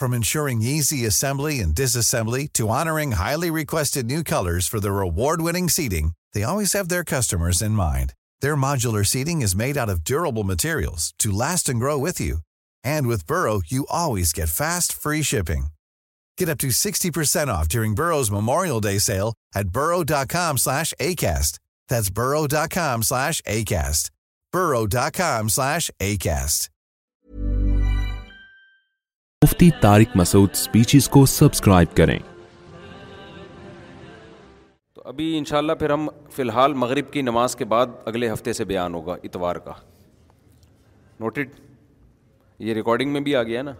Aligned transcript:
From 0.00 0.12
ensuring 0.12 0.62
easy 0.82 1.06
assembly 1.06 1.60
and 1.62 1.72
disassembly 1.78 2.46
رکویسٹمرس 6.88 7.62
mind 7.78 8.12
selling 9.06 9.42
material 10.48 11.32
last 11.38 11.70
grow 11.80 11.98
with 12.00 12.22
you 12.22 12.36
and 12.84 13.06
with 13.06 13.24
bro 13.30 13.58
you 13.70 13.82
always 14.02 14.36
get 14.36 14.48
fast 14.58 14.92
free 15.02 15.22
shipping 15.22 15.66
memorial 18.30 18.78
Mufti 29.44 29.66
Tariq 29.82 30.16
Masood 30.16 30.54
speeches 30.58 31.08
کو 31.16 31.24
subscribe 31.32 31.94
کریں 31.96 32.18
تو 34.94 35.02
ابھی 35.10 35.26
انشاءاللہ 35.38 35.72
پھر 35.80 35.90
ہم 35.92 36.08
فی 36.36 36.42
الحال 36.42 36.72
مغرب 36.84 37.12
کی 37.12 37.22
نماز 37.22 37.54
کے 37.56 37.64
بعد 37.74 37.92
اگلے 38.12 38.32
ہفتے 38.32 38.52
سے 38.58 38.64
بیان 38.72 38.94
ہوگا 38.94 39.16
اتوار 39.28 39.56
کا 39.66 39.72
نوٹڈ 41.20 41.50
یہ 42.68 42.74
ریکارڈنگ 42.80 43.12
میں 43.12 43.20
بھی 43.28 43.36
آ 43.36 43.42
گیا 43.52 43.62
نا 43.62 43.72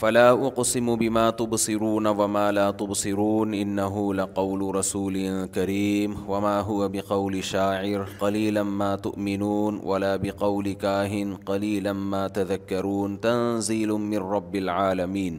فلا 0.00 0.28
اقسم 0.30 0.94
بما 0.96 1.30
تبصرون 1.38 2.06
وما 2.18 2.50
لا 2.52 2.70
تبصرون 2.80 3.54
انه 3.54 4.14
لقول 4.14 4.60
رسول 4.74 5.46
كريم 5.46 6.16
وما 6.28 6.58
هو 6.66 6.88
بقول 6.88 7.44
شاعر 7.44 8.06
قليلا 8.20 8.62
ما 8.62 8.90
تؤمنون 9.06 9.80
ولا 9.92 10.10
بقول 10.16 10.72
كاهن 10.72 11.34
قليلا 11.46 11.92
ما 11.92 12.28
تذكرون 12.28 13.20
تنزيل 13.20 13.92
من 14.10 14.18
رب 14.34 14.54
العالمين 14.60 15.38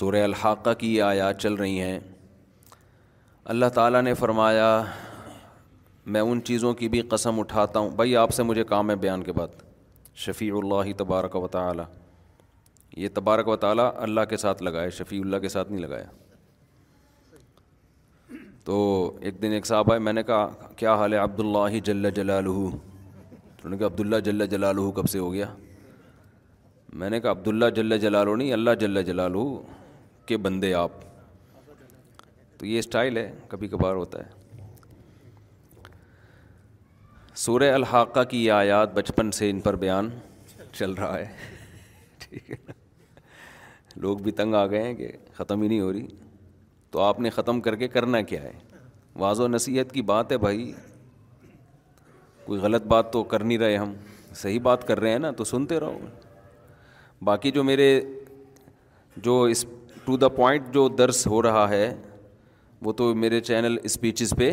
سورہ 0.00 0.22
الحاقہ 0.24 0.70
کی 0.78 0.94
یہ 0.94 1.02
آیات 1.08 1.40
چل 1.40 1.54
رہی 1.54 1.80
ہیں 1.80 1.98
اللہ 3.54 3.66
تعالیٰ 3.74 4.00
نے 4.02 4.14
فرمایا 4.22 4.70
میں 6.16 6.20
ان 6.20 6.40
چیزوں 6.44 6.72
کی 6.80 6.88
بھی 6.94 7.00
قسم 7.08 7.40
اٹھاتا 7.40 7.78
ہوں 7.80 7.90
بھائی 8.00 8.16
آپ 8.22 8.32
سے 8.34 8.42
مجھے 8.52 8.64
کام 8.74 8.90
ہے 8.90 8.96
بیان 9.04 9.22
کے 9.28 9.32
بعد 9.40 9.62
شفیع 10.26 10.54
اللہ 10.62 10.92
تبارک 10.98 11.36
و 11.42 11.46
تعالی 11.58 11.82
یہ 13.02 13.08
تبارک 13.14 13.48
و 13.48 13.54
تعالیٰ 13.62 13.90
اللہ 14.02 14.20
کے 14.30 14.36
ساتھ 14.36 14.62
لگایا 14.62 14.88
شفیع 14.98 15.20
اللہ 15.22 15.36
کے 15.44 15.48
ساتھ 15.48 15.70
نہیں 15.70 15.80
لگایا 15.82 16.04
تو 18.64 18.76
ایک 19.20 19.40
دن 19.42 19.52
ایک 19.52 19.66
صاحب 19.66 19.90
آئے 19.92 20.00
میں 20.00 20.12
نے 20.12 20.22
کہا 20.26 20.68
کیا 20.76 20.94
حال 20.96 21.12
ہے 21.12 21.18
عبد 21.18 21.40
اللہ 21.40 21.90
انہوں 22.48 23.70
نے 23.72 23.76
کہا 23.78 23.86
عبد 23.86 24.00
اللہ 24.00 24.20
جلالہ 24.52 24.90
کب 24.96 25.08
سے 25.10 25.18
ہو 25.18 25.32
گیا 25.32 25.46
میں 27.02 27.08
نے 27.10 27.20
کہا 27.20 27.30
عبد 27.30 27.48
اللہ 27.48 27.70
جلالہ 27.98 28.34
نہیں 28.34 28.52
اللہ 28.52 28.74
جل 28.80 29.02
جلالہ 29.06 29.38
کے 30.26 30.36
بندے 30.46 30.72
آپ 30.82 30.90
تو 32.58 32.66
یہ 32.66 32.78
اسٹائل 32.78 33.16
ہے 33.16 33.30
کبھی 33.48 33.68
کبھار 33.68 33.94
ہوتا 33.94 34.24
ہے 34.24 34.32
سورہ 37.46 37.72
الحاقہ 37.74 38.22
کی 38.30 38.44
یہ 38.44 38.52
آیات 38.52 38.92
بچپن 38.94 39.30
سے 39.40 39.50
ان 39.50 39.60
پر 39.60 39.76
بیان 39.86 40.10
چل 40.78 40.92
رہا 40.98 41.18
ہے 41.18 41.26
ٹھیک 42.28 42.50
ہے 42.50 42.56
لوگ 44.02 44.18
بھی 44.22 44.32
تنگ 44.38 44.54
آ 44.54 44.66
گئے 44.70 44.82
ہیں 44.82 44.94
کہ 44.94 45.10
ختم 45.34 45.62
ہی 45.62 45.68
نہیں 45.68 45.80
ہو 45.80 45.92
رہی 45.92 46.06
تو 46.90 47.00
آپ 47.00 47.20
نے 47.20 47.30
ختم 47.30 47.60
کر 47.60 47.76
کے 47.76 47.88
کرنا 47.88 48.20
کیا 48.30 48.42
ہے 48.42 48.52
واض 49.18 49.40
و 49.40 49.46
نصیحت 49.48 49.92
کی 49.92 50.02
بات 50.10 50.32
ہے 50.32 50.38
بھائی 50.38 50.72
کوئی 52.44 52.60
غلط 52.60 52.86
بات 52.86 53.12
تو 53.12 53.22
کر 53.32 53.44
نہیں 53.44 53.58
رہے 53.58 53.76
ہم 53.76 53.92
صحیح 54.40 54.60
بات 54.62 54.86
کر 54.86 55.00
رہے 55.00 55.10
ہیں 55.12 55.18
نا 55.18 55.30
تو 55.36 55.44
سنتے 55.44 55.80
رہو 55.80 55.98
باقی 57.24 57.50
جو 57.52 57.64
میرے 57.64 57.86
جو 59.24 59.42
اس 59.54 59.64
ٹو 60.04 60.16
دا 60.16 60.28
پوائنٹ 60.28 60.72
جو 60.74 60.88
درس 60.98 61.26
ہو 61.26 61.40
رہا 61.42 61.68
ہے 61.68 61.94
وہ 62.84 62.92
تو 62.92 63.14
میرے 63.14 63.40
چینل 63.40 63.76
اسپیچز 63.82 64.32
پہ 64.38 64.52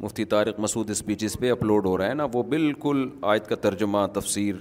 مفتی 0.00 0.24
طارق 0.34 0.58
مسعود 0.60 0.90
اسپیچز 0.90 1.36
پہ 1.40 1.50
اپلوڈ 1.50 1.86
ہو 1.86 1.96
رہا 1.98 2.08
ہے 2.08 2.14
نا 2.14 2.26
وہ 2.32 2.42
بالکل 2.48 3.08
آیت 3.32 3.46
کا 3.48 3.56
ترجمہ 3.66 4.06
تفسیر 4.14 4.56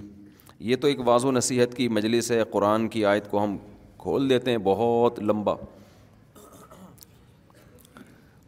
یہ 0.59 0.75
تو 0.81 0.87
ایک 0.87 0.99
واضح 1.07 1.27
و 1.27 1.31
نصیحت 1.31 1.75
کی 1.77 1.87
مجلس 1.89 2.31
ہے 2.31 2.43
قرآن 2.51 2.87
کی 2.89 3.03
آیت 3.05 3.29
کو 3.31 3.43
ہم 3.43 3.57
کھول 3.99 4.29
دیتے 4.29 4.51
ہیں 4.51 4.57
بہت 4.63 5.19
لمبا 5.23 5.53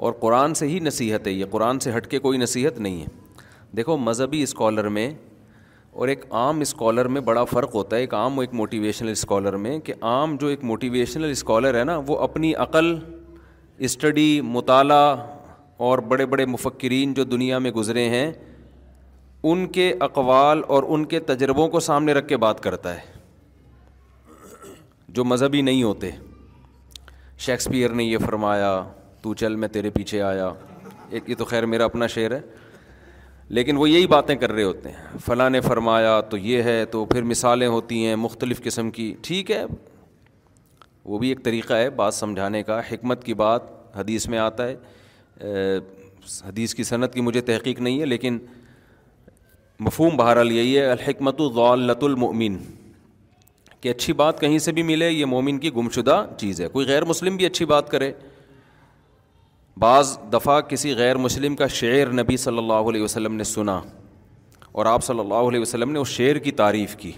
اور 0.07 0.13
قرآن 0.19 0.53
سے 0.55 0.67
ہی 0.67 0.79
نصیحت 0.79 1.27
ہے 1.27 1.31
یہ 1.31 1.45
قرآن 1.51 1.79
سے 1.79 1.91
ہٹ 1.97 2.07
کے 2.11 2.19
کوئی 2.19 2.37
نصیحت 2.39 2.79
نہیں 2.79 3.01
ہے 3.01 3.07
دیکھو 3.77 3.97
مذہبی 3.97 4.41
اسکالر 4.43 4.87
میں 4.97 5.09
اور 5.99 6.07
ایک 6.07 6.25
عام 6.39 6.59
اسکالر 6.61 7.07
میں 7.15 7.21
بڑا 7.21 7.43
فرق 7.51 7.75
ہوتا 7.75 7.95
ہے 7.95 8.01
ایک 8.01 8.13
عام 8.13 8.39
ایک 8.39 8.53
موٹیویشنل 8.53 9.09
اسکالر 9.11 9.55
میں 9.65 9.77
کہ 9.85 9.93
عام 10.01 10.35
جو 10.39 10.47
ایک 10.47 10.63
موٹیویشنل 10.63 11.29
اسکالر 11.31 11.77
ہے 11.79 11.83
نا 11.83 11.99
وہ 12.07 12.17
اپنی 12.21 12.53
عقل 12.65 12.93
اسٹڈی 13.89 14.39
مطالعہ 14.43 15.15
اور 15.87 15.99
بڑے 16.07 16.25
بڑے 16.35 16.45
مفکرین 16.45 17.13
جو 17.13 17.23
دنیا 17.23 17.59
میں 17.65 17.71
گزرے 17.75 18.07
ہیں 18.09 18.31
ان 19.47 19.65
کے 19.71 19.93
اقوال 20.05 20.61
اور 20.75 20.83
ان 20.93 21.05
کے 21.11 21.19
تجربوں 21.27 21.67
کو 21.73 21.79
سامنے 21.79 22.13
رکھ 22.13 22.27
کے 22.27 22.37
بات 22.45 22.59
کرتا 22.63 22.93
ہے 22.95 22.99
جو 25.17 25.23
مذہبی 25.25 25.61
نہیں 25.61 25.83
ہوتے 25.83 26.09
شیکسپیئر 27.45 27.89
نے 27.99 28.03
یہ 28.03 28.17
فرمایا 28.25 28.71
تو 29.21 29.33
چل 29.33 29.55
میں 29.61 29.67
تیرے 29.67 29.89
پیچھے 29.89 30.21
آیا 30.21 30.51
ایک 31.09 31.29
یہ 31.29 31.35
تو 31.37 31.45
خیر 31.45 31.65
میرا 31.65 31.85
اپنا 31.85 32.07
شعر 32.15 32.31
ہے 32.31 32.39
لیکن 33.57 33.77
وہ 33.77 33.89
یہی 33.89 34.07
باتیں 34.07 34.35
کر 34.41 34.51
رہے 34.51 34.63
ہوتے 34.63 34.89
ہیں 34.89 35.17
فلاں 35.25 35.49
نے 35.49 35.61
فرمایا 35.61 36.19
تو 36.29 36.37
یہ 36.37 36.63
ہے 36.63 36.83
تو 36.91 37.05
پھر 37.05 37.23
مثالیں 37.31 37.67
ہوتی 37.67 38.05
ہیں 38.05 38.15
مختلف 38.25 38.61
قسم 38.63 38.91
کی 38.97 39.13
ٹھیک 39.27 39.51
ہے 39.51 39.63
وہ 41.05 41.19
بھی 41.19 41.29
ایک 41.29 41.43
طریقہ 41.43 41.73
ہے 41.73 41.89
بات 42.01 42.13
سمجھانے 42.13 42.63
کا 42.63 42.79
حکمت 42.91 43.23
کی 43.23 43.33
بات 43.43 43.61
حدیث 43.97 44.27
میں 44.29 44.37
آتا 44.39 44.67
ہے 44.67 45.77
حدیث 46.47 46.75
کی 46.75 46.83
صنعت 46.83 47.13
کی 47.13 47.21
مجھے 47.21 47.41
تحقیق 47.41 47.79
نہیں 47.79 47.99
ہے 47.99 48.05
لیکن 48.05 48.37
مفہوم 49.85 50.15
بہرحال 50.17 50.51
یہی 50.51 50.77
ہے 50.77 50.85
الحکمت 50.91 51.41
ضالت 51.55 52.03
المؤمن 52.03 52.55
کہ 53.81 53.89
اچھی 53.89 54.13
بات 54.21 54.39
کہیں 54.39 54.57
سے 54.59 54.71
بھی 54.79 54.83
ملے 54.83 55.09
یہ 55.09 55.25
مومن 55.33 55.57
کی 55.57 55.69
گمشدہ 55.75 56.21
چیز 56.37 56.59
ہے 56.61 56.67
کوئی 56.69 56.85
غیر 56.87 57.05
مسلم 57.05 57.35
بھی 57.37 57.45
اچھی 57.45 57.65
بات 57.65 57.89
کرے 57.91 58.11
بعض 59.81 60.17
دفعہ 60.33 60.59
کسی 60.69 60.93
غیر 60.95 61.17
مسلم 61.27 61.55
کا 61.55 61.67
شعر 61.77 62.11
نبی 62.21 62.37
صلی 62.37 62.57
اللہ 62.57 62.89
علیہ 62.89 63.01
وسلم 63.03 63.35
نے 63.35 63.43
سنا 63.51 63.79
اور 64.71 64.85
آپ 64.85 65.03
صلی 65.03 65.19
اللہ 65.19 65.47
علیہ 65.49 65.59
وسلم 65.59 65.91
نے 65.91 65.99
اس 65.99 66.07
شعر 66.07 66.35
کی 66.47 66.51
تعریف 66.61 66.95
کی 66.95 67.11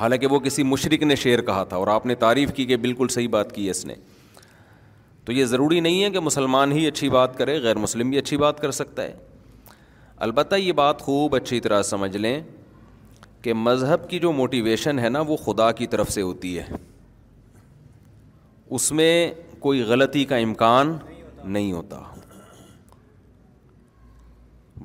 حالانکہ 0.00 0.26
وہ 0.30 0.38
کسی 0.40 0.62
مشرق 0.72 1.02
نے 1.02 1.16
شعر 1.26 1.40
کہا 1.50 1.62
تھا 1.70 1.76
اور 1.76 1.88
آپ 1.94 2.06
نے 2.06 2.14
تعریف 2.24 2.52
کی 2.56 2.64
کہ 2.66 2.76
بالکل 2.86 3.08
صحیح 3.18 3.28
بات 3.28 3.54
کی 3.54 3.66
ہے 3.66 3.70
اس 3.70 3.84
نے 3.86 3.94
تو 5.24 5.32
یہ 5.32 5.44
ضروری 5.44 5.80
نہیں 5.80 6.02
ہے 6.04 6.10
کہ 6.10 6.20
مسلمان 6.20 6.72
ہی 6.72 6.86
اچھی 6.86 7.08
بات 7.10 7.38
کرے 7.38 7.58
غیر 7.62 7.76
مسلم 7.86 8.10
بھی 8.10 8.18
اچھی 8.18 8.36
بات 8.46 8.60
کر 8.60 8.70
سکتا 8.82 9.02
ہے 9.02 9.14
البتہ 10.26 10.54
یہ 10.56 10.72
بات 10.72 11.00
خوب 11.02 11.34
اچھی 11.36 11.58
طرح 11.60 11.82
سمجھ 11.88 12.16
لیں 12.16 12.40
کہ 13.42 13.52
مذہب 13.54 14.08
کی 14.10 14.18
جو 14.18 14.30
موٹیویشن 14.32 14.98
ہے 14.98 15.08
نا 15.08 15.20
وہ 15.26 15.36
خدا 15.44 15.70
کی 15.80 15.86
طرف 15.90 16.10
سے 16.12 16.22
ہوتی 16.22 16.56
ہے 16.58 16.64
اس 18.78 18.90
میں 19.00 19.10
کوئی 19.60 19.82
غلطی 19.90 20.24
کا 20.32 20.36
امکان 20.46 20.96
نہیں 21.44 21.70
ہوتا 21.72 22.00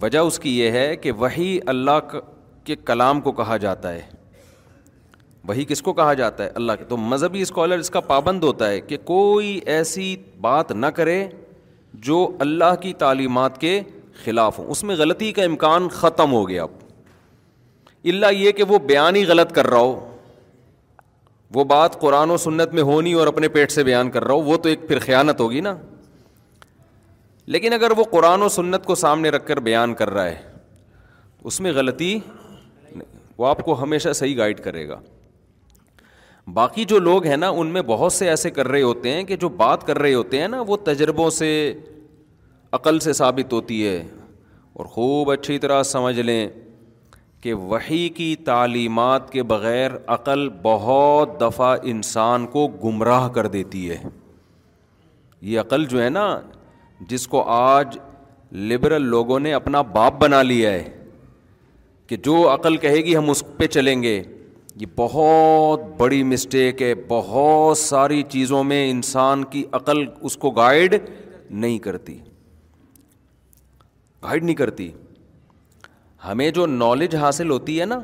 وجہ 0.02 0.20
اس 0.28 0.38
کی 0.40 0.58
یہ 0.60 0.72
ہے 0.72 0.96
کہ 1.02 1.12
وہی 1.24 1.50
اللہ 1.74 2.16
کے 2.66 2.76
کلام 2.86 3.22
کو 3.22 3.32
کہا 3.42 3.58
جاتا 3.66 3.94
ہے 3.94 4.02
وہی 5.48 5.66
کس 5.70 5.82
کو 5.82 5.94
کہا 5.94 6.14
جاتا 6.22 6.44
ہے 6.44 6.50
اللہ 6.56 6.72
کے 6.80 6.86
تو 6.90 6.98
مذہبی 6.98 7.42
اسکالر 7.42 7.80
اس 7.80 7.90
کا 7.90 8.00
پابند 8.14 8.44
ہوتا 8.44 8.70
ہے 8.70 8.80
کہ 8.82 8.98
کوئی 9.06 9.50
ایسی 9.78 10.16
بات 10.42 10.72
نہ 10.72 10.86
کرے 11.00 11.24
جو 12.10 12.26
اللہ 12.46 12.76
کی 12.82 12.94
تعلیمات 13.00 13.60
کے 13.62 13.80
خلاف 14.24 14.58
ہوں 14.60 14.66
اس 14.72 14.84
میں 14.84 14.96
غلطی 14.96 15.32
کا 15.34 15.44
امکان 15.44 15.88
ختم 15.94 16.32
ہو 16.34 16.48
گیا 16.50 16.64
اب 16.64 16.82
اللہ 18.10 18.34
یہ 18.36 18.52
کہ 18.52 18.64
وہ 18.68 18.80
بیان 18.88 19.16
ہی 19.16 19.26
غلط 19.26 19.52
کر 19.56 19.68
رہا 19.70 19.78
ہو 19.80 20.00
وہ 21.56 21.64
بات 21.72 22.00
قرآن 22.02 22.32
و 22.32 22.38
سنت 22.44 22.74
میں 22.74 22.84
ہونی 22.84 23.14
اور 23.14 23.28
اپنے 23.28 23.48
پیٹ 23.56 23.72
سے 23.72 23.84
بیان 23.84 24.10
کر 24.12 24.24
رہا 24.24 24.34
ہو 24.34 24.42
وہ 24.44 24.58
تو 24.62 24.70
ایک 24.70 24.88
پھر 24.88 25.00
خیانت 25.00 25.40
ہوگی 25.42 25.60
نا 25.62 25.76
لیکن 27.54 27.74
اگر 27.74 27.92
وہ 27.98 28.04
قرآن 28.12 28.42
و 28.42 28.48
سنت 28.50 28.86
کو 28.86 28.96
سامنے 28.96 29.30
رکھ 29.30 29.48
کر 29.48 29.60
بیان 29.70 29.94
کر 30.02 30.10
رہا 30.14 30.26
ہے 30.26 30.42
اس 31.52 31.60
میں 31.62 31.72
غلطی 31.76 32.18
وہ 33.38 33.48
آپ 33.48 33.64
کو 33.66 33.82
ہمیشہ 33.82 34.14
صحیح 34.14 34.38
گائڈ 34.38 34.60
کرے 34.64 34.88
گا 34.88 35.00
باقی 36.54 36.84
جو 36.86 37.00
لوگ 37.00 37.26
ہیں 37.26 37.38
نا 37.38 37.50
ان 37.50 37.68
میں 37.74 37.82
بہت 37.90 38.14
سے 38.14 38.30
ایسے 38.30 38.50
کر 38.52 38.68
رہے 38.68 38.82
ہوتے 38.82 39.12
ہیں 39.14 39.24
کہ 39.24 39.36
جو 39.44 39.50
بات 39.60 39.86
کر 39.88 40.00
رہے 40.00 40.14
ہوتے 40.14 40.40
ہیں 40.42 40.48
نا 40.48 40.62
وہ 40.68 40.78
تجربوں 40.86 41.30
سے 41.36 41.50
عقل 42.76 42.98
سے 43.00 43.14
ثابت 43.14 43.52
ہوتی 43.54 43.86
ہے 43.88 43.98
اور 44.78 44.86
خوب 44.94 45.30
اچھی 45.32 45.58
طرح 45.66 45.82
سمجھ 45.84 46.20
لیں 46.22 46.48
کہ 47.42 47.54
وہی 47.72 48.08
کی 48.16 48.36
تعلیمات 48.46 49.30
کے 49.32 49.44
بغیر 49.52 49.92
عقل 50.16 50.48
بہت 50.62 51.40
دفعہ 51.42 51.76
انسان 51.94 52.46
کو 52.56 52.68
گمراہ 52.84 53.28
کر 53.36 53.48
دیتی 53.58 53.90
ہے 53.90 53.98
یہ 55.50 55.60
عقل 55.60 55.86
جو 55.94 56.02
ہے 56.04 56.10
نا 56.16 56.26
جس 57.10 57.28
کو 57.34 57.42
آج 57.58 57.98
لبرل 58.72 59.06
لوگوں 59.12 59.40
نے 59.40 59.54
اپنا 59.54 59.82
باپ 60.00 60.20
بنا 60.22 60.42
لیا 60.42 60.72
ہے 60.74 60.84
کہ 62.08 62.16
جو 62.28 62.38
عقل 62.54 62.78
کہے 62.88 63.04
گی 63.06 63.16
ہم 63.18 63.30
اس 63.30 63.44
پہ 63.58 63.68
چلیں 63.78 63.96
گے 64.04 64.22
یہ 64.80 64.86
بہت 64.96 65.86
بڑی 66.00 66.24
مسٹیک 66.34 66.82
ہے 66.82 66.94
بہت 67.08 67.78
ساری 67.88 68.22
چیزوں 68.36 68.64
میں 68.74 68.90
انسان 68.92 69.44
کی 69.56 69.64
عقل 69.82 70.06
اس 70.22 70.38
کو 70.46 70.50
گائیڈ 70.62 70.96
نہیں 71.50 71.80
کرتی 71.88 72.20
گائڈ 74.24 74.44
نہیں 74.44 74.56
کرتی 74.56 74.92
ہمیں 76.26 76.50
جو 76.58 76.66
نالج 76.66 77.16
حاصل 77.22 77.50
ہوتی 77.50 77.80
ہے 77.80 77.86
نا 77.86 78.00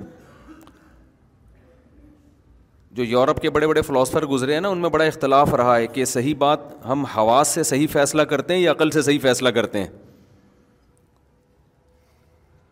جو 2.98 3.04
یورپ 3.04 3.42
کے 3.42 3.50
بڑے 3.56 3.68
بڑے 3.68 3.82
فلاسفر 3.90 4.26
گزرے 4.28 4.54
ہیں 4.54 4.62
نا 4.62 4.70
ان 4.70 4.78
میں 4.82 4.90
بڑا 4.90 5.04
اختلاف 5.06 5.54
رہا 5.56 5.76
ہے 5.78 5.88
کہ 5.98 6.06
صحیح 6.14 6.36
بات 6.38 6.60
ہم 6.86 7.06
حواس 7.16 7.48
سے 7.58 7.64
صحیح 7.72 7.88
فیصلہ 7.92 8.22
کرتے 8.32 8.54
ہیں 8.54 8.62
یا 8.62 8.72
عقل 8.72 8.92
سے 8.92 9.02
صحیح 9.02 9.20
فیصلہ 9.22 9.50
کرتے 9.58 9.80
ہیں 9.84 9.88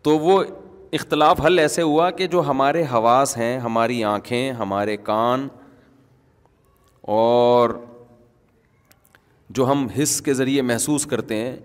تو 0.02 0.18
وہ 0.18 0.42
اختلاف 0.98 1.40
حل 1.46 1.58
ایسے 1.58 1.82
ہوا 1.82 2.10
کہ 2.18 2.26
جو 2.34 2.42
ہمارے 2.48 2.82
حواس 2.92 3.36
ہیں 3.36 3.56
ہماری 3.60 4.02
آنکھیں 4.10 4.50
ہمارے 4.58 4.96
کان 5.10 5.48
اور 7.20 7.70
جو 9.58 9.70
ہم 9.70 9.86
حص 10.02 10.20
کے 10.22 10.34
ذریعے 10.34 10.62
محسوس 10.70 11.06
کرتے 11.10 11.36
ہیں 11.36 11.56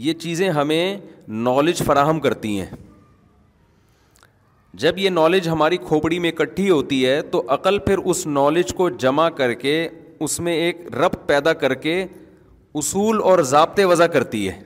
یہ 0.00 0.12
چیزیں 0.18 0.48
ہمیں 0.50 0.96
نالج 1.28 1.82
فراہم 1.86 2.20
کرتی 2.20 2.58
ہیں 2.60 2.74
جب 4.82 4.98
یہ 4.98 5.10
نالج 5.10 5.48
ہماری 5.48 5.76
کھوپڑی 5.86 6.18
میں 6.18 6.30
اکٹھی 6.32 6.68
ہوتی 6.70 7.04
ہے 7.06 7.20
تو 7.30 7.42
عقل 7.54 7.78
پھر 7.86 7.98
اس 8.10 8.26
نالج 8.26 8.72
کو 8.74 8.88
جمع 9.04 9.28
کر 9.36 9.52
کے 9.64 9.74
اس 10.26 10.38
میں 10.46 10.52
ایک 10.60 10.80
رب 10.94 11.26
پیدا 11.26 11.52
کر 11.64 11.74
کے 11.82 12.00
اصول 12.82 13.20
اور 13.30 13.38
ضابطے 13.50 13.84
وضع 13.84 14.06
کرتی 14.12 14.48
ہے 14.48 14.60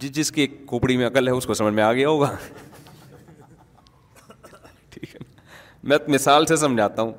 جس 0.00 0.10
جس 0.16 0.30
کی 0.32 0.40
ایک 0.40 0.52
کھوپڑی 0.68 0.96
میں 0.96 1.06
عقل 1.06 1.28
ہے 1.28 1.32
اس 1.32 1.46
کو 1.46 1.54
سمجھ 1.54 1.74
میں 1.74 1.82
آ 1.84 1.92
گیا 1.92 2.08
ہوگا 2.08 2.30
ٹھیک 4.90 5.14
ہے 5.14 5.18
میں 5.88 5.96
مثال 6.08 6.46
سے 6.46 6.56
سمجھاتا 6.56 7.02
ہوں 7.02 7.12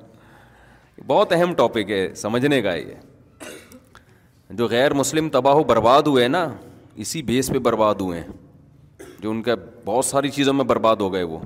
بہت 1.08 1.32
اہم 1.34 1.54
ٹاپک 1.58 1.92
ہے 1.92 2.08
سمجھنے 2.16 2.62
کا 2.62 2.74
یہ 2.76 2.94
جو 4.58 4.68
غیر 4.68 4.94
مسلم 4.94 5.28
تباہ 5.34 5.56
و 5.56 5.64
برباد 5.64 6.04
ہوئے 6.08 6.28
نا 6.28 6.48
اسی 7.04 7.22
بیس 7.24 7.50
پہ 7.54 7.60
برباد 7.68 7.96
ہوئے 8.02 8.20
ہیں 8.20 8.32
جو 9.22 9.32
ان 9.32 9.42
کا 9.42 9.54
بہت 9.86 10.06
ساری 10.06 10.30
چیزوں 10.38 10.54
میں 10.54 10.64
برباد 10.72 10.96
ہو 11.02 11.12
گئے 11.14 11.24
وہ 11.24 11.38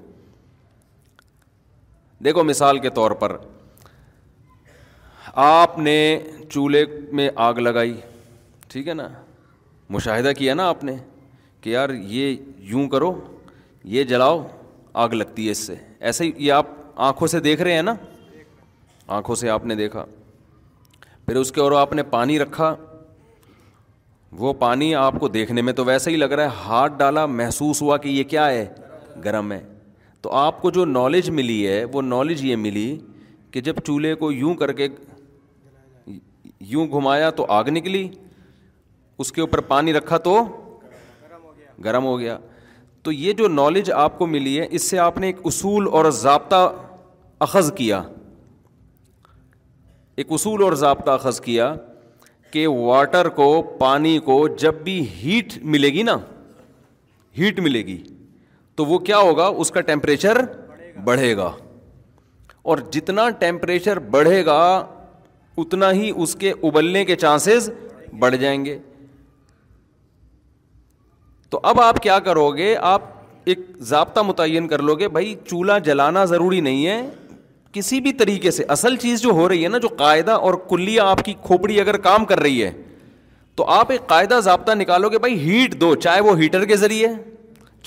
دیکھو 2.26 2.44
مثال 2.44 2.80
کے 2.80 2.90
طور 3.00 3.12
پر 3.22 3.36
آپ 5.44 5.78
نے 5.80 5.96
چولہے 6.52 6.84
میں 7.20 7.30
آگ 7.46 7.54
لگائی 7.60 7.94
ٹھیک 8.70 8.88
ہے 8.88 8.94
نا 8.94 9.08
مشاہدہ 9.96 10.32
کیا 10.38 10.54
نا 10.54 10.68
آپ 10.70 10.84
نے 10.84 10.96
کہ 11.62 11.70
یار 11.70 11.90
یہ 12.08 12.36
یوں 12.72 12.88
کرو 12.90 13.14
یہ 13.96 14.04
جلاؤ 14.14 14.42
آگ 15.04 15.10
لگتی 15.14 15.46
ہے 15.46 15.52
اس 15.52 15.66
سے 15.68 15.76
ایسے 16.00 16.24
ہی 16.26 16.32
یہ 16.46 16.52
آپ 16.54 16.68
آنکھوں 17.08 17.28
سے 17.28 17.40
دیکھ 17.50 17.62
رہے 17.62 17.74
ہیں 17.74 17.84
نا 17.84 17.94
آنکھوں 19.18 19.36
سے 19.36 19.50
آپ 19.50 19.66
نے 19.66 19.76
دیکھا 19.76 20.06
پھر 21.26 21.36
اس 21.36 21.52
کے 21.52 21.62
اور 21.62 21.72
آپ 21.82 21.94
نے 21.94 22.04
پانی 22.18 22.40
رکھا 22.40 22.74
وہ 24.40 24.54
پانی 24.60 24.94
آپ 24.96 25.14
کو 25.20 25.28
دیکھنے 25.28 25.62
میں 25.62 25.74
تو 25.74 25.84
ویسا 25.86 26.12
ہی 26.12 26.16
لگ 26.18 26.32
رہا 26.34 26.44
ہے 26.44 26.66
ہاتھ 26.68 26.94
ڈالا 27.00 27.26
محسوس 27.26 27.82
ہوا 27.82 27.98
کہ 27.98 28.10
یہ 28.10 28.24
کیا 28.32 28.48
ہے 28.50 28.66
گرم 29.26 29.52
ہے 29.52 29.60
تو 30.22 30.32
آپ 30.38 30.62
کو 30.62 30.72
جو 30.78 30.86
نالج 30.86 31.30
ملی 31.30 31.66
ہے 31.68 31.84
وہ 31.94 32.02
نالج 32.02 32.44
یہ 32.46 32.56
ملی 32.66 32.88
کہ 33.52 33.62
جب 33.68 33.76
چولہے 33.86 34.14
کو 34.24 34.32
یوں 34.32 34.54
کر 34.62 34.72
کے 34.80 34.88
یوں 36.72 36.88
گھمایا 37.00 37.30
تو 37.38 37.46
آگ 37.52 37.64
نکلی 37.72 38.08
اس 39.24 39.32
کے 39.32 39.42
اوپر 39.42 39.60
پانی 39.72 39.94
رکھا 39.94 40.18
تو 40.28 40.34
گرم 41.86 42.04
ہو 42.06 42.18
گیا 42.20 42.38
تو 43.04 43.12
یہ 43.12 43.34
جو 43.40 43.48
نالج 43.48 43.92
آپ 43.96 44.18
کو 44.18 44.28
ملی 44.28 44.60
ہے 44.60 44.68
اس 44.78 44.90
سے 44.90 45.00
آپ 45.00 45.18
نے 45.18 45.28
ایک 45.28 45.38
اصول 45.46 45.88
اور 45.98 46.10
ضابطہ 46.22 46.68
اخذ 47.48 47.72
کیا 47.76 48.02
ایک 50.22 50.32
اصول 50.34 50.64
اور 50.64 50.74
ضابطہ 50.82 51.12
اخذ 51.12 51.40
کیا 51.42 51.74
کہ 52.56 52.66
واٹر 52.88 53.28
کو 53.38 53.46
پانی 53.80 54.18
کو 54.26 54.36
جب 54.60 54.76
بھی 54.84 54.94
ہیٹ 55.24 55.54
ملے 55.72 55.88
گی 55.94 56.04
نا 56.10 56.16
ہیٹ 57.38 57.60
ملے 57.66 57.82
گی 57.88 57.98
تو 58.76 58.86
وہ 58.92 59.00
کیا 59.10 59.18
ہوگا 59.18 59.48
اس 59.64 59.72
کا 59.78 59.82
ٹیمپریچر 59.90 60.38
بڑھے 61.06 61.36
گا 61.38 61.50
اور 62.74 62.78
جتنا 62.92 63.28
ٹیمپریچر 63.42 64.00
بڑھے 64.14 64.46
گا 64.46 64.60
اتنا 65.64 65.92
ہی 66.00 66.12
اس 66.24 66.36
کے 66.44 66.52
ابلنے 66.70 67.04
کے 67.10 67.16
چانسز 67.26 67.70
بڑھ 68.20 68.36
جائیں 68.46 68.64
گے 68.66 68.78
تو 71.50 71.60
اب 71.72 71.82
آپ 71.88 72.02
کیا 72.04 72.20
کرو 72.30 72.50
گے 72.58 72.76
آپ 72.94 73.12
ایک 73.52 73.66
ضابطہ 73.92 74.20
متعین 74.32 74.68
کر 74.76 74.82
لو 74.92 74.96
گے 75.04 75.08
بھائی 75.18 75.36
چولہا 75.50 75.78
جلانا 75.90 76.24
ضروری 76.36 76.62
نہیں 76.70 76.86
ہے 76.88 77.02
کسی 77.76 78.00
بھی 78.02 78.12
طریقے 78.20 78.52
سے 78.58 78.64
اصل 78.74 78.96
چیز 79.04 79.22
جو 79.22 79.32
ہو 79.38 79.48
رہی 79.50 79.64
ہے 79.64 79.70
نا 79.70 79.78
جو 79.84 79.88
قاعدہ 80.02 80.32
اور 80.48 80.54
کلیاں 80.70 81.06
آپ 81.14 81.24
کی 81.26 81.34
کھوپڑی 81.46 81.80
اگر 81.82 81.98
کام 82.06 82.26
کر 82.26 82.40
رہی 82.46 82.64
ہے 82.64 82.72
تو 83.60 83.66
آپ 83.78 83.92
ایک 83.92 84.06
قاعدہ 84.08 84.40
ضابطہ 84.44 84.72
نکالو 84.82 85.10
گے 85.10 85.20
بھائی 85.26 85.36
ہیٹ 85.48 85.74
دو 85.82 85.94
چاہے 86.06 86.22
وہ 86.28 86.38
ہیٹر 86.40 86.64
کے 86.72 86.76
ذریعے 86.86 87.08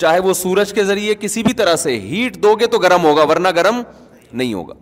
چاہے 0.03 0.19
وہ 0.27 0.33
سورج 0.41 0.73
کے 0.73 0.83
ذریعے 0.89 1.15
کسی 1.19 1.43
بھی 1.43 1.53
طرح 1.61 1.75
سے 1.87 1.97
ہیٹ 1.99 2.37
دو 2.43 2.53
گے 2.59 2.67
تو 2.75 2.79
گرم 2.85 3.03
ہوگا 3.05 3.23
ورنہ 3.29 3.47
گرم 3.55 3.81
نہیں 4.41 4.53
ہوگا 4.53 4.73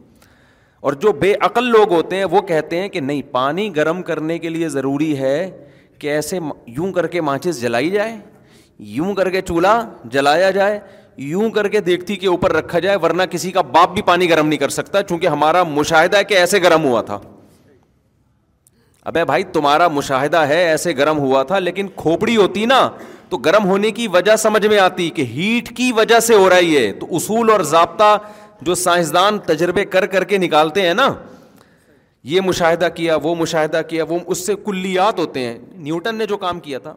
اور 0.88 0.94
جو 1.06 1.12
بے 1.22 1.34
عقل 1.50 1.70
لوگ 1.78 1.94
ہوتے 1.94 2.16
ہیں 2.16 2.26
وہ 2.32 2.42
کہتے 2.52 2.80
ہیں 2.82 2.88
کہ 2.96 3.00
نہیں 3.10 3.22
پانی 3.32 3.70
گرم 3.76 4.02
کرنے 4.12 4.38
کے 4.40 4.50
لیے 4.50 4.70
ضروری 4.76 5.18
ہے 5.20 5.38
کہ 6.00 6.08
ایسے 6.16 6.40
یوں 6.78 6.92
کر 6.94 7.08
کے 7.16 7.22
ماچس 7.30 7.62
جلائی 7.62 7.90
جائے 7.92 8.18
یوں 8.98 9.14
کر 9.16 9.30
کے 9.30 9.42
چولہا 9.46 9.78
جلایا 10.16 10.52
جائے 10.60 10.80
یوں 11.18 11.50
کر 11.50 11.68
کے 11.68 11.80
دیکھتی 11.82 12.16
کہ 12.16 12.28
اوپر 12.28 12.52
رکھا 12.54 12.80
جائے 12.80 12.98
ورنہ 13.04 13.24
کسی 13.32 13.52
کا 13.52 13.62
باپ 13.76 13.94
بھی 13.94 14.02
پانی 14.06 14.30
گرم 14.30 14.48
نہیں 14.48 14.60
کر 14.60 14.70
سکتا 14.70 15.02
چونکہ 15.10 15.28
ہمارا 15.28 15.64
مشاہدہ 15.64 16.18
ہے 16.18 16.24
کہ 16.24 16.34
ایسے 16.38 16.62
گرم 16.64 16.84
ہوا 16.86 17.02
تھا 17.08 17.20
ابے 19.12 19.24
بھائی 19.26 19.44
تمہارا 19.54 19.88
مشاہدہ 19.88 20.38
ہے 20.48 20.64
ایسے 20.68 20.96
گرم 20.98 21.18
ہوا 21.20 21.42
تھا 21.52 21.60
لیکن 21.60 21.88
کھوپڑی 21.96 22.36
ہوتی 22.38 22.66
نا 22.66 22.88
تو 23.30 23.38
گرم 23.46 23.66
ہونے 23.66 23.92
کی 23.92 24.08
وجہ 24.08 24.36
سمجھ 24.44 24.66
میں 24.66 24.78
آتی 24.80 25.10
کہ 25.16 25.24
ہیٹ 25.36 25.76
کی 25.78 25.92
وجہ 25.96 26.20
سے 26.28 26.36
ہو 26.36 26.50
رہا 26.50 26.72
ہے 26.72 26.92
تو 27.00 27.08
اصول 27.16 27.50
اور 27.52 27.60
ضابطہ 27.72 28.18
جو 28.70 28.76
سائنسدان 28.76 29.40
تجربے 29.46 29.86
کر 29.96 30.06
کر 30.14 30.24
کے 30.34 30.38
نکالتے 30.38 30.82
ہیں 30.88 30.94
نا 30.94 31.08
یہ 32.34 32.42
مشاہدہ 32.46 32.88
کیا 32.96 33.16
وہ 33.24 33.34
مشاہدہ 33.40 33.82
کیا 33.90 34.04
وہ 34.10 34.18
اس 34.28 34.46
سے 34.46 34.56
کلیات 34.66 35.20
ہوتے 35.20 35.46
ہیں 35.48 35.58
نیوٹن 35.90 36.16
نے 36.16 36.26
جو 36.28 36.38
کام 36.38 36.60
کیا 36.60 36.80
تھا 36.88 36.94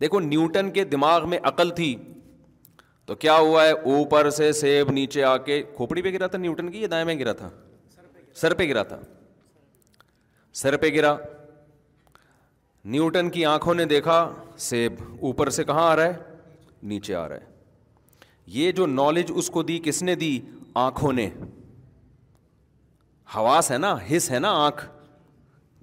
دیکھو 0.00 0.20
نیوٹن 0.20 0.70
کے 0.70 0.84
دماغ 0.90 1.28
میں 1.30 1.38
عقل 1.48 1.70
تھی 1.76 1.94
تو 3.10 3.14
کیا 3.22 3.36
ہوا 3.36 3.62
ہے 3.66 3.70
اوپر 3.92 4.28
سے 4.30 4.50
سیب 4.52 4.90
نیچے 4.92 5.22
آ 5.24 5.36
کے 5.46 5.62
کھوپڑی 5.76 6.02
پہ 6.02 6.10
گرا 6.14 6.26
تھا 6.32 6.38
نیوٹن 6.38 6.70
کی 6.70 6.80
یا 6.80 6.88
دائیں 6.90 7.04
میں 7.04 7.14
گرا 7.18 7.32
تھا 7.38 7.48
سر 8.40 8.54
پہ 8.58 8.66
گرا 8.68 8.82
تھا 8.90 8.98
سر 10.60 10.76
پہ 10.82 10.88
گرا 10.96 11.14
نیوٹن 12.94 13.30
کی 13.30 13.44
آنکھوں 13.44 13.74
نے 13.74 13.84
دیکھا 13.94 14.18
سیب 14.66 15.00
اوپر 15.20 15.50
سے 15.56 15.64
کہاں 15.70 15.88
آ 15.88 15.96
رہا 15.96 16.04
ہے 16.04 16.36
نیچے 16.92 17.14
آ 17.14 17.28
رہا 17.28 17.36
ہے 17.36 18.28
یہ 18.58 18.72
جو 18.76 18.86
نالج 18.86 19.32
اس 19.34 19.50
کو 19.54 19.62
دی 19.62 19.78
کس 19.84 20.02
نے 20.02 20.14
دی 20.22 20.38
آنکھوں 20.84 21.12
نے 21.12 21.28
حواس 23.34 23.70
ہے 23.70 23.78
نا 23.78 23.94
حص 24.10 24.30
ہے 24.30 24.38
نا 24.38 24.50
آنکھ 24.66 24.86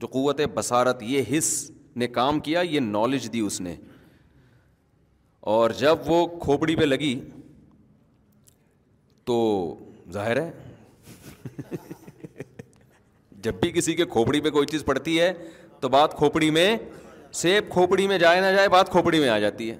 جو 0.01 0.07
قوت 0.13 0.41
بسارت 0.53 1.03
یہ 1.07 1.37
حص 1.37 1.53
نے 2.03 2.07
کام 2.19 2.39
کیا 2.49 2.61
یہ 2.69 2.79
نالج 2.95 3.29
دی 3.33 3.39
اس 3.49 3.61
نے 3.61 3.75
اور 5.55 5.69
جب 5.79 5.97
وہ 6.07 6.15
کھوپڑی 6.43 6.75
پہ 6.75 6.83
لگی 6.85 7.09
تو 9.25 9.35
ظاہر 10.13 10.37
ہے 10.37 11.77
جب 13.43 13.53
بھی 13.61 13.71
کسی 13.71 13.93
کے 13.95 14.05
کھوپڑی 14.15 14.41
پہ 14.41 14.49
کوئی 14.57 14.67
چیز 14.71 14.83
پڑتی 14.85 15.19
ہے 15.19 15.31
تو 15.81 15.89
بات 15.89 16.15
کھوپڑی 16.17 16.49
میں 16.57 16.67
سیب 17.41 17.71
کھوپڑی 17.73 18.07
میں 18.07 18.17
جائے 18.25 18.41
نہ 18.41 18.47
جائے 18.55 18.69
بات 18.75 18.89
کھوپڑی 18.91 19.19
میں 19.19 19.29
آ 19.29 19.37
جاتی 19.39 19.69
ہے 19.69 19.77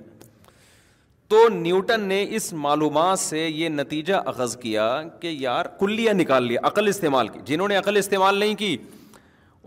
تو 1.34 1.48
نیوٹن 1.54 2.08
نے 2.14 2.26
اس 2.36 2.52
معلومات 2.68 3.20
سے 3.20 3.48
یہ 3.48 3.70
نتیجہ 3.70 4.22
اخذ 4.34 4.56
کیا 4.62 4.88
کہ 5.22 5.36
یار 5.40 5.66
کلیاں 5.80 6.14
نکال 6.22 6.48
لیا 6.48 6.60
عقل 6.68 6.88
استعمال 6.88 7.28
کی 7.28 7.40
جنہوں 7.46 7.68
نے 7.68 7.76
عقل 7.84 7.98
استعمال 8.04 8.38
نہیں 8.40 8.56
کی 8.64 8.76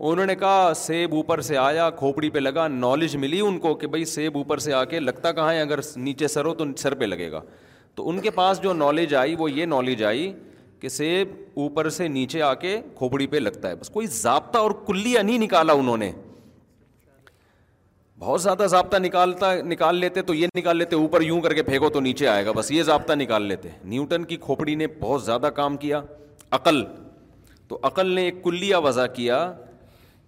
انہوں 0.09 0.25
نے 0.25 0.35
کہا 0.35 0.71
سیب 0.75 1.13
اوپر 1.15 1.41
سے 1.47 1.57
آیا 1.57 1.89
کھوپڑی 1.97 2.29
پہ 2.35 2.39
لگا 2.39 2.67
نالج 2.67 3.15
ملی 3.23 3.39
ان 3.47 3.57
کو 3.65 3.73
کہ 3.81 3.87
بھائی 3.87 4.05
سیب 4.11 4.37
اوپر 4.37 4.57
سے 4.65 4.73
آ 4.73 4.83
کے 4.93 4.99
لگتا 4.99 5.31
کہاں 5.31 5.51
ہے 5.53 5.59
اگر 5.61 5.79
نیچے 5.95 6.27
سر 6.27 6.45
ہو 6.45 6.53
تو 6.61 6.65
سر 6.77 6.93
پہ 6.99 7.05
لگے 7.05 7.29
گا 7.31 7.41
تو 7.95 8.07
ان 8.09 8.19
کے 8.21 8.31
پاس 8.37 8.61
جو 8.61 8.73
نالج 8.73 9.13
آئی 9.15 9.35
وہ 9.39 9.51
یہ 9.51 9.65
نالج 9.65 10.03
آئی 10.03 10.31
کہ 10.79 10.89
سیب 10.89 11.33
اوپر 11.61 11.89
سے 11.99 12.07
نیچے 12.07 12.41
آ 12.41 12.53
کے 12.63 12.75
کھوپڑی 12.97 13.27
پہ 13.33 13.37
لگتا 13.37 13.69
ہے 13.69 13.75
بس 13.81 13.89
کوئی 13.97 14.07
ضابطہ 14.15 14.57
اور 14.57 14.71
کلیا 14.87 15.21
نہیں 15.21 15.37
نکالا 15.43 15.73
انہوں 15.83 15.97
نے 16.05 16.11
بہت 18.19 18.41
زیادہ 18.41 18.65
ضابطہ 18.69 18.97
نکالتا 19.05 19.53
نکال 19.69 19.95
لیتے 19.99 20.21
تو 20.21 20.33
یہ 20.33 20.47
نکال 20.57 20.77
لیتے 20.77 20.95
اوپر 20.95 21.21
یوں 21.21 21.39
کر 21.41 21.53
کے 21.53 21.63
پھینکو 21.69 21.89
تو 21.89 21.99
نیچے 22.07 22.27
آئے 22.27 22.45
گا 22.45 22.51
بس 22.55 22.71
یہ 22.71 22.83
ضابطہ 22.89 23.13
نکال 23.21 23.43
لیتے 23.47 23.69
نیوٹن 23.93 24.23
کی 24.31 24.35
کھوپڑی 24.49 24.75
نے 24.83 24.87
بہت 24.99 25.23
زیادہ 25.25 25.49
کام 25.55 25.77
کیا 25.85 26.01
عقل 26.59 26.83
تو 27.67 27.79
عقل 27.87 28.11
نے 28.15 28.23
ایک 28.25 28.43
کلیا 28.43 28.77
وضع 28.87 29.05
کیا 29.13 29.51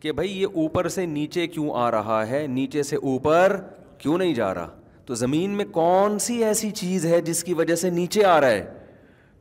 کہ 0.04 0.12
بھائی 0.12 0.32
یہ 0.42 0.56
اوپر 0.62 0.88
سے 0.94 1.06
نیچے 1.06 1.46
کیوں 1.48 1.70
آ 1.82 1.90
رہا 1.92 2.26
ہے 2.30 2.46
نیچے 2.54 2.82
سے 2.84 2.96
اوپر 2.96 3.56
کیوں 3.98 4.18
نہیں 4.18 4.34
جا 4.36 4.54
رہا 4.54 4.70
تو 5.06 5.16
زمین 5.16 5.50
میں 5.58 5.66
کون 5.72 6.18
سی 6.26 6.34
ایسی 6.44 6.72
چیز 6.82 7.06
ہے 7.14 7.20
جس 7.30 7.44
کی 7.44 7.54
وجہ 7.54 7.76
سے 7.84 7.90
نیچے 7.90 8.24
آ 8.26 8.40
رہا 8.42 8.50
ہے 8.52 8.66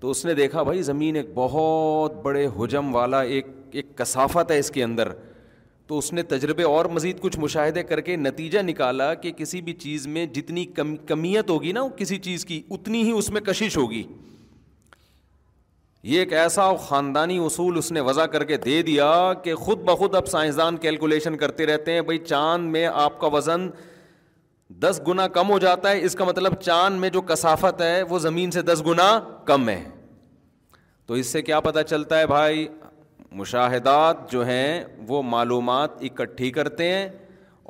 تو 0.01 0.11
اس 0.11 0.25
نے 0.27 0.35
دیکھا 0.35 0.63
بھائی 0.69 0.83
زمین 0.91 1.17
ایک 1.17 1.31
بہت 1.35 2.23
بڑے 2.23 2.47
حجم 2.59 2.95
والا 2.95 3.21
ایک 3.35 3.47
ایک 3.81 3.97
کثافت 3.99 4.51
ہے 4.51 4.59
اس 4.59 4.71
کے 4.75 4.85
اندر 4.85 5.09
تو 5.87 5.99
اس 5.99 6.13
نے 6.13 6.23
تجربے 6.35 6.63
اور 6.65 6.85
مزید 6.99 7.21
کچھ 7.21 7.39
مشاہدے 7.39 7.83
کر 7.91 8.01
کے 8.11 8.17
نتیجہ 8.17 8.59
نکالا 8.67 9.13
کہ 9.25 9.33
کسی 9.37 9.61
بھی 9.63 9.73
چیز 9.87 10.07
میں 10.17 10.27
جتنی 10.37 10.65
کم 10.77 10.97
کمیت 11.09 11.51
ہوگی 11.51 11.73
نا 11.81 11.87
کسی 11.97 12.19
چیز 12.29 12.45
کی 12.53 12.63
اتنی 12.71 13.03
ہی 13.03 13.11
اس 13.19 13.31
میں 13.31 13.41
کشش 13.51 13.77
ہوگی 13.77 14.03
یہ 16.11 16.19
ایک 16.19 16.33
ایسا 16.35 16.63
خاندانی 16.87 17.37
اصول 17.45 17.77
اس 17.79 17.91
نے 17.93 18.01
وضع 18.07 18.25
کر 18.31 18.45
کے 18.45 18.57
دے 18.65 18.81
دیا 18.83 19.11
کہ 19.43 19.55
خود 19.55 19.83
بخود 19.89 20.15
اب 20.17 20.27
سائنسدان 20.29 20.77
کیلکولیشن 20.85 21.37
کرتے 21.39 21.67
رہتے 21.67 21.93
ہیں 21.93 22.01
بھائی 22.09 22.19
چاند 22.25 22.71
میں 22.71 22.87
آپ 22.93 23.21
کا 23.21 23.27
وزن 23.33 23.69
دس 24.83 25.01
گنا 25.09 25.27
کم 25.39 25.51
ہو 25.51 25.59
جاتا 25.65 25.91
ہے 25.91 26.01
اس 26.05 26.15
کا 26.19 26.25
مطلب 26.25 26.61
چاند 26.61 27.01
میں 27.01 27.11
جو 27.11 27.21
کثافت 27.31 27.81
ہے 27.83 28.03
وہ 28.09 28.19
زمین 28.19 28.51
سے 28.51 28.63
دس 28.63 28.83
گنا 28.87 29.09
کم 29.47 29.69
ہے 29.69 29.83
تو 31.07 31.15
اس 31.15 31.27
سے 31.33 31.43
کیا 31.43 31.61
پتہ 31.61 31.83
چلتا 31.89 32.19
ہے 32.21 32.27
بھائی 32.27 32.67
مشاہدات 33.41 34.31
جو 34.33 34.47
ہیں 34.47 34.85
وہ 35.09 35.23
معلومات 35.23 36.03
اکٹھی 36.05 36.51
کرتے 36.59 36.93
ہیں 36.93 37.09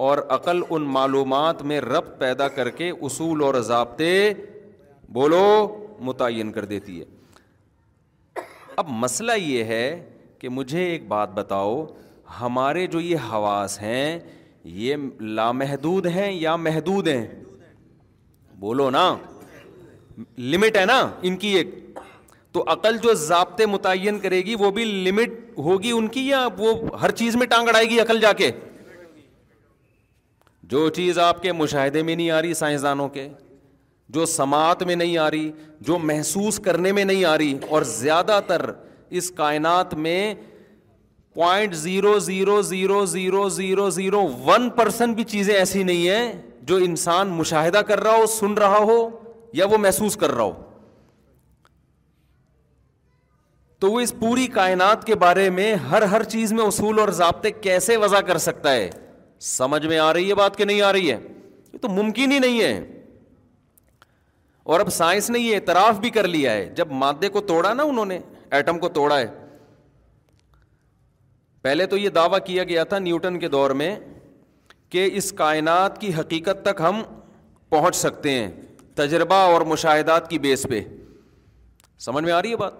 اور 0.06 0.18
عقل 0.36 0.60
ان 0.70 0.82
معلومات 0.92 1.62
میں 1.70 1.80
رب 1.80 2.18
پیدا 2.18 2.48
کر 2.56 2.70
کے 2.80 2.90
اصول 3.00 3.42
اور 3.44 3.54
ضابطے 3.70 4.12
بولو 5.18 5.44
متعین 6.04 6.52
کر 6.52 6.64
دیتی 6.74 7.00
ہے 7.00 7.04
اب 8.78 8.88
مسئلہ 9.00 9.32
یہ 9.38 9.64
ہے 9.64 9.82
کہ 10.38 10.48
مجھے 10.48 10.82
ایک 10.84 11.06
بات 11.08 11.30
بتاؤ 11.34 11.84
ہمارے 12.40 12.86
جو 12.92 13.00
یہ 13.00 13.30
حواس 13.32 13.80
ہیں 13.80 14.18
یہ 14.74 14.96
لامحدود 15.36 16.06
ہیں 16.14 16.30
یا 16.32 16.54
محدود 16.66 17.08
ہیں 17.08 17.26
بولو 18.60 18.88
نا 18.90 19.04
لمٹ 20.38 20.76
ہے 20.76 20.84
نا 20.86 20.98
ان 21.28 21.36
کی 21.44 21.48
ایک 21.58 21.74
تو 22.52 22.64
عقل 22.72 22.96
جو 23.02 23.12
ضابطے 23.24 23.66
متعین 23.66 24.18
کرے 24.20 24.40
گی 24.44 24.54
وہ 24.58 24.70
بھی 24.78 24.84
لمٹ 25.04 25.58
ہوگی 25.66 25.90
ان 25.92 26.08
کی 26.16 26.26
یا 26.28 26.46
وہ 26.58 26.72
ہر 27.02 27.10
چیز 27.20 27.36
میں 27.36 27.46
ٹانگ 27.50 27.68
اڑائے 27.68 27.86
گی 27.90 28.00
عقل 28.00 28.20
جا 28.20 28.32
کے 28.40 28.50
جو 30.74 30.88
چیز 30.96 31.18
آپ 31.18 31.42
کے 31.42 31.52
مشاہدے 31.52 32.02
میں 32.02 32.16
نہیں 32.16 32.30
آ 32.30 32.42
رہی 32.42 32.54
سائنسدانوں 32.54 33.08
کے 33.16 33.28
جو 34.10 34.24
سماعت 34.26 34.82
میں 34.82 34.94
نہیں 34.96 35.16
آ 35.18 35.30
رہی 35.30 35.50
جو 35.86 35.98
محسوس 35.98 36.58
کرنے 36.64 36.92
میں 36.92 37.04
نہیں 37.04 37.24
آ 37.24 37.36
رہی 37.38 37.54
اور 37.68 37.82
زیادہ 37.86 38.38
تر 38.46 38.70
اس 39.20 39.30
کائنات 39.36 39.94
میں 39.94 40.34
point 41.34 41.74
zero 41.76 42.18
zero 42.18 42.60
zero 42.62 43.04
zero 43.06 43.48
zero 43.50 43.88
zero 43.90 44.26
one 44.46 44.68
percent 44.76 45.12
بھی 45.14 45.24
چیزیں 45.24 45.54
ایسی 45.54 45.82
نہیں 45.82 46.08
ہیں 46.08 46.32
جو 46.68 46.76
انسان 46.84 47.28
مشاہدہ 47.36 47.78
کر 47.86 48.00
رہا 48.02 48.16
ہو 48.16 48.26
سن 48.38 48.54
رہا 48.58 48.78
ہو 48.88 48.98
یا 49.52 49.66
وہ 49.70 49.78
محسوس 49.78 50.16
کر 50.16 50.34
رہا 50.34 50.42
ہو 50.44 50.52
تو 53.80 53.90
وہ 53.92 54.00
اس 54.00 54.12
پوری 54.18 54.46
کائنات 54.46 55.04
کے 55.04 55.14
بارے 55.22 55.48
میں 55.50 55.74
ہر 55.90 56.02
ہر 56.10 56.22
چیز 56.34 56.52
میں 56.52 56.64
اصول 56.64 56.98
اور 57.00 57.08
ضابطے 57.18 57.50
کیسے 57.50 57.96
وضع 57.96 58.20
کر 58.26 58.38
سکتا 58.38 58.72
ہے 58.72 58.88
سمجھ 59.56 59.86
میں 59.86 59.98
آ 59.98 60.12
رہی 60.12 60.28
ہے 60.28 60.34
بات 60.34 60.56
کہ 60.56 60.64
نہیں 60.64 60.80
آ 60.80 60.92
رہی 60.92 61.10
ہے 61.10 61.18
یہ 61.72 61.78
تو 61.82 61.88
ممکن 61.88 62.32
ہی 62.32 62.38
نہیں 62.38 62.60
ہے 62.60 62.78
اور 64.70 64.80
اب 64.80 64.90
سائنس 64.92 65.30
نے 65.30 65.38
یہ 65.38 65.54
اعتراف 65.54 65.98
بھی 66.00 66.10
کر 66.16 66.26
لیا 66.28 66.52
ہے 66.52 66.64
جب 66.76 66.90
مادے 67.02 67.28
کو 67.36 67.40
توڑا 67.52 67.72
نا 67.74 67.82
انہوں 67.82 68.04
نے 68.06 68.18
ایٹم 68.58 68.78
کو 68.78 68.88
توڑا 68.98 69.18
ہے 69.18 69.26
پہلے 71.62 71.86
تو 71.86 71.96
یہ 71.96 72.08
دعویٰ 72.18 72.38
کیا 72.46 72.64
گیا 72.68 72.84
تھا 72.92 72.98
نیوٹن 72.98 73.38
کے 73.38 73.48
دور 73.48 73.70
میں 73.80 73.94
کہ 74.90 75.08
اس 75.16 75.32
کائنات 75.36 76.00
کی 76.00 76.12
حقیقت 76.18 76.64
تک 76.64 76.80
ہم 76.88 77.02
پہنچ 77.70 77.96
سکتے 77.96 78.30
ہیں 78.32 78.50
تجربہ 78.96 79.34
اور 79.52 79.60
مشاہدات 79.66 80.28
کی 80.30 80.38
بیس 80.38 80.66
پہ 80.70 80.80
سمجھ 82.06 82.24
میں 82.24 82.32
آ 82.32 82.40
رہی 82.42 82.50
ہے 82.50 82.56
بات 82.56 82.72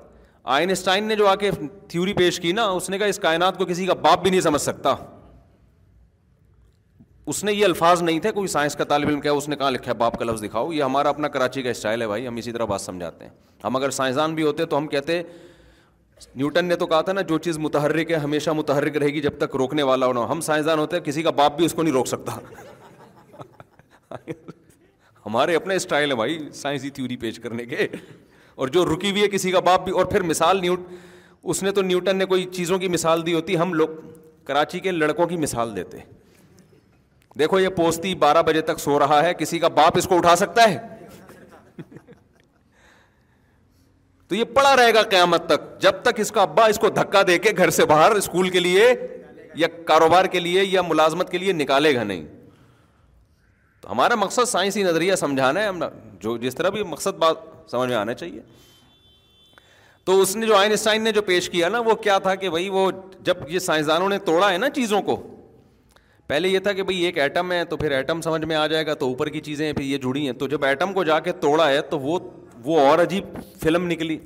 آئنسٹائن 0.55 1.05
نے 1.09 1.17
جو 1.17 1.27
آ 1.29 1.35
کے 1.43 1.51
تھیوری 1.89 2.13
پیش 2.15 2.41
کی 2.41 2.53
نا 2.53 2.65
اس 2.79 2.89
نے 2.91 2.99
کہا 2.99 3.07
اس 3.15 3.19
کائنات 3.23 3.59
کو 3.59 3.65
کسی 3.67 3.87
کا 3.87 3.95
باپ 4.07 4.23
بھی 4.23 4.31
نہیں 4.31 4.41
سمجھ 4.51 4.63
سکتا 4.63 4.95
اس 7.31 7.43
نے 7.45 7.53
یہ 7.53 7.65
الفاظ 7.65 8.03
نہیں 8.03 8.19
تھے 8.21 8.31
کوئی 8.33 8.47
سائنس 8.49 8.75
کا 8.77 8.85
طالب 8.89 9.09
علم 9.09 9.21
کیا 9.21 9.33
اس 9.33 9.49
نے 9.49 9.57
کہاں 9.57 9.71
لکھا 9.71 9.91
ہے 9.93 9.97
باپ 9.97 10.19
کا 10.19 10.25
لفظ 10.25 10.43
دکھاؤ 10.45 10.73
یہ 10.73 10.83
ہمارا 10.83 11.09
اپنا 11.09 11.29
کراچی 11.35 11.63
کا 11.63 11.71
اسٹائل 11.71 12.01
ہے 12.03 12.07
بھائی 12.07 12.27
ہم 12.27 12.37
اسی 12.37 12.53
طرح 12.53 12.65
بات 12.73 12.81
سمجھاتے 12.81 13.25
ہیں 13.25 13.33
ہم 13.65 13.77
اگر 13.77 13.91
سائنسدان 13.99 14.35
بھی 14.35 14.43
ہوتے 14.43 14.65
تو 14.73 14.79
ہم 14.79 14.87
کہتے 14.95 15.23
نیوٹن 16.35 16.65
نے 16.65 16.77
تو 16.77 16.87
کہا 16.87 17.01
تھا 17.07 17.13
نا 17.13 17.21
جو 17.29 17.39
چیز 17.45 17.59
متحرک 17.59 18.11
ہے 18.11 18.17
ہمیشہ 18.25 18.51
متحرک 18.57 18.97
رہے 18.97 19.09
گی 19.15 19.21
جب 19.21 19.37
تک 19.39 19.55
روکنے 19.57 19.83
والا 19.83 20.07
ہونا 20.07 20.25
ہم 20.31 20.41
سائنسدان 20.49 20.79
ہوتے 20.79 20.97
ہیں 20.97 21.03
کسی 21.05 21.23
کا 21.23 21.31
باپ 21.43 21.57
بھی 21.57 21.65
اس 21.65 21.75
کو 21.75 21.83
نہیں 21.83 21.95
روک 21.95 22.07
سکتا 22.07 22.39
ہمارے 25.27 25.57
اپنے 25.57 25.75
اسٹائل 25.77 26.11
ہے 26.11 26.17
بھائی 26.17 26.39
سائنسی 26.55 26.91
تھیوری 26.99 27.17
پیش 27.17 27.39
کرنے 27.41 27.65
کے 27.67 27.87
اور 28.55 28.69
جو 28.77 28.85
رکی 28.87 29.11
ہوئی 29.11 29.23
ہے 29.23 29.29
کسی 29.29 29.51
کا 29.51 29.61
باپ 29.71 29.85
بھی 29.85 29.93
اور 30.01 30.05
پھر 30.07 30.23
مثال 30.35 30.61
نیوٹ 30.63 30.81
اس 31.43 31.63
نے 31.63 31.71
تو 31.79 31.83
نیوٹن 31.83 32.17
نے 32.17 32.25
کوئی 32.35 32.45
چیزوں 32.57 32.79
کی 32.79 32.89
مثال 32.89 33.25
دی 33.27 33.35
ہوتی 33.35 33.59
ہم 33.59 33.75
لوگ 33.75 33.89
کراچی 34.47 34.81
کے 34.81 34.91
لڑکوں 34.93 35.27
کی 35.27 35.37
مثال 35.47 35.77
دیتے 35.77 35.99
دیکھو 37.39 37.59
یہ 37.61 37.69
پوستی 37.77 38.15
بارہ 38.23 38.43
بجے 38.47 38.61
تک 38.63 38.81
سو 38.81 38.99
رہا 38.99 39.23
ہے 39.23 39.33
کسی 39.35 39.59
کا 39.59 39.69
باپ 39.79 39.97
اس 39.99 40.07
کو 40.09 40.17
اٹھا 40.17 40.35
سکتا 40.37 40.69
ہے 40.71 40.79
تو 44.29 44.35
یہ 44.35 44.45
پڑا 44.55 44.75
رہے 44.77 44.93
گا 44.95 45.03
قیامت 45.11 45.47
تک 45.49 45.63
جب 45.81 46.03
تک 46.03 46.21
اس 46.21 46.31
کا 46.33 46.43
ابا 46.43 46.67
اس 46.75 46.79
کو 46.79 46.89
دھکا 46.97 47.23
دے 47.27 47.39
کے 47.47 47.51
گھر 47.57 47.71
سے 47.79 47.85
باہر 47.87 48.13
اسکول 48.17 48.49
کے 48.51 48.61
لیے 48.61 48.87
یا 49.63 49.67
کاروبار 49.87 50.25
کے 50.35 50.41
لیے 50.41 50.63
یا 50.65 50.83
ملازمت 50.83 51.31
کے 51.31 51.39
لیے 51.39 51.53
نکالے 51.53 51.95
گا 51.95 52.05
نہیں 52.05 52.25
تو 53.81 53.91
ہمارا 53.91 54.15
مقصد 54.15 54.49
سائنسی 54.49 54.83
نظریہ 54.83 55.15
سمجھانا 55.17 55.61
ہے 55.63 55.69
ہم 55.69 55.83
جس 56.43 56.55
طرح 56.55 56.69
بھی 56.77 56.83
مقصد 56.89 57.19
بات 57.19 57.37
سمجھ 57.71 57.89
میں 57.89 57.97
آنا 57.97 58.15
چاہیے 58.15 58.41
تو 60.05 60.21
اس 60.21 60.35
نے 60.37 60.47
جو 60.47 60.57
آئنسٹائن 60.57 61.03
نے 61.05 61.13
جو 61.13 61.23
پیش 61.23 61.49
کیا 61.51 61.69
نا 61.69 61.81
وہ 61.89 61.95
کیا 62.05 62.19
تھا 62.23 62.35
کہ 62.35 62.51
بھائی 62.51 62.69
وہ 62.69 62.91
جب 63.25 63.49
یہ 63.49 63.59
سائنسدانوں 63.67 64.09
نے 64.09 64.19
توڑا 64.29 64.51
ہے 64.53 64.57
نا 64.59 64.69
چیزوں 64.79 65.03
کو 65.03 65.17
پہلے 66.33 66.49
یہ 66.49 66.59
تھا 66.65 66.73
کہ 66.73 66.83
بھائی 66.89 66.99
ایک 67.05 67.19
ایٹم 67.19 67.51
ہے 67.53 67.65
تو 67.71 67.77
پھر 67.77 67.91
ایٹم 67.93 68.21
سمجھ 68.23 68.45
میں 68.45 68.57
آ 68.57 68.67
جائے 68.67 68.85
گا 68.87 68.93
تو 69.01 69.07
اوپر 69.07 69.29
کی 69.31 69.41
چیزیں 69.49 69.65
پھر 69.73 69.83
یہ 69.85 69.99
جڑی 70.03 70.25
ہیں 70.27 70.33
تو 70.43 70.47
جب 70.49 70.65
ایٹم 70.65 70.93
کو 70.93 71.03
جا 71.05 71.19
کے 71.27 71.33
توڑا 71.41 71.69
ہے 71.71 71.81
تو 71.91 71.99
وہ 72.01 72.19
وہ 72.65 72.79
اور 72.89 72.99
عجیب 72.99 73.37
فلم 73.63 73.87
نکلی 73.91 74.17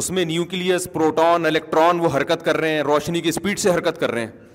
اس 0.00 0.10
میں 0.16 0.24
نیوکلیس 0.32 0.88
پروٹون 0.92 1.46
الیکٹران 1.46 2.00
وہ 2.00 2.08
حرکت 2.16 2.44
کر 2.44 2.56
رہے 2.60 2.74
ہیں 2.74 2.82
روشنی 2.90 3.20
کی 3.20 3.28
اسپیڈ 3.28 3.58
سے 3.58 3.70
حرکت 3.74 4.00
کر 4.00 4.10
رہے 4.10 4.24
ہیں 4.26 4.46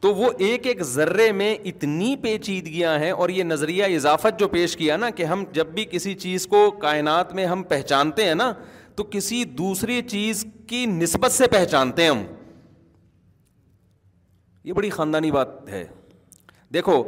تو 0.00 0.14
وہ 0.14 0.30
ایک 0.50 0.66
ایک 0.66 0.82
ذرے 0.92 1.30
میں 1.40 1.54
اتنی 1.72 2.14
پیچیدگیاں 2.22 2.98
ہیں 3.04 3.10
اور 3.22 3.28
یہ 3.38 3.44
نظریہ 3.52 3.84
اضافت 3.96 4.38
جو 4.40 4.48
پیش 4.58 4.76
کیا 4.82 4.96
نا 5.06 5.10
کہ 5.20 5.24
ہم 5.34 5.44
جب 5.60 5.72
بھی 5.78 5.84
کسی 5.96 6.14
چیز 6.28 6.46
کو 6.56 6.70
کائنات 6.86 7.34
میں 7.40 7.46
ہم 7.56 7.62
پہچانتے 7.72 8.24
ہیں 8.28 8.34
نا 8.44 8.52
تو 8.96 9.04
کسی 9.16 9.44
دوسری 9.64 10.00
چیز 10.16 10.44
کی 10.66 10.84
نسبت 11.02 11.32
سے 11.42 11.46
پہچانتے 11.58 12.02
ہیں 12.02 12.10
ہم 12.10 12.24
یہ 14.66 14.72
بڑی 14.74 14.88
خاندانی 14.90 15.30
بات 15.30 15.48
ہے 15.72 15.84
دیکھو 16.74 17.02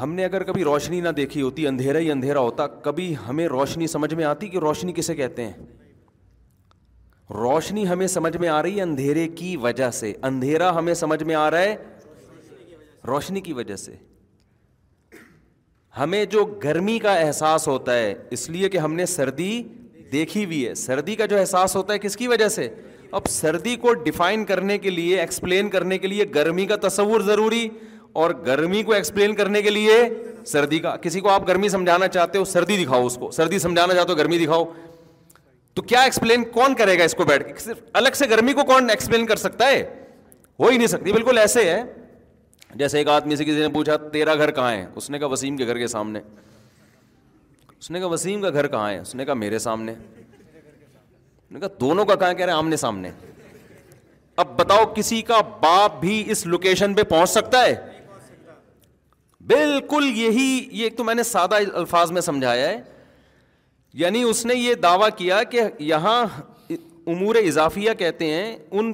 ہم 0.00 0.12
نے 0.14 0.24
اگر 0.24 0.42
کبھی 0.50 0.64
روشنی 0.64 1.00
نہ 1.00 1.08
دیکھی 1.16 1.40
ہوتی 1.42 1.66
اندھیرا 1.66 1.98
ہی 1.98 2.10
اندھیرا 2.10 2.40
ہوتا 2.40 2.66
کبھی 2.82 3.14
ہمیں 3.28 3.46
روشنی 3.48 3.86
سمجھ 3.94 4.12
میں 4.14 4.24
آتی 4.24 4.48
کہ 4.48 4.58
روشنی 4.66 4.92
کسے 4.96 5.14
کہتے 5.20 5.46
ہیں 5.46 5.62
روشنی 7.38 7.88
ہمیں 7.88 8.06
سمجھ 8.12 8.36
میں 8.44 8.48
آ 8.48 8.60
رہی 8.62 8.76
ہے 8.76 8.82
اندھیرے 8.82 9.26
کی 9.40 9.56
وجہ 9.62 9.90
سے 10.00 10.12
اندھیرا 10.30 10.70
ہمیں 10.78 10.94
سمجھ 11.02 11.22
میں 11.30 11.34
آ 11.34 11.50
رہا 11.50 11.62
ہے 11.70 11.74
روشنی 13.08 13.40
کی 13.48 13.52
وجہ 13.60 13.76
سے 13.86 13.94
ہمیں 15.98 16.24
جو 16.36 16.44
گرمی 16.64 16.98
کا 17.06 17.14
احساس 17.18 17.68
ہوتا 17.68 17.94
ہے 17.96 18.14
اس 18.36 18.48
لیے 18.50 18.68
کہ 18.68 18.78
ہم 18.86 18.92
نے 19.02 19.06
سردی 19.16 19.52
دیکھی 20.12 20.44
بھی 20.46 20.66
ہے 20.68 20.74
سردی 20.74 21.14
کا 21.16 21.26
جو 21.26 21.38
احساس 21.38 21.76
ہوتا 21.76 21.92
ہے 21.92 21.98
کس 21.98 22.16
کی 22.16 22.28
وجہ 22.28 22.48
سے 22.48 22.68
اب 23.18 23.26
سردی 23.30 23.74
کو 23.82 23.92
ڈیفائن 24.04 24.44
کرنے 24.44 24.76
کرنے 24.78 24.78
کے 24.78 24.82
کے 24.82 24.90
لیے 24.94 25.06
لیے 25.08 25.20
ایکسپلین 25.20 25.68
گرمی 26.34 26.66
کا 26.66 26.76
تصور 26.88 27.20
ضروری 27.26 27.68
اور 28.22 28.30
گرمی 28.46 28.82
کو 28.82 28.92
ایکسپلین 28.94 29.34
کرنے 29.34 29.62
کے 29.62 29.70
لیے 29.70 29.94
سردی 30.46 30.78
کا 30.80 30.94
کسی 31.02 31.20
کو 31.20 31.30
آپ 31.30 31.46
گرمی 31.48 31.68
سمجھانا 31.68 32.08
چاہتے 32.16 32.38
ہو 32.38 32.44
سردی 32.52 32.82
دکھاؤ 32.84 33.06
اس 33.06 33.16
کو 33.20 33.30
سردی 33.36 33.58
سمجھانا 33.58 33.94
چاہتے 33.94 34.12
ہو 34.12 34.16
گرمی 34.18 34.38
دکھاؤ 34.44 34.64
تو 35.74 35.82
کیا 35.82 36.00
ایکسپلین 36.02 36.44
کون 36.58 36.74
کرے 36.78 36.98
گا 36.98 37.04
اس 37.04 37.14
کو 37.14 37.24
بیٹھ 37.24 37.46
کے 37.48 37.58
صرف 37.64 37.80
الگ 38.02 38.16
سے 38.18 38.28
گرمی 38.30 38.52
کو 38.52 38.64
کون 38.72 38.90
ایکسپلین 38.90 39.26
کر 39.26 39.36
سکتا 39.46 39.68
ہے 39.70 39.82
ہو 40.60 40.68
ہی 40.68 40.76
نہیں 40.76 40.88
سکتی 40.96 41.12
بالکل 41.12 41.38
ایسے 41.38 41.68
ہے 41.70 41.82
جیسے 42.78 42.98
ایک 42.98 43.08
آدمی 43.08 43.36
سے 43.36 43.44
کسی 43.44 43.60
نے 43.60 43.68
پوچھا 43.74 43.96
تیرا 44.12 44.34
گھر 44.34 44.50
کہاں 44.54 44.72
ہے 44.72 44.84
اس 44.96 45.08
نے 45.10 45.18
کہا 45.18 45.26
وسیم 45.32 45.56
کے 45.56 45.66
گھر 45.66 45.78
کے 45.78 45.86
سامنے 45.86 46.20
اس 47.80 47.90
نے 47.90 47.98
کہا 48.00 48.06
وسیم 48.08 48.40
کا 48.42 48.50
گھر 48.50 48.66
کہاں 48.68 48.90
ہے 48.90 48.98
اس 48.98 49.14
نے 49.14 49.24
کہا 49.24 49.34
میرے 49.34 49.58
سامنے 49.58 49.94
کہا 51.60 51.68
دونوں 51.80 52.04
کا 52.04 52.14
کہاں 52.14 52.32
کہہ 52.34 52.44
رہے 52.44 52.52
ہیں 52.52 52.58
آمنے 52.58 52.76
سامنے 52.76 53.10
اب 54.42 54.48
بتاؤ 54.56 54.84
کسی 54.94 55.20
کا 55.28 55.40
باپ 55.60 56.00
بھی 56.00 56.22
اس 56.30 56.44
لوکیشن 56.46 56.94
پہ 56.94 57.02
پہنچ 57.12 57.30
سکتا 57.30 57.64
ہے 57.66 57.74
بالکل 59.52 60.10
یہی 60.14 60.48
یہ 60.80 60.88
تو 60.96 61.04
میں 61.04 61.14
نے 61.14 61.22
سادہ 61.22 61.54
الفاظ 61.78 62.10
میں 62.12 62.20
سمجھایا 62.20 62.68
ہے 62.68 62.76
یعنی 64.02 64.22
اس 64.30 64.44
نے 64.46 64.54
یہ 64.54 64.74
دعویٰ 64.82 65.08
کیا 65.16 65.42
کہ 65.50 65.62
یہاں 65.90 66.22
امور 66.70 67.34
اضافیہ 67.46 67.92
کہتے 67.98 68.24
ہیں 68.32 68.56
ان 68.70 68.92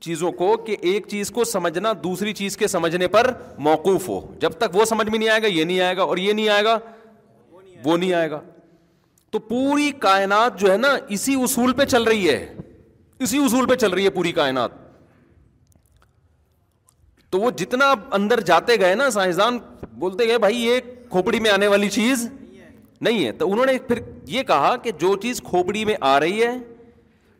چیزوں 0.00 0.30
کو 0.40 0.56
کہ 0.66 0.76
ایک 0.92 1.06
چیز 1.10 1.30
کو 1.34 1.44
سمجھنا 1.52 1.92
دوسری 2.04 2.32
چیز 2.40 2.56
کے 2.56 2.66
سمجھنے 2.68 3.08
پر 3.14 3.30
موقوف 3.68 4.08
ہو 4.08 4.20
جب 4.40 4.52
تک 4.58 4.76
وہ 4.76 4.84
سمجھ 4.94 5.08
میں 5.08 5.18
نہیں 5.18 5.28
آئے 5.28 5.42
گا 5.42 5.46
یہ 5.46 5.64
نہیں 5.64 5.80
آئے 5.80 5.96
گا 5.96 6.02
اور 6.02 6.16
یہ 6.24 6.32
نہیں 6.32 6.48
آئے 6.56 6.64
گا 6.64 6.76
وہ 7.84 7.96
نہیں 7.96 8.12
آئے 8.14 8.30
گا 8.30 8.40
تو 9.32 9.38
پوری 9.48 9.90
کائنات 10.00 10.58
جو 10.60 10.70
ہے 10.72 10.76
نا 10.76 10.96
اسی 11.16 11.34
اصول 11.44 11.72
پہ 11.80 11.84
چل 11.84 12.02
رہی 12.02 12.28
ہے 12.28 12.38
اسی 13.26 13.38
اصول 13.44 13.66
پہ 13.68 13.74
چل 13.74 13.90
رہی 13.92 14.04
ہے 14.04 14.10
پوری 14.10 14.32
کائنات 14.32 14.70
تو 17.30 17.38
وہ 17.40 17.50
جتنا 17.56 17.92
اندر 18.16 18.40
جاتے 18.50 18.76
گئے 18.80 18.94
نا 18.94 19.08
سائنسدان 19.10 19.58
بولتے 20.04 20.26
گئے 20.28 20.38
بھائی 20.44 20.60
یہ 20.64 20.80
کھوپڑی 21.10 21.40
میں 21.40 21.50
آنے 21.50 21.66
والی 21.72 21.88
چیز 21.96 22.28
نہیں 23.00 23.24
ہے 23.24 23.32
تو 23.40 23.50
انہوں 23.52 23.66
نے 23.66 23.72
پھر 23.88 23.98
یہ 24.28 24.42
کہا 24.46 24.74
کہ 24.82 24.90
جو 25.00 25.14
چیز 25.22 25.40
کھوپڑی 25.48 25.84
میں 25.84 25.96
آ 26.12 26.18
رہی 26.20 26.42
ہے 26.42 26.52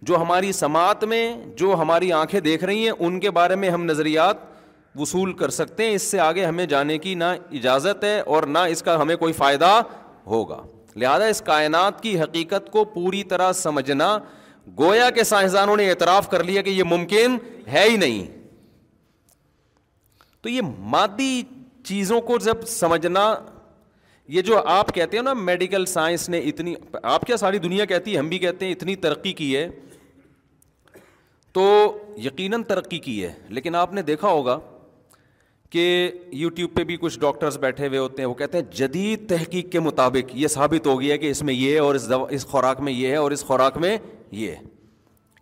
جو 0.08 0.16
ہماری 0.20 0.52
سماعت 0.52 1.04
میں 1.12 1.22
جو 1.56 1.74
ہماری 1.80 2.12
آنکھیں 2.18 2.38
دیکھ 2.40 2.64
رہی 2.64 2.84
ہیں 2.84 2.92
ان 2.98 3.18
کے 3.20 3.30
بارے 3.38 3.54
میں 3.62 3.70
ہم 3.70 3.84
نظریات 3.84 4.46
وصول 4.98 5.32
کر 5.40 5.50
سکتے 5.56 5.84
ہیں 5.86 5.94
اس 5.94 6.02
سے 6.10 6.20
آگے 6.20 6.44
ہمیں 6.44 6.64
جانے 6.66 6.98
کی 6.98 7.14
نہ 7.14 7.24
اجازت 7.60 8.04
ہے 8.04 8.18
اور 8.36 8.42
نہ 8.42 8.58
اس 8.74 8.82
کا 8.82 9.00
ہمیں 9.00 9.16
کوئی 9.24 9.32
فائدہ 9.40 9.72
ہوگا 10.30 10.60
لہذا 11.02 11.24
اس 11.32 11.40
کائنات 11.46 12.00
کی 12.02 12.18
حقیقت 12.20 12.70
کو 12.72 12.84
پوری 12.94 13.22
طرح 13.32 13.52
سمجھنا 13.62 14.16
گویا 14.78 15.10
کے 15.18 15.24
سائنسدانوں 15.24 15.76
نے 15.76 15.88
اعتراف 15.90 16.28
کر 16.30 16.42
لیا 16.44 16.62
کہ 16.62 16.70
یہ 16.78 16.84
ممکن 16.94 17.36
ہے 17.72 17.84
ہی 17.90 17.96
نہیں 18.04 18.26
تو 20.42 20.48
یہ 20.48 20.62
مادی 20.94 21.32
چیزوں 21.90 22.20
کو 22.30 22.38
جب 22.46 22.64
سمجھنا 22.68 23.22
یہ 24.36 24.42
جو 24.48 24.60
آپ 24.72 24.92
کہتے 24.94 25.16
ہیں 25.16 25.22
نا 25.24 25.32
میڈیکل 25.48 25.86
سائنس 25.92 26.28
نے 26.28 26.38
اتنی 26.48 26.74
آپ 27.12 27.22
کیا 27.26 27.36
ساری 27.42 27.58
دنیا 27.66 27.84
کہتی 27.92 28.14
ہے 28.14 28.18
ہم 28.18 28.28
بھی 28.28 28.38
کہتے 28.38 28.64
ہیں 28.66 28.72
اتنی 28.72 28.96
ترقی 29.04 29.32
کی 29.40 29.56
ہے 29.56 29.68
تو 31.58 31.64
یقیناً 32.24 32.62
ترقی 32.72 32.98
کی 33.06 33.22
ہے 33.24 33.32
لیکن 33.58 33.74
آپ 33.74 33.92
نے 33.98 34.02
دیکھا 34.10 34.28
ہوگا 34.28 34.58
کہ 35.70 36.10
یوٹیوب 36.32 36.74
پہ 36.74 36.84
بھی 36.84 36.96
کچھ 37.00 37.18
ڈاکٹرز 37.20 37.58
بیٹھے 37.60 37.86
ہوئے 37.86 37.98
ہوتے 37.98 38.22
ہیں 38.22 38.28
وہ 38.28 38.34
کہتے 38.34 38.58
ہیں 38.58 38.64
جدید 38.76 39.28
تحقیق 39.28 39.70
کے 39.72 39.80
مطابق 39.80 40.34
یہ 40.36 40.48
ثابت 40.48 40.86
ہو 40.86 41.00
گیا 41.00 41.16
کہ 41.24 41.30
اس 41.30 41.42
میں 41.48 41.54
یہ 41.54 41.72
ہے 41.74 41.78
اور 41.78 42.28
اس 42.38 42.46
خوراک 42.50 42.80
میں 42.88 42.92
یہ 42.92 43.08
ہے 43.08 43.16
اور 43.16 43.30
اس 43.32 43.44
خوراک 43.46 43.76
میں 43.84 43.96
یہ 44.42 44.50
ہے 44.50 44.62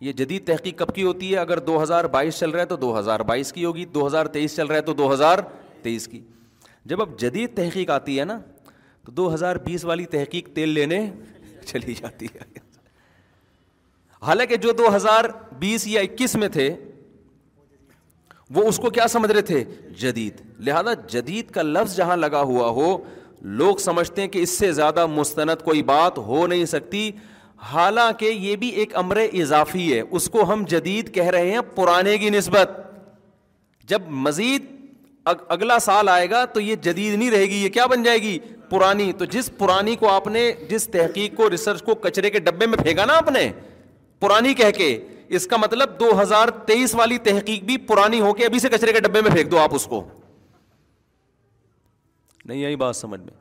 یہ 0.07 0.13
جدید 0.13 0.47
تحقیق 0.47 0.79
کب 0.79 0.95
کی 0.95 1.03
ہوتی 1.03 1.31
ہے 1.33 1.37
اگر 1.39 1.59
دو 1.67 1.83
ہزار 1.83 2.05
بائیس 2.17 2.39
چل 2.39 2.51
رہا 2.51 2.61
ہے 2.61 2.67
تو 2.73 2.77
دو 2.77 2.99
ہزار 2.99 3.21
بائیس 3.29 3.53
کی 3.53 3.65
ہوگی 3.65 3.85
دو 3.95 4.07
ہزار 4.07 4.27
تیئیس 4.35 4.57
چل 4.57 4.67
رہا 4.67 4.77
ہے 4.77 4.81
تو 4.89 4.93
دو 4.95 5.13
ہزار 5.13 5.39
تیئیس 5.83 6.09
کی 6.09 6.21
جب 6.93 7.01
اب 7.03 7.19
جدید 7.19 7.55
تحقیق 7.57 7.91
آتی 7.91 8.19
ہے 8.21 8.25
نا 8.25 8.39
تو 9.05 9.13
دو 9.13 9.33
ہزار 9.35 9.57
بیس 9.65 9.85
والی 9.85 10.05
تحقیق 10.17 10.49
تیل 10.55 10.69
لینے 10.79 11.01
چلی 11.65 11.95
جاتی 12.01 12.27
ہے 12.35 12.65
حالانکہ 14.27 14.57
جو 14.57 14.73
دو 14.79 14.95
ہزار 14.97 15.25
بیس 15.59 15.87
یا 15.89 16.01
اکیس 16.01 16.35
میں 16.37 16.49
تھے 16.53 16.69
وہ 18.55 18.63
اس 18.69 18.77
کو 18.79 18.91
کیا 18.97 19.07
سمجھ 19.09 19.31
رہے 19.31 19.41
تھے 19.43 19.63
جدید 20.01 20.41
لہذا 20.67 20.93
جدید 21.11 21.51
کا 21.53 21.63
لفظ 21.63 21.97
جہاں 21.97 22.17
لگا 22.17 22.41
ہوا 22.51 22.69
ہو 22.77 22.97
لوگ 23.61 23.77
سمجھتے 23.85 24.21
ہیں 24.21 24.29
کہ 24.29 24.39
اس 24.43 24.51
سے 24.59 24.71
زیادہ 24.73 25.07
مستند 25.07 25.63
کوئی 25.65 25.83
بات 25.91 26.19
ہو 26.27 26.47
نہیں 26.47 26.65
سکتی 26.67 27.11
حالانکہ 27.73 28.25
یہ 28.27 28.57
بھی 28.57 28.69
ایک 28.81 28.95
امر 28.97 29.17
اضافی 29.33 29.93
ہے 29.93 30.01
اس 30.11 30.29
کو 30.31 30.53
ہم 30.53 30.65
جدید 30.69 31.13
کہہ 31.15 31.29
رہے 31.37 31.51
ہیں 31.53 31.61
پرانے 31.75 32.17
کی 32.19 32.31
نسبت 32.31 32.79
جب 33.89 34.03
مزید 34.27 34.75
اگلا 35.49 35.79
سال 35.79 36.09
آئے 36.09 36.29
گا 36.31 36.45
تو 36.55 36.61
یہ 36.61 36.75
جدید 36.83 37.15
نہیں 37.19 37.31
رہے 37.31 37.45
گی 37.51 37.63
یہ 37.63 37.69
کیا 37.75 37.87
بن 37.93 38.03
جائے 38.03 38.19
گی 38.23 38.39
پرانی 38.71 39.13
تو 39.19 39.25
جس 39.31 39.51
پرانی 39.59 39.95
کو 39.97 40.09
آپ 40.11 40.27
نے 40.27 40.51
جس 40.71 40.87
تحقیق 40.93 41.37
کو 41.37 41.49
ریسرچ 41.51 41.83
کو 41.85 41.95
کچرے 42.07 42.31
کے 42.31 42.39
ڈبے 42.49 42.67
میں 42.67 42.79
پھینکا 42.83 43.05
نا 43.05 43.17
آپ 43.17 43.31
نے 43.33 43.51
پرانی 44.21 44.55
کہہ 44.61 44.71
کے 44.77 44.89
اس 45.37 45.47
کا 45.47 45.57
مطلب 45.57 45.99
دو 46.01 46.21
ہزار 46.21 46.49
تیئیس 46.67 46.95
والی 46.95 47.19
تحقیق 47.29 47.63
بھی 47.65 47.77
پرانی 47.87 48.21
ہو 48.21 48.33
کے 48.35 48.45
ابھی 48.47 48.59
سے 48.59 48.69
کچرے 48.73 48.93
کے 48.93 49.01
ڈبے 49.07 49.21
میں 49.21 49.31
پھینک 49.31 49.51
دو 49.51 49.59
آپ 49.59 49.75
اس 49.75 49.85
کو 49.93 50.03
نہیں 52.49 52.65
آئی 52.65 52.77
بات 52.85 52.97
سمجھ 52.97 53.21
میں 53.21 53.35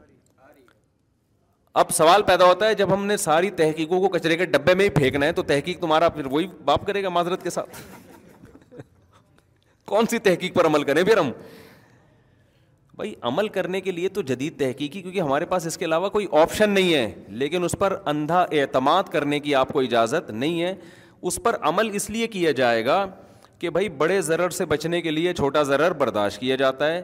اب 1.81 1.89
سوال 1.93 2.21
پیدا 2.27 2.45
ہوتا 2.45 2.67
ہے 2.67 2.73
جب 2.79 2.93
ہم 2.93 3.05
نے 3.05 3.15
ساری 3.17 3.49
تحقیقوں 3.61 3.99
کو 4.01 4.09
کچرے 4.09 4.35
کے 4.37 4.45
ڈبے 4.51 4.73
میں 4.81 4.85
ہی 4.85 4.89
پھینکنا 4.97 5.25
ہے 5.25 5.31
تو 5.39 5.43
تحقیق 5.47 5.79
تمہارا 5.79 6.09
پھر 6.17 6.25
وہی 6.35 6.47
باپ 6.65 6.85
کرے 6.87 7.03
گا 7.03 7.09
معذرت 7.15 7.43
کے 7.43 7.49
ساتھ 7.55 7.81
کون 9.93 10.05
سی 10.11 10.19
تحقیق 10.27 10.53
پر 10.55 10.65
عمل 10.65 10.83
کریں 10.91 11.03
پھر 11.03 11.17
ہم 11.17 11.31
بھائی 12.97 13.13
عمل 13.27 13.47
کرنے 13.55 13.79
کے 13.81 13.91
لیے 13.91 14.09
تو 14.17 14.21
جدید 14.27 14.57
تحقیقی 14.59 15.01
کیونکہ 15.01 15.19
ہمارے 15.21 15.45
پاس 15.45 15.65
اس 15.67 15.77
کے 15.77 15.85
علاوہ 15.85 16.09
کوئی 16.09 16.27
آپشن 16.41 16.69
نہیں 16.69 16.93
ہے 16.93 17.13
لیکن 17.41 17.63
اس 17.63 17.75
پر 17.79 17.97
اندھا 18.11 18.41
اعتماد 18.59 19.09
کرنے 19.11 19.39
کی 19.39 19.55
آپ 19.55 19.69
کو 19.73 19.79
اجازت 19.81 20.29
نہیں 20.31 20.61
ہے 20.61 20.73
اس 21.27 21.39
پر 21.43 21.55
عمل 21.69 21.89
اس 21.95 22.09
لیے 22.09 22.27
کیا 22.37 22.51
جائے 22.59 22.85
گا 22.85 23.05
کہ 23.59 23.69
بھائی 23.75 23.89
بڑے 23.97 24.21
ضرر 24.21 24.49
سے 24.59 24.65
بچنے 24.73 25.01
کے 25.01 25.11
لیے 25.11 25.33
چھوٹا 25.33 25.63
ضرر 25.73 25.93
برداشت 26.03 26.39
کیا 26.39 26.55
جاتا 26.63 26.91
ہے 26.93 27.03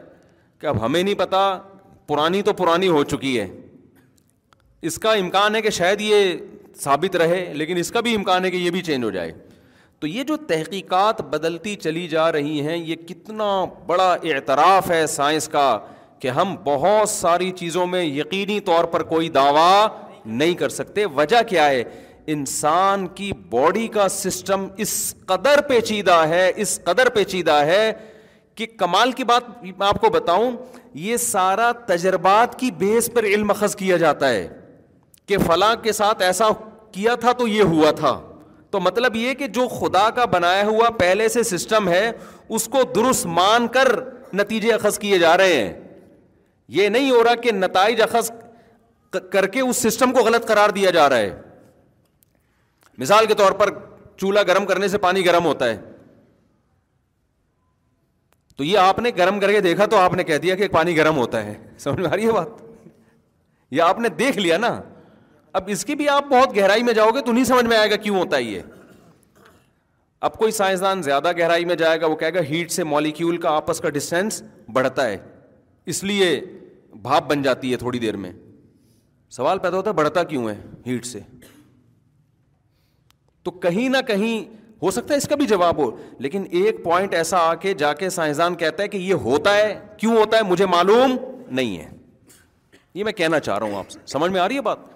کہ 0.60 0.66
اب 0.66 0.84
ہمیں 0.84 1.02
نہیں 1.02 1.14
پتہ 1.18 1.42
پرانی 2.08 2.42
تو 2.48 2.52
پرانی 2.62 2.88
ہو 2.88 3.02
چکی 3.12 3.38
ہے 3.38 3.46
اس 4.90 4.98
کا 4.98 5.12
امکان 5.24 5.54
ہے 5.56 5.62
کہ 5.62 5.70
شاید 5.80 6.00
یہ 6.00 6.34
ثابت 6.82 7.16
رہے 7.16 7.44
لیکن 7.54 7.76
اس 7.76 7.90
کا 7.92 8.00
بھی 8.06 8.14
امکان 8.14 8.44
ہے 8.44 8.50
کہ 8.50 8.56
یہ 8.56 8.70
بھی 8.76 8.82
چینج 8.82 9.04
ہو 9.04 9.10
جائے 9.10 9.30
تو 10.02 10.06
یہ 10.08 10.22
جو 10.28 10.36
تحقیقات 10.46 11.20
بدلتی 11.32 11.74
چلی 11.82 12.06
جا 12.12 12.30
رہی 12.32 12.60
ہیں 12.66 12.76
یہ 12.76 12.94
کتنا 13.08 13.44
بڑا 13.86 14.10
اعتراف 14.30 14.88
ہے 14.90 15.06
سائنس 15.06 15.46
کا 15.48 15.66
کہ 16.20 16.28
ہم 16.38 16.54
بہت 16.64 17.08
ساری 17.08 17.50
چیزوں 17.58 17.86
میں 17.92 18.02
یقینی 18.02 18.58
طور 18.70 18.84
پر 18.94 19.02
کوئی 19.12 19.28
دعویٰ 19.36 19.86
نہیں 20.24 20.54
کر 20.62 20.68
سکتے 20.78 21.04
وجہ 21.16 21.42
کیا 21.48 21.66
ہے 21.68 21.82
انسان 22.34 23.06
کی 23.14 23.32
باڈی 23.50 23.86
کا 23.98 24.08
سسٹم 24.16 24.66
اس 24.84 24.94
قدر 25.26 25.60
پیچیدہ 25.68 26.18
ہے 26.30 26.50
اس 26.62 26.78
قدر 26.84 27.08
پیچیدہ 27.14 27.60
ہے 27.66 27.92
کہ 28.56 28.66
کمال 28.78 29.12
کی 29.20 29.24
بات 29.32 29.62
میں 29.62 29.86
آپ 29.88 30.00
کو 30.00 30.10
بتاؤں 30.18 30.52
یہ 31.06 31.16
سارا 31.28 31.70
تجربات 31.92 32.58
کی 32.58 32.70
بیس 32.82 33.10
پر 33.14 33.24
علم 33.36 33.50
اخذ 33.56 33.76
کیا 33.84 33.96
جاتا 34.06 34.30
ہے 34.32 34.46
کہ 35.28 35.38
فلاں 35.46 35.74
کے 35.82 35.92
ساتھ 36.02 36.22
ایسا 36.32 36.48
کیا 36.92 37.14
تھا 37.24 37.32
تو 37.42 37.48
یہ 37.48 37.72
ہوا 37.76 37.90
تھا 38.00 38.18
تو 38.72 38.80
مطلب 38.80 39.16
یہ 39.16 39.34
کہ 39.38 39.46
جو 39.56 39.66
خدا 39.68 40.08
کا 40.16 40.24
بنایا 40.34 40.62
ہوا 40.66 40.88
پہلے 40.98 41.28
سے 41.34 41.42
سسٹم 41.48 41.88
ہے 41.88 42.10
اس 42.58 42.66
کو 42.72 42.82
درست 42.94 43.26
مان 43.38 43.66
کر 43.74 43.86
نتیجے 44.40 44.72
اخذ 44.72 44.98
کیے 44.98 45.18
جا 45.18 45.36
رہے 45.36 45.54
ہیں 45.56 45.72
یہ 46.76 46.88
نہیں 46.94 47.10
ہو 47.10 47.22
رہا 47.24 47.34
کہ 47.42 47.52
نتائج 47.52 48.00
اخذ 48.02 48.30
کر 49.32 49.46
کے 49.56 49.60
اس 49.60 49.76
سسٹم 49.86 50.12
کو 50.12 50.22
غلط 50.24 50.46
قرار 50.48 50.70
دیا 50.78 50.90
جا 50.98 51.08
رہا 51.10 51.18
ہے 51.26 51.34
مثال 52.98 53.26
کے 53.26 53.34
طور 53.40 53.52
پر 53.60 53.70
چولہا 54.20 54.42
گرم 54.48 54.66
کرنے 54.66 54.88
سے 54.88 54.98
پانی 55.04 55.24
گرم 55.26 55.44
ہوتا 55.46 55.68
ہے 55.70 55.76
تو 58.56 58.64
یہ 58.64 58.78
آپ 58.78 58.98
نے 58.98 59.10
گرم 59.18 59.40
کر 59.40 59.52
کے 59.52 59.60
دیکھا 59.68 59.86
تو 59.92 59.96
آپ 59.98 60.14
نے 60.14 60.24
کہہ 60.24 60.38
دیا 60.42 60.54
کہ 60.56 60.68
پانی 60.78 60.96
گرم 60.96 61.16
ہوتا 61.18 61.44
ہے 61.44 61.54
سمجھ 61.84 62.00
میں 62.00 62.08
آ 62.10 62.14
رہی 62.16 62.26
ہے 62.26 62.32
بات 62.32 62.62
یہ 63.70 63.82
آپ 63.82 63.98
نے 64.00 64.08
دیکھ 64.22 64.38
لیا 64.38 64.56
نا 64.64 64.78
اب 65.54 65.64
اس 65.72 65.84
کی 65.84 65.94
بھی 65.94 66.08
آپ 66.08 66.26
بہت 66.30 66.56
گہرائی 66.56 66.82
میں 66.82 66.92
جاؤ 66.94 67.10
گے 67.14 67.20
تو 67.24 67.32
نہیں 67.32 67.44
سمجھ 67.44 67.64
میں 67.66 67.76
آئے 67.76 67.90
گا 67.90 67.96
کیوں 68.04 68.18
ہوتا 68.18 68.36
ہے 68.36 68.42
یہ 68.42 68.62
اب 70.28 70.34
کوئی 70.38 70.52
سائنسدان 70.58 71.02
زیادہ 71.02 71.32
گہرائی 71.38 71.64
میں 71.64 71.74
جائے 71.76 72.00
گا 72.00 72.06
وہ 72.06 72.16
کہے 72.16 72.34
گا 72.34 72.40
ہیٹ 72.50 72.70
سے 72.70 72.84
مالیکیول 72.84 73.36
کا 73.44 73.50
آپس 73.56 73.80
کا 73.80 73.88
ڈسٹینس 73.96 74.42
بڑھتا 74.74 75.06
ہے 75.08 75.16
اس 75.94 76.02
لیے 76.04 76.28
بھاپ 77.02 77.28
بن 77.30 77.42
جاتی 77.42 77.72
ہے 77.72 77.76
تھوڑی 77.76 77.98
دیر 77.98 78.16
میں 78.24 78.30
سوال 79.36 79.58
پیدا 79.58 79.76
ہوتا 79.76 79.90
ہے 79.90 79.94
بڑھتا 79.94 80.22
کیوں 80.32 80.48
ہے 80.48 80.54
ہیٹ 80.86 81.06
سے 81.06 81.20
تو 83.44 83.50
کہیں 83.50 83.88
نہ 83.88 84.00
کہیں 84.06 84.44
ہو 84.82 84.90
سکتا 84.90 85.12
ہے 85.14 85.18
اس 85.18 85.28
کا 85.28 85.36
بھی 85.36 85.46
جواب 85.46 85.76
ہو 85.78 85.90
لیکن 86.26 86.44
ایک 86.60 86.82
پوائنٹ 86.84 87.14
ایسا 87.14 87.38
آ 87.50 87.54
کے 87.64 87.74
جا 87.82 87.92
کے 88.02 88.08
سائنسدان 88.10 88.54
کہتا 88.62 88.82
ہے 88.82 88.88
کہ 88.88 88.96
یہ 88.96 89.14
ہوتا 89.28 89.54
ہے 89.56 89.74
کیوں 89.98 90.16
ہوتا 90.16 90.36
ہے 90.38 90.42
مجھے 90.50 90.66
معلوم 90.76 91.16
نہیں 91.50 91.76
ہے 91.78 91.90
یہ 92.94 93.04
میں 93.04 93.12
کہنا 93.20 93.40
چاہ 93.40 93.58
رہا 93.58 93.66
ہوں 93.66 93.76
آپ 93.78 93.90
سے 93.90 93.98
سمجھ 94.12 94.30
میں 94.32 94.40
آ 94.40 94.48
رہی 94.48 94.56
ہے 94.56 94.60
بات 94.62 94.90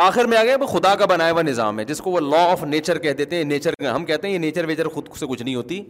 آخر 0.00 0.24
میں 0.24 0.36
آ 0.38 0.42
گیا 0.44 0.56
خدا 0.72 0.94
کا 0.98 1.06
بنایا 1.06 1.32
ہوا 1.32 1.42
نظام 1.42 1.78
ہے 1.78 1.84
جس 1.84 1.98
کو 2.00 2.10
وہ 2.10 2.20
لا 2.20 2.42
آف 2.50 2.62
نیچر 2.64 2.98
کہہ 2.98 3.12
دیتے 3.14 3.36
ہیں 3.36 3.44
نیچر 3.44 3.84
ہم 3.86 4.04
کہتے 4.04 4.26
ہیں 4.26 4.32
یہ 4.34 4.38
نیچر 4.40 4.64
ویچر 4.68 4.88
خود 4.92 5.08
سے 5.18 5.26
کچھ 5.30 5.42
نہیں 5.42 5.54
ہوتی 5.54 5.82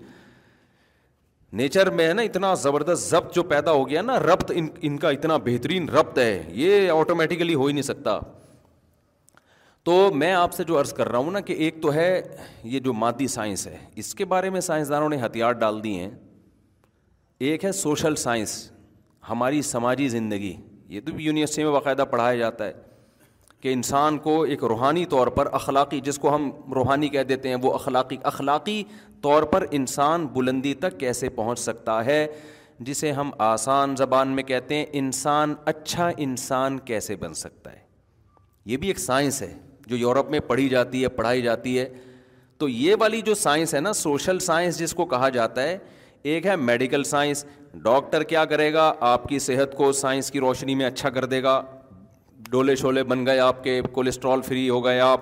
نیچر 1.60 1.90
میں 1.92 2.06
ہے 2.08 2.12
نا 2.12 2.22
اتنا 2.22 2.52
زبردست 2.62 3.10
ضبط 3.10 3.34
جو 3.34 3.42
پیدا 3.52 3.70
ہو 3.72 3.88
گیا 3.88 4.02
نا 4.02 4.18
ربط 4.20 4.50
ان 4.54 4.66
ان 4.82 4.96
کا 4.98 5.10
اتنا 5.10 5.36
بہترین 5.44 5.88
ربط 5.88 6.18
ہے 6.18 6.42
یہ 6.54 6.90
آٹومیٹیکلی 6.90 7.54
ہو 7.54 7.66
ہی 7.66 7.72
نہیں 7.72 7.82
سکتا 7.82 8.18
تو 9.84 10.10
میں 10.14 10.32
آپ 10.34 10.52
سے 10.54 10.64
جو 10.64 10.78
عرض 10.80 10.92
کر 10.94 11.08
رہا 11.08 11.18
ہوں 11.18 11.30
نا 11.32 11.40
کہ 11.46 11.52
ایک 11.52 11.80
تو 11.82 11.92
ہے 11.92 12.20
یہ 12.72 12.78
جو 12.80 12.92
مادی 12.92 13.26
سائنس 13.28 13.66
ہے 13.66 13.76
اس 14.02 14.14
کے 14.14 14.24
بارے 14.32 14.50
میں 14.50 14.60
سائنسدانوں 14.70 15.08
نے 15.08 15.16
ہتھیار 15.24 15.52
ڈال 15.62 15.82
دیے 15.84 16.00
ہیں 16.02 16.10
ایک 17.50 17.64
ہے 17.64 17.72
سوشل 17.82 18.16
سائنس 18.16 18.56
ہماری 19.28 19.62
سماجی 19.62 20.08
زندگی 20.08 20.56
یہ 20.94 21.00
تو 21.06 21.20
یونیورسٹی 21.20 21.62
میں 21.64 21.72
باقاعدہ 21.72 22.04
پڑھایا 22.10 22.36
جاتا 22.38 22.66
ہے 22.66 22.72
کہ 23.62 23.72
انسان 23.72 24.16
کو 24.18 24.40
ایک 24.42 24.62
روحانی 24.68 25.04
طور 25.10 25.26
پر 25.34 25.48
اخلاقی 25.54 26.00
جس 26.04 26.18
کو 26.18 26.34
ہم 26.34 26.50
روحانی 26.74 27.08
کہہ 27.08 27.22
دیتے 27.28 27.48
ہیں 27.48 27.56
وہ 27.62 27.72
اخلاقی 27.74 28.16
اخلاقی 28.30 28.82
طور 29.22 29.42
پر 29.52 29.66
انسان 29.78 30.26
بلندی 30.32 30.72
تک 30.84 30.98
کیسے 31.00 31.28
پہنچ 31.36 31.58
سکتا 31.58 32.04
ہے 32.06 32.26
جسے 32.88 33.12
ہم 33.12 33.30
آسان 33.48 33.94
زبان 33.96 34.28
میں 34.36 34.42
کہتے 34.42 34.74
ہیں 34.74 34.84
انسان 35.02 35.54
اچھا 35.72 36.08
انسان 36.26 36.78
کیسے 36.84 37.16
بن 37.16 37.34
سکتا 37.42 37.72
ہے 37.72 37.80
یہ 38.70 38.76
بھی 38.84 38.88
ایک 38.88 38.98
سائنس 38.98 39.40
ہے 39.42 39.52
جو 39.86 39.96
یورپ 39.96 40.30
میں 40.30 40.40
پڑھی 40.46 40.68
جاتی 40.68 41.02
ہے 41.02 41.08
پڑھائی 41.20 41.42
جاتی 41.42 41.78
ہے 41.78 41.88
تو 42.58 42.68
یہ 42.68 42.94
والی 43.00 43.20
جو 43.26 43.34
سائنس 43.34 43.74
ہے 43.74 43.80
نا 43.80 43.92
سوشل 44.00 44.38
سائنس 44.48 44.78
جس 44.78 44.94
کو 44.94 45.04
کہا 45.14 45.28
جاتا 45.38 45.62
ہے 45.68 45.78
ایک 46.32 46.46
ہے 46.46 46.56
میڈیکل 46.56 47.04
سائنس 47.04 47.44
ڈاکٹر 47.84 48.22
کیا 48.32 48.44
کرے 48.54 48.72
گا 48.72 48.92
آپ 49.10 49.28
کی 49.28 49.38
صحت 49.46 49.76
کو 49.76 49.92
سائنس 50.00 50.30
کی 50.30 50.40
روشنی 50.40 50.74
میں 50.82 50.86
اچھا 50.86 51.10
کر 51.10 51.24
دے 51.34 51.42
گا 51.42 51.60
ڈولے 52.50 52.74
شولے 52.76 53.02
بن 53.04 53.24
گئے 53.26 53.38
آپ 53.40 53.62
کے 53.64 53.80
کولیسٹرول 53.92 54.42
فری 54.46 54.68
ہو 54.68 54.84
گئے 54.84 55.00
آپ 55.00 55.20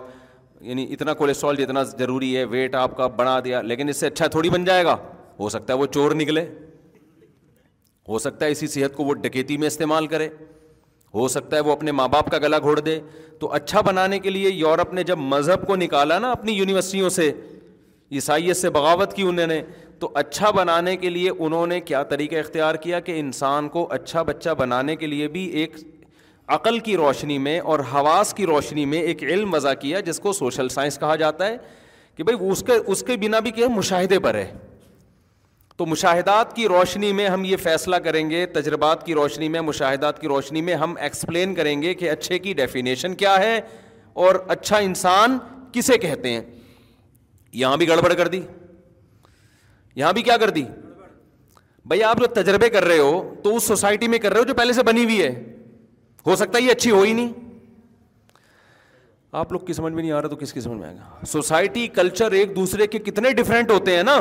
یعنی 0.69 0.87
اتنا 0.93 1.15
کولیسٹرول 1.15 1.57
جتنا 1.57 1.83
ضروری 1.83 2.37
ہے 2.37 2.45
ویٹ 2.51 2.75
آپ 2.75 2.97
کا 2.97 3.07
بڑھا 3.17 3.39
دیا 3.45 3.61
لیکن 3.63 3.89
اس 3.89 3.97
سے 4.01 4.07
اچھا 4.07 4.27
تھوڑی 4.37 4.51
بن 4.51 4.65
جائے 4.65 4.85
گا 4.85 4.97
ہو 5.41 5.49
سکتا 5.49 5.73
ہے 5.73 5.79
وہ 5.79 5.87
چور 5.95 6.11
نکلے 6.21 6.45
ہو 8.09 8.19
سکتا 8.19 8.45
ہے 8.47 8.51
اسی 8.51 8.67
صحت 8.67 8.95
کو 8.97 9.05
وہ 9.05 9.15
ڈکیتی 9.23 9.57
میں 9.59 9.67
استعمال 9.67 10.07
کرے 10.15 10.29
ہو 11.15 11.27
سکتا 11.29 11.57
ہے 11.57 11.61
وہ 11.69 11.73
اپنے 11.73 11.93
ماں 11.99 12.09
باپ 12.09 12.31
کا 12.31 12.39
گلا 12.43 12.59
گھوڑ 12.59 12.79
دے 12.79 12.99
تو 13.39 13.53
اچھا 13.53 13.81
بنانے 13.87 14.19
کے 14.27 14.31
لیے 14.31 14.49
یورپ 14.51 14.93
نے 14.95 15.03
جب 15.05 15.19
مذہب 15.19 15.67
کو 15.67 15.77
نکالا 15.77 16.19
نا 16.19 16.31
اپنی 16.33 16.53
یونیورسٹیوں 16.53 17.09
سے 17.11 17.31
عیسائیت 18.19 18.57
سے 18.57 18.71
بغاوت 18.77 19.13
کی 19.15 19.23
انہوں 19.29 19.47
نے 19.47 19.61
تو 19.99 20.11
اچھا 20.23 20.51
بنانے 20.51 20.97
کے 20.97 21.11
لیے 21.11 21.31
انہوں 21.39 21.67
نے 21.67 21.81
کیا 21.89 22.03
طریقہ 22.13 22.37
اختیار 22.37 22.75
کیا 22.85 23.01
کہ 23.09 23.19
انسان 23.21 23.69
کو 23.69 23.87
اچھا 23.93 24.23
بچہ 24.31 24.51
بنانے 24.59 24.97
کے 24.97 25.07
لیے 25.07 25.29
بھی 25.37 25.45
ایک 25.63 25.77
عقل 26.55 26.79
کی 26.87 26.97
روشنی 26.97 27.37
میں 27.39 27.59
اور 27.73 27.81
حواس 27.93 28.33
کی 28.35 28.47
روشنی 28.47 28.85
میں 28.93 29.01
ایک 29.09 29.23
علم 29.23 29.53
وضع 29.55 29.73
کیا 29.81 30.01
جس 30.07 30.19
کو 30.21 30.33
سوشل 30.33 30.69
سائنس 30.69 30.99
کہا 30.99 31.15
جاتا 31.17 31.47
ہے 31.47 31.57
کہ 32.17 32.25
بھائی 32.29 32.39
اس 32.51 32.63
کے 32.67 32.73
اس 32.93 33.03
کے 33.07 33.17
بنا 33.17 33.39
بھی 33.41 33.51
کیا 33.59 33.67
مشاہدے 33.75 34.19
پر 34.25 34.35
ہے 34.35 34.51
تو 35.77 35.87
مشاہدات 35.87 36.55
کی 36.57 36.67
روشنی 36.69 37.13
میں 37.19 37.29
ہم 37.29 37.45
یہ 37.45 37.57
فیصلہ 37.63 37.97
کریں 38.05 38.29
گے 38.31 38.45
تجربات 38.55 39.05
کی 39.07 39.15
روشنی 39.15 39.49
میں 39.49 39.61
مشاہدات 39.69 40.19
کی 40.21 40.29
روشنی 40.29 40.63
میں 40.63 40.75
ہم 40.85 40.95
ایکسپلین 41.07 41.55
کریں 41.55 41.75
گے 41.83 41.95
کہ 42.03 42.11
اچھے 42.11 42.39
کی 42.47 42.53
ڈیفینیشن 42.63 43.15
کیا 43.23 43.37
ہے 43.43 43.61
اور 44.25 44.35
اچھا 44.57 44.79
انسان 44.89 45.39
کسے 45.73 45.99
کہتے 46.07 46.33
ہیں 46.33 46.41
یہاں 47.63 47.77
بھی 47.77 47.89
گڑبڑ 47.89 48.13
کر 48.21 48.29
دی 48.37 48.41
یہاں 50.03 50.13
بھی 50.19 50.23
کیا 50.23 50.37
کر 50.41 50.51
دی 50.59 50.65
بھائی 51.91 52.03
آپ 52.05 52.19
جو 52.21 52.27
تجربے 52.43 52.69
کر 52.71 52.85
رہے 52.85 52.99
ہو 52.99 53.21
تو 53.45 53.57
اس 53.57 53.63
سوسائٹی 53.75 54.09
میں 54.09 54.19
کر 54.19 54.33
رہے 54.33 54.41
ہو 54.41 54.45
جو 54.49 54.55
پہلے 54.55 54.73
سے 54.73 54.83
بنی 54.93 55.05
ہوئی 55.05 55.23
ہے 55.23 55.31
ہو 56.27 56.37
سکتا 56.37 56.59
ہے 56.59 56.63
یہ 56.63 56.71
اچھی 56.71 56.91
ہو 56.91 57.01
ہی 57.03 57.13
نہیں 57.13 57.33
آپ 59.41 59.53
لوگ 59.53 59.61
کی 59.67 59.73
سمجھ 59.73 59.93
میں 59.93 60.03
نہیں 60.03 60.13
آ 60.13 60.21
رہا 60.23 60.29
تو 60.29 60.37
کس 60.37 60.53
کی 60.53 60.61
سمجھ 60.61 60.79
میں 60.79 60.87
آئے 60.89 60.97
گا 60.97 61.25
سوسائٹی 61.33 61.87
کلچر 61.99 62.33
ایک 62.39 62.55
دوسرے 62.57 62.87
کے 62.95 62.99
کتنے 63.09 63.31
ڈفرینٹ 63.41 63.71
ہوتے 63.71 63.97
ہیں 63.97 64.03
نا 64.03 64.19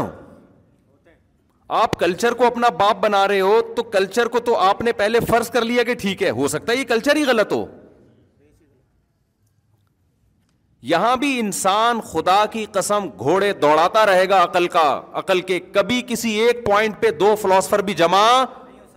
آپ 1.81 1.99
کلچر 1.99 2.33
کو 2.33 2.45
اپنا 2.45 2.69
باپ 2.77 2.97
بنا 3.01 3.27
رہے 3.27 3.39
ہو 3.41 3.59
تو 3.75 3.83
کلچر 3.95 4.27
کو 4.35 4.39
تو 4.45 4.57
آپ 4.59 4.81
نے 4.81 4.91
پہلے 5.01 5.19
فرض 5.29 5.49
کر 5.55 5.65
لیا 5.71 5.83
کہ 5.89 5.93
ٹھیک 6.01 6.23
ہے 6.23 6.29
ہو 6.39 6.47
سکتا 6.53 6.71
ہے 6.73 6.77
یہ 6.77 6.83
کلچر 6.87 7.15
ہی 7.15 7.23
غلط 7.27 7.51
ہو 7.53 7.65
یہاں 10.93 11.15
بھی 11.21 11.37
انسان 11.39 11.99
خدا 12.11 12.43
کی 12.51 12.65
قسم 12.71 13.07
گھوڑے 13.19 13.51
دوڑاتا 13.61 14.05
رہے 14.05 14.27
گا 14.29 14.43
عقل 14.43 14.67
کا 14.75 14.89
عقل 15.21 15.41
کے 15.49 15.59
کبھی 15.73 16.01
کسی 16.07 16.31
ایک 16.41 16.65
پوائنٹ 16.65 17.01
پہ 17.01 17.09
دو 17.23 17.35
فلاسفر 17.41 17.81
بھی 17.89 17.93
جمع 18.03 18.21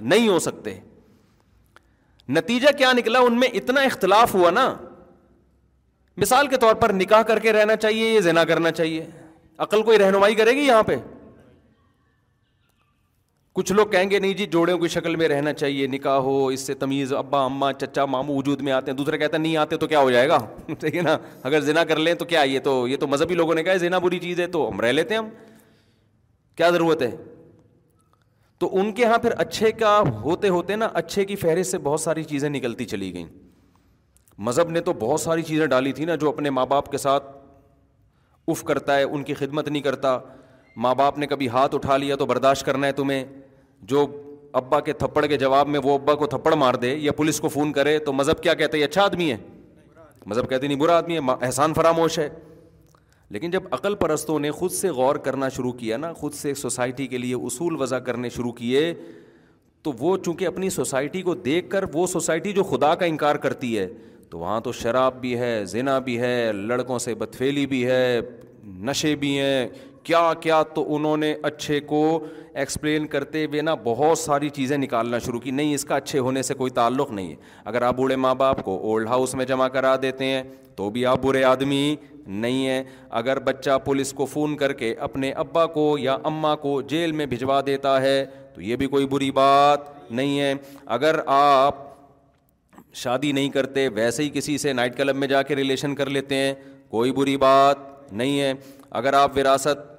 نہیں 0.00 0.28
ہو 0.28 0.38
سکتے 0.48 0.76
نتیجہ 2.34 2.68
کیا 2.78 2.92
نکلا 2.96 3.18
ان 3.26 3.38
میں 3.40 3.48
اتنا 3.60 3.80
اختلاف 3.88 4.34
ہوا 4.34 4.50
نا 4.58 4.66
مثال 6.22 6.46
کے 6.52 6.56
طور 6.62 6.74
پر 6.82 6.92
نکاح 6.92 7.22
کر 7.30 7.38
کے 7.46 7.52
رہنا 7.52 7.74
چاہیے 7.84 8.12
یا 8.14 8.20
زنا 8.28 8.44
کرنا 8.52 8.70
چاہیے 8.78 9.04
عقل 9.66 9.82
کوئی 9.82 9.98
رہنمائی 9.98 10.34
کرے 10.34 10.52
گی 10.56 10.66
یہاں 10.66 10.82
پہ 10.90 10.96
کچھ 13.58 13.72
لوگ 13.72 13.86
کہیں 13.92 14.10
گے 14.10 14.18
نہیں 14.18 14.34
جی 14.34 14.44
جوڑوں 14.52 14.76
کی 14.78 14.88
شکل 14.94 15.16
میں 15.22 15.28
رہنا 15.28 15.52
چاہیے 15.52 15.86
نکاح 15.94 16.16
ہو 16.26 16.36
اس 16.54 16.60
سے 16.66 16.74
تمیز 16.84 17.12
ابا 17.14 17.44
اماں 17.44 17.72
چچا 17.80 18.04
ماموں 18.14 18.36
وجود 18.36 18.60
میں 18.68 18.72
آتے 18.72 18.90
ہیں 18.90 18.96
دوسرے 18.98 19.18
کہتے 19.18 19.36
ہیں 19.36 19.42
نہیں 19.42 19.56
آتے 19.64 19.76
تو 19.82 19.86
کیا 19.86 20.00
ہو 20.06 20.10
جائے 20.10 20.28
گا 20.28 20.38
ٹھیک 20.80 20.96
ہے 20.96 21.02
نا 21.08 21.16
اگر 21.50 21.60
زنا 21.68 21.84
کر 21.90 21.98
لیں 22.06 22.14
تو 22.14 22.24
کیا 22.32 22.42
یہ 22.52 22.60
تو 22.68 22.76
یہ 22.88 22.96
تو 23.00 23.06
مذہبی 23.16 23.34
لوگوں 23.42 23.54
نے 23.54 23.62
کہا 23.64 23.76
زنا 23.84 23.98
بری 24.06 24.18
چیز 24.26 24.40
ہے 24.40 24.46
تو 24.56 24.68
ہم 24.68 24.80
رہ 24.80 24.92
لیتے 24.92 25.14
ہیں 25.14 25.20
ہم 25.22 25.28
کیا 26.56 26.70
ضرورت 26.76 27.02
ہے 27.02 27.10
تو 28.62 28.68
ان 28.80 28.90
کے 28.94 29.02
یہاں 29.02 29.16
پھر 29.18 29.32
اچھے 29.42 29.70
کا 29.78 29.92
ہوتے 30.22 30.48
ہوتے 30.56 30.74
نا 30.76 30.88
اچھے 30.98 31.24
کی 31.30 31.36
فہرست 31.36 31.70
سے 31.70 31.78
بہت 31.86 32.00
ساری 32.00 32.22
چیزیں 32.32 32.48
نکلتی 32.48 32.84
چلی 32.92 33.12
گئیں 33.14 33.24
مذہب 34.48 34.68
نے 34.70 34.80
تو 34.88 34.92
بہت 35.00 35.20
ساری 35.20 35.42
چیزیں 35.48 35.64
ڈالی 35.72 35.92
تھی 35.92 36.04
نا 36.10 36.14
جو 36.20 36.28
اپنے 36.28 36.50
ماں 36.58 36.66
باپ 36.72 36.90
کے 36.90 36.98
ساتھ 37.04 37.24
اف 38.52 38.62
کرتا 38.68 38.96
ہے 38.98 39.02
ان 39.02 39.22
کی 39.30 39.34
خدمت 39.40 39.68
نہیں 39.68 39.82
کرتا 39.82 40.16
ماں 40.84 40.94
باپ 41.00 41.18
نے 41.18 41.26
کبھی 41.32 41.48
ہاتھ 41.56 41.74
اٹھا 41.74 41.96
لیا 42.04 42.16
تو 42.16 42.26
برداشت 42.32 42.66
کرنا 42.66 42.86
ہے 42.86 42.92
تمہیں 43.00 43.22
جو 43.92 44.06
ابا 44.60 44.80
کے 44.80 44.92
تھپڑ 45.02 45.24
کے 45.32 45.36
جواب 45.44 45.68
میں 45.74 45.80
وہ 45.84 45.94
ابا 45.98 46.14
کو 46.22 46.26
تھپڑ 46.36 46.54
مار 46.64 46.74
دے 46.84 46.94
یا 47.08 47.12
پولیس 47.22 47.40
کو 47.40 47.48
فون 47.56 47.72
کرے 47.78 47.98
تو 48.06 48.12
مذہب 48.20 48.42
کیا 48.42 48.54
کہتے 48.62 48.78
یہ 48.78 48.84
اچھا 48.84 49.02
آدمی 49.04 49.30
ہے 49.30 49.36
مذہب 50.30 50.48
کہتے 50.50 50.66
نہیں 50.66 50.78
برا 50.86 50.96
آدمی 50.98 51.16
ہے 51.18 51.32
احسان 51.46 51.74
فراموش 51.82 52.18
ہے 52.18 52.28
لیکن 53.32 53.50
جب 53.50 53.62
عقل 53.72 53.94
پرستوں 54.00 54.38
نے 54.40 54.50
خود 54.50 54.70
سے 54.72 54.88
غور 54.96 55.16
کرنا 55.26 55.48
شروع 55.56 55.70
کیا 55.76 55.96
نا 55.96 56.12
خود 56.16 56.32
سے 56.34 56.52
سوسائٹی 56.62 57.06
کے 57.12 57.18
لیے 57.18 57.34
اصول 57.34 57.80
وضع 57.80 57.98
کرنے 58.08 58.28
شروع 58.30 58.52
کیے 58.58 58.82
تو 59.82 59.92
وہ 60.00 60.16
چونکہ 60.24 60.46
اپنی 60.46 60.70
سوسائٹی 60.70 61.22
کو 61.28 61.34
دیکھ 61.46 61.70
کر 61.70 61.84
وہ 61.94 62.06
سوسائٹی 62.12 62.52
جو 62.58 62.64
خدا 62.72 62.94
کا 62.94 63.06
انکار 63.06 63.34
کرتی 63.44 63.76
ہے 63.78 63.86
تو 64.30 64.38
وہاں 64.38 64.60
تو 64.66 64.72
شراب 64.82 65.20
بھی 65.20 65.38
ہے 65.38 65.54
زنا 65.68 65.98
بھی 66.04 66.18
ہے 66.20 66.34
لڑکوں 66.56 66.98
سے 67.06 67.14
بدفیلی 67.22 67.66
بھی 67.72 67.84
ہے 67.86 68.20
نشے 68.88 69.14
بھی 69.24 69.38
ہیں 69.38 69.66
کیا 70.02 70.32
کیا 70.40 70.62
تو 70.74 70.84
انہوں 70.96 71.16
نے 71.16 71.34
اچھے 71.48 71.80
کو 71.88 72.04
ایکسپلین 72.62 73.06
کرتے 73.06 73.44
ہوئے 73.44 73.60
نا 73.62 73.74
بہت 73.84 74.18
ساری 74.18 74.48
چیزیں 74.56 74.76
نکالنا 74.78 75.18
شروع 75.26 75.40
کی 75.40 75.50
نہیں 75.50 75.74
اس 75.74 75.84
کا 75.84 75.94
اچھے 75.96 76.18
ہونے 76.18 76.42
سے 76.42 76.54
کوئی 76.54 76.70
تعلق 76.78 77.10
نہیں 77.10 77.30
ہے 77.30 77.34
اگر 77.72 77.82
آپ 77.88 77.96
بوڑھے 77.96 78.16
ماں 78.24 78.34
باپ 78.44 78.62
کو 78.64 78.78
اولڈ 78.88 79.08
ہاؤس 79.08 79.34
میں 79.40 79.44
جمع 79.52 79.68
کرا 79.76 79.94
دیتے 80.02 80.24
ہیں 80.24 80.42
تو 80.76 80.88
بھی 80.90 81.04
آپ 81.06 81.22
برے 81.22 81.42
آدمی 81.44 81.94
نہیں 82.26 82.66
ہے 82.66 82.82
اگر 83.20 83.38
بچہ 83.44 83.78
پولیس 83.84 84.12
کو 84.16 84.24
فون 84.26 84.56
کر 84.56 84.72
کے 84.72 84.94
اپنے 85.06 85.30
ابا 85.42 85.64
کو 85.76 85.96
یا 86.00 86.16
اما 86.24 86.54
کو 86.56 86.80
جیل 86.90 87.12
میں 87.12 87.26
بھجوا 87.26 87.60
دیتا 87.66 88.00
ہے 88.02 88.24
تو 88.54 88.60
یہ 88.62 88.76
بھی 88.76 88.86
کوئی 88.86 89.06
بری 89.10 89.30
بات 89.34 90.10
نہیں 90.10 90.38
ہے 90.40 90.52
اگر 90.94 91.18
آپ 91.26 91.76
شادی 93.02 93.30
نہیں 93.32 93.48
کرتے 93.50 93.88
ویسے 93.94 94.22
ہی 94.22 94.30
کسی 94.32 94.56
سے 94.58 94.72
نائٹ 94.72 94.96
کلب 94.96 95.16
میں 95.16 95.28
جا 95.28 95.42
کے 95.42 95.56
ریلیشن 95.56 95.94
کر 95.94 96.10
لیتے 96.10 96.34
ہیں 96.36 96.54
کوئی 96.90 97.12
بری 97.12 97.36
بات 97.46 98.12
نہیں 98.12 98.40
ہے 98.40 98.52
اگر 99.00 99.12
آپ 99.14 99.36
وراثت 99.36 99.90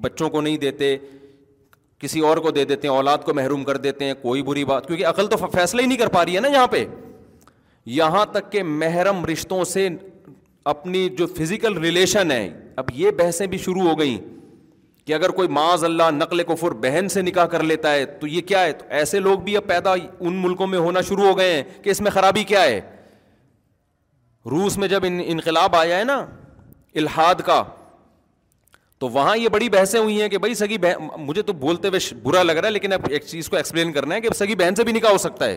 بچوں 0.00 0.28
کو 0.30 0.40
نہیں 0.40 0.56
دیتے 0.58 0.96
کسی 2.00 2.20
اور 2.26 2.36
کو 2.38 2.50
دے 2.50 2.64
دیتے 2.64 2.88
ہیں 2.88 2.94
اولاد 2.94 3.18
کو 3.24 3.34
محروم 3.34 3.64
کر 3.64 3.76
دیتے 3.86 4.04
ہیں 4.04 4.14
کوئی 4.20 4.42
بری 4.42 4.64
بات 4.64 4.86
کیونکہ 4.86 5.06
عقل 5.06 5.26
تو 5.26 5.36
فیصلہ 5.54 5.80
ہی 5.82 5.86
نہیں 5.86 5.98
کر 5.98 6.08
پا 6.12 6.24
رہی 6.24 6.34
ہے 6.36 6.40
نا 6.40 6.48
یہاں 6.48 6.66
پہ 6.70 6.84
یہاں 7.96 8.24
تک 8.32 8.50
کہ 8.52 8.62
محرم 8.62 9.24
رشتوں 9.32 9.64
سے 9.64 9.88
اپنی 10.72 11.08
جو 11.18 11.26
فزیکل 11.38 11.76
ریلیشن 11.84 12.30
ہے 12.30 12.48
اب 12.76 12.90
یہ 12.94 13.10
بحثیں 13.18 13.46
بھی 13.46 13.58
شروع 13.58 13.82
ہو 13.88 13.98
گئیں 13.98 14.18
کہ 15.06 15.12
اگر 15.14 15.30
کوئی 15.36 15.48
معاذ 15.48 15.84
اللہ 15.84 16.10
نقل 16.12 16.42
کفر 16.46 16.70
بہن 16.80 17.08
سے 17.10 17.22
نکاح 17.22 17.44
کر 17.50 17.62
لیتا 17.62 17.92
ہے 17.94 18.04
تو 18.20 18.26
یہ 18.26 18.40
کیا 18.48 18.64
ہے 18.64 18.72
تو 18.78 18.84
ایسے 18.96 19.18
لوگ 19.20 19.38
بھی 19.44 19.56
اب 19.56 19.66
پیدا 19.66 19.92
ان 20.20 20.36
ملکوں 20.42 20.66
میں 20.66 20.78
ہونا 20.78 21.00
شروع 21.08 21.26
ہو 21.26 21.36
گئے 21.38 21.52
ہیں 21.54 21.62
کہ 21.84 21.90
اس 21.90 22.00
میں 22.00 22.10
خرابی 22.10 22.44
کیا 22.44 22.62
ہے 22.62 22.80
روس 24.50 24.76
میں 24.78 24.88
جب 24.88 25.04
انقلاب 25.08 25.76
آیا 25.76 25.98
ہے 25.98 26.04
نا 26.04 26.24
الحاد 26.96 27.34
کا 27.46 27.62
تو 28.98 29.08
وہاں 29.08 29.36
یہ 29.36 29.48
بڑی 29.48 29.68
بحثیں 29.70 29.98
ہوئی 30.00 30.20
ہیں 30.20 30.28
کہ 30.28 30.38
بھائی 30.38 30.54
سگی 30.54 30.78
بہن 30.80 31.06
مجھے 31.26 31.42
تو 31.48 31.52
بولتے 31.58 31.88
ہوئے 31.88 32.14
برا 32.22 32.42
لگ 32.42 32.52
رہا 32.56 32.66
ہے 32.66 32.72
لیکن 32.72 32.92
اب 32.92 33.02
ایک 33.10 33.24
چیز 33.24 33.48
کو 33.48 33.56
ایکسپلین 33.56 33.92
کرنا 33.92 34.14
ہے 34.14 34.20
کہ 34.20 34.28
سگی 34.36 34.54
بہن 34.58 34.74
سے 34.74 34.84
بھی 34.84 34.92
نکاح 34.92 35.10
ہو 35.12 35.18
سکتا 35.18 35.46
ہے 35.46 35.56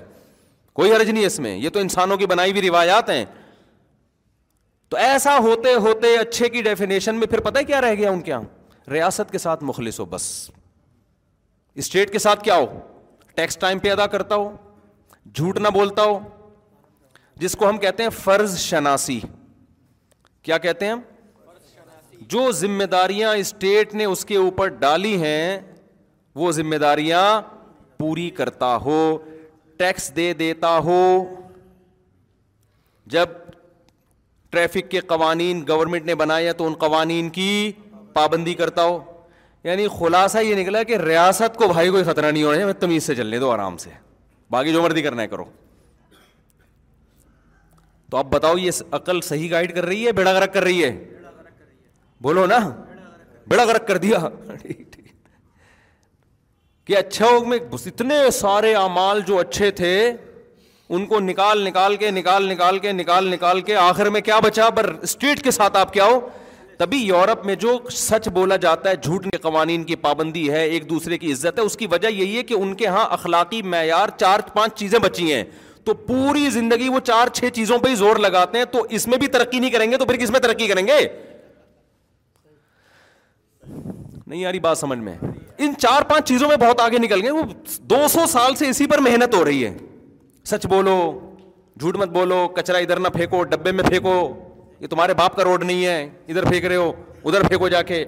کوئی 0.79 0.91
حرج 0.91 1.09
نہیں 1.09 1.21
ہے 1.21 1.27
اس 1.27 1.39
میں 1.39 1.55
یہ 1.55 1.69
تو 1.73 1.79
انسانوں 1.79 2.17
کی 2.17 2.25
بنائی 2.27 2.51
ہوئی 2.51 2.61
روایات 2.67 3.09
ہیں 3.09 3.23
تو 4.91 4.97
ایسا 4.97 5.37
ہوتے 5.43 5.73
ہوتے 5.83 6.07
اچھے 6.17 6.47
کی 6.53 6.61
ڈیفینیشن 6.61 7.15
میں 7.15 7.27
پھر 7.33 7.39
پتا 7.41 7.61
کیا 7.67 7.79
رہ 7.81 7.93
گیا 7.97 8.09
ان 8.11 8.21
کے 8.21 8.31
یہاں 8.31 8.89
ریاست 8.91 9.31
کے 9.31 9.37
ساتھ 9.37 9.63
مخلص 9.63 9.99
ہو 9.99 10.05
بس 10.15 10.23
اسٹیٹ 11.83 12.11
کے 12.11 12.19
ساتھ 12.19 12.43
کیا 12.43 12.55
ہو 12.57 12.65
ٹیکس 13.35 13.57
ٹائم 13.57 13.79
پہ 13.79 13.91
ادا 13.91 14.07
کرتا 14.15 14.35
ہو 14.35 14.51
جھوٹ 15.33 15.59
نہ 15.59 15.67
بولتا 15.73 16.03
ہو 16.09 16.19
جس 17.43 17.55
کو 17.59 17.69
ہم 17.69 17.77
کہتے 17.85 18.03
ہیں 18.03 18.09
فرض 18.23 18.57
شناسی 18.63 19.19
کیا 20.43 20.57
کہتے 20.67 20.85
ہیں 20.87 20.95
جو 22.35 22.49
ذمہ 22.61 22.83
داریاں 22.91 23.33
اسٹیٹ 23.35 23.93
نے 24.01 24.05
اس 24.05 24.25
کے 24.25 24.35
اوپر 24.37 24.67
ڈالی 24.83 25.15
ہیں 25.23 25.59
وہ 26.41 26.51
ذمہ 26.59 26.75
داریاں 26.85 27.23
پوری 27.99 28.29
کرتا 28.41 28.75
ہو 28.85 28.99
ٹیکس 29.77 30.15
دے 30.15 30.31
دیتا 30.43 30.77
ہو 30.89 30.99
جب 33.15 33.29
ٹریفک 34.51 34.89
کے 34.91 34.99
قوانین 35.09 35.63
گورنمنٹ 35.67 36.05
نے 36.05 36.13
بنایا 36.21 36.53
تو 36.61 36.65
ان 36.67 36.73
قوانین 36.79 37.27
کی 37.37 37.51
پابندی 38.13 38.53
کرتا 38.61 38.83
ہو 38.85 38.95
یعنی 39.63 39.87
خلاصہ 39.99 40.37
یہ 40.43 40.55
نکلا 40.55 40.81
کہ 40.89 40.95
ریاست 40.97 41.57
کو 41.57 41.67
بھائی 41.73 41.89
کوئی 41.91 42.03
خطرہ 42.03 42.31
نہیں 42.31 42.43
ہو 42.43 42.51
رہا 42.53 42.71
تمیز 42.79 43.03
سے 43.03 43.15
چلنے 43.15 43.39
دو 43.39 43.51
آرام 43.51 43.77
سے 43.83 43.89
باقی 44.51 44.71
جو 44.73 44.81
مردی 44.81 45.01
کرنا 45.01 45.21
ہے 45.21 45.27
کرو 45.27 45.43
تو 48.11 48.17
آپ 48.17 48.25
بتاؤ 48.31 48.55
یہ 48.57 48.71
عقل 48.99 49.17
صحیح 49.27 49.49
گائڈ 49.51 49.75
کر 49.75 49.85
رہی 49.85 50.05
ہے 50.05 50.11
بیڑا 50.21 50.33
گرک 50.33 50.53
کر 50.53 50.63
رہی 50.63 50.83
ہے 50.83 50.91
بولو 52.23 52.45
نا 52.45 52.57
بیڑا 53.49 53.65
گرک 53.65 53.87
کر 53.87 53.97
دیا 54.05 54.17
کہ 56.85 56.93
اچھا 56.97 57.25
ہو 57.27 57.43
میں 57.45 57.57
اتنے 57.87 58.15
سارے 58.39 58.73
اعمال 58.75 59.17
جو 59.25 59.35
اچھے 59.39 59.71
تھے 59.81 59.93
ان 60.95 61.05
کو 61.07 61.19
نکال 61.19 61.61
نکال 61.65 61.95
کے 61.95 62.09
نکال 62.11 62.47
نکال 62.51 62.77
کے 62.79 62.91
نکال 62.91 63.27
نکال 63.33 63.59
کے 63.67 63.75
آخر 63.81 64.09
میں 64.15 64.21
کیا 64.21 64.39
بچا 64.43 64.67
بر 64.75 64.85
اسٹیٹ 65.03 65.41
کے 65.43 65.51
ساتھ 65.57 65.75
آپ 65.77 65.91
کیا 65.93 66.05
ہو 66.05 66.19
تبھی 66.77 66.97
یورپ 66.97 67.45
میں 67.45 67.53
جو 67.63 67.77
سچ 67.95 68.27
بولا 68.37 68.55
جاتا 68.65 68.89
ہے 68.89 68.95
جھوٹ 68.95 69.27
قوانین 69.41 69.83
کی 69.91 69.95
پابندی 70.05 70.49
ہے 70.51 70.63
ایک 70.69 70.89
دوسرے 70.89 71.17
کی 71.17 71.31
عزت 71.33 71.59
ہے 71.59 71.63
اس 71.63 71.77
کی 71.77 71.87
وجہ 71.91 72.07
یہی 72.11 72.35
ہے 72.37 72.43
کہ 72.49 72.53
ان 72.53 72.73
کے 72.81 72.87
ہاں 72.95 73.05
اخلاقی 73.17 73.61
معیار 73.75 74.09
چار 74.19 74.39
پانچ 74.53 74.75
چیزیں 74.79 74.97
بچی 75.03 75.33
ہیں 75.33 75.43
تو 75.85 75.93
پوری 76.07 76.49
زندگی 76.55 76.89
وہ 76.95 76.99
چار 77.11 77.27
چھ 77.37 77.49
چیزوں 77.55 77.77
پہ 77.83 77.89
ہی 77.89 77.95
زور 78.01 78.15
لگاتے 78.25 78.57
ہیں 78.57 78.65
تو 78.71 78.85
اس 78.97 79.07
میں 79.13 79.17
بھی 79.17 79.27
ترقی 79.37 79.59
نہیں 79.59 79.69
کریں 79.77 79.89
گے 79.91 79.97
تو 79.97 80.05
پھر 80.05 80.17
کس 80.23 80.29
میں 80.31 80.39
ترقی 80.39 80.67
کریں 80.67 80.85
گے 80.87 80.97
نہیں 84.25 84.39
یاری 84.39 84.59
بات 84.67 84.77
سمجھ 84.77 84.99
میں 84.99 85.15
ان 85.23 85.73
چار 85.79 86.01
پانچ 86.09 86.27
چیزوں 86.29 86.47
میں 86.47 86.57
بہت 86.65 86.81
آگے 86.81 86.97
نکل 87.05 87.21
گئے 87.21 87.31
وہ 87.31 87.41
دو 87.95 88.07
سو 88.15 88.25
سال 88.33 88.55
سے 88.55 88.69
اسی 88.69 88.87
پر 88.93 88.99
محنت 89.07 89.33
ہو 89.35 89.43
رہی 89.45 89.65
ہے 89.65 89.73
سچ 90.49 90.65
بولو 90.67 90.95
جھوٹ 91.79 91.97
مت 91.97 92.09
بولو 92.09 92.47
کچرا 92.55 92.77
ادھر 92.77 92.99
نہ 92.99 93.07
پھینکو 93.13 93.43
ڈبے 93.49 93.71
میں 93.71 93.83
پھینکو 93.87 94.13
یہ 94.79 94.87
تمہارے 94.87 95.13
باپ 95.13 95.35
کا 95.35 95.43
روڈ 95.43 95.63
نہیں 95.63 95.85
ہے 95.85 96.01
ادھر 96.29 96.45
پھینک 96.49 96.65
رہے 96.65 96.75
ہو 96.75 96.91
ادھر 97.23 97.47
پھینکو 97.47 97.67
جا 97.69 97.81
کے 97.91 98.03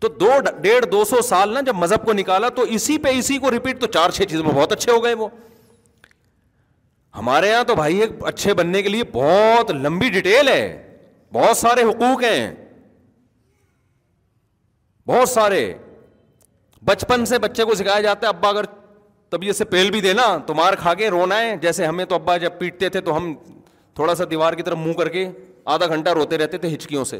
تو 0.00 0.08
دو 0.20 0.30
ڈیڑھ 0.60 0.84
دو 0.92 1.04
سو 1.10 1.20
سال 1.22 1.52
نا 1.54 1.60
جب 1.66 1.74
مذہب 1.76 2.04
کو 2.04 2.12
نکالا 2.12 2.48
تو 2.56 2.62
اسی 2.78 2.96
پہ 3.02 3.08
اسی 3.18 3.38
کو 3.44 3.50
ریپیٹ 3.50 3.80
تو 3.80 3.86
چار 3.98 4.10
چھ 4.16 4.22
چیزوں 4.30 4.44
میں 4.44 4.52
بہت 4.54 4.72
اچھے 4.72 4.92
ہو 4.92 5.02
گئے 5.04 5.14
وہ 5.20 5.28
ہمارے 7.16 7.48
یہاں 7.50 7.64
تو 7.64 7.74
بھائی 7.76 8.00
ایک 8.02 8.10
اچھے 8.26 8.54
بننے 8.54 8.82
کے 8.82 8.88
لیے 8.88 9.04
بہت 9.12 9.70
لمبی 9.70 10.08
ڈیٹیل 10.10 10.48
ہے 10.48 10.96
بہت 11.32 11.56
سارے 11.56 11.82
حقوق 11.88 12.22
ہیں 12.24 12.54
بہت 15.06 15.28
سارے 15.28 15.60
بچپن 16.88 17.24
سے 17.26 17.38
بچے 17.38 17.64
کو 17.64 17.74
سکھایا 17.74 18.00
جاتا 18.00 18.26
ہے 18.26 18.32
ابا 18.32 18.48
اگر 18.48 18.64
طبیعت 19.34 19.56
سے 19.56 19.64
پہل 19.74 19.90
بھی 19.90 20.00
دینا 20.00 20.26
تو 20.46 20.54
مار 20.54 20.74
کھا 20.80 20.92
کے 20.98 21.08
رونا 21.10 21.38
ہے 21.40 21.54
جیسے 21.62 21.86
ہمیں 21.86 22.04
تو 22.10 22.14
ابا 22.14 22.36
جب 22.46 22.58
پیٹتے 22.58 22.88
تھے 22.96 23.00
تو 23.06 23.16
ہم 23.16 23.32
تھوڑا 24.00 24.14
سا 24.14 24.24
دیوار 24.30 24.52
کی 24.58 24.62
طرف 24.68 24.78
منہ 24.82 24.92
کر 25.00 25.08
کے 25.16 25.28
آدھا 25.76 25.86
گھنٹہ 25.96 26.10
روتے 26.18 26.38
رہتے 26.38 26.58
تھے 26.64 26.74
ہچکیوں 26.74 27.04
سے 27.12 27.18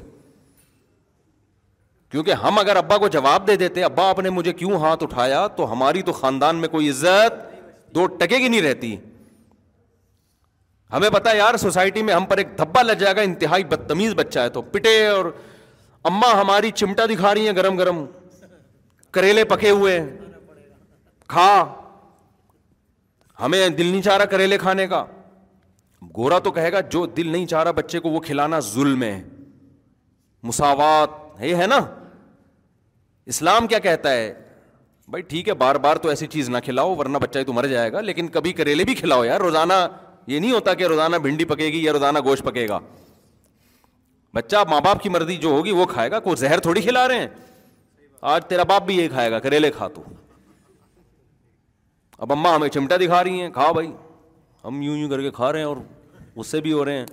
کیونکہ 2.10 2.44
ہم 2.46 2.58
اگر 2.58 2.76
ابا 2.76 2.96
کو 3.04 3.08
جواب 3.16 3.46
دے 3.46 3.56
دیتے 3.64 3.84
ابا 3.84 4.08
آپ 4.08 4.18
نے 4.26 4.30
مجھے 4.38 4.52
کیوں 4.60 4.80
ہاتھ 4.84 5.02
اٹھایا 5.04 5.46
تو 5.56 5.70
ہماری 5.72 6.02
تو 6.08 6.12
خاندان 6.22 6.56
میں 6.64 6.68
کوئی 6.74 6.88
عزت 6.90 7.42
دو 7.94 8.06
ٹکے 8.22 8.38
کی 8.38 8.48
نہیں 8.48 8.60
رہتی 8.66 8.94
ہمیں 10.92 11.08
پتا 11.10 11.32
یار 11.36 11.56
سوسائٹی 11.66 12.02
میں 12.08 12.14
ہم 12.14 12.24
پر 12.32 12.38
ایک 12.38 12.56
دھبا 12.58 12.82
لگ 12.82 13.00
جائے 13.06 13.16
گا 13.16 13.20
انتہائی 13.30 13.64
بدتمیز 13.74 14.14
بچہ 14.18 14.38
ہے 14.46 14.50
تو 14.58 14.62
پٹے 14.74 14.94
اور 15.14 15.30
اما 16.12 16.32
ہماری 16.40 16.70
چمٹا 16.82 17.06
دکھا 17.14 17.34
رہی 17.34 17.46
ہیں 17.48 17.56
گرم 17.56 17.76
گرم 17.78 18.04
کریلے 19.18 19.44
پکے 19.54 19.70
ہوئے 19.80 19.98
کھا 21.34 21.48
ہمیں 23.42 23.68
دل 23.68 23.86
نہیں 23.86 24.02
چاہ 24.02 24.16
رہا 24.16 24.24
کریلے 24.32 24.58
کھانے 24.58 24.86
کا 24.88 25.04
گورا 26.16 26.38
تو 26.38 26.50
کہے 26.52 26.72
گا 26.72 26.80
جو 26.90 27.04
دل 27.16 27.28
نہیں 27.28 27.46
چاہ 27.46 27.62
رہا 27.64 27.70
بچے 27.76 28.00
کو 28.00 28.10
وہ 28.10 28.20
کھلانا 28.20 28.58
ظلم 28.72 29.02
ہے 29.02 29.20
مساوات 30.48 31.42
یہ 31.42 31.54
ہے 31.56 31.66
نا 31.66 31.78
اسلام 33.34 33.66
کیا 33.66 33.78
کہتا 33.88 34.10
ہے 34.12 34.32
بھائی 35.10 35.22
ٹھیک 35.28 35.48
ہے 35.48 35.54
بار 35.62 35.74
بار 35.84 35.96
تو 36.04 36.08
ایسی 36.08 36.26
چیز 36.34 36.48
نہ 36.50 36.58
کھلاؤ 36.64 36.94
ورنہ 36.96 37.18
بچہ 37.22 37.38
تو 37.46 37.52
مر 37.52 37.66
جائے 37.66 37.92
گا 37.92 38.00
لیکن 38.00 38.28
کبھی 38.32 38.52
کریلے 38.60 38.84
بھی 38.84 38.94
کھلاؤ 38.94 39.24
یار 39.24 39.40
روزانہ 39.40 39.72
یہ 40.26 40.38
نہیں 40.40 40.52
ہوتا 40.52 40.74
کہ 40.74 40.86
روزانہ 40.86 41.16
بھنڈی 41.22 41.44
پکے 41.44 41.66
گی 41.72 41.82
یا 41.84 41.92
روزانہ 41.92 42.18
گوشت 42.24 42.44
پکے 42.44 42.66
گا 42.68 42.78
بچہ 44.34 44.56
ماں 44.70 44.80
باپ 44.84 45.02
کی 45.02 45.08
مرضی 45.08 45.36
جو 45.42 45.48
ہوگی 45.48 45.70
وہ 45.72 45.86
کھائے 45.86 46.10
گا 46.10 46.18
کوئی 46.20 46.36
زہر 46.36 46.60
تھوڑی 46.60 46.82
کھلا 46.82 47.06
رہے 47.08 47.18
ہیں 47.18 47.28
آج 48.34 48.46
تیرا 48.48 48.62
باپ 48.74 48.86
بھی 48.86 48.96
یہ 48.98 49.08
کھائے 49.08 49.30
گا 49.30 49.38
کریلے 49.40 49.70
کھا 49.76 49.88
تو 49.94 50.02
اب 52.22 52.32
اماں 52.32 52.54
ہمیں 52.54 52.68
چمٹا 52.68 52.96
دکھا 53.00 53.22
رہی 53.24 53.40
ہیں 53.40 53.50
کھا 53.50 53.70
بھائی 53.72 53.90
ہم 54.64 54.80
یوں 54.82 54.96
یوں 54.96 55.08
کر 55.10 55.20
کے 55.20 55.30
کھا 55.34 55.52
رہے 55.52 55.58
ہیں 55.58 55.66
اور 55.66 55.76
اس 56.36 56.46
سے 56.46 56.60
بھی 56.60 56.72
ہو 56.72 56.84
رہے 56.84 56.98
ہیں 56.98 57.06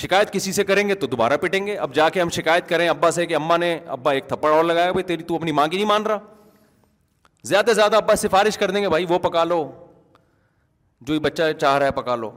شکایت 0.00 0.32
کسی 0.32 0.52
سے 0.52 0.64
کریں 0.64 0.86
گے 0.88 0.94
تو 0.94 1.06
دوبارہ 1.06 1.36
پٹیں 1.42 1.66
گے 1.66 1.76
اب 1.86 1.94
جا 1.94 2.08
کے 2.16 2.20
ہم 2.20 2.28
شکایت 2.32 2.68
کریں 2.68 2.88
ابا 2.88 3.10
سے 3.10 3.26
کہ 3.26 3.34
اماں 3.36 3.58
نے 3.58 3.78
ابا 3.96 4.12
ایک 4.12 4.26
تھپڑ 4.28 4.50
اور 4.54 4.64
لگایا 4.64 4.92
بھائی 4.92 5.04
تیری 5.04 5.22
تو 5.30 5.36
اپنی 5.36 5.52
ماں 5.52 5.66
کی 5.68 5.76
نہیں 5.76 5.86
مان 5.86 6.02
رہا 6.06 6.18
زیادہ 7.48 7.66
سے 7.70 7.74
زیادہ 7.74 7.96
ابا 7.96 8.14
سفارش 8.16 8.58
کر 8.58 8.70
دیں 8.70 8.82
گے 8.82 8.88
بھائی 8.88 9.06
وہ 9.08 9.18
پکا 9.22 9.44
لو 9.44 9.60
جو 11.00 11.12
بھی 11.12 11.18
بچہ 11.30 11.52
چاہ 11.60 11.76
رہا 11.78 11.86
ہے 11.86 11.90
پکا 11.96 12.16
لو 12.16 12.30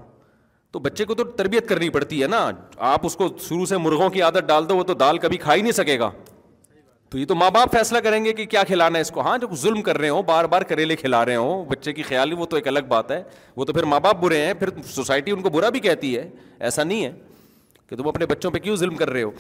تو 0.71 0.79
بچے 0.79 1.05
کو 1.05 1.13
تو 1.15 1.23
تربیت 1.37 1.67
کرنی 1.69 1.89
پڑتی 1.89 2.21
ہے 2.21 2.27
نا 2.27 2.49
آپ 2.89 3.05
اس 3.05 3.15
کو 3.17 3.27
شروع 3.47 3.65
سے 3.65 3.77
مرغوں 3.77 4.09
کی 4.09 4.21
عادت 4.21 4.47
ڈال 4.47 4.69
دو 4.69 4.77
وہ 4.77 4.83
تو 4.83 4.93
دال 5.05 5.17
کبھی 5.25 5.37
کھا 5.37 5.53
ہی 5.53 5.61
نہیں 5.61 5.71
سکے 5.81 5.99
گا 5.99 6.09
تو 7.11 7.17
یہ 7.17 7.25
تو 7.27 7.35
ماں 7.35 7.49
باپ 7.51 7.71
فیصلہ 7.71 7.97
کریں 8.03 8.23
گے 8.25 8.31
کہ 8.33 8.43
کیا 8.51 8.61
کھلانا 8.67 8.97
ہے 8.97 9.01
اس 9.01 9.09
کو 9.11 9.21
ہاں 9.25 9.37
جب 9.37 9.53
ظلم 9.61 9.81
کر 9.83 9.97
رہے 9.97 10.09
ہوں 10.09 10.21
بار 10.27 10.45
بار 10.51 10.61
کریلے 10.67 10.95
کھلا 10.95 11.23
رہے 11.25 11.35
ہوں 11.35 11.63
بچے 11.69 11.93
کی 11.93 12.03
خیال 12.09 12.29
ہی 12.31 12.35
وہ 12.37 12.45
تو 12.51 12.55
ایک 12.55 12.67
الگ 12.67 12.79
بات 12.87 13.09
ہے 13.11 13.21
وہ 13.55 13.65
تو 13.65 13.73
پھر 13.73 13.83
ماں 13.93 13.99
باپ 14.03 14.19
برے 14.21 14.39
ہیں 14.45 14.53
پھر 14.59 14.69
سوسائٹی 14.89 15.31
ان 15.31 15.41
کو 15.41 15.49
برا 15.53 15.69
بھی 15.69 15.79
کہتی 15.87 16.15
ہے 16.17 16.29
ایسا 16.69 16.83
نہیں 16.83 17.03
ہے 17.03 17.11
کہ 17.89 17.95
تم 17.95 18.07
اپنے 18.07 18.25
بچوں 18.25 18.51
پہ 18.51 18.59
کیوں 18.67 18.75
ظلم 18.83 18.95
کر 18.97 19.09
رہے 19.09 19.23
ہو 19.23 19.31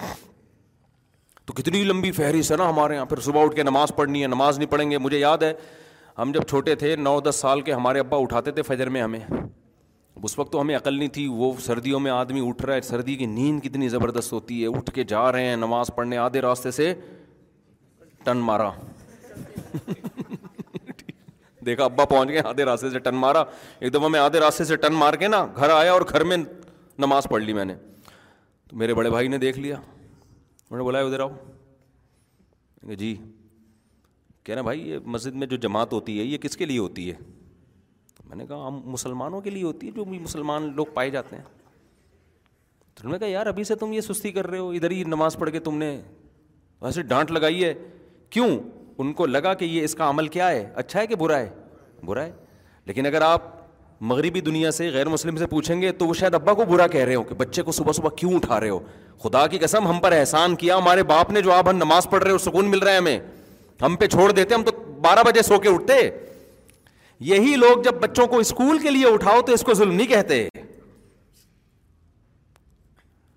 تو 1.45 1.53
کتنی 1.61 1.83
لمبی 1.83 2.11
فہرست 2.17 2.51
ہے 2.51 2.57
نا 2.57 2.69
ہمارے 2.69 2.95
یہاں 2.95 3.05
پھر 3.05 3.19
صبح 3.25 3.43
اٹھ 3.43 3.55
کے 3.55 3.63
نماز 3.63 3.91
پڑھنی 3.95 4.21
ہے 4.21 4.27
نماز 4.27 4.57
نہیں 4.59 4.71
پڑھیں 4.71 4.89
گے 4.91 4.97
مجھے 4.97 5.19
یاد 5.19 5.43
ہے 5.43 5.53
ہم 6.17 6.31
جب 6.31 6.41
چھوٹے 6.49 6.75
تھے 6.83 6.95
نو 6.95 7.19
دس 7.29 7.35
سال 7.41 7.61
کے 7.69 7.73
ہمارے 7.73 7.99
ابا 7.99 8.17
اٹھاتے 8.21 8.51
تھے 8.51 8.61
فجر 8.71 8.89
میں 8.97 9.01
ہمیں 9.01 9.19
اس 10.23 10.37
وقت 10.39 10.51
تو 10.51 10.61
ہمیں 10.61 10.75
عقل 10.75 10.97
نہیں 10.99 11.09
تھی 11.17 11.27
وہ 11.31 11.51
سردیوں 11.65 11.99
میں 11.99 12.11
آدمی 12.11 12.47
اٹھ 12.47 12.65
رہا 12.65 12.75
ہے 12.75 12.81
سردی 12.91 13.15
کی 13.15 13.25
نیند 13.25 13.61
کتنی 13.63 13.89
زبردست 13.89 14.33
ہوتی 14.33 14.61
ہے 14.61 14.67
اٹھ 14.77 14.91
کے 14.95 15.03
جا 15.07 15.31
رہے 15.31 15.45
ہیں 15.45 15.55
نماز 15.57 15.91
پڑھنے 15.95 16.17
آدھے 16.27 16.41
راستے 16.41 16.71
سے 16.71 16.93
ٹن 18.23 18.37
مارا 18.49 18.69
دیکھا 21.65 21.83
ابا 21.83 22.05
پہنچ 22.05 22.29
گئے 22.29 22.39
آدھے 22.47 22.65
راستے 22.65 22.89
سے 22.89 22.99
ٹن 22.99 23.15
مارا 23.15 23.43
ایک 23.79 23.93
دفعہ 23.93 24.07
میں 24.15 24.19
آدھے 24.19 24.39
راستے 24.39 24.63
سے 24.65 24.75
ٹن 24.85 24.93
مار 24.97 25.13
کے 25.23 25.27
نا 25.27 25.45
گھر 25.55 25.69
آیا 25.69 25.91
اور 25.93 26.01
گھر 26.09 26.23
میں 26.31 26.37
نماز 26.99 27.27
پڑھ 27.29 27.43
لی 27.43 27.53
میں 27.53 27.65
نے 27.65 27.75
تو 28.69 28.75
میرے 28.77 28.93
بڑے 28.93 29.09
بھائی 29.09 29.27
نے 29.27 29.37
دیکھ 29.37 29.59
لیا 29.59 29.75
انہوں 29.77 30.77
نے 30.77 30.83
بولا 30.83 30.99
ادھر 31.05 31.19
آؤ 31.19 32.93
جی 32.97 33.15
کہہ 34.43 34.55
رہے 34.55 34.63
بھائی 34.63 34.89
یہ 34.89 34.97
مسجد 35.15 35.35
میں 35.41 35.47
جو 35.47 35.57
جماعت 35.65 35.93
ہوتی 35.93 36.17
ہے 36.19 36.23
یہ 36.23 36.37
کس 36.45 36.57
کے 36.57 36.65
لیے 36.65 36.77
ہوتی 36.79 37.09
ہے 37.09 37.15
میں 38.27 38.35
نے 38.37 38.45
کہا 38.47 38.67
ہم 38.67 38.79
مسلمانوں 38.91 39.41
کے 39.41 39.49
لیے 39.49 39.63
ہوتی 39.63 39.87
ہے 39.87 39.91
جو 39.95 40.05
مسلمان 40.05 40.71
لوگ 40.75 40.85
پائے 40.93 41.09
جاتے 41.15 41.35
ہیں 41.35 41.43
تو 41.43 43.01
انہوں 43.03 43.11
نے 43.13 43.19
کہا 43.19 43.27
یار 43.27 43.45
ابھی 43.51 43.63
سے 43.71 43.75
تم 43.83 43.91
یہ 43.93 44.01
سستی 44.01 44.31
کر 44.31 44.47
رہے 44.49 44.57
ہو 44.59 44.69
ادھر 44.79 44.91
ہی 44.91 45.03
نماز 45.15 45.37
پڑھ 45.39 45.51
کے 45.51 45.59
تم 45.67 45.77
نے 45.77 45.95
ویسے 46.81 47.01
ڈانٹ 47.13 47.31
لگائی 47.31 47.63
ہے 47.63 47.73
کیوں 48.33 48.47
ان 49.01 49.11
کو 49.13 49.25
لگا 49.25 49.53
کہ 49.53 49.65
یہ 49.65 49.83
اس 49.83 49.93
کا 49.95 50.09
عمل 50.09 50.27
کیا 50.35 50.49
ہے 50.49 50.67
اچھا 50.81 50.99
ہے 50.99 51.07
کہ 51.07 51.15
برا 51.19 51.37
ہے 51.39 51.49
برا 52.05 52.23
ہے 52.25 52.31
لیکن 52.85 53.05
اگر 53.05 53.21
آپ 53.21 53.43
مغربی 54.11 54.41
دنیا 54.41 54.71
سے 54.71 54.89
غیر 54.93 55.07
مسلم 55.09 55.35
سے 55.37 55.47
پوچھیں 55.47 55.81
گے 55.81 55.91
تو 55.97 56.05
وہ 56.07 56.13
شاید 56.19 56.35
ابا 56.35 56.53
کو 56.59 56.65
برا 56.69 56.85
کہہ 56.95 57.03
رہے 57.05 57.15
ہو 57.15 57.23
کہ 57.23 57.35
بچے 57.37 57.61
کو 57.63 57.71
صبح 57.77 57.91
صبح 57.95 58.09
کیوں 58.17 58.31
اٹھا 58.35 58.59
رہے 58.59 58.69
ہو 58.69 58.79
خدا 59.23 59.45
کی 59.47 59.57
قسم 59.63 59.87
ہم 59.87 59.99
پر 60.03 60.11
احسان 60.17 60.55
کیا 60.63 60.77
ہمارے 60.77 61.03
باپ 61.11 61.31
نے 61.31 61.41
جو 61.41 61.51
آپ 61.53 61.69
ہم 61.69 61.77
نماز 61.77 62.09
پڑھ 62.09 62.23
رہے 62.23 62.31
ہو 62.31 62.37
سکون 62.47 62.69
مل 62.71 62.79
رہا 62.83 62.91
ہے 62.91 62.97
ہمیں 62.97 63.19
ہم 63.81 63.95
پہ 63.99 64.07
چھوڑ 64.15 64.31
دیتے 64.31 64.55
ہم 64.55 64.63
تو 64.63 64.71
بارہ 65.01 65.23
بجے 65.25 65.41
سو 65.43 65.59
کے 65.59 65.69
اٹھتے 65.69 65.93
یہی 67.33 67.55
لوگ 67.55 67.81
جب 67.83 67.95
بچوں 68.01 68.25
کو 68.27 68.37
اسکول 68.39 68.77
کے 68.83 68.89
لیے 68.91 69.07
اٹھاؤ 69.13 69.41
تو 69.45 69.53
اس 69.53 69.61
کو 69.63 69.73
ظلم 69.73 69.93
نہیں 69.95 70.07
کہتے 70.07 70.45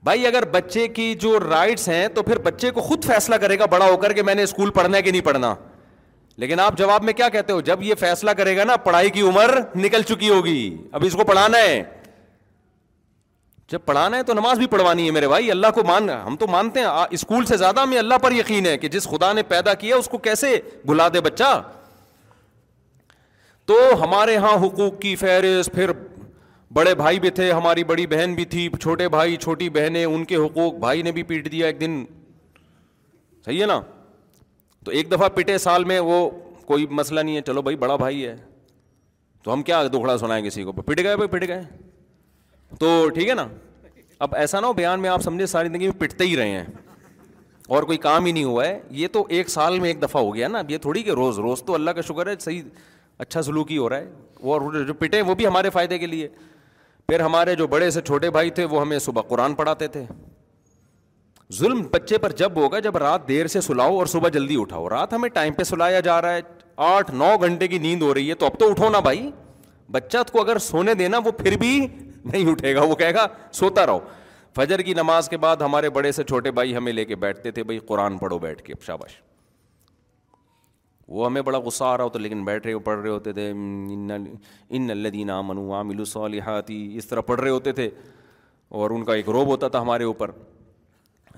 بھائی 0.04 0.26
اگر 0.26 0.44
بچے 0.52 0.86
کی 0.96 1.14
جو 1.20 1.38
رائٹس 1.40 1.88
ہیں 1.88 2.06
تو 2.14 2.22
پھر 2.22 2.38
بچے 2.44 2.70
کو 2.70 2.80
خود 2.88 3.04
فیصلہ 3.04 3.34
کرے 3.42 3.58
گا 3.58 3.66
بڑا 3.74 3.84
ہو 3.88 3.96
کر 3.96 4.12
کہ 4.12 4.22
میں 4.28 4.34
نے 4.34 4.42
اسکول 4.42 4.70
پڑھنا 4.78 4.96
ہے 4.96 5.02
کہ 5.02 5.10
نہیں 5.10 5.24
پڑھنا 5.24 5.54
لیکن 6.42 6.60
آپ 6.60 6.76
جواب 6.78 7.04
میں 7.04 7.12
کیا 7.12 7.28
کہتے 7.36 7.52
ہو 7.52 7.60
جب 7.70 7.82
یہ 7.82 7.94
فیصلہ 8.00 8.30
کرے 8.38 8.56
گا 8.56 8.64
نا 8.64 8.76
پڑھائی 8.86 9.10
کی 9.10 9.22
عمر 9.28 9.58
نکل 9.74 10.02
چکی 10.08 10.28
ہوگی 10.30 10.58
اب 10.92 11.04
اس 11.06 11.12
کو 11.16 11.24
پڑھانا 11.24 11.58
ہے 11.58 11.82
جب 13.72 13.84
پڑھانا 13.84 14.16
ہے 14.16 14.22
تو 14.22 14.34
نماز 14.34 14.58
بھی 14.58 14.66
پڑھوانی 14.74 15.06
ہے 15.06 15.10
میرے 15.12 15.28
بھائی 15.28 15.50
اللہ 15.50 15.66
کو 15.74 15.84
مان 15.88 16.08
ہم 16.10 16.36
تو 16.40 16.46
مانتے 16.56 16.80
ہیں 16.80 17.06
اسکول 17.18 17.44
سے 17.46 17.56
زیادہ 17.56 17.80
ہمیں 17.80 17.98
اللہ 17.98 18.18
پر 18.22 18.32
یقین 18.32 18.66
ہے 18.66 18.76
کہ 18.78 18.88
جس 18.96 19.06
خدا 19.10 19.32
نے 19.32 19.42
پیدا 19.54 19.74
کیا 19.84 19.96
اس 19.96 20.08
کو 20.08 20.18
کیسے 20.26 20.58
بلا 20.86 21.08
دے 21.14 21.20
بچہ 21.30 21.60
تو 23.70 23.78
ہمارے 24.02 24.36
ہاں 24.36 24.54
حقوق 24.66 25.00
کی 25.00 25.14
فہرست 25.16 25.72
پھر 25.74 25.90
بڑے 26.74 26.94
بھائی 26.98 27.18
بھی 27.20 27.30
تھے 27.30 27.50
ہماری 27.52 27.82
بڑی 27.88 28.06
بہن 28.12 28.34
بھی 28.34 28.44
تھی 28.52 28.68
چھوٹے 28.80 29.08
بھائی 29.08 29.36
چھوٹی 29.40 29.68
بہنیں 29.70 30.04
ان 30.04 30.24
کے 30.30 30.36
حقوق 30.36 30.74
بھائی 30.84 31.02
نے 31.02 31.10
بھی 31.18 31.22
پیٹ 31.22 31.50
دیا 31.52 31.66
ایک 31.66 31.80
دن 31.80 32.02
صحیح 33.44 33.60
ہے 33.60 33.66
نا 33.66 33.80
تو 34.84 34.90
ایک 34.92 35.10
دفعہ 35.10 35.28
پٹے 35.34 35.58
سال 35.64 35.84
میں 35.90 35.98
وہ 36.08 36.16
کوئی 36.66 36.86
مسئلہ 37.00 37.20
نہیں 37.20 37.36
ہے 37.36 37.40
چلو 37.46 37.62
بھائی 37.62 37.76
بڑا 37.84 37.96
بھائی 37.96 38.26
ہے 38.26 38.34
تو 39.42 39.52
ہم 39.52 39.62
کیا 39.68 39.82
دکھڑا 39.92 40.16
سنائیں 40.18 40.44
کسی 40.44 40.62
کو 40.64 40.72
پٹ 40.72 41.02
گئے 41.02 41.16
بھائی 41.16 41.28
پٹ 41.36 41.46
گئے 41.48 41.62
تو 42.80 42.90
ٹھیک 43.14 43.28
ہے 43.28 43.34
نا 43.34 43.46
اب 44.26 44.34
ایسا 44.36 44.60
نہ 44.60 44.66
ہو 44.66 44.72
بیان 44.72 45.00
میں 45.00 45.10
آپ 45.10 45.22
سمجھے 45.22 45.46
ساری 45.52 45.68
زندگی 45.68 45.88
میں 45.90 46.00
پٹتے 46.00 46.24
ہی 46.26 46.36
رہے 46.36 46.50
ہیں 46.50 46.64
اور 47.74 47.82
کوئی 47.82 47.98
کام 48.08 48.24
ہی 48.24 48.32
نہیں 48.32 48.44
ہوا 48.44 48.66
ہے 48.66 48.78
یہ 49.02 49.08
تو 49.12 49.24
ایک 49.38 49.48
سال 49.50 49.78
میں 49.80 49.88
ایک 49.88 50.02
دفعہ 50.02 50.22
ہو 50.22 50.34
گیا 50.34 50.48
نا 50.48 50.62
نا 50.62 50.72
یہ 50.72 50.78
تھوڑی 50.86 51.02
کہ 51.02 51.10
روز 51.20 51.38
روز 51.38 51.62
تو 51.66 51.74
اللہ 51.74 51.90
کا 51.90 52.00
شکر 52.08 52.26
ہے 52.28 52.34
صحیح 52.40 52.62
اچھا 53.24 53.42
سلوک 53.42 53.72
ہی 53.72 53.78
ہو 53.78 53.88
رہا 53.88 53.96
ہے 53.96 54.10
وہ 54.48 54.82
جو 54.86 54.94
پٹے 54.98 55.20
وہ 55.28 55.34
بھی 55.34 55.46
ہمارے 55.46 55.70
فائدے 55.74 55.98
کے 55.98 56.06
لیے 56.06 56.28
پھر 57.08 57.20
ہمارے 57.20 57.54
جو 57.54 57.66
بڑے 57.66 57.90
سے 57.90 58.00
چھوٹے 58.02 58.30
بھائی 58.34 58.50
تھے 58.58 58.64
وہ 58.64 58.80
ہمیں 58.80 58.98
صبح 59.06 59.22
قرآن 59.28 59.54
پڑھاتے 59.54 59.86
تھے 59.96 60.04
ظلم 61.58 61.82
بچے 61.92 62.18
پر 62.18 62.32
جب 62.36 62.56
ہوگا 62.56 62.78
جب 62.86 62.96
رات 62.98 63.26
دیر 63.28 63.46
سے 63.54 63.60
سلاؤ 63.60 63.96
اور 63.98 64.06
صبح 64.12 64.28
جلدی 64.36 64.54
اٹھاؤ 64.60 64.88
رات 64.88 65.12
ہمیں 65.12 65.28
ٹائم 65.34 65.54
پہ 65.54 65.62
سلایا 65.64 66.00
جا 66.06 66.20
رہا 66.22 66.34
ہے 66.36 66.40
آٹھ 66.86 67.10
نو 67.14 67.36
گھنٹے 67.42 67.68
کی 67.68 67.78
نیند 67.78 68.02
ہو 68.02 68.12
رہی 68.14 68.28
ہے 68.28 68.34
تو 68.34 68.46
اب 68.46 68.58
تو 68.58 68.70
اٹھو 68.70 68.88
نا 68.90 69.00
بھائی 69.08 69.28
بچہ 69.92 70.18
کو 70.32 70.40
اگر 70.40 70.58
سونے 70.66 70.94
دینا 71.02 71.18
وہ 71.24 71.30
پھر 71.42 71.56
بھی 71.58 71.78
نہیں 71.88 72.50
اٹھے 72.50 72.74
گا 72.74 72.82
وہ 72.84 72.94
کہے 73.04 73.14
گا 73.14 73.26
سوتا 73.60 73.86
رہو 73.86 73.98
فجر 74.56 74.82
کی 74.88 74.94
نماز 74.94 75.28
کے 75.28 75.36
بعد 75.44 75.62
ہمارے 75.62 75.90
بڑے 75.98 76.12
سے 76.18 76.24
چھوٹے 76.24 76.50
بھائی 76.60 76.76
ہمیں 76.76 76.92
لے 76.92 77.04
کے 77.04 77.16
بیٹھتے 77.26 77.50
تھے 77.50 77.62
بھائی 77.70 77.78
قرآن 77.86 78.18
پڑھو 78.18 78.38
بیٹھ 78.48 78.62
کے 78.62 78.72
شاباش 78.86 79.16
وہ 81.08 81.26
ہمیں 81.26 81.40
بڑا 81.42 81.58
غصہ 81.64 81.84
آ 81.84 81.96
رہا 81.96 82.04
ہوتا 82.04 82.18
لیکن 82.18 82.44
بیٹھ 82.44 82.66
رہے 82.66 82.78
پڑھ 82.84 82.98
رہے 83.00 83.10
ہوتے 83.10 83.32
تھے 83.32 83.50
ان 83.50 84.90
الدین 84.90 85.30
امن 85.30 85.58
عامل 85.72 86.02
علیہ 86.24 86.42
اس 86.98 87.06
طرح 87.06 87.20
پڑھ 87.26 87.40
رہے 87.40 87.50
ہوتے 87.50 87.72
تھے 87.80 87.88
اور 88.82 88.90
ان 88.90 89.04
کا 89.04 89.14
ایک 89.14 89.28
روب 89.28 89.48
ہوتا 89.48 89.68
تھا 89.68 89.80
ہمارے 89.82 90.04
اوپر 90.04 90.30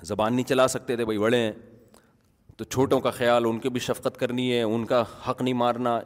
زبان 0.02 0.34
نہیں 0.34 0.46
چلا 0.48 0.66
سکتے 0.68 0.96
تھے 0.96 1.04
بھائی 1.04 1.18
بڑے 1.18 1.38
ہیں 1.40 1.52
تو 2.56 2.64
چھوٹوں 2.64 3.00
کا 3.00 3.10
خیال 3.10 3.46
ان 3.46 3.58
کے 3.60 3.68
بھی 3.70 3.80
شفقت 3.80 4.16
کرنی 4.18 4.52
ہے 4.52 4.62
ان 4.62 4.84
کا 4.92 5.02
حق 5.28 5.42
نہیں 5.42 5.54
مارنا 5.64 5.98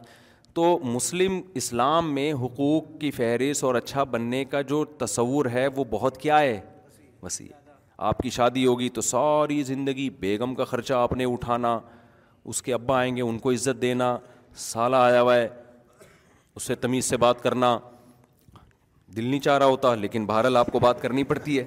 تو 0.55 0.79
مسلم 0.83 1.41
اسلام 1.61 2.13
میں 2.15 2.33
حقوق 2.43 2.85
کی 3.01 3.11
فہرست 3.17 3.65
اور 3.65 3.75
اچھا 3.75 4.05
بننے 4.15 4.45
کا 4.45 4.61
جو 4.73 4.85
تصور 5.05 5.47
ہے 5.53 5.67
وہ 5.77 5.85
بہت 5.91 6.17
کیا 6.21 6.41
ہے 6.41 6.61
وسیع 7.23 7.49
آپ 8.09 8.19
کی 8.23 8.31
شادی 8.31 8.67
ہوگی 8.67 8.89
تو 8.89 9.01
ساری 9.01 9.63
زندگی 9.63 10.09
بیگم 10.21 10.55
کا 10.55 10.65
خرچہ 10.65 10.95
آپ 10.95 11.13
نے 11.17 11.25
اٹھانا 11.33 11.79
اس 12.49 12.63
کے 12.63 12.73
ابا 12.75 12.99
آئیں 12.99 13.17
گے 13.17 13.23
ان 13.23 13.39
کو 13.39 13.51
عزت 13.53 13.81
دینا 13.83 14.17
سالہ 14.67 14.97
آیا 14.97 15.23
ہوا 15.23 15.35
ہے 15.37 15.49
اس 16.57 16.63
سے 16.63 16.75
تمیز 16.85 17.05
سے 17.05 17.17
بات 17.25 17.43
کرنا 17.43 17.79
دل 19.17 19.25
نہیں 19.25 19.41
چاہ 19.41 19.59
رہا 19.59 19.67
ہوتا 19.67 19.95
لیکن 19.95 20.27
بہرحال 20.27 20.57
آپ 20.57 20.67
کو 20.73 20.79
بات 20.81 21.01
کرنی 21.03 21.25
پڑتی 21.33 21.59
ہے 21.59 21.65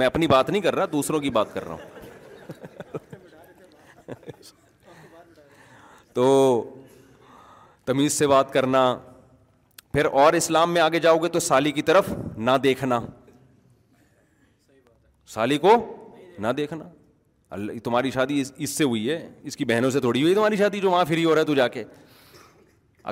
میں 0.00 0.06
اپنی 0.06 0.26
بات 0.26 0.50
نہیں 0.50 0.60
کر 0.62 0.74
رہا 0.76 0.84
دوسروں 0.92 1.20
کی 1.20 1.30
بات 1.30 1.52
کر 1.54 1.64
رہا 1.64 1.72
ہوں 1.72 1.90
تو 6.14 6.24
تمیز 7.84 8.12
سے 8.12 8.26
بات 8.26 8.52
کرنا 8.52 8.82
پھر 9.92 10.04
اور 10.22 10.32
اسلام 10.32 10.72
میں 10.72 10.80
آگے 10.82 10.98
جاؤ 11.06 11.16
گے 11.22 11.28
تو 11.36 11.40
سالی 11.46 11.72
کی 11.78 11.82
طرف 11.90 12.08
نہ 12.36 12.50
دیکھنا 12.62 13.00
سالی 15.34 15.58
کو 15.58 15.76
نہ 16.38 16.48
دیکھنا 16.56 16.84
اللہ 17.52 17.78
تمہاری 17.84 18.10
شادی 18.10 18.42
اس 18.64 18.70
سے 18.76 18.84
ہوئی 18.84 19.08
ہے 19.10 19.18
اس 19.50 19.56
کی 19.56 19.64
بہنوں 19.70 19.88
سے 19.90 20.00
تھوڑی 20.00 20.22
ہوئی 20.22 20.34
تمہاری 20.34 20.56
شادی 20.56 20.78
جو 20.80 20.90
وہاں 20.90 21.04
فری 21.08 21.24
ہو 21.24 21.34
رہا 21.34 21.40
ہے 21.40 21.46
تو 21.46 21.54
جا 21.54 21.66
کے 21.74 21.82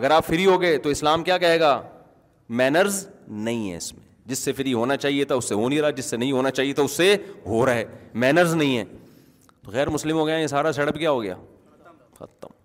اگر 0.00 0.10
آپ 0.10 0.26
فری 0.26 0.44
ہو 0.46 0.60
گئے 0.60 0.76
تو 0.84 0.88
اسلام 0.88 1.24
کیا 1.24 1.36
کہے 1.38 1.58
گا 1.60 1.72
مینرز 2.60 3.06
نہیں 3.48 3.70
ہے 3.70 3.76
اس 3.76 3.92
میں 3.94 4.02
جس 4.30 4.38
سے 4.44 4.52
فری 4.60 4.72
ہونا 4.74 4.96
چاہیے 4.96 5.24
تھا 5.24 5.34
اس 5.34 5.48
سے 5.48 5.54
ہو 5.54 5.68
نہیں 5.68 5.80
رہا 5.80 5.90
جس 5.98 6.04
سے 6.10 6.16
نہیں 6.16 6.32
ہونا 6.32 6.50
چاہیے 6.58 6.72
تھا 6.78 6.82
اس 6.82 6.92
سے 6.96 7.14
ہو 7.46 7.64
رہا 7.66 7.74
ہے 7.74 7.84
مینرز 8.24 8.54
نہیں 8.54 8.76
ہے 8.78 8.84
تو 9.62 9.70
غیر 9.72 9.88
مسلم 9.98 10.16
ہو 10.18 10.26
گئے 10.26 10.40
یہ 10.42 10.46
سارا 10.56 10.72
سڑپ 10.72 10.98
کیا 10.98 11.10
ہو 11.10 11.22
گیا 11.22 11.34
ختم 12.18 12.58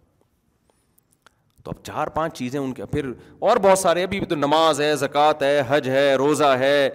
تو 1.63 1.71
اب 1.71 1.83
چار 1.85 2.07
پانچ 2.19 2.37
چیزیں 2.37 2.59
ان 2.59 2.71
کے 2.79 2.85
پھر 2.91 3.11
اور 3.49 3.57
بہت 3.63 3.79
سارے 3.79 4.03
ابھی 4.03 4.19
تو 4.29 4.35
نماز 4.35 4.81
ہے 4.81 4.95
زکوٰۃ 5.03 5.41
ہے 5.43 5.61
حج 5.69 5.89
ہے 5.89 6.13
روزہ 6.23 6.51
ہے 6.59 6.89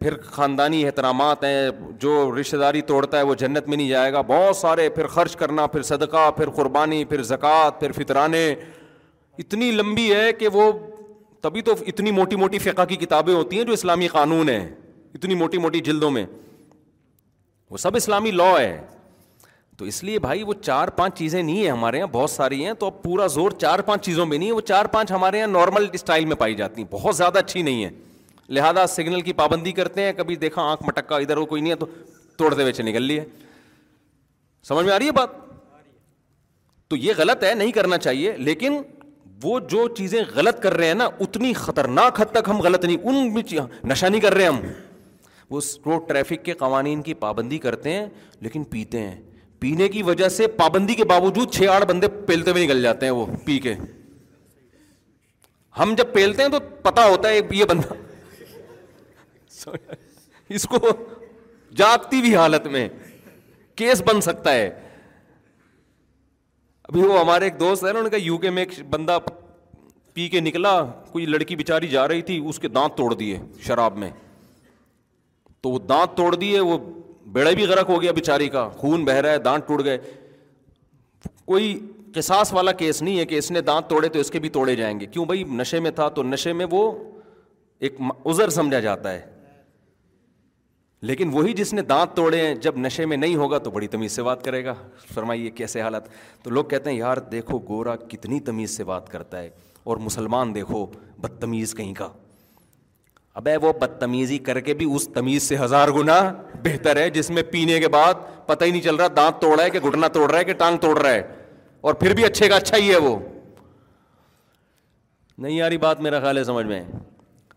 پھر 0.00 0.16
خاندانی 0.24 0.84
احترامات 0.86 1.42
ہیں 1.44 1.70
جو 2.00 2.12
رشتہ 2.40 2.56
داری 2.56 2.80
توڑتا 2.90 3.18
ہے 3.18 3.22
وہ 3.22 3.34
جنت 3.40 3.66
میں 3.68 3.76
نہیں 3.76 3.88
جائے 3.88 4.12
گا 4.12 4.20
بہت 4.26 4.56
سارے 4.56 4.88
پھر 4.90 5.06
خرچ 5.16 5.34
کرنا 5.36 5.66
پھر 5.72 5.82
صدقہ 5.88 6.30
پھر 6.36 6.50
قربانی 6.56 7.04
پھر 7.08 7.22
زکوٰۃ 7.32 7.80
پھر 7.80 7.92
فطرانے 7.96 8.44
اتنی 9.38 9.70
لمبی 9.70 10.12
ہے 10.14 10.32
کہ 10.38 10.48
وہ 10.52 10.70
تبھی 11.40 11.62
تو 11.62 11.74
اتنی 11.86 12.10
موٹی 12.10 12.36
موٹی 12.36 12.58
فقہ 12.58 12.84
کی 12.88 12.96
کتابیں 13.04 13.34
ہوتی 13.34 13.58
ہیں 13.58 13.64
جو 13.64 13.72
اسلامی 13.72 14.08
قانون 14.08 14.48
ہیں 14.48 14.66
اتنی 15.14 15.34
موٹی 15.34 15.58
موٹی 15.58 15.80
جلدوں 15.90 16.10
میں 16.10 16.24
وہ 17.70 17.76
سب 17.84 17.96
اسلامی 17.96 18.30
لاء 18.30 18.56
ہے 18.58 18.80
تو 19.78 19.84
اس 19.92 20.02
لیے 20.04 20.18
بھائی 20.18 20.42
وہ 20.44 20.52
چار 20.62 20.88
پانچ 20.96 21.18
چیزیں 21.18 21.42
نہیں 21.42 21.56
ہیں 21.64 21.70
ہمارے 21.70 21.98
یہاں 21.98 22.06
بہت 22.12 22.30
ساری 22.30 22.64
ہیں 22.64 22.72
تو 22.78 22.86
اب 22.86 23.02
پورا 23.02 23.26
زور 23.36 23.50
چار 23.60 23.78
پانچ 23.90 24.04
چیزوں 24.04 24.26
میں 24.26 24.38
نہیں 24.38 24.48
ہے 24.48 24.54
وہ 24.54 24.60
چار 24.72 24.84
پانچ 24.96 25.12
ہمارے 25.12 25.38
یہاں 25.38 25.48
نارمل 25.48 25.86
اسٹائل 25.92 26.24
میں 26.32 26.36
پائی 26.36 26.54
جاتی 26.54 26.82
ہیں 26.82 26.88
بہت 26.94 27.16
زیادہ 27.16 27.38
اچھی 27.38 27.62
نہیں 27.62 27.84
ہے 27.84 27.90
لہٰذا 28.54 28.86
سگنل 28.94 29.20
کی 29.20 29.32
پابندی 29.40 29.72
کرتے 29.72 30.02
ہیں 30.02 30.12
کبھی 30.16 30.36
دیکھا 30.36 30.62
آنکھ 30.70 30.82
مٹکا 30.86 31.16
ادھر 31.24 31.36
وہ 31.36 31.44
کوئی 31.46 31.62
نہیں 31.62 31.72
ہے 31.72 31.76
تو 31.82 31.86
توڑتے 32.38 32.64
ویچے 32.64 32.82
نکل 32.82 33.02
لیے 33.02 33.24
سمجھ 34.68 34.84
میں 34.86 34.92
آ 34.94 34.98
رہی 34.98 35.06
ہے 35.06 35.12
بات 35.18 35.36
تو 36.90 36.96
یہ 36.96 37.12
غلط 37.16 37.44
ہے 37.44 37.54
نہیں 37.54 37.72
کرنا 37.72 37.98
چاہیے 38.06 38.32
لیکن 38.48 38.80
وہ 39.42 39.58
جو 39.72 39.86
چیزیں 39.96 40.22
غلط 40.34 40.60
کر 40.62 40.76
رہے 40.76 40.86
ہیں 40.86 40.94
نا 40.94 41.08
اتنی 41.26 41.52
خطرناک 41.60 42.20
حد 42.20 42.32
تک 42.32 42.48
ہم 42.48 42.60
غلط 42.62 42.84
نہیں 42.84 42.96
ان 43.02 43.40
نشہ 43.90 44.06
نہیں 44.06 44.20
کر 44.20 44.34
رہے 44.34 44.46
ہم 44.46 44.60
وہ 45.50 45.60
روڈ 45.86 46.08
ٹریفک 46.08 46.44
کے 46.44 46.52
قوانین 46.64 47.02
کی 47.02 47.14
پابندی 47.22 47.58
کرتے 47.66 47.92
ہیں 47.92 48.06
لیکن 48.46 48.64
پیتے 48.74 49.00
ہیں 49.06 49.14
پینے 49.60 49.88
کی 49.94 50.02
وجہ 50.02 50.28
سے 50.34 50.46
پابندی 50.58 50.94
کے 50.98 51.04
باوجود 51.14 51.50
چھ 51.54 51.68
آٹھ 51.76 51.84
بندے 51.88 52.08
پیلتے 52.26 52.50
ہوئے 52.50 52.64
نکل 52.64 52.82
جاتے 52.82 53.06
ہیں 53.06 53.12
وہ 53.20 53.24
پی 53.44 53.58
کے 53.68 53.74
ہم 55.78 55.94
جب 55.98 56.12
پیلتے 56.12 56.42
ہیں 56.42 56.50
تو 56.50 56.58
پتا 56.82 57.06
ہوتا 57.08 57.28
ہے 57.28 57.40
یہ 57.60 57.64
بندہ 57.70 57.92
اس 60.48 60.64
کو 60.74 60.78
جاگتی 61.76 62.20
بھی 62.20 62.34
حالت 62.36 62.66
میں 62.76 62.88
کیس 63.76 64.02
بن 64.06 64.20
سکتا 64.20 64.52
ہے 64.54 64.66
ابھی 66.88 67.02
وہ 67.02 67.18
ہمارے 67.20 67.44
ایک 67.44 67.58
دوست 67.60 67.84
ہے 67.84 67.92
نا 67.92 68.08
کا 68.10 68.16
یو 68.20 68.38
کے 68.38 68.50
میں 68.50 68.62
ایک 68.64 68.78
بندہ 68.90 69.18
پی 70.14 70.28
کے 70.28 70.40
نکلا 70.40 70.80
کوئی 71.12 71.26
لڑکی 71.26 71.56
بےچاری 71.56 71.88
جا 71.88 72.06
رہی 72.08 72.22
تھی 72.30 72.40
اس 72.48 72.58
کے 72.58 72.68
دانت 72.68 72.96
توڑ 72.96 73.12
دیے 73.14 73.38
شراب 73.66 73.98
میں 73.98 74.10
تو 75.62 75.70
وہ 75.70 75.78
دانت 75.88 76.16
توڑ 76.16 76.34
دیے 76.34 76.60
وہ 76.60 76.78
بیڑا 77.32 77.50
بھی 77.56 77.66
غرق 77.66 77.88
ہو 77.90 78.00
گیا 78.02 78.12
بےچاری 78.12 78.48
کا 78.48 78.68
خون 78.76 79.04
بہہ 79.04 79.14
رہا 79.20 79.30
ہے 79.32 79.38
دانت 79.38 79.66
ٹوٹ 79.68 79.84
گئے 79.84 79.98
کوئی 81.44 81.78
قصاص 82.14 82.52
والا 82.52 82.72
کیس 82.82 83.00
نہیں 83.02 83.18
ہے 83.18 83.24
کہ 83.26 83.38
اس 83.38 83.50
نے 83.50 83.60
دانت 83.60 83.88
توڑے 83.90 84.08
تو 84.08 84.18
اس 84.18 84.30
کے 84.30 84.38
بھی 84.40 84.48
توڑے 84.56 84.74
جائیں 84.76 84.98
گے 85.00 85.06
کیوں 85.06 85.24
بھائی 85.26 85.44
نشے 85.58 85.80
میں 85.80 85.90
تھا 86.00 86.08
تو 86.16 86.22
نشے 86.22 86.52
میں 86.60 86.66
وہ 86.70 86.90
ایک 87.80 88.00
ازر 88.24 88.48
سمجھا 88.60 88.80
جاتا 88.86 89.12
ہے 89.12 89.20
لیکن 91.08 91.28
وہی 91.32 91.52
جس 91.56 91.72
نے 91.74 91.82
دانت 91.82 92.14
توڑے 92.16 92.40
ہیں 92.46 92.54
جب 92.64 92.76
نشے 92.78 93.04
میں 93.10 93.16
نہیں 93.16 93.36
ہوگا 93.36 93.58
تو 93.66 93.70
بڑی 93.70 93.86
تمیز 93.88 94.12
سے 94.12 94.22
بات 94.22 94.44
کرے 94.44 94.64
گا 94.64 94.74
فرمائیے 95.14 95.50
کیسے 95.50 95.80
حالت 95.82 96.08
تو 96.44 96.50
لوگ 96.50 96.64
کہتے 96.72 96.90
ہیں 96.90 96.96
یار 96.96 97.16
دیکھو 97.30 97.58
گورا 97.68 97.94
کتنی 98.08 98.40
تمیز 98.48 98.76
سے 98.76 98.84
بات 98.84 99.08
کرتا 99.10 99.38
ہے 99.42 99.48
اور 99.84 99.96
مسلمان 100.08 100.54
دیکھو 100.54 100.84
بدتمیز 101.20 101.74
کہیں 101.74 101.94
کا 101.94 102.08
ابے 103.40 103.56
وہ 103.62 103.72
بدتمیزی 103.80 104.38
کر 104.46 104.60
کے 104.68 104.74
بھی 104.74 104.86
اس 104.94 105.08
تمیز 105.14 105.42
سے 105.42 105.56
ہزار 105.58 105.88
گنا 105.96 106.18
بہتر 106.64 106.96
ہے 107.00 107.08
جس 107.10 107.30
میں 107.30 107.42
پینے 107.50 107.78
کے 107.80 107.88
بعد 107.96 108.14
پتہ 108.46 108.64
ہی 108.64 108.70
نہیں 108.70 108.82
چل 108.82 108.96
رہا 108.96 109.06
دانت 109.16 109.40
توڑ 109.42 109.54
رہا 109.56 109.64
ہے 109.64 109.70
کہ 109.70 109.80
گھٹنا 109.88 110.08
توڑ 110.16 110.28
رہا 110.30 110.38
ہے 110.38 110.44
کہ 110.44 110.52
ٹانگ 110.64 110.78
توڑ 110.80 110.96
رہا 111.00 111.10
ہے 111.12 111.22
اور 111.88 111.94
پھر 112.00 112.14
بھی 112.14 112.24
اچھے 112.24 112.48
کا 112.48 112.56
اچھا 112.56 112.76
ہی 112.76 112.90
ہے 112.92 112.98
وہ 113.06 113.18
نہیں 115.38 115.56
یاری 115.56 115.78
بات 115.86 116.00
میرا 116.06 116.20
خیال 116.20 116.38
ہے 116.38 116.44
سمجھ 116.44 116.66
میں 116.66 116.82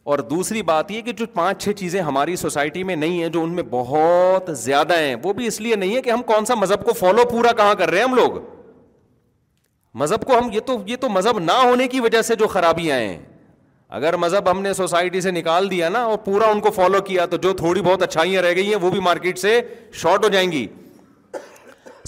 اور 0.06 0.20
دوسری 0.30 0.62
بات 0.70 0.90
یہ 0.92 1.02
کہ 1.02 1.12
جو 1.20 1.26
پانچ 1.34 1.62
چھ 1.64 1.72
چیزیں 1.78 2.02
ہماری 2.02 2.36
سوسائٹی 2.36 2.84
میں 2.84 2.96
نہیں 2.96 3.22
ہیں 3.22 3.28
جو 3.36 3.42
ان 3.44 3.54
میں 3.56 3.64
بہت 3.70 4.50
زیادہ 4.62 4.98
ہیں 5.00 5.16
وہ 5.24 5.34
بھی 5.34 5.46
اس 5.48 5.60
لیے 5.62 5.76
نہیں 5.76 5.96
ہے 5.96 6.02
کہ 6.02 6.10
ہم 6.12 6.22
کون 6.28 6.46
سا 6.46 6.56
مذہب 6.56 6.84
کو 6.86 6.94
فالو 7.00 7.24
پورا 7.30 7.52
کہاں 7.58 7.76
کر 7.82 7.90
رہے 7.90 7.98
ہیں 7.98 8.06
ہم 8.06 8.16
لوگ 8.16 8.38
مذہب 10.02 10.26
کو 10.28 10.38
ہم 10.38 10.50
یہ 10.54 10.60
تو 10.66 10.78
یہ 10.88 10.96
تو 11.02 11.10
مذہب 11.10 11.40
نہ 11.40 11.52
ہونے 11.64 11.88
کی 11.88 12.00
وجہ 12.00 12.22
سے 12.32 12.36
جو 12.36 12.48
خرابیاں 12.56 12.98
ہیں 13.00 13.18
اگر 14.00 14.16
مذہب 14.18 14.50
ہم 14.52 14.62
نے 14.62 14.74
سوسائٹی 14.74 15.22
سے 15.22 15.32
نکال 15.32 15.70
دیا 15.72 15.90
نا 15.90 16.02
اور 16.12 16.18
پورا 16.26 16.46
ان 16.52 16.60
کو 16.62 16.72
فالو 16.76 17.02
کیا 17.10 17.26
تو 17.34 17.38
جو 17.42 17.54
تھوڑی 17.58 17.82
بہت 17.82 18.04
اچھائیاں 18.04 18.42
رہ 18.42 18.56
گئی 18.56 18.68
ہیں 18.70 18.82
وہ 18.82 18.90
بھی 18.92 19.00
مارکیٹ 19.10 19.40
سے 19.40 19.60
شارٹ 20.02 20.24
ہو 20.24 20.30
جائیں 20.38 20.52
گی 20.52 20.66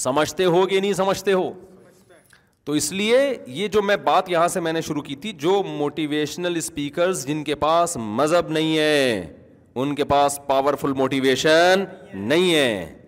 سمجھتے 0.04 0.46
ہو 0.46 0.66
کہ 0.68 0.80
نہیں 0.80 0.94
سمجھتے 0.94 1.34
ہو 1.34 1.50
تو 2.66 2.74
اس 2.74 2.92
لیے 2.92 3.18
یہ 3.56 3.68
جو 3.74 3.82
میں 3.88 3.96
بات 4.04 4.30
یہاں 4.30 4.48
سے 4.48 4.60
میں 4.68 4.72
نے 4.74 4.82
شروع 4.82 5.02
کی 5.08 5.16
تھی 5.24 5.32
جو 5.42 5.52
موٹیویشنل 5.64 6.56
اسپیکرز 6.58 7.26
جن 7.28 7.44
کے 7.50 7.56
پاس 7.64 7.96
مذہب 8.02 8.50
نہیں 8.52 8.78
ہے 8.78 9.34
ان 9.82 9.94
کے 9.96 10.04
پاس 10.14 10.40
پاورفل 10.48 10.94
موٹیویشن 11.02 11.84
نہیں 12.14 12.54
ہے 12.56 13.02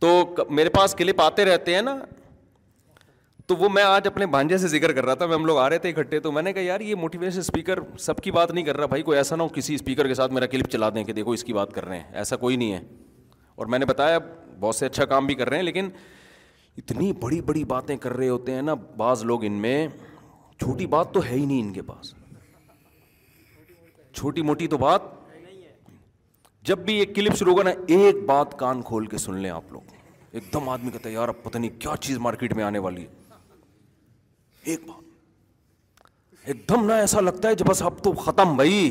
تو 0.00 0.10
میرے 0.58 0.68
پاس 0.70 0.94
کلپ 0.98 1.20
آتے 1.22 1.44
رہتے 1.44 1.74
ہیں 1.74 1.82
نا 1.82 1.96
تو 3.48 3.56
وہ 3.56 3.68
میں 3.74 3.82
آج 3.82 4.06
اپنے 4.06 4.26
بھانجے 4.34 4.58
سے 4.58 4.68
ذکر 4.68 4.92
کر 4.92 5.04
رہا 5.06 5.14
تھا 5.14 5.26
میں 5.26 5.34
ہم 5.34 5.44
لوگ 5.46 5.58
آ 5.58 5.68
رہے 5.70 5.78
تھے 5.78 5.90
اکٹھے 5.90 6.20
تو 6.20 6.32
میں 6.32 6.42
نے 6.42 6.52
کہا 6.52 6.62
یار 6.62 6.80
یہ 6.90 6.94
موٹیویشن 7.02 7.38
اسپیکر 7.38 7.78
سب 8.06 8.20
کی 8.22 8.30
بات 8.38 8.50
نہیں 8.50 8.64
کر 8.64 8.76
رہا 8.76 8.86
بھائی 8.94 9.02
کوئی 9.08 9.18
ایسا 9.18 9.36
نہ 9.36 9.42
ہو 9.42 9.48
کسی 9.54 9.74
اسپیکر 9.74 10.08
کے 10.08 10.14
ساتھ 10.20 10.32
میرا 10.32 10.46
کلپ 10.56 10.68
چلا 10.72 10.88
دیں 10.94 11.04
کہ 11.04 11.12
دیکھو 11.20 11.32
اس 11.38 11.44
کی 11.44 11.52
بات 11.52 11.72
کر 11.74 11.84
رہے 11.88 11.98
ہیں 11.98 12.12
ایسا 12.24 12.36
کوئی 12.44 12.56
نہیں 12.56 12.72
ہے 12.72 12.80
اور 13.56 13.66
میں 13.74 13.78
نے 13.78 13.84
بتایا 13.94 14.18
بہت 14.60 14.74
سے 14.76 14.86
اچھا 14.86 15.04
کام 15.14 15.26
بھی 15.26 15.34
کر 15.34 15.48
رہے 15.48 15.56
ہیں 15.56 15.64
لیکن 15.64 15.88
اتنی 16.78 17.12
بڑی 17.20 17.40
بڑی 17.40 17.64
باتیں 17.68 17.96
کر 17.96 18.16
رہے 18.16 18.28
ہوتے 18.28 18.54
ہیں 18.54 18.62
نا 18.62 18.74
بعض 18.96 19.22
لوگ 19.24 19.44
ان 19.44 19.52
میں 19.60 19.76
چھوٹی 20.60 20.86
بات 20.94 21.12
تو 21.12 21.20
ہے 21.24 21.34
ہی 21.34 21.44
نہیں 21.44 21.60
ان 21.62 21.72
کے 21.72 21.82
پاس 21.90 22.12
چھوٹی 24.16 24.42
موٹی 24.48 24.66
تو 24.66 24.76
بات 24.78 25.14
جب 26.70 26.78
بھی 26.84 26.94
ایک 26.98 27.14
کلپ 27.16 27.34
شروع 27.36 27.52
ہوگا 27.52 27.62
نا 27.64 27.70
ایک 27.96 28.22
بات 28.26 28.58
کان 28.58 28.82
کھول 28.90 29.06
کے 29.06 29.18
سن 29.18 29.34
لیں 29.44 29.50
آپ 29.50 29.72
لوگ 29.72 29.94
ایک 30.38 30.52
دم 30.54 30.68
آدمی 30.68 30.90
کہتے 30.90 31.08
ہیں 31.08 31.16
یار 31.16 31.28
اب 31.28 31.42
پتہ 31.42 31.58
نہیں 31.58 31.80
کیا 31.80 31.94
چیز 32.00 32.18
مارکیٹ 32.26 32.54
میں 32.56 32.64
آنے 32.64 32.78
والی 32.86 33.02
ہے 33.06 33.34
ایک 34.72 34.86
بات 34.86 35.04
ایک 36.50 36.68
دم 36.68 36.84
نہ 36.86 36.92
ایسا 37.04 37.20
لگتا 37.20 37.48
ہے 37.48 37.54
جب 37.60 37.66
بس 37.70 37.82
اب 37.82 38.02
تو 38.04 38.12
ختم 38.24 38.54
بھائی 38.56 38.90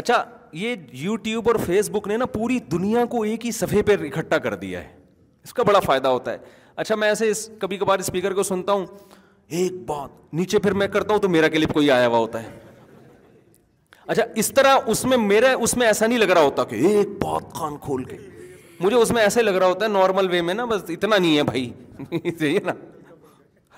اچھا 0.00 0.24
یہ 0.60 0.74
یوٹیوب 1.02 1.48
اور 1.48 1.56
فیس 1.66 1.88
بک 1.92 2.06
نے 2.08 2.16
نا 2.16 2.26
پوری 2.38 2.58
دنیا 2.72 3.04
کو 3.10 3.22
ایک 3.30 3.46
ہی 3.46 3.50
صفحے 3.60 3.82
پہ 3.88 3.96
اکٹھا 4.06 4.38
کر 4.46 4.54
دیا 4.66 4.82
ہے 4.84 5.02
اس 5.44 5.54
کا 5.54 5.62
بڑا 5.68 5.80
فائدہ 5.84 6.08
ہوتا 6.08 6.32
ہے 6.32 6.38
اچھا 6.82 6.94
میں 7.00 7.08
ایسے 7.08 7.30
کبھی 7.60 7.76
کبھار 7.78 7.98
اسپیکر 7.98 8.32
کو 8.34 8.42
سنتا 8.42 8.72
ہوں 8.72 8.84
ایک 9.62 9.72
بات 9.86 10.34
نیچے 10.34 10.58
پھر 10.66 10.72
میں 10.82 10.86
کرتا 10.92 11.12
ہوں 11.14 11.20
تو 11.20 11.28
میرا 11.28 11.48
کلپ 11.48 11.72
کوئی 11.74 11.90
آیا 11.90 12.06
ہوا 12.06 12.18
ہوتا 12.18 12.42
ہے 12.42 12.58
اچھا 14.06 14.22
اس 14.42 14.50
طرح 14.54 14.76
اس 14.94 15.04
میں 15.10 15.16
میرا 15.16 15.52
اس 15.66 15.76
میں 15.76 15.86
ایسا 15.86 16.06
نہیں 16.06 16.18
لگ 16.18 16.30
رہا 16.30 16.42
ہوتا 16.42 16.64
کہ 16.72 16.76
ایک 16.88 17.08
بات 17.22 17.52
کان 17.58 17.76
کھول 17.82 18.04
کے 18.04 18.16
مجھے 18.80 18.96
اس 18.96 19.10
میں 19.12 19.22
ایسے 19.22 19.42
لگ 19.42 19.56
رہا 19.56 19.66
ہوتا 19.66 19.84
ہے 19.84 19.90
نارمل 19.90 20.28
وے 20.30 20.40
میں 20.48 20.54
نا 20.54 20.64
بس 20.72 20.82
اتنا 20.94 21.16
نہیں 21.16 21.36
ہے 21.36 21.42
بھائی 21.50 21.72
نا 22.64 22.72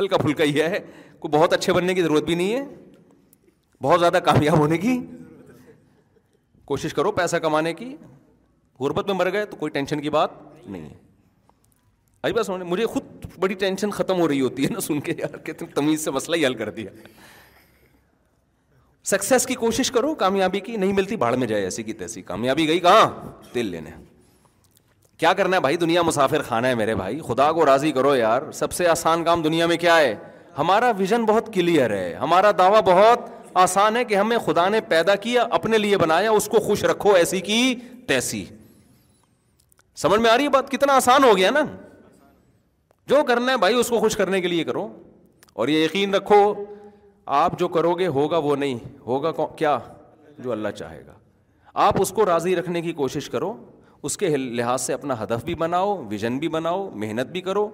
ہلکا 0.00 0.16
پھلکا 0.22 0.44
یہ 0.44 0.62
ہے 0.62 0.78
کوئی 1.18 1.38
بہت 1.38 1.52
اچھے 1.52 1.72
بننے 1.72 1.94
کی 1.94 2.02
ضرورت 2.02 2.24
بھی 2.24 2.34
نہیں 2.34 2.54
ہے 2.54 2.64
بہت 3.82 4.00
زیادہ 4.00 4.18
کامیاب 4.24 4.58
ہونے 4.58 4.78
کی 4.78 4.98
کوشش 6.72 6.94
کرو 6.94 7.12
پیسہ 7.20 7.36
کمانے 7.42 7.72
کی 7.74 7.94
غربت 8.80 9.06
میں 9.06 9.14
مر 9.14 9.32
گئے 9.32 9.44
تو 9.46 9.56
کوئی 9.56 9.70
ٹینشن 9.72 10.00
کی 10.00 10.10
بات 10.10 10.30
نہیں 10.66 10.88
ہے 10.88 11.04
آج 12.27 12.33
بات 12.35 12.47
سمجھ 12.47 12.62
مجھے 12.68 12.85
خود 12.93 13.24
بڑی 13.41 13.55
ٹینشن 13.62 13.91
ختم 13.97 14.20
ہو 14.20 14.27
رہی 14.29 14.41
ہوتی 14.41 14.64
ہے 14.64 14.68
نا 14.74 14.81
سن 14.81 15.01
کے 15.09 15.12
یار 15.18 15.37
کہتے 15.45 15.64
ہیں 15.64 15.74
تمیز 15.74 16.05
سے 16.05 16.11
مسئلہ 16.11 16.37
ہی 16.37 16.45
حل 16.47 16.55
کر 16.61 16.70
دیا 16.79 16.91
سکسیس 19.11 19.47
کی 19.47 19.55
کوشش 19.61 19.91
کرو 19.97 20.14
کامیابی 20.22 20.61
کی 20.68 20.77
نہیں 20.77 20.93
ملتی 20.93 21.16
بھاڑ 21.16 21.35
میں 21.43 21.47
جائے 21.47 21.64
ایسی 21.64 21.83
کی 21.89 21.93
تیسی 22.01 22.22
کامیابی 22.31 22.66
گئی 22.68 22.79
کہاں 22.87 23.05
تیل 23.53 23.66
لینے 23.77 23.91
کیا 25.22 25.33
کرنا 25.33 25.57
ہے 25.57 25.61
بھائی 25.66 25.77
دنیا 25.85 26.03
مسافر 26.11 26.43
خانہ 26.49 26.66
ہے 26.66 26.74
میرے 26.83 26.95
بھائی 27.03 27.20
خدا 27.29 27.51
کو 27.59 27.66
راضی 27.66 27.93
کرو 27.99 28.14
یار 28.16 28.51
سب 28.62 28.72
سے 28.81 28.89
آسان 28.97 29.24
کام 29.24 29.43
دنیا 29.43 29.66
میں 29.72 29.77
کیا 29.85 29.97
ہے 29.99 30.14
ہمارا 30.59 30.91
ویژن 30.99 31.24
بہت 31.31 31.53
کلیئر 31.55 31.95
ہے 31.99 32.12
ہمارا 32.22 32.51
دعویٰ 32.59 32.81
بہت 32.93 33.29
آسان 33.64 33.97
ہے 33.97 34.05
کہ 34.05 34.14
ہمیں 34.14 34.37
خدا 34.47 34.68
نے 34.74 34.81
پیدا 34.89 35.14
کیا 35.27 35.47
اپنے 35.62 35.79
لیے 35.79 35.97
بنایا 36.05 36.31
اس 36.31 36.49
کو 36.55 36.61
خوش 36.66 36.85
رکھو 36.93 37.14
ایسی 37.22 37.41
کی 37.49 37.74
تیسی 38.09 38.45
سمجھ 40.03 40.20
میں 40.20 40.31
آ 40.31 40.37
رہی 40.37 40.45
ہے 40.45 40.51
بات 40.59 40.70
کتنا 40.70 40.95
آسان 41.03 41.24
ہو 41.24 41.37
گیا 41.37 41.51
نا 41.51 41.62
جو 43.09 43.22
کرنا 43.26 43.52
ہے 43.52 43.57
بھائی 43.59 43.74
اس 43.80 43.88
کو 43.88 43.98
خوش 44.00 44.16
کرنے 44.16 44.40
کے 44.40 44.48
لیے 44.48 44.62
کرو 44.64 44.86
اور 45.57 45.68
یہ 45.68 45.84
یقین 45.84 46.14
رکھو 46.14 46.36
آپ 47.40 47.59
جو 47.59 47.68
کرو 47.76 47.92
گے 47.98 48.07
ہوگا 48.16 48.38
وہ 48.44 48.54
نہیں 48.57 48.78
ہوگا 49.07 49.30
کیا 49.57 49.78
جو 50.44 50.52
اللہ 50.52 50.68
چاہے 50.78 51.00
گا 51.07 51.12
آپ 51.86 52.00
اس 52.00 52.11
کو 52.16 52.26
راضی 52.26 52.57
رکھنے 52.57 52.80
کی 52.82 52.92
کوشش 53.02 53.28
کرو 53.30 53.52
اس 54.09 54.16
کے 54.16 54.28
لحاظ 54.36 54.82
سے 54.82 54.92
اپنا 54.92 55.14
ہدف 55.22 55.44
بھی 55.44 55.54
بناؤ 55.61 55.96
ویژن 56.09 56.38
بھی 56.38 56.48
بناؤ 56.57 56.88
محنت 57.04 57.28
بھی 57.32 57.40
کرو 57.40 57.68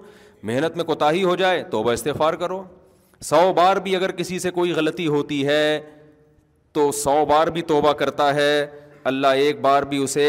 محنت 0.51 0.75
میں 0.77 0.83
کوتاہی 0.85 1.23
ہو 1.23 1.35
جائے 1.41 1.63
توبہ 1.71 1.91
استفار 1.91 2.33
کرو 2.43 2.61
سو 3.29 3.51
بار 3.57 3.77
بھی 3.87 3.95
اگر 3.95 4.11
کسی 4.11 4.39
سے 4.39 4.51
کوئی 4.51 4.71
غلطی 4.75 5.07
ہوتی 5.07 5.45
ہے 5.47 5.79
تو 6.73 6.91
سو 7.03 7.23
بار 7.29 7.47
بھی 7.57 7.61
توبہ 7.73 7.93
کرتا 8.03 8.33
ہے 8.35 8.65
اللہ 9.13 9.41
ایک 9.47 9.61
بار 9.61 9.83
بھی 9.93 10.03
اسے 10.03 10.27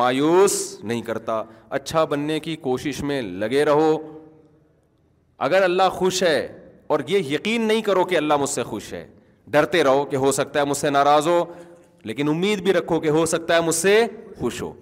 مایوس 0.00 0.60
نہیں 0.82 1.02
کرتا 1.02 1.42
اچھا 1.78 2.04
بننے 2.12 2.38
کی 2.40 2.56
کوشش 2.68 3.02
میں 3.02 3.20
لگے 3.22 3.64
رہو 3.64 3.96
اگر 5.46 5.62
اللہ 5.62 5.88
خوش 5.92 6.22
ہے 6.22 6.46
اور 6.86 7.00
یہ 7.08 7.32
یقین 7.34 7.62
نہیں 7.68 7.82
کرو 7.82 8.04
کہ 8.04 8.16
اللہ 8.16 8.36
مجھ 8.40 8.48
سے 8.50 8.62
خوش 8.62 8.92
ہے 8.94 9.06
ڈرتے 9.50 9.82
رہو 9.84 10.04
کہ 10.10 10.16
ہو 10.16 10.32
سکتا 10.32 10.60
ہے 10.60 10.64
مجھ 10.64 10.76
سے 10.76 10.90
ناراض 10.90 11.26
ہو 11.28 11.42
لیکن 12.04 12.28
امید 12.28 12.60
بھی 12.62 12.72
رکھو 12.72 13.00
کہ 13.00 13.08
ہو 13.10 13.24
سکتا 13.26 13.54
ہے 13.56 13.60
مجھ 13.66 13.74
سے 13.74 14.00
خوش 14.38 14.60
ہو 14.62 14.72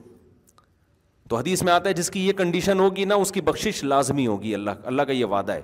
تو 1.28 1.36
حدیث 1.36 1.62
میں 1.62 1.72
آتا 1.72 1.88
ہے 1.88 1.94
جس 1.94 2.10
کی 2.10 2.26
یہ 2.26 2.32
کنڈیشن 2.38 2.80
ہوگی 2.80 3.04
نا 3.04 3.14
اس 3.14 3.32
کی 3.32 3.40
بخشش 3.40 3.82
لازمی 3.84 4.26
ہوگی 4.26 4.54
اللہ 4.54 4.70
اللہ 4.86 5.02
کا 5.06 5.12
یہ 5.12 5.24
وعدہ 5.30 5.52
ہے 5.52 5.60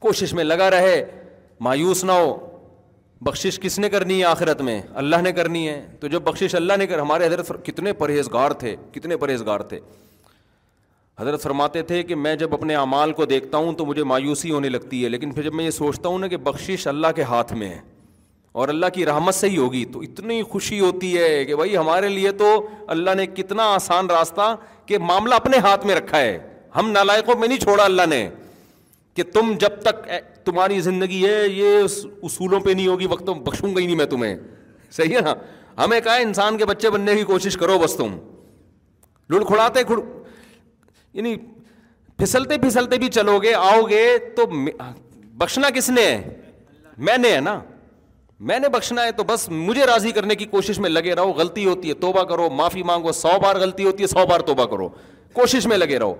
کوشش 0.00 0.32
میں 0.34 0.44
لگا 0.44 0.70
رہے 0.70 1.02
مایوس 1.68 2.04
نہ 2.04 2.12
ہو 2.12 2.36
بخشش 3.26 3.58
کس 3.62 3.78
نے 3.78 3.88
کرنی 3.90 4.18
ہے 4.18 4.24
آخرت 4.26 4.60
میں 4.62 4.80
اللہ 5.02 5.16
نے 5.22 5.32
کرنی 5.32 5.68
ہے 5.68 5.80
تو 6.00 6.06
جو 6.14 6.20
بخشش 6.20 6.54
اللہ 6.54 6.76
نے 6.78 6.86
کر 6.86 6.98
ہمارے 6.98 7.26
حضرت 7.26 7.52
کتنے 7.66 7.92
پرہیزگار 8.00 8.50
تھے 8.64 8.74
کتنے 8.92 9.16
پرہیزگار 9.16 9.60
تھے 9.70 9.78
حضرت 11.18 11.40
فرماتے 11.42 11.82
تھے 11.88 12.02
کہ 12.02 12.14
میں 12.14 12.34
جب 12.36 12.54
اپنے 12.54 12.74
اعمال 12.74 13.12
کو 13.16 13.24
دیکھتا 13.32 13.56
ہوں 13.58 13.72
تو 13.78 13.84
مجھے 13.86 14.04
مایوسی 14.12 14.50
ہونے 14.50 14.68
لگتی 14.68 15.02
ہے 15.04 15.08
لیکن 15.08 15.32
پھر 15.32 15.42
جب 15.42 15.54
میں 15.54 15.64
یہ 15.64 15.70
سوچتا 15.70 16.08
ہوں 16.08 16.18
نا 16.18 16.26
کہ 16.28 16.36
بخشش 16.46 16.86
اللہ 16.88 17.12
کے 17.16 17.22
ہاتھ 17.32 17.52
میں 17.60 17.68
ہے 17.68 17.78
اور 18.62 18.68
اللہ 18.68 18.86
کی 18.94 19.06
رحمت 19.06 19.34
سے 19.34 19.48
ہی 19.50 19.56
ہوگی 19.56 19.84
تو 19.92 20.00
اتنی 20.00 20.42
خوشی 20.50 20.78
ہوتی 20.80 21.16
ہے 21.18 21.44
کہ 21.44 21.56
بھائی 21.56 21.76
ہمارے 21.76 22.08
لیے 22.08 22.32
تو 22.42 22.46
اللہ 22.96 23.14
نے 23.16 23.26
کتنا 23.34 23.62
آسان 23.74 24.10
راستہ 24.10 24.54
کہ 24.86 24.98
معاملہ 25.06 25.34
اپنے 25.34 25.58
ہاتھ 25.64 25.86
میں 25.86 25.94
رکھا 25.94 26.18
ہے 26.20 26.38
ہم 26.76 26.90
نالائقوں 26.90 27.34
میں 27.40 27.48
نہیں 27.48 27.58
چھوڑا 27.60 27.84
اللہ 27.84 28.06
نے 28.10 28.28
کہ 29.16 29.22
تم 29.34 29.52
جب 29.60 29.80
تک 29.82 30.06
تمہاری 30.44 30.80
زندگی 30.80 31.24
ہے 31.26 31.40
یہ 31.48 31.82
اصولوں 32.28 32.60
پہ 32.60 32.70
نہیں 32.70 32.86
ہوگی 32.86 33.06
وقت 33.10 33.28
بخشوں 33.46 33.74
گا 33.74 33.80
ہی 33.80 33.86
نہیں 33.86 33.96
میں 33.96 34.06
تمہیں 34.14 34.34
صحیح 34.92 35.16
ہے 35.16 35.20
نا 35.24 35.34
ہمیں 35.84 36.00
کہا 36.00 36.14
انسان 36.26 36.58
کے 36.58 36.64
بچے 36.66 36.90
بننے 36.90 37.14
کی 37.16 37.22
کوشش 37.32 37.56
کرو 37.56 37.78
بس 37.78 37.94
تم 37.98 38.16
لڑکھڑاتے 39.34 39.82
یعنی 41.14 41.34
پھسلتے 42.18 42.56
پھسلتے 42.62 42.96
بھی 42.98 43.08
چلو 43.10 43.38
گے 43.42 43.52
آؤ 43.56 43.82
گے 43.90 44.06
تو 44.36 44.44
بخشنا 45.38 45.70
کس 45.74 45.90
نے 45.90 46.02
ہے 46.06 46.40
میں 47.08 47.16
نے 47.18 47.30
ہے 47.34 47.40
نا 47.40 47.58
میں 48.50 48.58
نے 48.58 48.68
بخشنا 48.68 49.04
ہے 49.06 49.12
تو 49.16 49.24
بس 49.26 49.48
مجھے 49.50 49.86
راضی 49.86 50.10
کرنے 50.12 50.34
کی 50.34 50.44
کوشش 50.54 50.78
میں 50.84 50.90
لگے 50.90 51.14
رہو 51.14 51.32
غلطی 51.36 51.64
ہوتی 51.66 51.88
ہے 51.88 51.94
توبہ 52.00 52.22
کرو 52.30 52.48
معافی 52.56 52.82
مانگو 52.90 53.12
سو 53.20 53.38
بار 53.42 53.56
غلطی 53.60 53.84
ہوتی 53.84 54.02
ہے 54.02 54.06
سو 54.08 54.26
بار 54.30 54.40
توبہ 54.50 54.64
کرو 54.74 54.88
کوشش 55.32 55.66
میں 55.66 55.76
لگے 55.76 55.98
رہو 55.98 56.14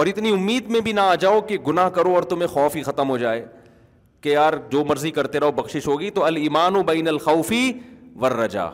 اور 0.00 0.06
اتنی 0.06 0.30
امید 0.32 0.66
میں 0.70 0.80
بھی 0.88 0.92
نہ 0.92 1.00
آ 1.00 1.14
جاؤ 1.20 1.40
کہ 1.48 1.56
گناہ 1.66 1.88
کرو 1.94 2.14
اور 2.14 2.22
تمہیں 2.32 2.46
خوف 2.48 2.76
ہی 2.76 2.82
ختم 2.82 3.08
ہو 3.10 3.16
جائے 3.18 3.44
کہ 4.20 4.28
یار 4.28 4.52
جو 4.70 4.84
مرضی 4.88 5.10
کرتے 5.10 5.40
رہو 5.40 5.52
بخش 5.52 5.76
ہوگی 5.86 6.10
تو 6.18 6.24
المان 6.24 6.76
و 6.76 6.82
بین 6.92 7.08
الخوفی 7.08 7.70
رجا 8.40 8.68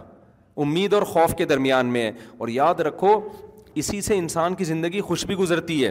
امید 0.64 0.92
اور 0.94 1.02
خوف 1.12 1.34
کے 1.38 1.44
درمیان 1.44 1.86
میں 1.92 2.02
ہے 2.04 2.12
اور 2.38 2.48
یاد 2.48 2.80
رکھو 2.86 3.18
اسی 3.80 4.00
سے 4.00 4.16
انسان 4.18 4.54
کی 4.54 4.64
زندگی 4.64 5.00
خوش 5.08 5.24
بھی 5.26 5.34
گزرتی 5.36 5.84
ہے 5.84 5.90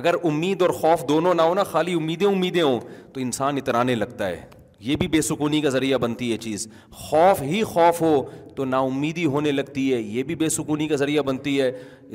اگر 0.00 0.14
امید 0.30 0.62
اور 0.62 0.70
خوف 0.80 1.02
دونوں 1.08 1.32
نہ 1.34 1.42
ہو 1.42 1.52
نا 1.54 1.62
خالی 1.70 1.92
امیدیں 1.94 2.26
امیدیں 2.26 2.62
ہوں 2.62 2.80
تو 3.12 3.20
انسان 3.20 3.56
اترانے 3.56 3.94
لگتا 3.94 4.26
ہے 4.28 4.40
یہ 4.88 4.96
بھی 4.96 5.06
بے 5.14 5.20
سکونی 5.22 5.60
کا 5.60 5.68
ذریعہ 5.68 5.98
بنتی 5.98 6.30
ہے 6.32 6.36
چیز 6.44 6.66
خوف 7.06 7.40
ہی 7.42 7.62
خوف 7.72 8.00
ہو 8.02 8.14
تو 8.56 8.64
نا 8.64 8.78
امیدی 8.90 9.24
ہونے 9.34 9.52
لگتی 9.52 9.92
ہے 9.92 10.00
یہ 10.00 10.22
بھی 10.30 10.34
بے 10.42 10.48
سکونی 10.58 10.88
کا 10.88 10.96
ذریعہ 10.96 11.22
بنتی 11.28 11.60
ہے 11.60 11.70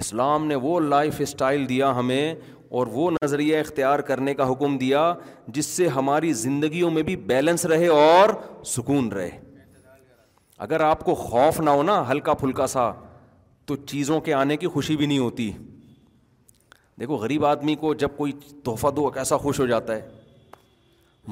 اسلام 0.05 0.45
نے 0.47 0.55
وہ 0.67 0.79
لائف 0.79 1.21
اسٹائل 1.21 1.67
دیا 1.69 1.91
ہمیں 1.99 2.33
اور 2.77 2.87
وہ 2.91 3.09
نظریہ 3.11 3.57
اختیار 3.59 3.99
کرنے 4.11 4.33
کا 4.35 4.49
حکم 4.51 4.77
دیا 4.77 5.13
جس 5.57 5.65
سے 5.65 5.87
ہماری 5.97 6.31
زندگیوں 6.45 6.91
میں 6.91 7.03
بھی 7.09 7.15
بیلنس 7.33 7.65
رہے 7.73 7.87
اور 7.97 8.29
سکون 8.75 9.11
رہے 9.11 9.29
اگر 10.67 10.79
آپ 10.89 11.03
کو 11.05 11.15
خوف 11.27 11.59
نہ 11.59 11.69
ہو 11.79 11.83
نا 11.83 12.03
ہلکا 12.11 12.33
پھلکا 12.41 12.67
سا 12.77 12.91
تو 13.67 13.75
چیزوں 13.91 14.19
کے 14.21 14.33
آنے 14.33 14.57
کی 14.57 14.67
خوشی 14.73 14.95
بھی 14.97 15.05
نہیں 15.05 15.19
ہوتی 15.19 15.51
دیکھو 16.99 17.15
غریب 17.21 17.45
آدمی 17.45 17.75
کو 17.75 17.93
جب 18.03 18.15
کوئی 18.17 18.31
تحفہ 18.65 18.87
دو 18.95 19.09
کیسا 19.13 19.37
خوش 19.37 19.59
ہو 19.59 19.65
جاتا 19.67 19.95
ہے 19.95 20.07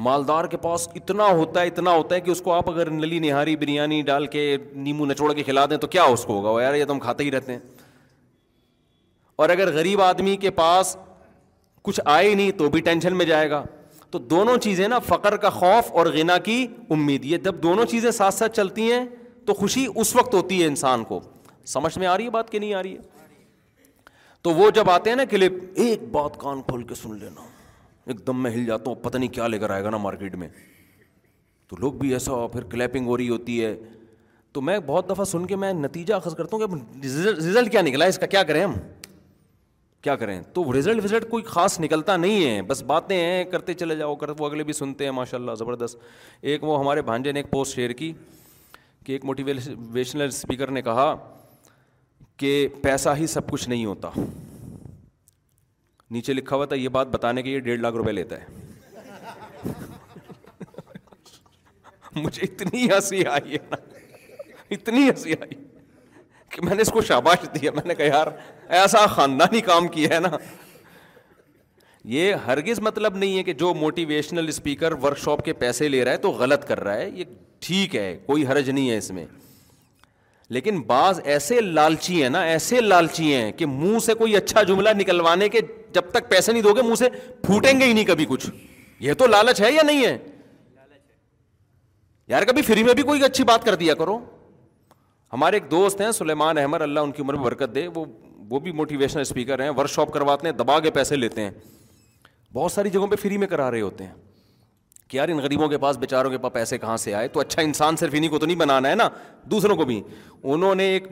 مالدار 0.06 0.46
کے 0.52 0.58
پاس 0.62 0.88
اتنا 0.96 1.26
ہوتا 1.40 1.62
ہے 1.62 1.68
اتنا 1.68 1.92
ہوتا 1.96 2.16
ہے 2.16 2.22
کہ 2.22 2.32
اس 2.32 2.42
کو 2.42 2.54
آپ 2.54 2.70
اگر 2.70 2.90
نلی 2.92 3.20
نہاری 3.20 3.56
بریانی 3.64 4.02
ڈال 4.06 4.26
کے 4.36 4.56
نیمبو 4.88 5.06
نچوڑ 5.06 5.32
کے 5.34 5.44
کھلا 5.44 5.66
دیں 5.70 5.78
تو 5.84 5.88
کیا 5.96 6.04
اس 6.14 6.24
کو 6.26 6.34
ہوگا 6.38 6.50
وہ 6.52 6.62
یار 6.64 6.76
یہ 6.76 6.86
تو 6.86 6.94
ہم 6.94 7.00
کھاتے 7.00 7.24
ہی 7.24 7.32
رہتے 7.32 7.52
ہیں 7.52 7.60
اور 9.44 9.50
اگر 9.50 9.72
غریب 9.74 10.02
آدمی 10.02 10.36
کے 10.46 10.50
پاس 10.62 10.96
کچھ 11.88 12.00
آئے 12.06 12.34
نہیں 12.34 12.52
تو 12.58 12.70
بھی 12.74 12.82
ٹینشن 12.82 13.16
میں 13.18 13.26
جائے 13.26 13.50
گا 13.50 13.64
تو 14.12 14.20
دونوں 14.34 14.58
چیزیں 14.64 14.88
نا 14.88 15.00
فقر 15.06 15.36
کا 15.46 15.50
خوف 15.50 15.92
اور 15.98 16.06
غنا 16.14 16.38
کی 16.50 16.66
امید 16.98 17.26
یہ 17.26 17.38
جب 17.46 17.62
دونوں 17.64 17.86
چیزیں 17.94 18.12
ساتھ 18.18 18.34
ساتھ 18.34 18.56
چلتی 18.56 18.92
ہیں 18.92 19.06
تو 19.46 19.54
خوشی 19.62 19.86
اس 19.96 20.16
وقت 20.16 20.34
ہوتی 20.34 20.62
ہے 20.62 20.68
انسان 20.68 21.04
کو 21.14 21.20
سمجھ 21.72 21.98
میں 22.00 22.08
آ 22.08 22.18
رہی 22.18 22.26
ہے 22.26 22.30
بات 22.30 22.50
کہ 22.52 22.60
نہیں 22.60 22.74
آ 22.74 22.84
رہی 22.84 22.94
ہے 22.96 23.22
تو 24.44 24.52
وہ 24.54 24.70
جب 24.76 24.90
آتے 24.90 25.10
ہیں 25.10 25.18
نا 25.18 25.26
کلپ 25.30 25.54
ایک 25.84 26.02
بات 26.12 26.38
کان 26.40 26.62
کھول 26.68 26.84
کے 26.88 26.96
سن 26.96 27.16
لینا 27.20 27.42
ایک 28.08 28.26
دم 28.28 28.42
میں 28.44 28.52
ہل 28.52 28.66
جاتا 28.66 28.90
ہوں 28.90 29.04
پتہ 29.04 29.18
نہیں 29.18 29.30
کیا 29.34 29.48
لے 29.48 29.60
کر 29.60 29.70
آئے 29.70 29.84
گا 29.84 29.90
نا 29.90 29.98
مارکیٹ 30.06 30.36
میں 30.44 30.48
تو 31.70 31.76
لوگ 31.80 31.94
بھی 32.00 32.12
ایسا 32.14 32.46
پھر 32.54 32.64
کلیپنگ 32.72 33.06
ہو 33.08 33.18
رہی 33.18 33.30
ہوتی 33.30 33.64
ہے 33.64 33.76
تو 34.54 34.62
میں 34.62 34.78
بہت 34.86 35.10
دفعہ 35.10 35.24
سن 35.26 35.46
کے 35.48 35.56
میں 35.56 35.72
نتیجہ 35.74 36.14
اخذ 36.14 36.34
کرتا 36.36 36.58
ہوں 36.58 36.68
کہ 36.68 37.06
رزلٹ 37.38 37.72
کیا 37.72 37.82
نکلا 37.82 38.06
ہے 38.06 38.10
اس 38.10 38.20
کا 38.20 38.26
کیا 38.34 38.44
کریں 38.50 38.64
ہم 38.64 38.74
کیا 40.04 40.16
کریں 40.24 40.40
تو 40.54 40.64
رزلٹ 40.78 41.04
وزلٹ 41.04 41.30
کوئی 41.30 41.44
خاص 41.44 41.80
نکلتا 41.80 42.16
نہیں 42.18 42.46
ہے 42.50 42.62
بس 42.68 42.82
باتیں 42.88 43.16
ہیں 43.16 43.44
کرتے 43.52 43.74
چلے 43.74 43.96
جاؤ 43.96 44.16
کرتے 44.24 44.42
وہ 44.44 44.48
اگلے 44.50 44.64
بھی 44.64 44.74
سنتے 44.74 45.04
ہیں 45.04 45.12
ماشاء 45.20 45.38
اللہ 45.38 45.56
زبردست 45.60 45.98
ایک 46.42 46.64
وہ 46.64 46.80
ہمارے 46.80 47.02
بھانجے 47.10 47.32
نے 47.32 47.40
ایک 47.40 47.52
پوسٹ 47.52 47.76
شیئر 47.76 47.92
کی 48.02 48.12
کہ 49.06 49.12
ایک 49.12 49.26
موٹیویشنل 49.26 50.28
اسپیکر 50.28 50.72
نے 50.72 50.82
کہا 50.82 51.14
کہ 52.38 52.52
پیسہ 52.82 53.10
ہی 53.20 53.28
سب 53.28 53.50
کچھ 53.50 53.68
نہیں 53.70 53.86
ہوتا 53.86 54.10
نیچے 56.12 56.34
لکھا 56.34 56.56
ہوا 56.56 56.66
تھا 56.72 56.76
یہ 56.76 56.90
بات 56.96 57.08
بتانے 57.08 57.42
کے 57.44 57.50
لیے 57.50 57.60
ڈیڑھ 57.68 57.80
لاکھ 57.82 57.96
روپے 57.96 58.12
لیتا 58.12 58.40
ہے 58.42 58.62
مجھے 62.16 62.42
اتنی 62.46 62.86
ہنسی 62.90 63.26
آئی 63.28 63.56
ہے 63.56 63.76
اتنی 64.76 65.08
ہنسی 65.10 65.34
آئی 65.42 65.62
کہ 66.50 66.62
میں 66.66 66.76
نے 66.76 66.82
اس 66.82 66.90
کو 66.94 67.02
شاباش 67.02 67.46
دیا 67.62 67.72
میں 67.76 67.84
نے 67.88 67.96
کہا 67.96 68.06
یار 68.06 68.28
ایسا 68.82 69.06
خاندانی 69.16 69.62
کام 69.70 69.88
کیا 69.96 70.10
ہے 70.14 70.20
نا 70.28 70.38
یہ 72.14 72.34
ہرگز 72.48 72.80
مطلب 72.88 73.16
نہیں 73.18 73.38
ہے 73.38 73.44
کہ 73.44 73.54
جو 73.62 73.74
موٹیویشنل 73.74 74.48
اسپیکر 74.48 74.92
ورک 75.04 75.18
شاپ 75.24 75.44
کے 75.46 75.54
پیسے 75.64 75.88
لے 75.88 76.04
رہا 76.06 76.12
ہے 76.12 76.18
تو 76.28 76.32
غلط 76.44 76.66
کر 76.68 76.80
رہا 76.84 76.96
ہے 76.98 77.10
یہ 77.10 77.24
ٹھیک 77.68 77.96
ہے 77.96 78.18
کوئی 78.26 78.46
حرج 78.48 78.70
نہیں 78.70 78.90
ہے 78.90 78.98
اس 78.98 79.10
میں 79.18 79.26
لیکن 80.54 80.82
بعض 80.90 81.20
ایسے 81.34 81.60
لالچی 81.62 82.22
ہیں 82.22 82.30
نا 82.36 82.42
ایسے 82.54 82.80
لالچی 82.82 83.34
ہیں 83.34 83.52
کہ 83.62 83.66
منہ 83.66 84.00
سے 84.08 84.14
کوئی 84.24 84.36
اچھا 84.38 84.62
جملہ 84.72 84.90
نکلوانے 84.98 85.48
کے 85.56 85.60
جب 85.94 86.10
تک 86.18 86.30
پیسے 86.30 86.52
نہیں 86.52 86.62
دو 86.64 86.74
گے 86.76 86.82
منہ 86.90 86.96
سے 87.04 87.10
پھوٹیں 87.46 87.72
گے 87.80 87.86
ہی 87.86 87.94
نہیں 87.94 88.06
کبھی 88.06 88.26
کچھ 88.30 88.46
یہ 89.06 89.14
تو 89.22 89.28
لالچ 89.28 89.62
ہے 89.62 89.72
یا 89.74 89.84
نہیں 89.90 90.06
ہے 90.06 90.18
یار 92.34 92.44
کبھی 92.50 92.62
فری 92.70 92.84
میں 92.90 92.94
بھی 93.00 93.04
کوئی 93.12 93.24
اچھی 93.30 93.44
بات 93.52 93.64
کر 93.66 93.76
دیا 93.84 93.94
کرو 94.02 94.18
ہمارے 95.34 95.56
ایک 95.58 95.70
دوست 95.72 96.02
ہیں 96.02 96.12
سلیمان 96.22 96.58
احمد 96.64 96.82
اللہ 96.88 97.08
ان 97.08 97.12
کی 97.12 97.22
عمر 97.22 97.34
میں 97.40 97.44
برکت 97.44 97.76
دے 97.76 97.88
وہ 97.96 98.06
وہ 98.50 98.60
بھی 98.64 98.72
موٹیویشنل 98.82 99.22
اسپیکر 99.22 99.62
ہیں 99.64 99.70
ورک 99.78 99.90
شاپ 99.90 100.12
کرواتے 100.14 100.48
ہیں 100.48 100.54
دبا 100.62 100.80
کے 100.86 100.92
پیسے 101.00 101.16
لیتے 101.16 101.42
ہیں 101.48 101.52
بہت 102.60 102.72
ساری 102.72 102.90
جگہوں 102.98 103.08
پہ 103.08 103.16
فری 103.26 103.38
میں 103.44 103.48
کرا 103.56 103.70
رہے 103.72 103.82
ہوتے 103.82 104.04
ہیں 104.10 104.14
کہ 105.14 105.18
یار 105.18 105.28
ان 105.30 105.38
غریبوں 105.44 105.68
کے 105.70 105.78
پاس 105.78 105.98
بیچاروں 105.98 106.30
کے 106.32 106.38
پاس 106.44 106.54
پیسے 106.54 106.78
کہاں 106.78 106.96
سے 106.98 107.14
آئے 107.14 107.28
تو 107.34 107.40
اچھا 107.40 107.62
انسان 107.62 107.96
صرف 107.98 108.14
انہیں 108.18 108.30
کو 108.30 108.36
کو 108.36 108.36
کو 108.36 108.40
تو 108.40 108.46
نہیں 108.46 108.56
بنانا 108.58 108.90
ہے 108.90 108.96
نا 108.96 109.08
دوسروں 109.52 109.76
بھی 109.86 110.02
انہوں 110.54 110.76
نے 110.76 110.84
ایک 110.94 111.08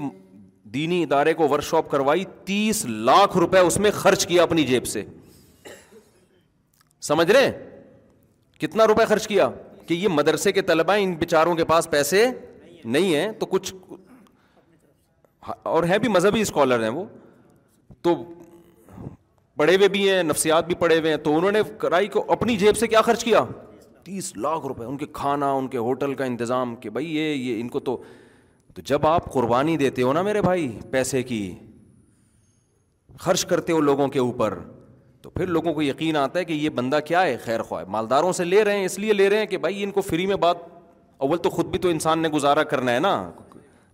دینی 0.74 1.02
ادارے 1.04 1.34
ورک 1.39 1.64
شاپ 1.64 1.89
کروائی 1.91 2.24
تیس 2.45 2.84
لاکھ 3.10 3.38
روپئے 3.38 3.62
کتنا 8.66 8.86
روپئے 8.88 9.06
خرچ 9.06 9.26
کیا 9.28 9.47
کہ 9.88 9.93
یہ 9.93 10.08
مدرسے 10.12 10.52
کے 10.52 10.62
طلبا 10.62 10.93
ان 11.04 11.14
بیچاروں 11.20 11.54
کے 11.56 11.64
پاس 11.66 11.89
پیسے 11.89 12.26
نہیں 12.86 13.14
ہیں 13.16 13.32
تو 13.39 13.45
کچھ 13.54 13.74
اور 15.72 15.84
ہیں 15.91 15.97
بھی 16.02 16.10
مذہبی 16.10 16.41
اسکالر 16.41 16.84
ہیں 16.84 16.89
وہ 16.97 17.04
تو 18.02 18.16
پڑھے 19.58 19.76
ہوئے 19.76 19.88
بھی 19.95 20.08
ہیں 20.10 20.22
نفسیات 20.24 20.66
بھی 20.68 20.76
پڑھے 20.84 20.99
ہوئے 20.99 21.12
ہیں 21.14 21.18
تو 21.24 21.36
انہوں 21.38 21.52
نے 21.52 21.62
کرائی 21.80 22.08
کو 22.18 22.24
اپنی 22.34 22.58
جیب 22.64 22.78
سے 22.78 22.88
کیا 22.88 23.02
خرچ 23.10 23.24
کیا 23.24 23.43
تیس 24.04 24.36
لاکھ 24.38 24.66
روپے 24.68 24.84
ان 24.86 24.97
کے 24.97 25.06
کھانا 25.14 25.52
ان 25.54 25.68
کے 25.74 25.78
ہوٹل 25.78 26.14
کا 26.22 26.26
انتظام 26.26 26.76
کہ 26.84 26.89
بھائی 26.89 27.16
یہ 27.16 27.34
یہ 27.34 27.60
ان 27.62 27.68
کو 27.70 27.80
تو 27.89 27.95
تو 28.76 28.82
جب 28.86 29.06
آپ 29.08 29.32
قربانی 29.34 29.76
دیتے 29.78 30.02
ہو 30.02 30.14
نا 30.14 30.22
میرے 30.22 30.41
بھائی 30.41 30.68
پیسے 30.91 31.24
کی 31.24 31.41
خرچ 33.20 33.45
کرتے 33.45 33.74
ہو 33.74 33.80
لوگوں 33.82 34.08
کے 34.08 34.20
اوپر 34.20 34.58
تو 35.22 35.30
پھر 35.30 35.47
لوگوں 35.47 35.74
کو 35.74 35.82
یقین 35.82 36.16
آتا 36.18 36.39
ہے 36.39 36.45
کہ 36.45 36.54
یہ 36.54 36.70
بندہ 36.78 36.99
کیا 37.06 37.24
ہے 37.24 37.36
خیر 37.43 37.62
خواہ 37.64 37.84
مالداروں 37.95 38.32
سے 38.34 38.43
لے 38.45 38.64
رہے 38.64 38.78
ہیں 38.78 38.86
اس 38.86 38.97
لیے 38.99 39.14
لے 39.14 39.30
رہے 39.30 39.39
ہیں 39.39 39.45
کہ 39.47 39.58
بھائی 39.66 39.84
ان 39.84 39.91
کو 39.97 40.02
فری 40.02 40.26
میں 40.28 40.36
بات 40.45 40.56
اول 41.28 41.38
تو 41.43 41.49
خود 41.49 41.66
بھی 41.72 41.80
تو 41.80 41.89
انسان 41.89 42.20
نے 42.20 42.30
گزارا 42.36 42.64
کرنا 42.72 42.93
ہے 42.93 42.99
نا 42.99 43.14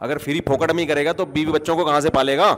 اگر 0.06 0.18
فری 0.26 0.42
پھوکٹ 0.50 0.72
میں 0.76 0.86
کرے 0.86 1.06
گا 1.06 1.12
تو 1.22 1.26
بیوی 1.34 1.52
بچوں 1.52 1.76
کو 1.76 1.86
کہاں 1.86 2.00
سے 2.02 2.10
پالے 2.18 2.38
گا 2.38 2.56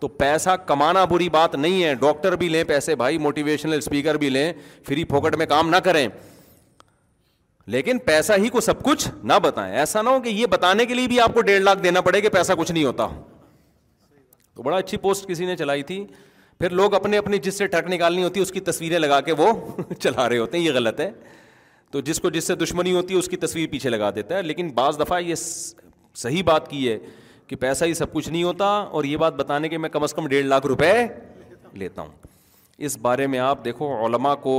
تو 0.00 0.08
پیسہ 0.20 0.50
کمانا 0.66 1.04
بری 1.10 1.28
بات 1.30 1.54
نہیں 1.54 1.82
ہے 1.84 1.94
ڈاکٹر 2.00 2.36
بھی 2.36 2.48
لیں 2.48 2.62
پیسے 2.68 2.94
بھائی 3.02 3.18
موٹیویشنل 3.26 3.76
اسپیکر 3.76 4.14
بھی 4.22 4.28
لیں 4.30 4.52
فری 4.86 5.04
پھوکٹ 5.12 5.36
میں 5.38 5.46
کام 5.46 5.68
نہ 5.70 5.76
کریں 5.84 6.06
لیکن 7.70 7.98
پیسہ 8.06 8.32
ہی 8.42 8.48
کو 8.52 8.60
سب 8.60 8.82
کچھ 8.84 9.08
نہ 9.24 9.32
بتائیں 9.42 9.72
ایسا 9.78 10.02
نہ 10.02 10.08
ہو 10.10 10.20
کہ 10.22 10.28
یہ 10.28 10.46
بتانے 10.50 10.86
کے 10.86 10.94
لیے 10.94 11.08
بھی 11.08 11.20
آپ 11.20 11.34
کو 11.34 11.40
ڈیڑھ 11.40 11.62
لاکھ 11.62 11.82
دینا 11.82 12.00
پڑے 12.00 12.20
کہ 12.20 12.28
پیسہ 12.28 12.52
کچھ 12.58 12.72
نہیں 12.72 12.84
ہوتا 12.84 13.06
تو 14.54 14.62
بڑا 14.62 14.76
اچھی 14.76 14.96
پوسٹ 15.02 15.28
کسی 15.28 15.46
نے 15.46 15.56
چلائی 15.56 15.82
تھی 15.90 16.04
پھر 16.58 16.70
لوگ 16.70 16.94
اپنے 16.94 17.18
اپنے 17.18 17.38
جس 17.44 17.58
سے 17.58 17.66
ٹرک 17.66 17.88
نکالنی 17.92 18.24
ہوتی 18.24 18.40
ہے 18.40 18.42
اس 18.42 18.50
کی 18.52 18.60
تصویریں 18.60 18.98
لگا 18.98 19.20
کے 19.28 19.32
وہ 19.38 19.52
چلا 19.98 20.28
رہے 20.28 20.38
ہوتے 20.38 20.58
ہیں 20.58 20.64
یہ 20.64 20.72
غلط 20.74 21.00
ہے 21.00 21.10
تو 21.90 22.00
جس 22.00 22.20
کو 22.20 22.30
جس 22.30 22.44
سے 22.46 22.54
دشمنی 22.54 22.92
ہوتی 22.94 23.14
ہے 23.14 23.18
اس 23.18 23.28
کی 23.28 23.36
تصویر 23.36 23.68
پیچھے 23.70 23.90
لگا 23.90 24.10
دیتا 24.14 24.36
ہے 24.36 24.42
لیکن 24.42 24.68
بعض 24.74 24.98
دفعہ 25.00 25.20
یہ 25.20 25.34
صحیح 25.44 26.42
بات 26.46 26.68
کی 26.70 26.88
ہے 26.88 26.98
کہ 27.46 27.56
پیسہ 27.56 27.84
ہی 27.84 27.94
سب 27.94 28.12
کچھ 28.12 28.28
نہیں 28.28 28.42
ہوتا 28.44 28.66
اور 28.66 29.04
یہ 29.04 29.16
بات 29.16 29.34
بتانے 29.34 29.68
کے 29.68 29.78
میں 29.78 29.88
کم 29.90 30.02
از 30.02 30.14
کم 30.14 30.26
ڈیڑھ 30.28 30.46
لاکھ 30.46 30.66
روپے 30.66 30.92
لیتا 31.78 32.02
ہوں 32.02 32.08
اس 32.86 32.96
بارے 33.02 33.26
میں 33.26 33.38
آپ 33.38 33.64
دیکھو 33.64 33.94
علماء 34.06 34.34
کو 34.42 34.54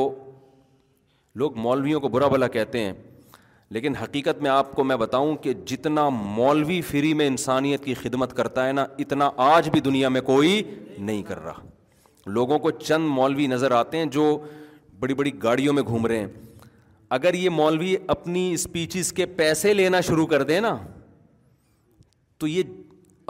لوگ 1.42 1.58
مولویوں 1.60 2.00
کو 2.00 2.08
برا 2.14 2.28
بھلا 2.28 2.48
کہتے 2.56 2.80
ہیں 2.84 2.94
لیکن 3.76 3.96
حقیقت 3.96 4.42
میں 4.42 4.50
آپ 4.52 4.72
کو 4.76 4.84
میں 4.84 4.96
بتاؤں 4.98 5.36
کہ 5.44 5.54
جتنا 5.70 6.08
مولوی 6.14 6.80
فری 6.90 7.14
میں 7.22 7.28
انسانیت 7.28 7.84
کی 7.86 7.94
خدمت 8.02 8.34
کرتا 8.38 8.68
ہے 8.68 8.72
نا 8.74 8.86
اتنا 9.00 9.30
آج 9.46 9.70
بھی 9.76 9.80
دنیا 9.88 10.10
میں 10.10 10.22
کوئی 10.28 10.62
نہیں 10.98 11.24
کر 11.30 11.40
رہا 11.44 11.64
لوگوں 12.36 12.60
کو 12.66 12.72
چند 12.72 13.08
مولوی 13.12 13.48
نظر 13.48 13.72
آتے 13.78 13.98
ہیں 13.98 14.06
جو 14.18 14.26
بڑی 15.00 15.14
بڑی 15.22 15.32
گاڑیوں 15.44 15.74
میں 15.74 15.84
گھوم 15.88 16.06
رہے 16.08 16.20
ہیں 16.20 16.28
اگر 17.18 17.34
یہ 17.34 17.50
مولوی 17.56 17.96
اپنی 18.16 18.52
اسپیچز 18.54 19.12
کے 19.14 19.26
پیسے 19.40 19.74
لینا 19.74 20.02
شروع 20.10 20.26
کر 20.28 20.44
دیں 20.52 20.60
نا 20.62 20.78
تو 22.40 22.48
یہ 22.48 22.64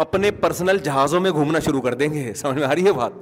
اپنے 0.06 0.32
پرسنل 0.42 0.78
جہازوں 0.84 1.20
میں 1.22 1.32
گھومنا 1.32 1.60
شروع 1.66 1.82
کر 1.82 1.94
دیں 1.94 2.14
گے 2.14 2.34
سمجھ 2.34 2.58
میں 2.58 2.68
آ 2.68 2.74
رہی 2.76 2.86
ہے 2.86 2.94
بات 3.00 3.14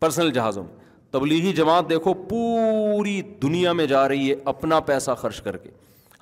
پرسنل 0.00 0.30
جہازوں 0.32 0.64
میں 0.64 0.86
تبلیغی 1.12 1.52
جماعت 1.58 1.88
دیکھو 1.90 2.12
پورا 2.28 2.57
پوری 2.98 3.20
دنیا 3.42 3.72
میں 3.78 3.84
جا 3.86 4.06
رہی 4.08 4.30
ہے 4.30 4.34
اپنا 4.52 4.78
پیسہ 4.86 5.10
خرچ 5.18 5.40
کر 5.42 5.56
کے 5.56 5.68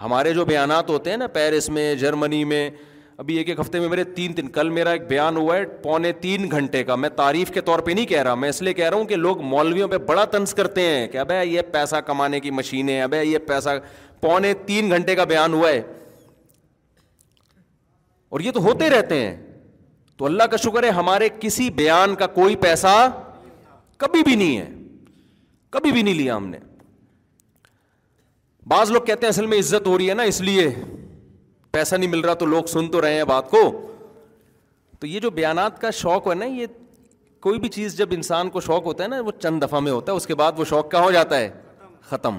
ہمارے 0.01 0.33
جو 0.35 0.45
بیانات 0.45 0.91
ہوتے 0.91 1.11
ہیں 1.11 1.17
نا 1.17 1.27
پیرس 1.37 1.69
میں 1.77 1.95
جرمنی 2.03 2.43
میں 2.51 2.69
ابھی 3.23 3.37
ایک 3.39 3.49
ایک 3.49 3.61
ہفتے 3.61 3.81
میں 3.81 3.89
میرے 3.89 4.05
تین 4.17 4.33
تین 4.35 4.49
کل 4.53 4.69
میرا 4.79 4.91
ایک 4.97 5.07
بیان 5.09 5.37
ہوا 5.37 5.57
ہے 5.57 5.65
پونے 5.83 6.11
تین 6.27 6.51
گھنٹے 6.51 6.83
کا 6.85 6.95
میں 7.05 7.09
تعریف 7.17 7.51
کے 7.53 7.61
طور 7.69 7.79
پہ 7.87 7.91
نہیں 7.93 8.07
کہہ 8.07 8.23
رہا 8.23 8.35
میں 8.43 8.49
اس 8.49 8.61
لیے 8.63 8.73
کہہ 8.81 8.89
رہا 8.89 8.97
ہوں 8.97 9.05
کہ 9.13 9.17
لوگ 9.17 9.41
مولویوں 9.55 9.89
پہ 9.95 9.99
بڑا 10.13 10.25
طنز 10.37 10.55
کرتے 10.55 10.83
ہیں 10.87 11.07
کہ 11.13 11.19
ابے 11.19 11.45
یہ 11.45 11.63
پیسہ 11.73 11.97
کمانے 12.07 12.41
کی 12.41 12.51
مشینیں 12.59 13.01
ابے 13.03 13.25
یہ 13.25 13.39
پیسہ 13.47 13.77
پونے 14.21 14.53
تین 14.67 14.91
گھنٹے 14.97 15.15
کا 15.17 15.25
بیان 15.33 15.55
ہوا 15.55 15.71
ہے 15.71 15.81
اور 18.29 18.41
یہ 18.41 18.51
تو 18.59 18.63
ہوتے 18.65 18.91
رہتے 18.91 19.27
ہیں 19.27 19.35
تو 20.19 20.25
اللہ 20.27 20.45
کا 20.51 20.57
شکر 20.69 20.83
ہے 20.85 20.91
ہمارے 21.01 21.29
کسی 21.41 21.71
بیان 21.81 22.15
کا 22.15 22.27
کوئی 22.41 22.57
پیسہ 22.69 22.97
کبھی 24.05 24.23
بھی 24.27 24.35
نہیں 24.35 24.57
ہے 24.59 24.71
کبھی 25.77 25.91
بھی 25.93 26.03
نہیں 26.03 26.15
لیا 26.15 26.37
ہم 26.37 26.47
نے 26.49 26.59
بعض 28.69 28.91
لوگ 28.91 29.03
کہتے 29.07 29.27
ہیں 29.27 29.33
اصل 29.33 29.47
میں 29.47 29.59
عزت 29.59 29.87
ہو 29.87 29.97
رہی 29.99 30.09
ہے 30.11 30.15
نا 30.15 30.23
اس 30.31 30.41
لیے 30.41 30.69
پیسہ 31.73 31.95
نہیں 31.97 32.11
مل 32.11 32.21
رہا 32.25 32.35
تو 32.43 32.47
لوگ 32.53 32.65
سن 32.73 32.89
تو 32.91 33.01
رہے 33.03 33.15
ہیں 33.15 33.25
بات 33.33 33.51
کو 33.51 33.59
تو 35.01 35.07
یہ 35.07 35.21
جو 35.21 35.31
بیانات 35.39 35.81
کا 35.81 35.91
شوق 35.99 36.29
ہے 36.29 36.35
نا 36.35 36.45
یہ 36.61 36.67
کوئی 37.47 37.59
بھی 37.61 37.69
چیز 37.77 37.97
جب 37.97 38.09
انسان 38.17 38.51
کو 38.51 38.61
شوق 38.69 38.87
ہوتا 38.87 39.03
ہے 39.05 39.09
نا 39.09 39.21
وہ 39.27 39.33
چند 39.41 39.63
دفعہ 39.63 39.81
میں 39.81 39.93
ہوتا 39.93 40.13
ہے 40.13 40.17
اس 40.17 40.27
کے 40.27 40.35
بعد 40.43 40.59
وہ 40.59 40.65
شوق 40.71 40.91
کیا 40.91 41.01
ہو 41.05 41.11
جاتا 41.13 41.39
ہے 41.41 41.51
ختم 42.09 42.39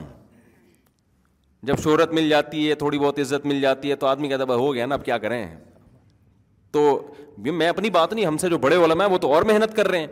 جب 1.70 1.80
شہرت 1.84 2.14
مل 2.14 2.30
جاتی 2.30 2.70
ہے 2.70 2.76
تھوڑی 2.82 3.00
بہت 3.00 3.20
عزت 3.20 3.46
مل 3.52 3.62
جاتی 3.62 3.90
ہے 3.92 3.96
تو 4.02 4.08
آدمی 4.08 4.28
کہتا 4.30 4.44
ہے 4.50 4.54
ہو 4.64 4.74
گیا 4.74 4.86
نا 4.86 4.96
اب 4.96 5.06
کیا 5.06 5.18
کریں 5.28 5.46
تو 6.72 6.82
میں 7.60 7.68
اپنی 7.70 7.90
بات 8.00 8.14
نہیں 8.14 8.26
ہم 8.26 8.38
سے 8.38 8.50
جو 8.50 8.58
بڑے 8.66 8.76
علماء 8.86 9.06
ہیں 9.06 9.12
وہ 9.14 9.18
تو 9.26 9.34
اور 9.34 9.44
محنت 9.52 9.76
کر 9.76 9.88
رہے 9.88 10.00
ہیں 10.00 10.08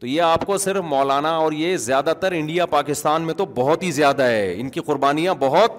تو 0.00 0.06
یہ 0.06 0.20
آپ 0.22 0.44
کو 0.46 0.56
صرف 0.58 0.82
مولانا 0.88 1.30
اور 1.36 1.52
یہ 1.52 1.76
زیادہ 1.84 2.12
تر 2.20 2.32
انڈیا 2.32 2.66
پاکستان 2.74 3.22
میں 3.26 3.34
تو 3.34 3.44
بہت 3.54 3.82
ہی 3.82 3.90
زیادہ 3.92 4.22
ہے 4.22 4.52
ان 4.58 4.68
کی 4.70 4.80
قربانیاں 4.86 5.34
بہت 5.38 5.72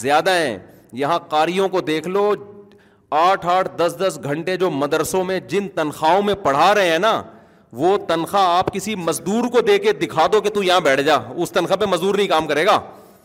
زیادہ 0.00 0.30
ہیں 0.34 0.56
یہاں 1.02 1.18
قاریوں 1.28 1.68
کو 1.68 1.80
دیکھ 1.80 2.08
لو 2.08 2.32
آٹھ 3.20 3.46
آٹھ 3.50 3.68
دس 3.76 3.94
دس 3.98 4.18
گھنٹے 4.24 4.56
جو 4.56 4.70
مدرسوں 4.70 5.24
میں 5.24 5.38
جن 5.48 5.68
تنخواہوں 5.74 6.22
میں 6.22 6.34
پڑھا 6.42 6.74
رہے 6.74 6.90
ہیں 6.90 6.98
نا 6.98 7.22
وہ 7.80 7.96
تنخواہ 8.08 8.46
آپ 8.58 8.72
کسی 8.74 8.94
مزدور 8.94 9.48
کو 9.52 9.60
دے 9.66 9.78
کے 9.86 9.92
دکھا 10.02 10.26
دو 10.32 10.40
کہ 10.40 10.50
تو 10.54 10.62
یہاں 10.62 10.80
بیٹھ 10.80 11.02
جا 11.02 11.16
اس 11.34 11.50
تنخواہ 11.52 11.76
پہ 11.80 11.84
مزدور 11.90 12.14
نہیں 12.14 12.26
کام 12.28 12.46
کرے 12.46 12.64
گا 12.66 12.78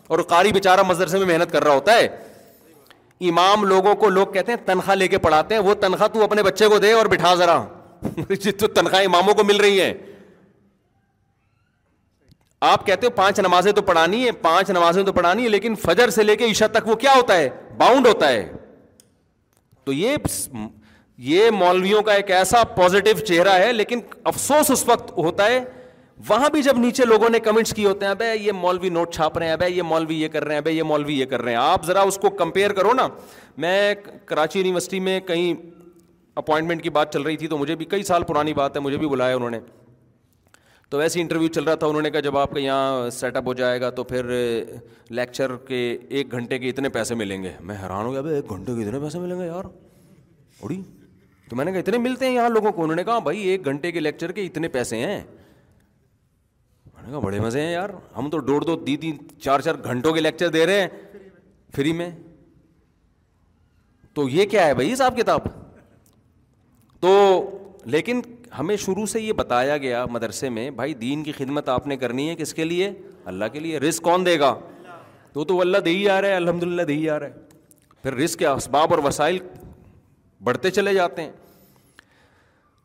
اور 0.08 0.20
قاری 0.30 0.52
بیچارہ 0.52 0.84
مدرسے 0.88 1.18
میں 1.18 1.26
محنت 1.34 1.52
کر 1.52 1.64
رہا 1.64 1.74
ہوتا 1.74 1.96
ہے 1.98 2.06
امام 3.30 3.64
لوگوں 3.66 3.94
کو 4.04 4.10
لوگ 4.10 4.28
کہتے 4.34 4.52
ہیں 4.52 4.60
تنخواہ 4.66 4.96
لے 4.96 5.08
کے 5.08 5.18
پڑھاتے 5.28 5.56
ہیں 5.56 5.62
وہ 5.62 5.74
تنخواہ 5.82 6.08
تو 6.14 6.24
اپنے 6.24 6.44
بچے 6.44 6.68
کو 6.70 6.78
دے 6.80 6.92
اور 6.94 7.06
بٹھا 7.16 7.34
ذرا 7.36 7.64
تنخواہ 8.76 9.04
اماموں 9.04 9.34
کو 9.34 9.44
مل 9.44 9.58
رہی 9.62 9.82
ہیں 9.82 9.94
آپ 12.68 12.86
کہتے 12.86 13.06
ہو 13.08 13.12
پانچ 13.16 13.40
نمازیں 13.40 13.72
تو 13.72 13.82
پڑھانی 13.82 14.24
ہے 14.26 14.32
پانچ 14.42 14.70
نمازیں 14.70 15.04
تو 15.04 15.12
پڑھانی 15.14 15.44
ہے 15.44 15.50
لیکن 15.50 15.76
فجر 15.82 16.10
سے 16.12 16.24
لے 16.24 16.36
کے 16.36 16.50
عشاء 16.52 16.68
تک 16.72 16.88
وہ 16.88 16.96
کیا 17.04 17.12
ہوتا 17.16 17.38
ہے 17.38 17.48
باؤنڈ 17.78 18.08
ہوتا 18.08 18.30
ہے 18.30 18.44
تو 19.86 19.94
یہ 19.94 20.16
یہ 21.28 21.50
مولویوں 21.52 22.02
کا 22.04 22.14
ایک 22.14 22.32
ایسا 22.32 22.64
پازیٹو 22.76 23.20
چہرہ 23.26 23.54
ہے 23.60 23.72
لیکن 23.74 24.00
افسوس 24.26 24.72
اس 24.72 24.86
وقت 24.88 25.12
ہوتا 25.18 25.46
ہے 25.50 25.60
وہاں 26.28 26.50
بھی 26.50 26.62
جب 26.64 26.78
نیچے 26.80 27.06
لوگوں 27.06 27.30
نے 27.30 27.40
کمنٹس 27.40 27.74
کیے 27.74 27.86
ہوتے 27.88 28.06
ہیں 28.06 28.36
یہ 28.36 28.52
مولوی 28.52 28.90
نوٹ 28.90 29.14
چھاپ 29.14 29.38
رہے 29.38 29.50
ہیں 29.50 29.56
بھائی 29.58 29.78
یہ 29.78 29.84
مولوی 29.90 30.22
یہ 30.22 30.28
کر 30.30 30.46
رہے 30.46 30.56
ہیں 30.66 30.72
یہ 30.72 30.84
مولوی 30.92 31.20
یہ 31.20 31.26
کر 31.34 31.42
رہے 31.42 31.52
ہیں 31.52 31.60
آپ 31.62 31.86
ذرا 31.86 32.02
اس 32.12 32.18
کو 32.22 32.30
کمپیئر 32.42 32.74
کرو 32.80 32.94
نا 32.94 33.08
میں 33.66 33.94
کراچی 34.26 34.60
یونیورسٹی 34.60 35.00
میں 35.08 35.20
کہیں 35.28 35.54
اپوائنٹمنٹ 36.42 36.84
کی 36.84 36.90
بات 36.98 37.14
چل 37.14 37.22
رہی 37.22 37.38
تھی 37.38 37.48
تو 37.48 37.58
مجھے 37.58 37.76
بھی 37.76 37.86
کئی 37.94 38.04
سال 38.12 38.24
پرانی 38.28 38.54
بات 38.54 38.76
ہے 38.76 38.82
مجھے 38.82 38.98
بھی 38.98 39.08
بلایا 39.10 39.36
انہوں 39.36 39.50
نے 39.50 39.60
تو 40.92 40.98
ویسے 40.98 41.20
انٹرویو 41.22 41.48
چل 41.54 41.64
رہا 41.64 41.76
تھا 41.82 41.88
انہوں 41.88 42.02
نے 42.02 42.10
کہا 42.12 42.20
جب 42.26 42.38
آپ 42.38 42.52
کا 42.52 42.60
یہاں 42.60 43.10
سیٹ 43.14 43.36
اپ 43.38 43.48
ہو 43.48 43.54
جائے 43.54 43.82
گا 43.82 43.90
تو 43.98 44.04
پھر 44.12 44.30
لیکچر 45.18 45.56
کے 45.68 45.82
ایک 46.18 46.32
گھنٹے 46.32 46.58
کے 46.60 46.70
اتنے 46.70 46.90
پیسے 46.96 47.16
ملیں 47.16 47.44
گے 47.44 47.52
میں 47.70 47.76
حیران 47.82 48.06
ہو 48.06 48.12
گیا 48.14 48.36
ایک 48.36 48.50
گھنٹے 48.50 48.76
کے 48.76 48.86
اتنے 48.86 49.00
پیسے 49.00 49.20
ملیں 49.20 49.40
گے 49.40 49.46
یار 49.46 49.66
اڑی 50.64 50.82
تو 51.50 51.56
میں 51.56 51.66
نے 51.66 51.72
کہا 51.72 51.80
اتنے 51.80 51.98
ملتے 52.08 52.26
ہیں 52.28 52.34
یہاں 52.34 52.50
لوگوں 52.50 52.72
کو 52.72 52.84
انہوں 52.84 52.96
نے 52.96 53.04
کہا 53.04 53.20
بھائی 53.28 53.42
ایک 53.50 53.66
گھنٹے 53.66 53.92
کے 53.92 54.00
لیکچر 54.00 54.32
کے 54.40 54.46
اتنے 54.46 54.68
پیسے 54.78 54.98
ہیں 54.98 55.22
میں 56.94 57.02
نے 57.04 57.10
کہا 57.12 57.20
بڑے 57.26 57.40
مزے 57.40 57.62
ہیں 57.62 57.72
یار 57.72 57.90
ہم 58.18 58.30
تو 58.30 58.38
ڈوڑ 58.50 58.64
دو 58.64 58.76
دی 58.86 58.98
تین 59.06 59.18
چار 59.44 59.60
چار 59.68 59.76
گھنٹوں 59.84 60.14
کے 60.14 60.22
لیکچر 60.22 60.50
دے 60.58 60.66
رہے 60.66 60.82
ہیں 60.82 60.88
فری 61.76 61.94
میں 62.02 62.10
تو 64.16 64.28
یہ 64.30 64.46
کیا 64.52 64.66
ہے 64.68 64.74
بھائی 64.74 64.92
حساب 64.94 65.18
کتاب 65.18 65.48
تو 67.02 67.16
لیکن 67.96 68.22
ہمیں 68.58 68.76
شروع 68.84 69.06
سے 69.06 69.22
یہ 69.22 69.34
بتایا 69.38 69.78
گیا 69.78 70.06
مدرسے 70.12 70.50
میں 70.50 70.70
بھائی 70.80 70.94
دین 71.02 71.24
کی 71.24 71.32
خدمت 71.32 71.70
آپ 71.70 71.88
نے 71.88 71.98
کرنی 71.98 72.28
ہے 72.30 72.36
کس 72.36 72.54
کے 72.54 72.64
لیے 72.64 72.92
اللہ 73.32 73.46
کے 73.54 73.60
لیے 73.60 73.80
رسک 73.80 74.04
کون 74.04 74.26
دے 74.26 74.40
گا 74.40 74.54
تو 75.34 75.44
تو 75.46 75.60
اللہ 75.62 75.78
دہی 75.86 76.08
آ 76.10 76.22
رہا 76.22 76.28
ہے 76.30 76.36
الحمد 76.36 76.64
للہ 76.64 76.82
دہی 76.82 77.10
آ 77.10 77.20
رہا 77.20 77.28
ہے 77.28 77.48
پھر 78.04 78.14
رزق 78.18 78.40
کے 78.40 78.48
اسباب 78.48 78.94
اور 78.94 79.04
وسائل 79.04 79.38
بڑھتے 80.44 80.72
چلے 80.72 80.94
جاتے 80.94 81.22
ہیں 81.22 81.32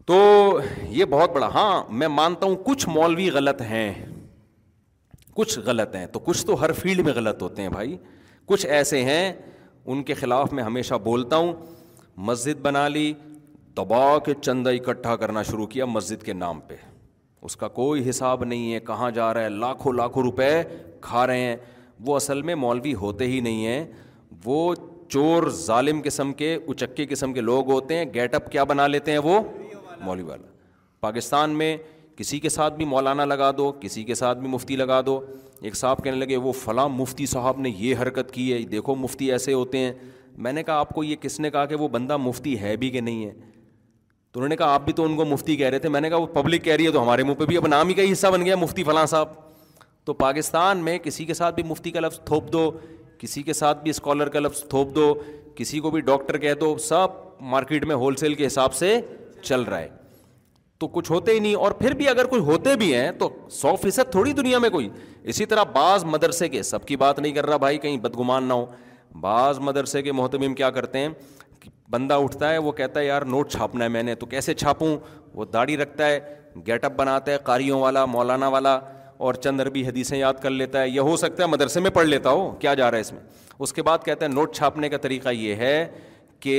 تو 0.07 0.19
یہ 0.89 1.05
بہت 1.11 1.31
بڑا 1.35 1.47
ہاں 1.55 1.83
میں 2.01 2.09
مانتا 2.09 2.47
ہوں 2.47 2.57
کچھ 2.65 2.89
مولوی 2.89 3.29
غلط 3.35 3.61
ہیں 3.71 3.93
کچھ 5.35 5.59
غلط 5.67 5.95
ہیں 5.97 6.07
تو 6.13 6.19
کچھ 6.25 6.45
تو 6.47 6.61
ہر 6.63 6.73
فیلڈ 6.81 7.01
میں 7.05 7.13
غلط 7.17 7.43
ہوتے 7.43 7.63
ہیں 7.63 7.69
بھائی 7.69 7.97
کچھ 8.47 8.67
ایسے 8.67 9.03
ہیں 9.05 9.33
ان 9.85 10.03
کے 10.11 10.15
خلاف 10.15 10.53
میں 10.53 10.63
ہمیشہ 10.65 10.95
بولتا 11.05 11.37
ہوں 11.37 11.53
مسجد 12.29 12.61
بنا 12.63 12.87
لی 12.89 13.13
دبا 13.77 14.01
کے 14.25 14.33
چندہ 14.41 14.71
اکٹھا 14.75 15.15
کرنا 15.17 15.43
شروع 15.43 15.67
کیا 15.67 15.85
مسجد 15.85 16.23
کے 16.25 16.33
نام 16.33 16.59
پہ 16.67 16.75
اس 17.47 17.57
کا 17.57 17.69
کوئی 17.69 18.09
حساب 18.09 18.45
نہیں 18.45 18.73
ہے 18.73 18.81
کہاں 18.87 19.11
جا 19.11 19.33
رہا 19.35 19.43
ہے 19.45 19.49
لاکھوں 19.49 19.93
لاکھوں 19.93 20.23
روپے 20.23 20.51
کھا 21.03 21.27
رہے 21.27 21.39
ہیں 21.41 21.57
وہ 22.07 22.17
اصل 22.17 22.43
میں 22.43 22.55
مولوی 22.55 22.93
ہوتے 23.03 23.27
ہی 23.29 23.41
نہیں 23.47 23.65
ہیں 23.67 23.85
وہ 24.45 24.75
چور 25.09 25.49
ظالم 25.63 26.01
قسم 26.05 26.33
کے 26.43 26.55
اچکے 26.69 27.07
قسم 27.07 27.33
کے 27.33 27.41
لوگ 27.41 27.71
ہوتے 27.71 27.97
ہیں 27.99 28.05
گیٹ 28.15 28.35
اپ 28.35 28.51
کیا 28.53 28.65
بنا 28.71 28.87
لیتے 28.87 29.13
ہیں 29.13 29.19
وہ 29.25 29.41
مولوی 30.01 30.23
والا 30.29 30.47
پاکستان 31.01 31.51
میں 31.59 31.77
کسی 32.17 32.39
کے 32.41 32.49
ساتھ 32.49 32.75
بھی 32.75 32.85
مولانا 32.85 33.25
لگا 33.25 33.51
دو 33.59 33.71
کسی 33.81 34.03
کے 34.05 34.15
ساتھ 34.15 34.39
بھی 34.39 34.49
مفتی 34.49 34.77
لگا 34.77 35.01
دو 35.07 35.21
ایک 35.61 35.77
صاحب 35.77 36.05
کہنے 36.05 36.17
لگے 36.17 36.37
وہ 36.47 36.53
فلاں 36.63 36.89
مفتی 36.89 37.27
صاحب 37.27 37.59
نے 37.61 37.71
یہ 37.77 37.95
حرکت 38.03 38.31
کی 38.35 38.53
ہے 38.53 38.59
دیکھو 38.73 38.95
مفتی 38.95 39.31
ایسے 39.33 39.53
ہوتے 39.53 39.79
ہیں 39.79 39.93
میں 40.45 40.53
نے 40.53 40.63
کہا 40.63 40.75
آپ 40.81 40.89
کو 40.95 41.05
یہ 41.05 41.17
کس 41.21 41.41
نے 41.41 41.51
کہا 41.51 41.65
کہ 41.67 41.75
وہ 41.81 41.89
بندہ 41.89 42.17
مفتی 42.17 42.59
ہے 42.61 42.77
بھی 42.77 42.91
کہ 42.91 43.01
نہیں 43.01 43.25
ہے 43.25 43.31
تو 44.35 44.41
انہوں 44.41 44.49
نے 44.49 44.57
کہا 44.57 44.67
آپ 44.75 44.85
بھی 44.85 44.93
تو 44.93 45.05
ان 45.05 45.15
کو 45.17 45.25
مفتی 45.25 45.55
کہہ 45.57 45.69
رہے 45.71 45.79
تھے 45.79 45.89
میں 45.89 46.01
نے 46.01 46.09
کہا 46.11 46.17
وہ 46.19 46.27
پبلک 46.35 46.63
کہہ 46.63 46.77
رہی 46.77 46.87
ہے 46.87 46.91
تو 46.93 47.03
ہمارے 47.03 47.23
منہ 47.25 47.35
پہ 47.39 47.45
بھی 47.47 47.57
اب 47.57 47.67
نام 47.67 47.89
ہی 47.89 47.95
کا 47.95 48.03
ہی 48.03 48.13
حصہ 48.13 48.27
بن 48.33 48.45
گیا 48.45 48.55
مفتی 48.57 48.85
فلاں 48.85 49.05
صاحب 49.07 49.29
تو 50.05 50.13
پاکستان 50.23 50.79
میں 50.85 50.97
کسی 51.03 51.25
کے 51.25 51.35
ساتھ 51.35 51.55
بھی 51.55 51.63
مفتی 51.69 51.91
کا 51.91 52.01
لفظ 52.01 52.19
تھوپ 52.27 52.51
دو 52.53 52.71
کسی 53.19 53.43
کے 53.43 53.53
ساتھ 53.53 53.83
بھی 53.83 53.91
اسکالر 53.91 54.29
کا 54.29 54.41
لفظ 54.41 54.63
تھوپ 54.71 54.95
دو 54.95 55.13
کسی 55.57 55.81
کو 55.81 55.91
بھی 55.91 56.01
ڈاکٹر 56.09 56.39
کہہ 56.45 56.55
دو 56.61 56.77
سب 56.89 57.15
مارکیٹ 57.53 57.85
میں 57.91 57.97
ہول 57.97 58.15
سیل 58.25 58.35
کے 58.35 58.47
حساب 58.47 58.75
سے 58.75 58.99
چل 59.43 59.63
رہا 59.63 59.79
ہے 59.79 59.89
تو 60.81 60.89
کچھ 60.97 61.11
ہوتے 61.11 61.33
ہی 61.35 61.39
نہیں 61.39 61.55
اور 61.55 61.73
پھر 61.83 61.95
بھی 62.03 62.09
اگر 62.09 62.27
کچھ 62.31 62.43
ہوتے 62.51 62.75
بھی 62.77 62.95
ہیں 62.95 63.11
تو 63.19 63.29
سو 63.61 63.75
فیصد 63.83 64.11
تھوڑی 64.13 64.33
دنیا 64.41 64.59
میں 64.65 64.71
کوئی 64.71 64.89
اسی 65.33 65.47
طرح 65.53 65.63
بعض 65.75 66.05
مدرسے 66.17 66.49
کے 66.49 66.63
سب 66.73 66.87
کی 66.87 66.97
بات 67.05 67.19
نہیں 67.19 67.33
کر 67.33 67.47
رہا 67.47 67.57
بھائی 67.67 67.79
کہیں 67.87 67.97
بدگمان 68.07 68.45
نہ 68.49 68.53
ہو 68.53 68.67
بعض 69.21 69.59
مدرسے 69.69 70.03
کے 70.03 70.13
محتمم 70.21 70.55
کیا 70.55 70.71
کرتے 70.79 70.99
ہیں 70.99 71.09
بندہ 71.91 72.15
اٹھتا 72.25 72.51
ہے 72.53 72.59
وہ 72.59 72.73
کہتا 72.73 73.01
ہے 73.01 73.07
یار 73.07 73.23
نوٹ 73.31 73.51
چھاپنا 73.53 73.85
ہے 73.85 73.89
میں 73.97 74.03
نے 74.03 74.15
تو 74.21 74.27
کیسے 74.27 74.55
چھاپوں 74.55 74.97
وہ 75.35 75.45
داڑھی 75.53 75.77
رکھتا 75.77 76.07
ہے 76.07 76.19
گیٹ 76.67 76.85
اپ 76.85 76.93
بناتا 76.97 77.33
ہے 77.33 77.37
قاریوں 77.45 77.81
والا 77.81 78.05
مولانا 78.05 78.49
والا 78.49 78.79
اور 79.27 79.35
چند 79.45 79.61
عربی 79.61 79.87
حدیثیں 79.87 80.17
یاد 80.19 80.35
کر 80.43 80.51
لیتا 80.51 80.83
ہے 80.83 80.89
یہ 80.89 81.01
ہو 81.01 81.17
سکتا 81.17 81.43
ہے 81.43 81.49
مدرسے 81.49 81.81
میں 81.81 81.91
پڑھ 81.95 82.07
لیتا 82.07 82.31
ہو 82.31 82.51
کیا 82.61 82.75
جا 82.75 82.91
رہا 82.91 82.97
ہے 82.97 83.01
اس 83.03 83.13
میں 83.13 83.21
اس 83.59 83.73
کے 83.73 83.83
بعد 83.89 83.99
کہتا 84.05 84.27
ہے 84.27 84.31
نوٹ 84.31 84.55
چھاپنے 84.57 84.89
کا 84.89 84.97
طریقہ 85.03 85.29
یہ 85.33 85.55
ہے 85.65 85.87
کہ 86.41 86.57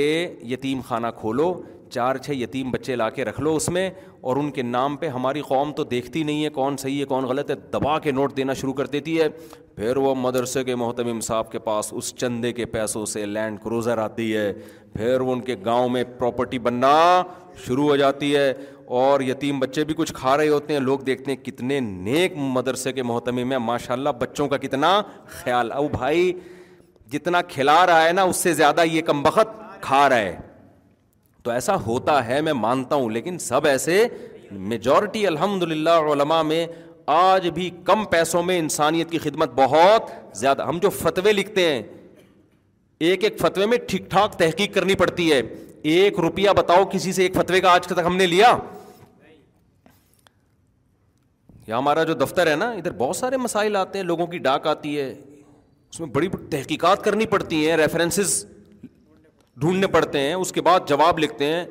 یتیم 0.50 0.80
خانہ 0.86 1.06
کھولو 1.18 1.52
چار 1.92 2.16
چھ 2.16 2.30
یتیم 2.34 2.70
بچے 2.70 2.94
لا 2.96 3.08
کے 3.10 3.24
رکھ 3.24 3.40
لو 3.40 3.54
اس 3.56 3.68
میں 3.70 3.90
اور 4.30 4.36
ان 4.36 4.50
کے 4.50 4.62
نام 4.62 4.96
پہ 5.02 5.08
ہماری 5.08 5.40
قوم 5.48 5.72
تو 5.72 5.84
دیکھتی 5.84 6.22
نہیں 6.22 6.44
ہے 6.44 6.48
کون 6.54 6.76
صحیح 6.76 6.98
ہے 7.00 7.04
کون 7.08 7.24
غلط 7.24 7.50
ہے 7.50 7.54
دبا 7.72 7.98
کے 8.06 8.10
نوٹ 8.12 8.36
دینا 8.36 8.52
شروع 8.60 8.72
کر 8.80 8.86
دیتی 8.94 9.20
ہے 9.20 9.28
پھر 9.76 9.96
وہ 9.96 10.14
مدرسے 10.18 10.64
کے 10.64 10.74
محتم 10.76 11.20
صاحب 11.28 11.50
کے 11.52 11.58
پاس 11.68 11.92
اس 11.96 12.14
چندے 12.18 12.52
کے 12.52 12.66
پیسوں 12.74 13.04
سے 13.06 13.24
لینڈ 13.26 13.60
کروزر 13.64 13.98
آتی 14.04 14.34
ہے 14.36 14.52
پھر 14.96 15.20
ان 15.20 15.40
کے 15.44 15.54
گاؤں 15.64 15.88
میں 15.88 16.02
پراپرٹی 16.18 16.58
بننا 16.66 16.94
شروع 17.66 17.88
ہو 17.88 17.96
جاتی 17.96 18.34
ہے 18.36 18.52
اور 19.00 19.20
یتیم 19.20 19.58
بچے 19.60 19.82
بھی 19.84 19.94
کچھ 19.96 20.12
کھا 20.14 20.36
رہے 20.36 20.48
ہوتے 20.48 20.72
ہیں 20.72 20.80
لوگ 20.80 20.98
دیکھتے 21.06 21.30
ہیں 21.30 21.42
کتنے 21.44 21.80
نیک 21.80 22.32
مدرسے 22.36 22.92
کے 22.92 23.02
محتمے 23.02 23.44
میں 23.52 23.58
ماشاء 23.58 23.92
اللہ 23.94 24.10
بچوں 24.18 24.46
کا 24.48 24.56
کتنا 24.64 25.00
خیال 25.28 25.72
او 25.80 25.86
بھائی 25.92 26.32
جتنا 27.12 27.42
کھلا 27.48 27.74
رہا 27.86 28.04
ہے 28.06 28.12
نا 28.12 28.22
اس 28.30 28.36
سے 28.46 28.52
زیادہ 28.60 28.84
یہ 28.92 29.02
کم 29.06 29.22
بخت 29.22 29.82
کھا 29.82 30.08
رہا 30.08 30.18
ہے 30.18 30.36
تو 31.42 31.50
ایسا 31.50 31.74
ہوتا 31.86 32.24
ہے 32.28 32.40
میں 32.42 32.52
مانتا 32.60 32.96
ہوں 32.96 33.10
لیکن 33.16 33.38
سب 33.48 33.66
ایسے 33.66 34.02
میجورٹی 34.72 35.26
الحمد 35.26 35.62
للہ 35.72 35.98
علماء 36.12 36.40
میں 36.52 36.66
آج 37.16 37.48
بھی 37.54 37.70
کم 37.86 38.04
پیسوں 38.10 38.42
میں 38.42 38.58
انسانیت 38.58 39.10
کی 39.10 39.18
خدمت 39.24 39.50
بہت 39.56 40.10
زیادہ 40.38 40.66
ہم 40.68 40.78
جو 40.82 40.90
فتوے 41.02 41.32
لکھتے 41.32 41.68
ہیں 41.72 41.82
ایک 43.04 43.24
ایک 43.24 43.38
فتوے 43.38 43.66
میں 43.66 43.78
ٹھیک 43.88 44.08
ٹھاک 44.10 44.38
تحقیق 44.38 44.74
کرنی 44.74 44.94
پڑتی 44.96 45.30
ہے 45.32 45.40
ایک 45.94 46.18
روپیہ 46.20 46.50
بتاؤ 46.56 46.84
کسی 46.92 47.12
سے 47.12 47.22
ایک 47.22 47.34
فتوے 47.40 47.60
کا 47.60 47.70
آج 47.72 47.86
تک 47.86 47.98
ہم 48.06 48.16
نے 48.16 48.26
لیا 48.26 48.56
یا 51.66 51.78
ہمارا 51.78 52.02
جو 52.08 52.14
دفتر 52.14 52.46
ہے 52.50 52.54
نا 52.56 52.70
ادھر 52.70 52.92
بہت 52.98 53.16
سارے 53.16 53.36
مسائل 53.36 53.76
آتے 53.76 53.98
ہیں 53.98 54.04
لوگوں 54.06 54.26
کی 54.26 54.38
ڈاک 54.38 54.66
آتی 54.66 54.98
ہے 55.00 55.08
اس 55.10 56.00
میں 56.00 56.08
بڑی 56.14 56.28
تحقیقات 56.50 57.04
کرنی 57.04 57.26
پڑتی 57.26 57.68
ہیں 57.68 57.76
ریفرنسز 57.76 58.44
ڈھونڈنے 59.60 59.86
پڑتے 59.86 60.20
ہیں 60.20 60.34
اس 60.34 60.52
کے 60.52 60.60
بعد 60.62 60.88
جواب 60.88 61.18
لکھتے 61.18 61.44
ہیں 61.52 61.64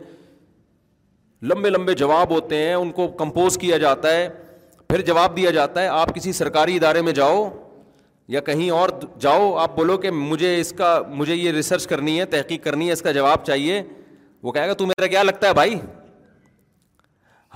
لمبے 1.52 1.70
لمبے 1.70 1.94
جواب 1.94 2.32
ہوتے 2.32 2.58
ہیں 2.66 2.74
ان 2.74 2.92
کو 3.00 3.08
کمپوز 3.18 3.58
کیا 3.62 3.78
جاتا 3.78 4.12
ہے 4.16 4.28
پھر 4.90 5.02
جواب 5.06 5.36
دیا 5.38 5.52
جاتا 5.52 5.82
ہے 5.82 5.88
آپ 5.88 6.16
کسی 6.16 6.32
سرکاری 6.34 6.76
ادارے 6.76 7.02
میں 7.02 7.14
جاؤ 7.14 7.44
یا 8.34 8.40
کہیں 8.42 8.70
اور 8.72 8.90
جاؤ 9.20 9.54
آپ 9.60 9.76
بولو 9.76 9.98
کہ 10.02 10.12
مجھے 10.12 10.60
اس 10.60 10.72
کا 10.78 10.98
مجھے 11.16 11.36
یہ 11.36 11.52
ریسرچ 11.52 11.86
کرنی 11.88 12.20
ہے 12.20 12.26
تحقیق 12.30 12.64
کرنی 12.64 12.88
ہے 12.88 12.94
اس 12.94 13.02
کا 13.02 13.12
جواب 13.18 13.46
چاہیے 13.46 13.82
وہ 14.44 14.52
کہے 14.52 14.68
گا 14.68 14.74
تو 14.78 14.86
میرا 14.88 15.08
کیا 15.08 15.24
لگتا 15.24 15.48
ہے 15.48 15.54
بھائی 15.54 15.76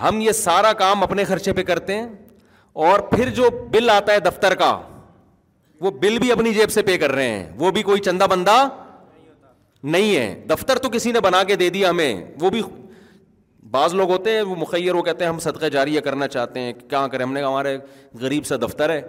ہم 0.01 0.19
یہ 0.21 0.31
سارا 0.31 0.73
کام 0.81 1.03
اپنے 1.03 1.23
خرچے 1.31 1.53
پہ 1.53 1.63
کرتے 1.63 1.95
ہیں 1.97 2.07
اور 2.87 2.99
پھر 3.11 3.29
جو 3.39 3.49
بل 3.71 3.89
آتا 3.89 4.13
ہے 4.13 4.19
دفتر 4.25 4.55
کا 4.55 4.77
وہ 5.81 5.91
بل 6.01 6.17
بھی 6.19 6.31
اپنی 6.31 6.53
جیب 6.53 6.71
سے 6.71 6.81
پے 6.83 6.97
کر 6.97 7.11
رہے 7.11 7.29
ہیں 7.29 7.47
وہ 7.59 7.71
بھی 7.71 7.83
کوئی 7.83 8.01
چندہ 8.01 8.23
بندہ 8.29 8.57
نہیں 9.93 10.15
ہے 10.15 10.43
دفتر 10.49 10.77
تو 10.85 10.89
کسی 10.93 11.11
نے 11.11 11.19
بنا 11.21 11.41
کے 11.47 11.55
دے 11.55 11.69
دیا 11.75 11.89
ہمیں 11.89 12.23
وہ 12.41 12.49
بھی 12.51 12.61
بعض 13.71 13.93
لوگ 13.95 14.09
ہوتے 14.11 14.31
ہیں 14.35 14.41
وہ 14.41 14.55
مخیر 14.59 14.95
وہ 14.95 15.01
کہتے 15.03 15.23
ہیں 15.25 15.31
ہم 15.31 15.39
صدقہ 15.39 15.65
جاریہ 15.73 15.99
کرنا 16.01 16.27
چاہتے 16.27 16.59
ہیں 16.59 16.73
کیا 16.89 17.05
کریں 17.11 17.25
ہم 17.25 17.33
نے 17.33 17.43
ہمارے 17.43 17.77
غریب 18.21 18.45
سا 18.45 18.55
دفتر 18.61 18.89
ہے 18.89 19.01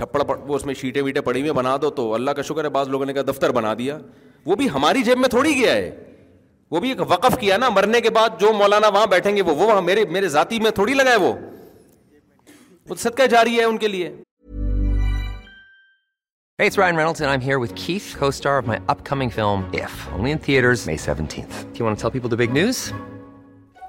چھپڑ 0.00 0.22
وہ 0.48 0.56
اس 0.56 0.64
میں 0.66 0.74
شیٹیں 0.80 1.00
ویٹیں 1.02 1.22
پڑی 1.22 1.40
ہوئی 1.40 1.52
بنا 1.58 1.76
دو 1.82 1.90
تو 1.98 2.12
اللہ 2.14 2.30
کا 2.36 2.42
شکر 2.50 2.64
ہے 2.64 2.68
بعض 2.76 2.88
لوگوں 2.94 3.06
نے 3.06 3.12
کہا 3.12 3.22
دفتر 3.30 3.52
بنا 3.58 3.72
دیا 3.78 3.96
وہ 3.98 4.50
وہ 4.50 4.54
بھی 4.56 4.64
بھی 4.64 4.70
ہماری 4.74 5.02
جیب 5.08 5.18
میں 5.18 5.28
تھوڑی 5.28 5.54
گیا 5.56 5.72
ہے 5.74 5.90
ایک 6.90 7.00
وقف 7.08 7.36
کیا 7.40 7.56
نا 7.64 7.68
مرنے 7.74 8.00
کے 8.00 8.10
بعد 8.18 8.40
جو 8.40 8.52
مولانا 8.60 8.88
وہاں 8.94 9.06
بیٹھیں 9.14 9.34
گے 9.36 9.42
وہ 9.46 9.54
وہاں 9.66 9.80
میرے 9.88 10.04
میرے 10.16 10.28
ذاتی 10.36 10.58
میں 10.64 10.70
تھوڑی 10.80 10.94
لگا 10.94 11.10
ہے 11.10 11.16
وہ 11.24 11.32
صدقہ 12.98 13.26
جاری 13.30 13.58
ہے 13.58 13.64
ان 13.64 13.76
کے 13.78 13.88
لیے 13.88 14.08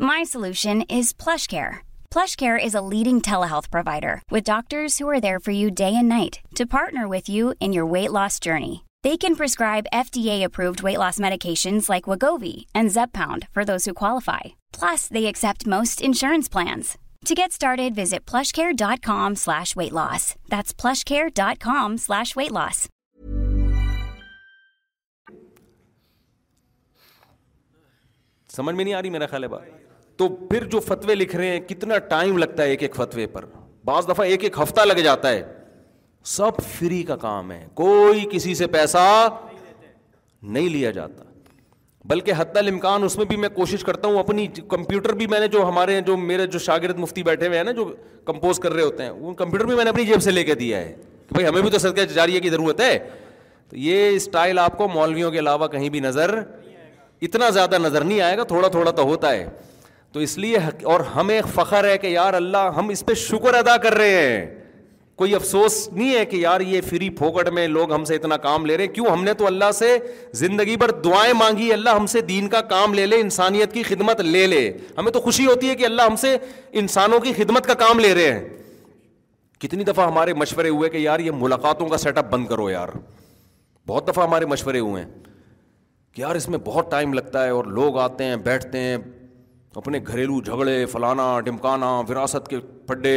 My 0.00 0.24
solution 0.24 0.78
is 0.90 1.14
Plush 1.26 1.46
Care 1.46 1.70
Plush 2.10 2.36
Care 2.36 2.58
is 2.62 2.76
a 2.76 2.88
leading 2.90 3.20
telehealth 3.50 3.68
provider 3.70 4.14
with 4.32 4.46
doctors 4.46 5.00
who 5.02 5.08
are 5.10 5.18
there 5.22 5.38
for 5.44 5.54
you 5.54 5.68
day 5.76 5.84
and 5.84 6.08
night 6.12 6.36
to 6.58 6.64
partner 6.70 7.06
with 7.10 7.30
you 7.30 7.50
in 7.60 7.72
your 7.74 7.90
weight 7.92 8.10
loss 8.14 8.40
journey 8.42 8.74
they 9.04 9.16
can 9.20 9.34
prescribe 9.38 9.84
F 9.92 10.10
D 10.12 10.28
approved 10.30 10.80
weight 10.84 10.98
loss 10.98 11.18
medications 11.20 11.90
like 11.90 12.08
Wegovy 12.42 12.52
and 12.74 12.90
Zepbound 13.18 13.44
for 13.54 13.64
those 13.68 13.88
who 13.88 13.94
qualify 13.94 14.50
plus 14.80 15.08
they 15.14 15.26
accept 15.26 15.66
most 15.74 16.02
insurance 16.06 16.50
plans 16.50 16.96
to 17.28 17.34
get 17.38 17.52
started 17.52 17.80
visit 17.98 18.30
Plush 18.32 18.52
Care 18.52 18.70
dot 18.78 19.02
com 19.06 19.34
slash 19.44 19.76
weight 19.76 19.92
loss 19.92 20.32
that's 20.50 20.76
Plush 20.82 21.04
Care 21.04 21.28
dot 21.42 21.58
com 21.64 21.96
slash 22.06 22.36
weight 22.36 22.52
loss 22.52 22.86
سمجھ 28.56 28.74
میں 28.74 28.84
نہیں 28.84 28.94
آ 28.94 29.02
رہی 29.02 29.10
میرا 29.10 29.26
خیال 29.30 29.42
ہے 29.44 29.48
بات 29.48 29.77
تو 30.18 30.28
پھر 30.50 30.64
جو 30.70 30.78
فتوے 30.86 31.14
لکھ 31.14 31.34
رہے 31.36 31.46
ہیں 31.48 31.58
کتنا 31.68 31.98
ٹائم 32.12 32.38
لگتا 32.38 32.62
ہے 32.62 32.68
ایک 32.68 32.82
ایک 32.82 32.94
فتوے 32.96 33.26
پر 33.32 33.44
بعض 33.84 34.08
دفعہ 34.08 34.24
ایک 34.26 34.44
ایک 34.44 34.56
ہفتہ 34.62 34.80
لگ 34.84 35.00
جاتا 35.04 35.30
ہے 35.30 35.42
سب 36.36 36.56
فری 36.70 37.02
کا 37.10 37.16
کام 37.16 37.52
ہے 37.52 37.66
کوئی 37.80 38.24
کسی 38.32 38.54
سے 38.54 38.66
پیسہ 38.76 39.04
نہیں 40.42 40.68
لیا 40.68 40.90
جاتا 40.96 41.24
بلکہ 42.10 42.32
حت 42.38 42.56
الامکان 42.56 43.02
اس 43.04 43.16
میں 43.18 43.24
بھی 43.28 43.36
میں 43.36 43.48
کوشش 43.54 43.84
کرتا 43.84 44.08
ہوں 44.08 44.18
اپنی 44.18 44.46
کمپیوٹر 44.68 45.12
بھی 45.14 45.26
میں 45.32 45.40
نے 45.40 45.48
جو 45.54 45.66
ہمارے 45.68 46.00
جو 46.06 46.16
میرے 46.16 46.46
جو 46.46 46.58
شاگرد 46.66 46.98
مفتی 46.98 47.22
بیٹھے 47.22 47.46
ہوئے 47.46 47.58
ہیں 47.58 47.64
نا 47.64 47.72
جو 47.78 47.84
کمپوز 48.26 48.58
کر 48.66 48.72
رہے 48.72 48.82
ہوتے 48.82 49.02
ہیں 49.02 49.10
وہ 49.10 49.32
کمپیوٹر 49.40 49.64
بھی 49.66 49.74
میں 49.76 49.84
نے 49.84 49.90
اپنی 49.90 50.04
جیب 50.06 50.22
سے 50.22 50.30
لے 50.30 50.44
کے 50.44 50.54
دیا 50.62 50.78
ہے 50.78 50.94
کہ 51.28 51.32
بھائی 51.34 51.46
ہمیں 51.46 51.60
بھی 51.60 51.70
تو 51.70 51.78
صدقہ 51.78 52.04
جاریہ 52.14 52.40
کی 52.40 52.50
ضرورت 52.50 52.80
ہے 52.80 52.98
تو 53.70 53.76
یہ 53.76 54.08
اسٹائل 54.16 54.58
آپ 54.58 54.78
کو 54.78 54.88
مولویوں 54.94 55.30
کے 55.30 55.38
علاوہ 55.38 55.66
کہیں 55.76 55.88
بھی 55.96 56.00
نظر 56.00 56.38
اتنا 57.28 57.50
زیادہ 57.50 57.78
نظر 57.82 58.04
نہیں 58.04 58.20
آئے 58.20 58.36
گا 58.38 58.42
تھوڑا 58.54 58.68
تھوڑا 58.76 58.90
تو 59.00 59.04
ہوتا 59.04 59.32
ہے 59.32 59.46
تو 60.12 60.20
اس 60.20 60.36
لیے 60.38 60.58
اور 60.92 61.00
ہمیں 61.14 61.40
فخر 61.54 61.84
ہے 61.88 61.96
کہ 61.98 62.06
یار 62.06 62.34
اللہ 62.34 62.70
ہم 62.76 62.88
اس 62.88 63.04
پہ 63.06 63.14
شکر 63.28 63.54
ادا 63.54 63.76
کر 63.82 63.94
رہے 63.94 64.20
ہیں 64.20 64.46
کوئی 65.20 65.34
افسوس 65.34 65.76
نہیں 65.92 66.14
ہے 66.16 66.24
کہ 66.26 66.36
یار 66.36 66.60
یہ 66.60 66.80
فری 66.88 67.08
پھوکٹ 67.18 67.48
میں 67.54 67.66
لوگ 67.68 67.92
ہم 67.92 68.04
سے 68.04 68.14
اتنا 68.16 68.36
کام 68.42 68.66
لے 68.66 68.76
رہے 68.76 68.84
ہیں 68.86 68.92
کیوں 68.94 69.06
ہم 69.06 69.24
نے 69.24 69.32
تو 69.38 69.46
اللہ 69.46 69.70
سے 69.74 69.96
زندگی 70.40 70.76
بھر 70.82 70.90
دعائیں 71.04 71.32
مانگی 71.38 71.72
اللہ 71.72 71.96
ہم 71.96 72.06
سے 72.12 72.20
دین 72.28 72.48
کا 72.48 72.60
کام 72.70 72.94
لے 72.94 73.06
لے 73.06 73.20
انسانیت 73.20 73.72
کی 73.72 73.82
خدمت 73.88 74.20
لے 74.20 74.46
لے 74.46 74.62
ہمیں 74.98 75.10
تو 75.12 75.20
خوشی 75.20 75.46
ہوتی 75.46 75.68
ہے 75.70 75.74
کہ 75.76 75.84
اللہ 75.84 76.02
ہم 76.10 76.16
سے 76.24 76.36
انسانوں 76.82 77.18
کی 77.20 77.32
خدمت 77.42 77.66
کا 77.66 77.74
کام 77.84 78.00
لے 78.00 78.14
رہے 78.14 78.32
ہیں 78.32 78.46
کتنی 79.66 79.84
دفعہ 79.84 80.06
ہمارے 80.10 80.34
مشورے 80.34 80.68
ہوئے 80.68 80.90
کہ 80.90 80.96
یار 80.98 81.18
یہ 81.20 81.30
ملاقاتوں 81.40 81.88
کا 81.88 81.96
سیٹ 81.98 82.18
اپ 82.18 82.30
بند 82.30 82.46
کرو 82.46 82.70
یار 82.70 82.88
بہت 83.88 84.08
دفعہ 84.08 84.26
ہمارے 84.26 84.46
مشورے 84.46 84.78
ہوئے 84.78 85.02
ہیں 85.02 85.10
کہ 86.14 86.20
یار 86.20 86.34
اس 86.36 86.48
میں 86.48 86.58
بہت 86.64 86.90
ٹائم 86.90 87.12
لگتا 87.14 87.44
ہے 87.44 87.50
اور 87.50 87.64
لوگ 87.80 87.98
آتے 87.98 88.24
ہیں 88.24 88.36
بیٹھتے 88.44 88.78
ہیں 88.80 88.96
اپنے 89.76 89.98
گھریلو 90.06 90.40
جھگڑے 90.40 90.84
فلانا 90.92 91.24
ڈمکانا 91.44 91.90
وراثت 92.08 92.48
کے 92.48 92.58
پڈے 92.86 93.16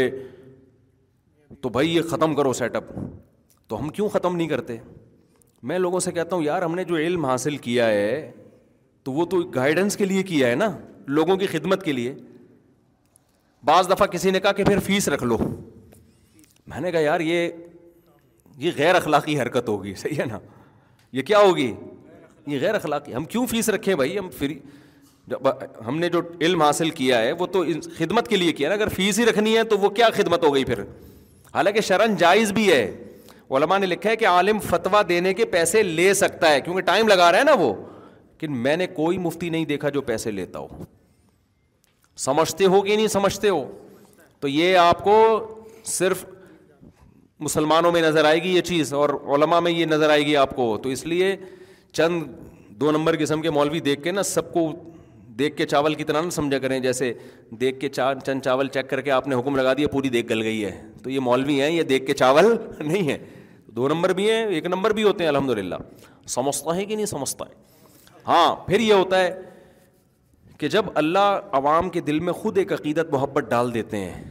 تو 1.61 1.69
بھائی 1.69 1.95
یہ 1.95 2.01
ختم 2.09 2.33
کرو 2.35 2.53
سیٹ 2.53 2.75
اپ 2.75 2.89
تو 3.69 3.79
ہم 3.79 3.89
کیوں 3.89 4.07
ختم 4.09 4.35
نہیں 4.35 4.47
کرتے 4.47 4.77
میں 5.69 5.77
لوگوں 5.79 5.99
سے 5.99 6.11
کہتا 6.11 6.35
ہوں 6.35 6.43
یار 6.43 6.61
ہم 6.61 6.75
نے 6.75 6.83
جو 6.83 6.95
علم 6.97 7.25
حاصل 7.25 7.57
کیا 7.67 7.87
ہے 7.87 8.31
تو 9.03 9.11
وہ 9.11 9.25
تو 9.33 9.41
گائیڈنس 9.55 9.97
کے 9.97 10.05
لیے 10.05 10.23
کیا 10.23 10.47
ہے 10.47 10.55
نا 10.55 10.69
لوگوں 11.17 11.35
کی 11.37 11.47
خدمت 11.47 11.83
کے 11.83 11.91
لیے 11.91 12.13
بعض 13.65 13.89
دفعہ 13.89 14.07
کسی 14.11 14.31
نے 14.31 14.39
کہا 14.39 14.51
کہ 14.59 14.63
پھر 14.65 14.79
فیس 14.85 15.07
رکھ 15.09 15.23
لو 15.23 15.37
میں 16.73 16.79
نے 16.81 16.91
کہا 16.91 16.99
یار 16.99 17.19
یہ 17.19 17.49
یہ 18.65 18.71
غیر 18.77 18.95
اخلاقی 18.95 19.39
حرکت 19.41 19.69
ہوگی 19.69 19.93
صحیح 19.97 20.19
ہے 20.19 20.25
نا 20.31 20.39
یہ 21.17 21.21
کیا 21.25 21.39
ہوگی 21.39 21.73
یہ 22.47 22.59
غیر 22.61 22.75
اخلاقی 22.75 23.15
ہم 23.15 23.25
کیوں 23.33 23.45
فیس 23.49 23.69
رکھیں 23.69 23.93
بھائی 23.95 24.17
ہم 24.19 24.29
فری 24.37 24.59
ہم 25.87 25.97
نے 25.99 26.09
جو 26.09 26.21
علم 26.41 26.61
حاصل 26.61 26.89
کیا 26.99 27.21
ہے 27.21 27.31
وہ 27.39 27.45
تو 27.53 27.63
خدمت 27.97 28.27
کے 28.27 28.35
لیے 28.37 28.51
کیا 28.53 28.69
نا 28.69 28.75
اگر 28.75 28.87
فیس 28.95 29.19
ہی 29.19 29.25
رکھنی 29.25 29.55
ہے 29.57 29.63
تو 29.73 29.77
وہ 29.79 29.89
کیا 29.99 30.09
خدمت 30.15 30.43
ہو 30.43 30.53
گئی 30.53 30.63
پھر 30.65 30.81
حالانکہ 31.53 31.81
شرن 31.87 32.15
جائز 32.17 32.51
بھی 32.53 32.69
ہے 32.71 32.81
علماء 33.57 33.77
نے 33.79 33.85
لکھا 33.85 34.09
ہے 34.09 34.15
کہ 34.15 34.25
عالم 34.27 34.59
فتویٰ 34.69 35.01
دینے 35.09 35.33
کے 35.33 35.45
پیسے 35.55 35.83
لے 35.83 36.13
سکتا 36.13 36.49
ہے 36.51 36.61
کیونکہ 36.61 36.81
ٹائم 36.85 37.07
لگا 37.07 37.31
رہا 37.31 37.39
ہے 37.39 37.43
نا 37.43 37.53
وہ 37.59 37.73
کہ 38.39 38.47
میں 38.47 38.75
نے 38.77 38.87
کوئی 38.93 39.17
مفتی 39.17 39.49
نہیں 39.49 39.65
دیکھا 39.71 39.89
جو 39.97 40.01
پیسے 40.11 40.31
لیتا 40.31 40.59
ہو 40.59 40.83
سمجھتے 42.27 42.65
ہو 42.75 42.81
کہ 42.81 42.95
نہیں 42.95 43.07
سمجھتے 43.07 43.49
ہو 43.49 43.63
تو 44.39 44.47
یہ 44.47 44.77
آپ 44.77 45.03
کو 45.03 45.17
صرف 45.85 46.25
مسلمانوں 47.47 47.91
میں 47.91 48.01
نظر 48.01 48.25
آئے 48.25 48.41
گی 48.43 48.55
یہ 48.55 48.61
چیز 48.61 48.93
اور 48.93 49.09
علماء 49.35 49.59
میں 49.67 49.71
یہ 49.71 49.85
نظر 49.85 50.09
آئے 50.09 50.25
گی 50.25 50.35
آپ 50.37 50.55
کو 50.55 50.75
تو 50.83 50.89
اس 50.89 51.05
لیے 51.07 51.35
چند 51.93 52.23
دو 52.81 52.91
نمبر 52.91 53.15
قسم 53.19 53.41
کے 53.41 53.49
مولوی 53.49 53.79
دیکھ 53.87 54.03
کے 54.03 54.11
نا 54.11 54.23
سب 54.23 54.53
کو 54.53 54.67
دیکھ 55.41 55.55
کے 55.57 55.65
چاول 55.73 55.95
کتنا 56.01 56.21
نہ 56.21 56.29
سمجھا 56.39 56.57
کریں 56.65 56.79
جیسے 56.79 57.11
دیکھ 57.61 57.79
کے 57.79 57.89
چند 57.99 58.41
چاول 58.43 58.67
چیک 58.77 58.89
کر 58.89 59.01
کے 59.07 59.11
آپ 59.11 59.27
نے 59.27 59.35
حکم 59.35 59.55
لگا 59.55 59.73
دیا 59.77 59.87
پوری 59.91 60.09
دیکھ 60.15 60.27
گل 60.31 60.41
گئی 60.47 60.63
ہے 60.65 60.71
تو 61.03 61.09
یہ 61.09 61.19
مولوی 61.27 61.61
ہیں 61.61 61.69
یہ 61.69 61.83
دیکھ 61.91 62.05
کے 62.07 62.13
چاول 62.23 62.53
نہیں 62.79 63.07
ہے 63.11 63.17
ایک 64.35 64.65
نمبر 64.71 64.93
بھی 64.93 65.03
ہوتے 65.03 65.23
ہیں 65.23 65.29
الحمد 65.29 65.49
للہ 65.57 65.75
سمجھتا 66.37 66.75
ہے 66.75 66.85
کہ 66.85 66.95
نہیں 66.95 67.05
سمجھتا 67.15 67.45
ہے 67.49 68.19
ہاں 68.27 68.47
پھر 68.65 68.79
یہ 68.79 68.93
ہوتا 68.93 69.19
ہے 69.23 69.29
کہ 70.59 70.67
جب 70.73 70.85
اللہ 71.01 71.29
عوام 71.59 71.89
کے 71.95 72.01
دل 72.09 72.19
میں 72.27 72.33
خود 72.39 72.57
ایک 72.63 72.73
عقیدت 72.73 73.13
محبت 73.13 73.49
ڈال 73.51 73.73
دیتے 73.73 74.03
ہیں 74.03 74.23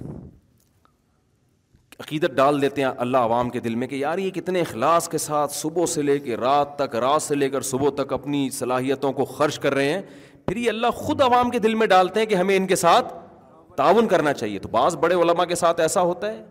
عقیدت 2.03 2.37
ڈال 2.43 2.61
دیتے 2.63 2.83
ہیں 2.83 2.91
اللہ 3.05 3.25
عوام 3.31 3.51
کے 3.55 3.61
دل 3.69 3.75
میں 3.81 3.87
کہ 3.89 3.97
یار 4.03 4.19
یہ 4.27 4.31
کتنے 4.41 4.61
اخلاص 4.67 5.09
کے 5.15 5.19
ساتھ 5.25 5.53
صبح 5.55 5.87
سے 5.95 6.03
لے 6.11 6.19
کے 6.29 6.37
رات 6.45 6.77
تک 6.83 6.95
رات 7.07 7.23
سے 7.23 7.35
لے 7.43 7.49
کر 7.57 7.67
صبح 7.71 7.91
تک 8.03 8.13
اپنی 8.19 8.49
صلاحیتوں 8.59 9.13
کو 9.21 9.25
خرچ 9.39 9.59
کر 9.67 9.75
رہے 9.81 9.93
ہیں 9.93 10.01
پھر 10.51 10.57
یہ 10.59 10.69
اللہ 10.69 10.91
خود 11.07 11.21
عوام 11.23 11.51
کے 11.51 11.59
دل 11.65 11.75
میں 11.81 11.87
ڈالتے 11.87 12.21
ہیں 12.21 12.27
کہ 12.27 12.35
ہمیں 12.35 12.57
ان 12.57 12.67
کے 12.67 12.77
ساتھ 12.77 13.13
تعاون 13.77 14.07
کرنا 14.09 14.33
چاہیے 14.35 14.59
تو 14.59 14.69
بعض 14.69 14.97
بڑے 15.01 15.15
علما 15.15 15.45
کے 15.51 15.55
ساتھ 15.55 15.81
ایسا 15.81 16.01
ہوتا 16.03 16.31
ہے 16.31 16.43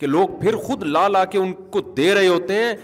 کہ 0.00 0.06
لوگ 0.06 0.28
پھر 0.40 0.56
خود 0.64 0.82
لا 0.86 1.06
لا 1.08 1.24
کے 1.34 1.38
ان 1.38 1.52
کو 1.70 1.80
دے 1.96 2.12
رہے 2.14 2.26
ہوتے 2.28 2.54
ہیں 2.62 2.74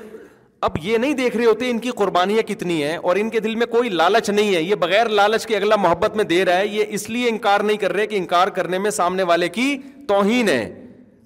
اب 0.69 0.77
یہ 0.83 0.99
نہیں 0.99 1.15
دیکھ 1.23 1.37
رہے 1.37 1.47
ہوتے 1.47 1.71
ان 1.71 1.79
کی 1.79 1.91
قربانیاں 2.01 2.47
کتنی 2.49 2.83
ہیں 2.83 2.97
اور 2.97 3.17
ان 3.21 3.31
کے 3.31 3.41
دل 3.47 3.55
میں 3.62 3.67
کوئی 3.75 3.89
لالچ 3.91 4.31
نہیں 4.31 4.55
ہے 4.55 4.62
یہ 4.62 4.75
بغیر 4.85 5.09
لالچ 5.19 5.47
کے 5.47 5.57
اگلا 5.57 5.77
محبت 5.87 6.17
میں 6.17 6.25
دے 6.35 6.45
رہا 6.45 6.59
ہے 6.59 6.67
یہ 6.67 6.93
اس 6.99 7.09
لیے 7.11 7.29
انکار 7.31 7.61
نہیں 7.61 7.77
کر 7.85 7.93
رہے 7.93 8.07
کہ 8.12 8.17
انکار 8.17 8.49
کرنے 8.61 8.79
میں 8.87 8.91
سامنے 9.01 9.23
والے 9.33 9.49
کی 9.59 9.77
توہین 10.09 10.49
ہے 10.49 10.61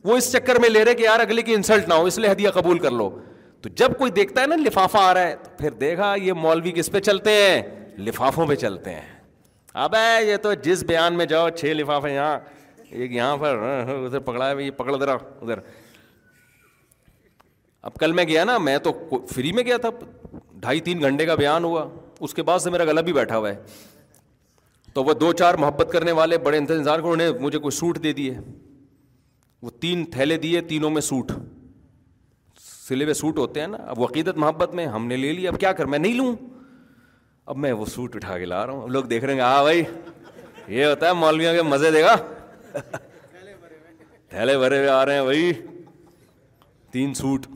وہ 0.05 0.17
اس 0.17 0.33
چکر 0.33 0.59
میں 0.61 0.69
لے 0.69 0.85
رہے 0.85 0.95
کہ 0.95 1.03
یار 1.03 1.21
اگلے 1.27 1.43
کی 1.51 1.55
انسلٹ 1.55 1.89
نہ 1.89 1.95
ہو 1.95 2.05
اس 2.13 2.19
لیے 2.19 2.31
ہدیہ 2.33 2.51
قبول 2.55 2.79
کر 2.87 2.91
لو 3.03 3.11
تو 3.63 3.69
جب 3.77 3.99
کوئی 3.99 4.11
دیکھتا 4.21 4.43
ہے 4.43 4.47
نا 4.47 4.57
لفافہ 4.69 4.99
آ 5.03 5.13
رہا 5.15 5.27
ہے 5.29 5.37
تو 5.45 5.51
پھر 5.59 5.71
دیکھا 5.85 6.15
یہ 6.23 6.33
مولوی 6.47 6.73
کس 6.75 6.91
پہ 6.93 7.01
چلتے 7.11 7.31
ہیں 7.43 7.61
لفافوں 8.07 8.47
پہ 8.47 8.55
چلتے 8.55 8.95
ہیں 8.95 9.07
اب 9.85 9.95
ہے 9.95 10.25
یہ 10.27 10.37
تو 10.43 10.53
جس 10.63 10.83
بیان 10.89 11.15
میں 11.19 11.27
جاؤ 11.27 11.49
چھ 11.57 11.73
لفافے 11.77 12.13
یہاں 12.15 12.39
ایک 12.89 13.13
یہاں 13.13 13.37
پر 13.37 13.59
ادھر 13.95 14.19
پکڑا 14.29 14.49
ہے 14.51 14.63
یہ 14.63 14.71
پکڑ 14.77 14.97
درا 14.97 15.13
ادھر 15.43 15.59
اب 17.89 17.95
کل 18.01 18.13
میں 18.13 18.25
گیا 18.29 18.45
نا 18.45 18.57
میں 18.59 18.77
تو 18.85 18.93
فری 19.35 19.53
میں 19.53 19.63
گیا 19.65 19.77
تھا 19.77 19.89
ڈھائی 20.61 20.81
تین 20.89 21.01
گھنٹے 21.09 21.27
کا 21.27 21.35
بیان 21.43 21.65
ہوا 21.65 21.87
اس 22.27 22.35
کے 22.35 22.43
بعد 22.43 22.59
سے 22.59 22.71
میرا 22.71 22.85
گلا 22.85 23.01
بھی 23.09 23.13
بیٹھا 23.13 23.37
ہوا 23.37 23.49
ہے 23.51 23.57
تو 24.95 25.05
وہ 25.05 25.13
دو 25.15 25.33
چار 25.41 25.55
محبت 25.65 25.91
کرنے 25.93 26.13
والے 26.21 26.39
بڑے 26.47 26.59
انتظار 26.59 26.99
کو 27.01 27.13
انہوں 27.13 27.27
نے 27.33 27.39
مجھے 27.45 27.59
کوئی 27.67 27.77
سوٹ 27.77 28.03
دے 28.03 28.13
دیے 28.13 28.35
وہ 29.63 29.71
تین 29.81 30.05
تھیلے 30.13 30.37
دیے 30.47 30.61
تینوں 30.73 30.91
میں 30.91 31.01
سوٹ 31.11 31.33
سلے 32.89 33.05
ہوئے 33.05 33.15
سوٹ 33.15 33.39
ہوتے 33.39 33.61
ہیں 33.61 33.67
نا 33.69 33.77
اب 33.91 34.01
وقیدت 34.01 34.37
محبت 34.45 34.75
میں 34.75 34.87
ہم 34.97 35.07
نے 35.07 35.17
لے 35.17 35.33
لی 35.33 35.47
اب 35.49 35.59
کیا 35.61 35.73
کر 35.81 35.87
میں 35.95 35.99
نہیں 35.99 36.15
لوں 36.15 36.35
اب 37.51 37.57
میں 37.57 37.71
وہ 37.73 37.85
سوٹ 37.91 38.17
اٹھا 38.17 38.37
کے 38.39 38.45
لا 38.45 38.67
رہا 38.67 38.73
ہوں 38.73 38.89
لوگ 38.95 39.05
دیکھ 39.11 39.25
رہے 39.25 39.35
ہیں 39.35 39.41
ہاں 39.41 39.63
بھائی 39.63 39.83
یہ 40.75 40.85
ہوتا 40.85 41.07
ہے 41.09 41.13
مولویوں 41.21 41.53
کے 41.55 41.63
مزے 41.69 41.91
دے 41.91 42.03
گا 42.03 42.15
تھیلے 44.31 44.57
بھرے 44.59 44.79
ہوئے 44.79 44.89
آ 44.91 45.05
رہے 45.07 45.15
ہیں 45.15 45.23
بھائی 45.25 45.53
تین 46.93 47.15
سوٹ 47.21 47.47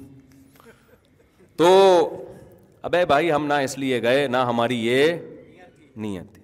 تو 1.57 1.68
ابے 2.90 3.05
بھائی 3.07 3.30
ہم 3.32 3.47
نہ 3.47 3.55
اس 3.64 3.76
لیے 3.78 4.01
گئے 4.03 4.26
نہ 4.28 4.45
ہماری 4.51 4.84
یہ 4.86 5.12
نہیں 5.20 6.18
آتی 6.18 6.40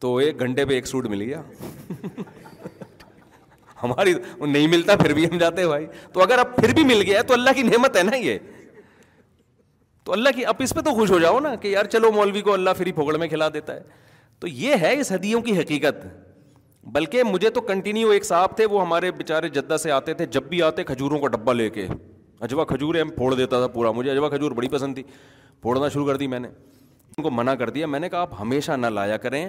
تو 0.00 0.16
ایک 0.16 0.40
گھنٹے 0.40 0.64
پہ 0.66 0.72
ایک 0.74 0.86
سوٹ 0.86 1.06
مل 1.10 1.22
گیا 1.22 1.42
ہماری 3.82 4.12
نہیں 4.46 4.66
ملتا 4.68 4.96
پھر 4.96 5.12
بھی 5.14 5.26
ہم 5.26 5.38
جاتے 5.38 5.66
بھائی 5.66 5.86
تو 6.12 6.22
اگر 6.22 6.38
اب 6.38 6.54
پھر 6.56 6.74
بھی 6.74 6.84
مل 6.94 7.02
گیا 7.06 7.22
تو 7.26 7.34
اللہ 7.34 7.50
کی 7.56 7.62
نعمت 7.62 7.96
ہے 7.96 8.02
نا 8.02 8.16
یہ 8.16 8.38
تو 10.04 10.12
اللہ 10.12 10.28
کی 10.36 10.44
اب 10.46 10.54
اس 10.62 10.72
پہ 10.74 10.80
تو 10.84 10.92
خوش 10.94 11.10
ہو 11.10 11.18
جاؤ 11.18 11.40
نا 11.40 11.54
کہ 11.62 11.68
یار 11.68 11.84
چلو 11.92 12.10
مولوی 12.12 12.40
کو 12.42 12.52
اللہ 12.54 12.70
فری 12.78 12.92
پھوگڑ 12.92 13.16
میں 13.18 13.28
کھلا 13.28 13.48
دیتا 13.54 13.74
ہے 13.74 13.82
تو 14.40 14.46
یہ 14.48 14.74
ہے 14.82 14.94
اس 15.00 15.12
حدیوں 15.12 15.40
کی 15.42 15.58
حقیقت 15.58 16.06
بلکہ 16.94 17.22
مجھے 17.24 17.50
تو 17.56 17.60
کنٹینیو 17.60 18.08
ایک 18.10 18.24
صاحب 18.24 18.56
تھے 18.56 18.66
وہ 18.70 18.80
ہمارے 18.82 19.10
بےچارے 19.18 19.48
جدہ 19.58 19.76
سے 19.82 19.90
آتے 19.92 20.14
تھے 20.14 20.26
جب 20.36 20.44
بھی 20.48 20.62
آتے 20.62 20.84
کھجوروں 20.84 21.18
کا 21.20 21.28
ڈبہ 21.36 21.52
لے 21.52 21.68
کے 21.70 21.86
اجوا 22.46 22.64
کھجور 22.68 22.94
ہے 22.94 23.04
پھوڑ 23.16 23.34
دیتا 23.34 23.58
تھا 23.58 23.66
پورا 23.74 23.90
مجھے 23.98 24.10
اجوا 24.10 24.28
کھجور 24.28 24.52
بڑی 24.60 24.68
پسند 24.68 24.94
تھی 24.94 25.02
پھوڑنا 25.62 25.88
شروع 25.88 26.06
کر 26.06 26.16
دی 26.16 26.26
میں 26.26 26.40
نے 26.40 26.48
ان 27.16 27.22
کو 27.22 27.30
منع 27.30 27.54
کر 27.60 27.70
دیا 27.70 27.86
میں 27.86 28.00
نے 28.00 28.08
کہا 28.08 28.20
آپ 28.20 28.40
ہمیشہ 28.40 28.72
نہ 28.78 28.86
لایا 28.86 29.16
کریں 29.26 29.48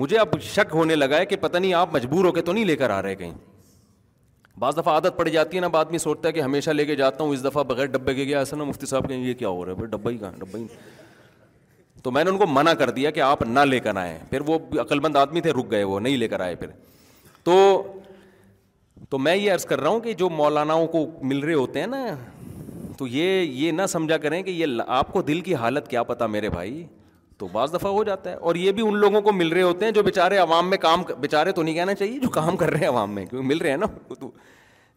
مجھے 0.00 0.18
اب 0.18 0.34
شک 0.44 0.74
ہونے 0.74 0.94
لگا 0.96 1.16
ہے 1.18 1.26
کہ 1.26 1.36
پتہ 1.40 1.58
نہیں 1.58 1.74
آپ 1.74 1.94
مجبور 1.94 2.24
ہو 2.24 2.32
کے 2.32 2.42
تو 2.42 2.52
نہیں 2.52 2.64
لے 2.64 2.76
کر 2.76 2.90
آ 2.90 3.00
رہے 3.02 3.14
کہیں 3.16 3.32
بعض 4.58 4.76
دفعہ 4.78 4.94
عادت 4.94 5.16
پڑ 5.16 5.28
جاتی 5.28 5.56
ہے 5.56 5.60
نا 5.60 5.66
بعد 5.68 5.84
آدمی 5.86 5.98
سوچتا 5.98 6.28
ہے 6.28 6.32
کہ 6.32 6.40
ہمیشہ 6.40 6.70
لے 6.70 6.84
کے 6.86 6.94
جاتا 6.96 7.24
ہوں 7.24 7.32
اس 7.34 7.44
دفعہ 7.44 7.62
بغیر 7.68 7.86
ڈبے 7.94 8.14
کے 8.14 8.24
گیا 8.24 8.38
ایسا 8.38 8.56
نا 8.56 8.64
مفتی 8.64 8.86
صاحب 8.86 9.08
کہیں 9.08 9.24
یہ 9.26 9.34
کیا 9.38 9.48
ہو 9.48 9.64
رہا 9.64 9.72
ہے 9.82 10.08
ہی 10.10 10.16
کہاں 10.18 10.32
ڈبہ 10.38 10.58
ہی 10.58 10.64
تو 12.02 12.10
میں 12.10 12.22
نے 12.24 12.30
ان 12.30 12.38
کو 12.38 12.46
منع 12.46 12.72
کر 12.78 12.90
دیا 12.98 13.10
کہ 13.16 13.20
آپ 13.26 13.42
نہ 13.42 13.60
لے 13.64 13.78
کر 13.80 13.96
آئیں 13.96 14.18
پھر 14.30 14.40
وہ 14.46 14.58
عقل 14.80 15.00
مند 15.00 15.16
آدمی 15.16 15.40
تھے 15.40 15.50
رک 15.52 15.70
گئے 15.70 15.82
وہ 15.90 16.00
نہیں 16.00 16.16
لے 16.16 16.28
کر 16.28 16.40
آئے 16.40 16.54
پھر 16.62 16.70
تو 17.44 17.56
تو 19.10 19.18
میں 19.18 19.36
یہ 19.36 19.52
عرض 19.52 19.64
کر 19.66 19.80
رہا 19.80 19.88
ہوں 19.90 20.00
کہ 20.00 20.12
جو 20.22 20.28
مولاناؤں 20.30 20.86
کو 20.96 21.06
مل 21.30 21.38
رہے 21.44 21.54
ہوتے 21.54 21.80
ہیں 21.80 21.86
نا 21.86 22.04
تو 22.98 23.06
یہ 23.06 23.40
یہ 23.64 23.72
نہ 23.72 23.86
سمجھا 23.88 24.16
کریں 24.18 24.42
کہ 24.42 24.50
یہ 24.50 24.80
آپ 24.86 25.12
کو 25.12 25.22
دل 25.22 25.40
کی 25.48 25.54
حالت 25.62 25.88
کیا 25.88 26.02
پتہ 26.10 26.24
میرے 26.36 26.48
بھائی 26.50 26.84
تو 27.38 27.46
بعض 27.54 27.74
دفعہ 27.74 27.90
ہو 27.92 28.02
جاتا 28.04 28.30
ہے 28.30 28.34
اور 28.48 28.54
یہ 28.62 28.72
بھی 28.72 28.82
ان 28.86 28.96
لوگوں 28.98 29.20
کو 29.22 29.32
مل 29.32 29.48
رہے 29.52 29.62
ہوتے 29.62 29.84
ہیں 29.84 29.92
جو 29.92 30.02
بیچارے 30.02 30.36
عوام 30.38 30.68
میں 30.70 30.78
کام 30.78 31.02
بیچارے 31.20 31.52
تو 31.52 31.62
نہیں 31.62 31.74
کہنا 31.74 31.94
چاہیے 31.94 32.18
جو 32.18 32.28
کام 32.36 32.56
کر 32.56 32.70
رہے 32.70 32.78
ہیں 32.80 32.88
عوام 32.88 33.14
میں 33.14 33.24
کیونکہ 33.26 33.46
مل 33.48 33.58
رہے 33.62 33.70
ہیں 33.70 33.76
نا 33.76 33.86
تو 34.20 34.30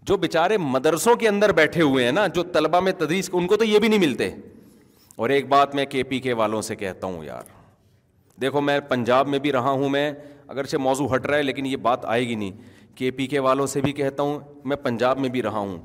جو 0.09 0.17
بیچارے 0.17 0.57
مدرسوں 0.63 1.15
کے 1.23 1.27
اندر 1.27 1.51
بیٹھے 1.61 1.81
ہوئے 1.81 2.05
ہیں 2.05 2.11
نا 2.17 2.27
جو 2.35 2.43
طلبہ 2.57 2.79
میں 2.87 2.91
تدریس 2.97 3.29
ان 3.33 3.47
کو 3.47 3.57
تو 3.57 3.65
یہ 3.65 3.79
بھی 3.79 3.87
نہیں 3.87 3.99
ملتے 3.99 4.29
اور 5.23 5.29
ایک 5.37 5.47
بات 5.49 5.75
میں 5.75 5.85
کے 5.95 6.03
پی 6.11 6.19
کے 6.27 6.33
والوں 6.41 6.61
سے 6.69 6.75
کہتا 6.83 7.07
ہوں 7.07 7.23
یار 7.25 7.51
دیکھو 8.41 8.61
میں 8.61 8.79
پنجاب 8.89 9.27
میں 9.27 9.39
بھی 9.45 9.51
رہا 9.51 9.69
ہوں 9.79 9.89
میں 9.89 10.11
اگرچہ 10.55 10.77
موضوع 10.77 11.07
ہٹ 11.15 11.25
رہا 11.25 11.37
ہے 11.37 11.43
لیکن 11.43 11.65
یہ 11.65 11.77
بات 11.89 12.05
آئے 12.15 12.27
گی 12.27 12.35
نہیں 12.35 12.51
کے 12.97 13.09
پی 13.17 13.25
کے 13.27 13.39
والوں 13.47 13.67
سے 13.67 13.81
بھی 13.81 13.91
کہتا 13.93 14.23
ہوں 14.23 14.39
میں 14.71 14.75
پنجاب 14.83 15.19
میں 15.19 15.29
بھی 15.29 15.41
رہا 15.43 15.59
ہوں 15.59 15.77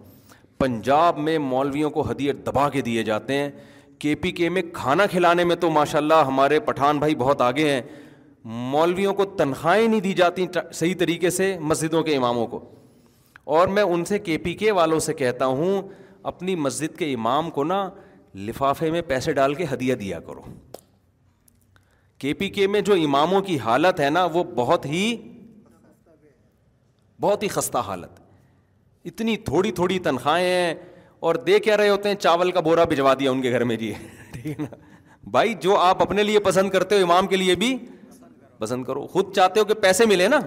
پنجاب 0.58 1.18
میں 1.18 1.38
مولویوں 1.44 1.90
کو 1.90 2.10
ہدیت 2.10 2.46
دبا 2.46 2.68
کے 2.74 2.80
دیے 2.88 3.02
جاتے 3.04 3.36
ہیں 3.38 3.50
کے 4.02 4.14
پی 4.22 4.30
کے 4.38 4.48
میں 4.54 4.62
کھانا 4.74 5.04
کھلانے 5.10 5.42
میں 5.48 5.56
تو 5.64 5.68
ماشاء 5.70 5.98
اللہ 5.98 6.22
ہمارے 6.26 6.58
پٹھان 6.68 6.98
بھائی 6.98 7.14
بہت 7.16 7.40
آگے 7.48 7.68
ہیں 7.72 7.80
مولویوں 8.70 9.12
کو 9.18 9.24
تنخواہیں 9.40 9.86
نہیں 9.88 10.00
دی 10.06 10.12
جاتی 10.20 10.46
صحیح 10.72 10.94
طریقے 10.98 11.30
سے 11.34 11.46
مسجدوں 11.72 12.02
کے 12.08 12.16
اماموں 12.16 12.46
کو 12.54 12.60
اور 13.58 13.68
میں 13.76 13.82
ان 13.82 14.04
سے 14.08 14.18
کے 14.28 14.38
پی 14.46 14.54
کے 14.62 14.70
والوں 14.78 14.98
سے 15.06 15.14
کہتا 15.20 15.46
ہوں 15.60 15.82
اپنی 16.30 16.54
مسجد 16.64 16.96
کے 16.98 17.12
امام 17.12 17.50
کو 17.58 17.64
نا 17.64 17.78
لفافے 18.48 18.90
میں 18.90 19.02
پیسے 19.12 19.32
ڈال 19.40 19.54
کے 19.60 19.64
ہدیہ 19.72 19.94
دیا 20.02 20.20
کرو 20.26 20.42
کے 22.24 22.34
پی 22.40 22.48
کے 22.58 22.66
میں 22.74 22.80
جو 22.88 22.94
اماموں 23.04 23.40
کی 23.50 23.58
حالت 23.68 24.00
ہے 24.00 24.10
نا 24.16 24.24
وہ 24.38 24.44
بہت 24.56 24.86
ہی 24.94 25.04
بہت 27.26 27.42
ہی 27.42 27.48
خستہ 27.58 27.78
حالت 27.90 28.20
اتنی 29.12 29.36
تھوڑی 29.50 29.72
تھوڑی 29.82 29.98
تنخواہیں 30.10 30.50
ہیں 30.50 30.74
اور 31.26 31.34
دے 31.46 31.58
کیا 31.64 31.76
رہے 31.76 31.88
ہوتے 31.88 32.08
ہیں 32.08 32.16
چاول 32.16 32.50
کا 32.52 32.60
بورا 32.66 32.84
بھجوا 32.92 33.12
دیا 33.18 33.30
ان 33.30 33.42
کے 33.42 33.50
گھر 33.50 33.64
میں 33.70 33.74
جی 33.80 33.92
ٹھیک 34.32 34.46
ہے 34.46 34.54
نا 34.64 34.76
بھائی 35.36 35.52
جو 35.64 35.76
آپ 35.78 36.00
اپنے 36.02 36.22
لیے 36.22 36.38
پسند 36.46 36.70
کرتے 36.70 36.96
ہو 36.98 37.02
امام 37.04 37.26
کے 37.32 37.36
لیے 37.36 37.54
بھی 37.60 37.68
پسند 38.58 38.84
کرو 38.84 39.06
خود 39.12 39.32
چاہتے 39.34 39.60
ہو 39.60 39.64
کہ 39.64 39.74
پیسے 39.84 40.06
ملے 40.12 40.26
نا 40.28 40.40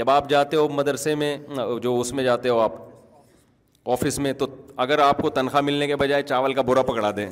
جب 0.00 0.10
آپ 0.10 0.28
جاتے 0.30 0.56
ہو 0.56 0.66
مدرسے 0.80 1.14
میں 1.22 1.36
جو 1.82 1.98
اس 2.00 2.12
میں 2.18 2.24
جاتے 2.24 2.48
ہو 2.48 2.58
آپ 2.60 2.72
آفس 3.92 4.18
میں 4.26 4.32
تو 4.42 4.46
اگر 4.86 4.98
آپ 5.08 5.22
کو 5.22 5.30
تنخواہ 5.38 5.62
ملنے 5.70 5.86
کے 5.86 5.96
بجائے 6.02 6.22
چاول 6.32 6.54
کا 6.54 6.62
بورا 6.72 6.82
پکڑا 6.92 7.10
دیں 7.16 7.28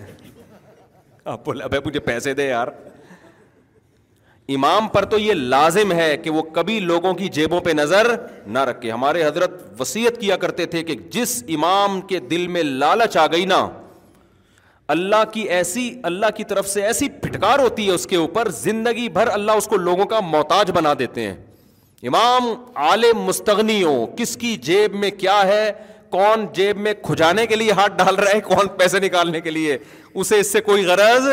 آپ 1.34 1.44
بولے 1.46 1.64
ابھی 1.64 1.78
مجھے 1.84 2.00
پیسے 2.10 2.34
دے 2.42 2.48
یار 2.48 2.68
امام 4.56 4.86
پر 4.92 5.02
تو 5.10 5.18
یہ 5.18 5.32
لازم 5.34 5.92
ہے 5.92 6.16
کہ 6.22 6.30
وہ 6.30 6.42
کبھی 6.52 6.78
لوگوں 6.80 7.12
کی 7.14 7.28
جیبوں 7.34 7.60
پہ 7.64 7.70
نظر 7.76 8.14
نہ 8.54 8.58
رکھے 8.68 8.90
ہمارے 8.90 9.22
حضرت 9.24 9.50
وسیعت 9.80 10.20
کیا 10.20 10.36
کرتے 10.44 10.64
تھے 10.74 10.82
کہ 10.84 10.94
جس 11.12 11.42
امام 11.56 12.00
کے 12.12 12.18
دل 12.30 12.46
میں 12.54 12.62
لالچ 12.62 13.16
آ 13.16 13.26
گئی 13.32 13.44
نا 13.52 13.66
اللہ 14.94 15.16
اللہ 15.22 15.32
کی 15.32 15.42
کی 15.42 15.48
ایسی 15.56 16.44
طرف 16.48 16.68
سے 16.68 16.82
ایسی 16.86 17.08
پھٹکار 17.22 17.58
ہوتی 17.58 17.86
ہے 17.86 17.92
اس 17.94 18.06
کے 18.10 18.16
اوپر 18.16 18.48
زندگی 18.60 19.08
بھر 19.18 19.28
اللہ 19.32 19.60
اس 19.62 19.66
کو 19.68 19.76
لوگوں 19.76 20.04
کا 20.14 20.20
محتاج 20.32 20.70
بنا 20.74 20.94
دیتے 20.98 21.26
ہیں 21.26 21.34
امام 22.08 22.48
عالم 22.88 23.22
مستغنی 23.26 23.82
ہو 23.82 23.94
کس 24.18 24.36
کی 24.40 24.54
جیب 24.70 24.94
میں 25.04 25.10
کیا 25.20 25.40
ہے 25.48 25.70
کون 26.16 26.46
جیب 26.54 26.76
میں 26.86 26.94
کھجانے 27.02 27.46
کے 27.46 27.56
لیے 27.56 27.72
ہاتھ 27.80 27.96
ڈال 28.04 28.14
رہا 28.16 28.32
ہے 28.34 28.40
کون 28.54 28.68
پیسے 28.78 29.00
نکالنے 29.06 29.40
کے 29.40 29.50
لیے 29.50 29.78
اسے 30.14 30.38
اس 30.40 30.52
سے 30.52 30.60
کوئی 30.70 30.84
غرض 30.86 31.28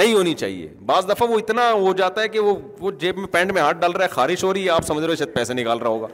نہیں 0.00 0.14
ہونی 0.14 0.32
چاہیے 0.42 0.68
بعض 0.86 1.08
دفعہ 1.08 1.26
وہ 1.28 1.38
اتنا 1.38 1.70
ہو 1.72 1.92
جاتا 1.96 2.20
ہے 2.22 2.28
کہ 2.34 2.40
وہ 2.44 2.90
جیب 3.00 3.18
میں 3.18 3.26
پینٹ 3.32 3.52
میں 3.52 3.62
ہاتھ 3.62 3.78
ڈال 3.80 3.92
رہا 3.92 4.04
ہے 4.04 4.08
خارش 4.10 4.44
ہو 4.44 4.52
رہی 4.52 4.64
ہے 4.64 4.70
آپ 4.70 4.84
سمجھ 4.86 5.04
رہے 5.04 5.10
ہو 5.10 5.16
شاید 5.16 5.34
پیسے 5.34 5.54
نکال 5.54 5.78
رہا 5.78 5.88
ہوگا 5.90 6.06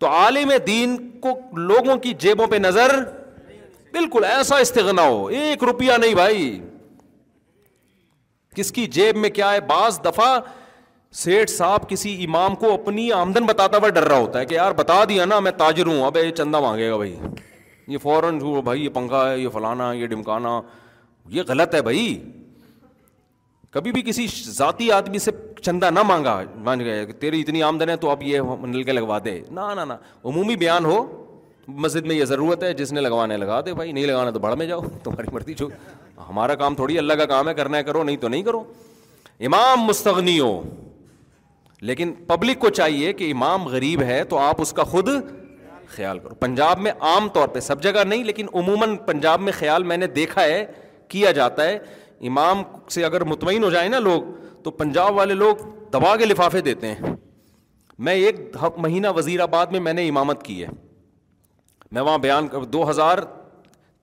تو 0.00 0.06
عالم 0.08 0.50
دین 0.66 0.96
کو 1.20 1.32
لوگوں 1.70 1.96
کی 2.06 2.12
جیبوں 2.24 2.46
پہ 2.46 2.56
نظر 2.62 2.94
بالکل 3.92 4.24
ایسا 4.30 4.56
استغنا 4.66 5.02
ہو 5.08 5.26
ایک 5.40 5.62
روپیہ 5.64 5.92
نہیں 6.00 6.14
بھائی 6.14 6.44
کس 8.56 8.72
کی 8.72 8.86
جیب 8.98 9.16
میں 9.24 9.30
کیا 9.38 9.52
ہے 9.52 9.60
بعض 9.68 9.98
دفعہ 10.04 10.38
سیٹ 11.24 11.50
صاحب 11.50 11.88
کسی 11.88 12.14
امام 12.24 12.54
کو 12.62 12.72
اپنی 12.74 13.10
آمدن 13.12 13.46
بتاتا 13.46 13.78
ہوا 13.78 13.88
ڈر 13.98 14.06
رہا 14.08 14.18
ہوتا 14.18 14.38
ہے 14.40 14.46
کہ 14.46 14.54
یار 14.54 14.72
بتا 14.80 15.02
دیا 15.08 15.24
نا 15.24 15.38
میں 15.46 15.50
تاجر 15.58 15.86
ہوں 15.86 16.02
اب 16.06 16.16
یہ 16.16 16.30
چندہ 16.40 16.60
مانگے 16.60 16.90
گا 16.90 16.96
بھائی 16.96 17.14
یہ 17.94 17.98
فوراً 18.02 18.38
بھائی 18.64 18.84
یہ 18.84 18.88
پنکھا 18.94 19.30
ہے 19.30 19.38
یہ 19.38 19.48
فلانا 19.52 19.92
یہ 19.92 20.06
ڈمکانا 20.06 20.58
یہ 21.34 21.42
غلط 21.48 21.74
ہے 21.74 21.82
بھائی 21.82 22.06
کبھی 23.72 23.92
بھی 23.92 24.02
کسی 24.06 24.26
ذاتی 24.46 24.90
آدمی 24.92 25.18
سے 25.18 25.30
چندہ 25.62 25.90
نہ 25.90 26.02
مانگا 26.06 26.40
مان 26.64 26.80
گئے 26.84 27.04
تیری 27.20 27.40
اتنی 27.40 27.62
آمدن 27.62 27.88
ہے 27.88 27.96
تو 28.04 28.10
آپ 28.10 28.22
یہ 28.22 28.40
نل 28.66 28.82
کے 28.82 28.92
لگوا 28.92 29.18
دے 29.24 29.40
نہ 29.58 29.84
عمومی 30.24 30.56
بیان 30.56 30.84
ہو 30.84 31.04
مسجد 31.84 32.06
میں 32.06 32.16
یہ 32.16 32.24
ضرورت 32.24 32.62
ہے 32.62 32.72
جس 32.80 32.92
نے 32.92 33.00
لگوانے 33.00 33.36
لگا 33.36 33.60
دے 33.66 33.74
بھائی 33.74 33.92
نہیں 33.92 34.06
لگانا 34.06 34.30
تو 34.30 34.38
بڑھ 34.40 34.54
میں 34.58 34.66
جاؤ 34.66 34.80
تمہاری 35.04 35.32
مرضی 35.34 35.54
جو 35.62 35.68
ہمارا 36.28 36.54
کام 36.60 36.74
تھوڑی 36.74 36.98
اللہ 36.98 37.12
کا 37.18 37.24
کام 37.32 37.48
ہے 37.48 37.54
کرنا 37.54 37.78
ہے 37.78 37.82
کرو 37.84 38.02
نہیں 38.04 38.16
تو 38.20 38.28
نہیں 38.28 38.42
کرو 38.42 38.62
امام 39.46 39.80
مستغنی 39.84 40.38
ہو 40.38 40.52
لیکن 41.88 42.12
پبلک 42.26 42.58
کو 42.58 42.68
چاہیے 42.80 43.12
کہ 43.12 43.30
امام 43.32 43.64
غریب 43.68 44.02
ہے 44.06 44.22
تو 44.28 44.38
آپ 44.38 44.60
اس 44.62 44.72
کا 44.72 44.84
خود 44.92 45.08
خیال 45.96 46.18
کرو 46.18 46.34
پنجاب 46.34 46.78
میں 46.86 46.92
عام 47.08 47.28
طور 47.34 47.48
پہ 47.48 47.60
سب 47.60 47.82
جگہ 47.82 48.04
نہیں 48.08 48.24
لیکن 48.24 48.46
عموماً 48.62 48.96
پنجاب 49.06 49.40
میں 49.40 49.52
خیال 49.58 49.82
میں 49.90 49.96
نے 49.96 50.06
دیکھا 50.20 50.42
ہے 50.44 50.64
کیا 51.08 51.30
جاتا 51.38 51.64
ہے 51.68 51.78
امام 52.28 52.62
سے 52.90 53.04
اگر 53.04 53.24
مطمئن 53.34 53.64
ہو 53.64 53.70
جائیں 53.70 53.88
نا 53.90 53.98
لوگ 53.98 54.22
تو 54.62 54.70
پنجاب 54.82 55.14
والے 55.16 55.34
لوگ 55.34 55.66
دبا 55.92 56.16
کے 56.16 56.24
لفافے 56.24 56.60
دیتے 56.68 56.92
ہیں 56.94 57.14
میں 58.06 58.14
ایک 58.22 58.56
مہینہ 58.86 59.08
وزیر 59.16 59.40
آباد 59.40 59.66
میں 59.72 59.80
میں 59.80 59.92
نے 59.92 60.08
امامت 60.08 60.42
کی 60.42 60.62
ہے 60.62 60.68
میں 61.96 62.02
وہاں 62.02 62.18
بیان 62.18 62.48
کر 62.54 62.62
دو 62.76 62.88
ہزار 62.90 63.18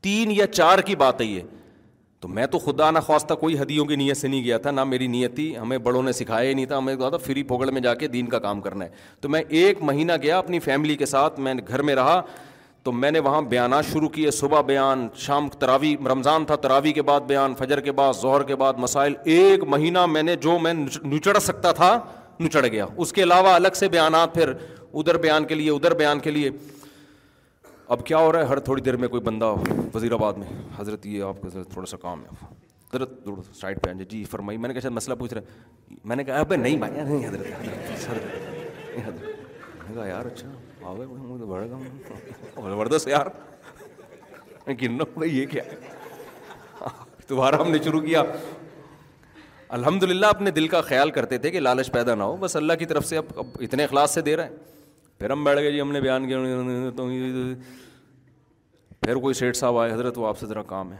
تین 0.03 0.31
یا 0.31 0.47
چار 0.47 0.79
کی 0.85 0.95
بات 0.95 1.21
ہے 1.21 1.25
یہ 1.25 1.41
تو 2.21 2.27
میں 2.35 2.45
تو 2.47 2.59
خدا 2.59 2.89
نہ 2.91 2.99
خواصہ 3.05 3.33
کوئی 3.39 3.57
حدیوں 3.59 3.85
کی 3.85 3.95
نیت 3.95 4.17
سے 4.17 4.27
نہیں 4.27 4.43
گیا 4.43 4.57
تھا 4.65 4.71
نہ 4.71 4.83
میری 4.83 5.07
نیت 5.15 5.35
تھی 5.35 5.57
ہمیں 5.57 5.77
بڑوں 5.87 6.03
نے 6.03 6.11
سکھایا 6.19 6.49
ہی 6.49 6.53
نہیں 6.53 6.65
تھا 6.65 6.77
ہمیں 6.77 6.95
کہا 6.95 7.09
تھا 7.09 7.17
فری 7.25 7.43
پھوگڑ 7.49 7.69
میں 7.71 7.81
جا 7.81 7.93
کے 8.03 8.07
دین 8.13 8.27
کا 8.29 8.39
کام 8.45 8.61
کرنا 8.61 8.85
ہے 8.85 8.89
تو 9.21 9.29
میں 9.29 9.41
ایک 9.59 9.81
مہینہ 9.89 10.13
گیا 10.23 10.37
اپنی 10.37 10.59
فیملی 10.67 10.95
کے 10.97 11.05
ساتھ 11.05 11.39
میں 11.47 11.53
گھر 11.67 11.81
میں 11.89 11.95
رہا 11.95 12.21
تو 12.83 12.91
میں 12.91 13.09
نے 13.11 13.19
وہاں 13.25 13.41
بیانات 13.51 13.85
شروع 13.91 14.07
کیے 14.15 14.31
صبح 14.37 14.61
بیان 14.69 15.07
شام 15.25 15.47
تراوی 15.59 15.95
رمضان 16.11 16.45
تھا 16.45 16.55
تراوی 16.63 16.91
کے 16.93 17.01
بعد 17.09 17.21
بیان 17.27 17.53
فجر 17.57 17.79
کے 17.81 17.91
بعد 17.99 18.13
ظہر 18.21 18.43
کے 18.49 18.55
بعد 18.63 18.79
مسائل 18.85 19.13
ایک 19.35 19.63
مہینہ 19.73 20.05
میں 20.15 20.23
نے 20.23 20.35
جو 20.45 20.57
میں 20.63 20.73
نچڑ 20.73 21.37
سکتا 21.45 21.71
تھا 21.77 21.91
نچڑ 22.45 22.65
گیا 22.65 22.85
اس 23.05 23.13
کے 23.13 23.23
علاوہ 23.23 23.53
الگ 23.59 23.77
سے 23.83 23.89
بیانات 23.89 24.33
پھر 24.33 24.51
ادھر 24.51 25.17
بیان 25.27 25.45
کے 25.51 25.55
لیے 25.55 25.69
ادھر 25.71 25.93
بیان 26.01 26.19
کے 26.27 26.31
لیے 26.31 26.49
اب 27.93 28.05
کیا 28.05 28.17
ہو 28.25 28.31
رہا 28.31 28.39
ہے 28.41 28.45
ہر 28.47 28.59
تھوڑی 28.67 28.81
دیر 28.81 28.97
میں 28.97 29.07
کوئی 29.13 29.21
بندہ 29.23 29.53
وزیر 29.93 30.11
آباد 30.13 30.33
میں 30.43 30.47
حضرت 30.77 31.05
یہ 31.05 31.23
آپ 31.23 31.41
کے 31.41 31.63
تھوڑا 31.73 31.85
سا 31.91 31.97
کام 32.01 32.21
ہے 32.21 32.45
حضرت 32.93 33.19
سائڈ 33.61 33.81
پہ 33.83 33.93
جی 34.09 34.23
فرمائی 34.31 34.57
میں 34.63 34.67
نے 34.69 34.73
کہا 34.79 34.89
مسئلہ 34.99 35.15
پوچھ 35.23 35.33
رہے 35.33 35.97
میں 36.11 36.15
نے 36.15 36.23
کہا 36.23 36.43
نہیں 36.55 36.77
بھائی 36.83 37.01
نہیں 37.01 37.27
حضرت 37.27 38.27
حضرت 39.85 40.07
یار 40.07 40.25
اچھا 40.25 40.47
یہ 45.25 45.45
کیا 45.51 45.63
ہے 45.63 47.55
ہم 47.59 47.71
نے 47.71 47.77
شروع 47.83 47.99
کیا 48.01 48.23
الحمد 49.77 50.03
للہ 50.03 50.25
اپنے 50.33 50.51
دل 50.55 50.67
کا 50.67 50.81
خیال 50.87 51.11
کرتے 51.11 51.37
تھے 51.43 51.51
کہ 51.51 51.59
لالچ 51.59 51.91
پیدا 51.91 52.15
نہ 52.15 52.23
ہو 52.23 52.35
بس 52.39 52.55
اللہ 52.55 52.73
کی 52.79 52.85
طرف 52.85 53.05
سے 53.05 53.17
اب 53.17 53.25
اب 53.39 53.55
اتنے 53.67 53.83
اخلاص 53.83 54.13
سے 54.13 54.21
دے 54.27 54.35
رہے 54.37 54.43
ہیں 54.43 55.19
پھر 55.19 55.29
ہم 55.31 55.43
بیٹھ 55.43 55.59
گئے 55.59 55.71
جی 55.71 55.79
ہم 55.81 55.91
نے 55.91 56.01
بیان 56.01 56.27
کیا 56.27 57.41
پھر 59.05 59.15
کوئی 59.21 59.33
سیٹ 59.35 59.55
صاحب 59.57 59.77
آئے 59.77 59.91
حضرت 59.91 60.17
وہ 60.17 60.27
آپ 60.27 60.37
سے 60.39 60.45
ذرا 60.47 60.61
کام 60.67 60.91
ہے 60.93 60.97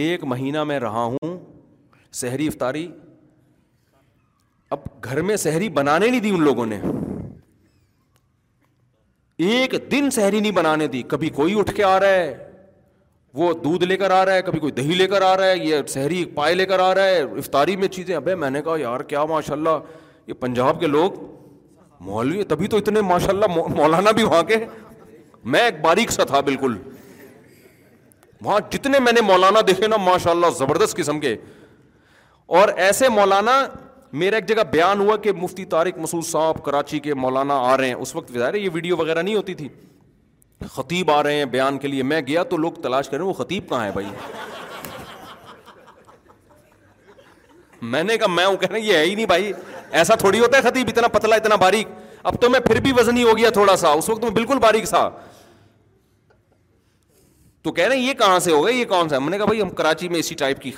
ایک 0.00 0.24
مہینہ 0.32 0.64
میں 0.70 0.78
رہا 0.80 1.02
ہوں 1.14 1.36
سحری 2.20 2.46
افطاری 2.48 2.86
اب 4.76 4.80
گھر 5.04 5.20
میں 5.30 5.36
سحری 5.46 5.68
بنانے 5.78 6.08
نہیں 6.10 6.20
دی 6.20 6.30
ان 6.34 6.42
لوگوں 6.44 6.66
نے 6.66 6.80
ایک 9.50 9.74
دن 9.92 10.10
سہری 10.14 10.40
نہیں 10.40 10.52
بنانے 10.52 10.86
دی 10.94 11.02
کبھی 11.08 11.28
کوئی 11.36 11.58
اٹھ 11.58 11.70
کے 11.76 11.84
آ 11.84 11.98
رہا 12.00 12.08
ہے 12.14 12.34
وہ 13.40 13.52
دودھ 13.64 13.84
لے 13.84 13.96
کر 13.96 14.10
آ 14.10 14.24
رہا 14.24 14.34
ہے 14.34 14.42
کبھی 14.46 14.58
کوئی 14.60 14.72
دہی 14.72 14.94
لے 14.94 15.06
کر 15.12 15.22
آ 15.22 15.36
رہا 15.36 15.46
ہے 15.46 15.56
یہ 15.58 15.80
سحری 15.88 16.24
پائے 16.34 16.54
لے 16.54 16.66
کر 16.72 16.78
آ 16.86 16.94
رہا 16.94 17.04
ہے 17.04 17.20
افطاری 17.22 17.74
میں 17.82 17.88
چیزیں 17.96 18.14
ابے 18.16 18.34
میں 18.42 18.50
نے 18.50 18.62
کہا 18.62 18.76
یار 18.80 19.00
کیا 19.12 19.24
ماشاء 19.32 19.54
اللہ 19.54 19.80
یہ 20.26 20.34
پنجاب 20.40 20.80
کے 20.80 20.86
لوگ 20.86 21.18
مولوی 22.08 22.42
تبھی 22.52 22.66
تو 22.68 22.76
اتنے 22.82 23.00
ماشاء 23.12 23.30
اللہ 23.32 23.56
مولانا 23.76 24.10
بھی 24.16 24.22
وہاں 24.24 24.42
کے 24.52 24.56
میں 25.54 25.60
ایک 25.64 25.80
باریک 25.84 26.10
سا 26.12 26.24
تھا 26.32 26.40
بالکل 26.50 26.76
وہاں 28.44 28.60
جتنے 28.70 28.98
میں 29.04 29.12
نے 29.12 29.20
مولانا 29.32 29.60
دیکھے 29.66 29.86
نا 29.88 29.96
ماشاء 30.10 30.30
اللہ 30.30 30.56
زبردست 30.58 30.96
قسم 30.96 31.20
کے 31.20 31.36
اور 32.60 32.68
ایسے 32.88 33.08
مولانا 33.18 33.56
میرا 34.20 34.36
ایک 34.36 34.46
جگہ 34.48 34.60
بیان 34.70 35.00
ہوا 35.00 35.16
کہ 35.16 35.32
مفتی 35.32 35.64
طارق 35.74 35.98
مسعود 35.98 36.24
صاحب 36.26 36.62
کراچی 36.64 36.98
کے 37.00 37.14
مولانا 37.14 37.54
آ 37.68 37.76
رہے 37.76 37.88
ہیں 37.88 37.94
اس 37.94 38.14
وقت 38.16 38.32
ظاہر 38.38 38.54
یہ 38.54 38.68
ویڈیو 38.72 38.96
وغیرہ 38.96 39.22
نہیں 39.22 39.34
ہوتی 39.34 39.54
تھی 39.60 39.68
خطیب 40.72 41.10
آ 41.10 41.22
رہے 41.22 41.34
ہیں 41.36 41.44
بیان 41.54 41.78
کے 41.78 41.88
لیے 41.88 42.02
میں 42.02 42.20
گیا 42.26 42.42
تو 42.50 42.56
لوگ 42.56 42.72
تلاش 42.82 43.08
کر 43.08 43.16
رہے 43.16 43.24
ہیں 43.24 43.28
وہ 43.32 43.44
خطیب 43.44 43.68
کہاں 43.68 43.84
ہے 43.84 43.90
بھائی 43.92 44.06
میں 47.92 48.02
نے 48.02 48.16
کہا 48.18 48.26
میں 48.32 48.46
کہہ 48.60 48.76
یہ 48.78 48.96
ہے 48.96 49.04
ہی 49.04 49.14
نہیں 49.14 49.26
بھائی 49.26 49.52
ایسا 50.00 50.14
تھوڑی 50.16 50.40
ہوتا 50.40 50.56
ہے 50.58 50.62
خطیب 50.70 50.88
اتنا 50.92 51.08
پتلا 51.18 51.36
اتنا 51.36 51.56
باریک 51.64 51.88
اب 52.22 52.40
تو 52.40 52.50
میں 52.50 52.60
پھر 52.66 52.80
بھی 52.80 52.92
وزن 52.98 53.22
ہو 53.22 53.36
گیا 53.38 53.50
تھوڑا 53.54 53.76
سا 53.76 53.88
اس 54.02 54.08
وقت 54.08 54.22
میں 54.24 54.30
بالکل 54.32 54.58
باریک 54.62 54.88
تھا 54.88 55.08
تو 57.62 57.72
کہہ 57.72 57.86
رہے 57.88 57.96
ہیں 57.96 58.06
یہ 58.08 58.14
کہاں 58.18 58.38
سے 58.44 58.52
ہو 58.52 58.64
گئے 58.66 58.72
یہ 58.74 58.84
کون 58.88 59.08
سا 59.08 59.16
ہم 59.16 59.28
نے 59.30 59.36
کہا 59.38 59.44
بھائی 59.46 59.60
ہم 59.62 59.70
کراچی 59.82 60.08
میں 60.08 60.18
اسی 60.18 60.34
ٹائپ 60.38 60.60
کی 60.60 60.70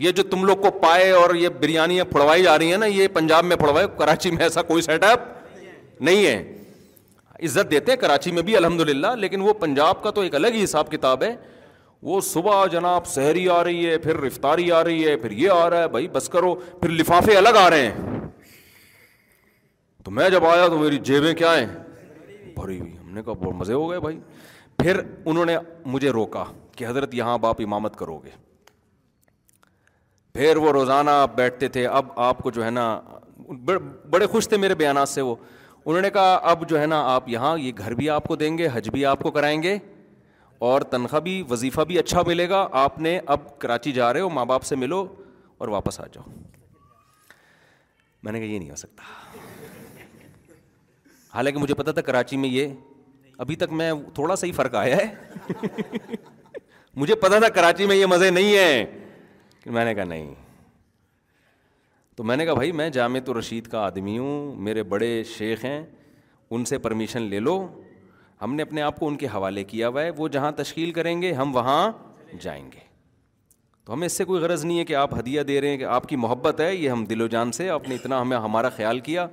یہ 0.00 0.10
جو 0.16 0.22
تم 0.30 0.44
لوگ 0.44 0.56
کو 0.62 0.70
پائے 0.82 1.10
اور 1.10 1.34
یہ 1.34 1.48
بریانی 1.60 2.00
پھڑوائی 2.10 2.42
جا 2.42 2.58
رہی 2.58 2.70
ہیں 2.70 2.78
نا 2.78 2.86
یہ 2.86 3.08
پنجاب 3.12 3.44
میں 3.44 3.56
پھڑوائے 3.56 3.86
کراچی 3.98 4.30
میں 4.30 4.42
ایسا 4.42 4.62
کوئی 4.70 4.82
سیٹ 4.82 5.04
اپ 5.04 5.20
نہیں 6.08 6.24
ہے 6.26 6.34
عزت 7.44 7.70
دیتے 7.70 7.92
ہیں 7.92 7.98
کراچی 8.00 8.30
میں 8.32 8.42
بھی 8.50 8.56
الحمد 8.56 8.80
للہ 8.90 9.06
لیکن 9.22 9.40
وہ 9.46 9.52
پنجاب 9.60 10.02
کا 10.02 10.10
تو 10.10 10.20
ایک 10.20 10.34
الگ 10.34 10.54
ہی 10.54 10.62
حساب 10.64 10.90
کتاب 10.90 11.22
ہے 11.22 11.34
وہ 12.08 12.20
صبح 12.26 12.64
جناب 12.72 13.06
سحری 13.14 13.48
آ 13.48 13.62
رہی 13.64 13.86
ہے 13.90 13.96
پھر 14.02 14.16
رفتاری 14.20 14.70
آ 14.72 14.82
رہی 14.84 15.06
ہے 15.08 15.16
پھر 15.22 15.30
یہ 15.42 15.50
آ 15.50 15.68
رہا 15.70 15.82
ہے 15.82 15.88
بھائی 15.94 16.08
بس 16.12 16.28
کرو 16.34 16.54
پھر 16.80 16.88
لفافے 17.00 17.36
الگ 17.36 17.56
آ 17.60 17.68
رہے 17.70 17.86
ہیں 17.90 18.20
تو 20.04 20.10
میں 20.18 20.28
جب 20.30 20.46
آیا 20.46 20.68
تو 20.68 20.78
میری 20.78 20.98
جیبیں 21.10 21.32
کیا 21.42 21.58
ہیں 21.58 21.66
بھری 22.56 22.80
ہوئی 22.80 22.96
ہم 22.98 23.14
نے 23.14 23.22
کہا 23.22 23.32
بہت 23.44 23.54
مزے 23.60 23.72
ہو 23.74 23.90
گئے 23.90 24.00
بھائی 24.08 24.18
پھر 24.82 25.00
انہوں 25.24 25.44
نے 25.44 25.56
مجھے 25.96 26.10
روکا 26.20 26.44
کہ 26.76 26.86
حضرت 26.88 27.14
یہاں 27.14 27.36
آپ 27.44 27.60
امامت 27.64 27.96
کرو 27.96 28.18
گے 28.24 28.30
پھر 30.34 30.56
وہ 30.62 30.72
روزانہ 30.72 31.10
آپ 31.10 31.34
بیٹھتے 31.36 31.68
تھے 31.74 31.86
اب 31.86 32.08
آپ 32.20 32.38
کو 32.42 32.50
جو 32.50 32.64
ہے 32.64 32.70
نا 32.70 32.88
بڑے 34.10 34.26
خوش 34.30 34.48
تھے 34.48 34.56
میرے 34.56 34.74
بیانات 34.74 35.08
سے 35.08 35.20
وہ 35.20 35.34
انہوں 35.84 36.02
نے 36.02 36.10
کہا 36.10 36.34
اب 36.50 36.68
جو 36.68 36.80
ہے 36.80 36.86
نا 36.86 37.00
آپ 37.14 37.28
یہاں 37.28 37.56
یہ 37.58 37.72
گھر 37.78 37.94
بھی 38.00 38.08
آپ 38.10 38.24
کو 38.28 38.36
دیں 38.36 38.56
گے 38.58 38.68
حج 38.72 38.88
بھی 38.92 39.04
آپ 39.12 39.20
کو 39.22 39.30
کرائیں 39.30 39.62
گے 39.62 39.76
اور 40.70 40.82
تنخواہ 40.90 41.20
بھی 41.22 41.42
وظیفہ 41.50 41.80
بھی 41.88 41.98
اچھا 41.98 42.22
ملے 42.26 42.48
گا 42.48 42.66
آپ 42.80 42.98
نے 43.00 43.18
اب 43.34 43.58
کراچی 43.58 43.92
جا 43.92 44.12
رہے 44.12 44.20
ہو 44.20 44.28
ماں 44.38 44.44
باپ 44.46 44.64
سے 44.64 44.76
ملو 44.76 45.04
اور 45.58 45.68
واپس 45.68 46.00
آ 46.00 46.04
جاؤ 46.14 46.30
میں 48.22 48.32
نے 48.32 48.40
کہا 48.40 48.48
یہ 48.52 48.58
نہیں 48.58 48.70
آ 48.70 48.74
سکتا 48.74 49.38
حالانکہ 51.34 51.60
مجھے 51.60 51.74
پتا 51.74 51.92
تھا 51.92 52.00
کراچی 52.02 52.36
میں 52.44 52.48
یہ 52.48 52.72
ابھی 53.44 53.56
تک 53.56 53.72
میں 53.80 53.90
تھوڑا 54.14 54.36
سا 54.36 54.46
ہی 54.46 54.52
فرق 54.52 54.74
آیا 54.74 54.96
ہے 54.96 56.20
مجھے 57.02 57.14
پتا 57.24 57.38
تھا 57.38 57.48
کراچی 57.58 57.86
میں 57.86 57.96
یہ 57.96 58.06
مزے 58.12 58.30
نہیں 58.30 58.56
ہیں 58.56 58.84
میں 59.76 59.84
نے 59.84 59.94
کہا 59.94 60.04
نہیں 60.04 60.34
تو 62.16 62.24
میں 62.24 62.36
نے 62.36 62.44
کہا 62.44 62.54
بھائی 62.54 62.72
میں 62.80 62.88
جامعت 62.90 63.28
و 63.28 63.38
رشید 63.38 63.66
کا 63.70 63.80
آدمی 63.86 64.16
ہوں 64.18 64.54
میرے 64.68 64.82
بڑے 64.92 65.10
شیخ 65.36 65.64
ہیں 65.64 65.80
ان 66.50 66.64
سے 66.64 66.78
پرمیشن 66.86 67.22
لے 67.32 67.38
لو 67.40 67.54
ہم 68.42 68.54
نے 68.54 68.62
اپنے 68.62 68.82
آپ 68.82 68.98
کو 69.00 69.08
ان 69.08 69.16
کے 69.16 69.26
حوالے 69.34 69.64
کیا 69.72 69.88
ہوا 69.88 70.02
ہے 70.02 70.10
وہ 70.16 70.28
جہاں 70.36 70.50
تشکیل 70.56 70.90
کریں 70.98 71.20
گے 71.22 71.32
ہم 71.32 71.54
وہاں 71.54 71.90
جائیں 72.40 72.64
گے 72.72 72.86
تو 73.84 73.92
ہمیں 73.92 74.06
اس 74.06 74.12
سے 74.16 74.24
کوئی 74.24 74.40
غرض 74.42 74.64
نہیں 74.64 74.78
ہے 74.78 74.84
کہ 74.84 74.94
آپ 74.96 75.18
ہدیہ 75.18 75.42
دے 75.50 75.60
رہے 75.60 75.68
ہیں 75.68 75.76
کہ 75.78 75.84
آپ 75.98 76.06
کی 76.08 76.16
محبت 76.24 76.60
ہے 76.60 76.74
یہ 76.74 76.88
ہم 76.90 77.04
دل 77.10 77.20
و 77.22 77.26
جان 77.36 77.52
سے 77.58 77.68
آپ 77.78 77.88
نے 77.88 77.94
اتنا 77.94 78.20
ہمیں 78.20 78.36
ہمارا 78.36 78.68
خیال 78.76 79.00
کیا 79.08 79.26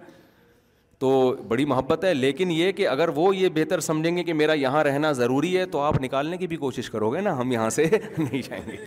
تو 0.99 1.09
بڑی 1.47 1.65
محبت 1.69 2.03
ہے 2.03 2.13
لیکن 2.13 2.51
یہ 2.51 2.71
کہ 2.71 2.87
اگر 2.87 3.09
وہ 3.15 3.35
یہ 3.35 3.49
بہتر 3.55 3.79
سمجھیں 3.87 4.15
گے 4.17 4.23
کہ 4.23 4.33
میرا 4.41 4.53
یہاں 4.53 4.83
رہنا 4.83 5.11
ضروری 5.21 5.57
ہے 5.57 5.65
تو 5.75 5.79
آپ 5.87 6.01
نکالنے 6.01 6.37
کی 6.43 6.47
بھی 6.53 6.57
کوشش 6.57 6.89
کرو 6.89 7.09
گے 7.13 7.21
نا 7.21 7.37
ہم 7.39 7.51
یہاں 7.51 7.69
سے 7.79 7.83
نہیں 8.17 8.41
جائیں 8.49 8.63
گے 8.71 8.77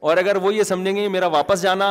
اور 0.00 0.16
اگر 0.16 0.36
وہ 0.42 0.54
یہ 0.54 0.62
سمجھیں 0.62 0.94
گے 0.96 1.08
میرا 1.08 1.26
واپس 1.26 1.62
جانا 1.62 1.86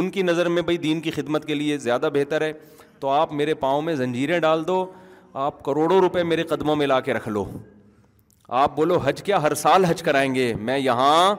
ان 0.00 0.08
کی 0.10 0.22
نظر 0.22 0.48
میں 0.48 0.62
بھائی 0.62 0.76
دین 0.84 1.00
کی 1.00 1.10
خدمت 1.10 1.44
کے 1.46 1.54
لیے 1.54 1.76
زیادہ 1.78 2.08
بہتر 2.12 2.40
ہے 2.42 2.52
تو 3.00 3.08
آپ 3.10 3.32
میرے 3.40 3.54
پاؤں 3.64 3.82
میں 3.82 3.94
زنجیریں 3.94 4.38
ڈال 4.40 4.66
دو 4.66 4.84
آپ 5.46 5.62
کروڑوں 5.64 6.00
روپے 6.00 6.22
میرے 6.22 6.42
قدموں 6.52 6.76
میں 6.76 6.86
لا 6.86 7.00
کے 7.00 7.12
رکھ 7.14 7.28
لو 7.28 7.44
آپ 8.62 8.74
بولو 8.76 8.96
حج 9.04 9.22
کیا 9.22 9.42
ہر 9.42 9.54
سال 9.54 9.84
حج 9.84 10.02
کرائیں 10.02 10.34
گے 10.34 10.52
میں 10.68 10.78
یہاں 10.78 11.34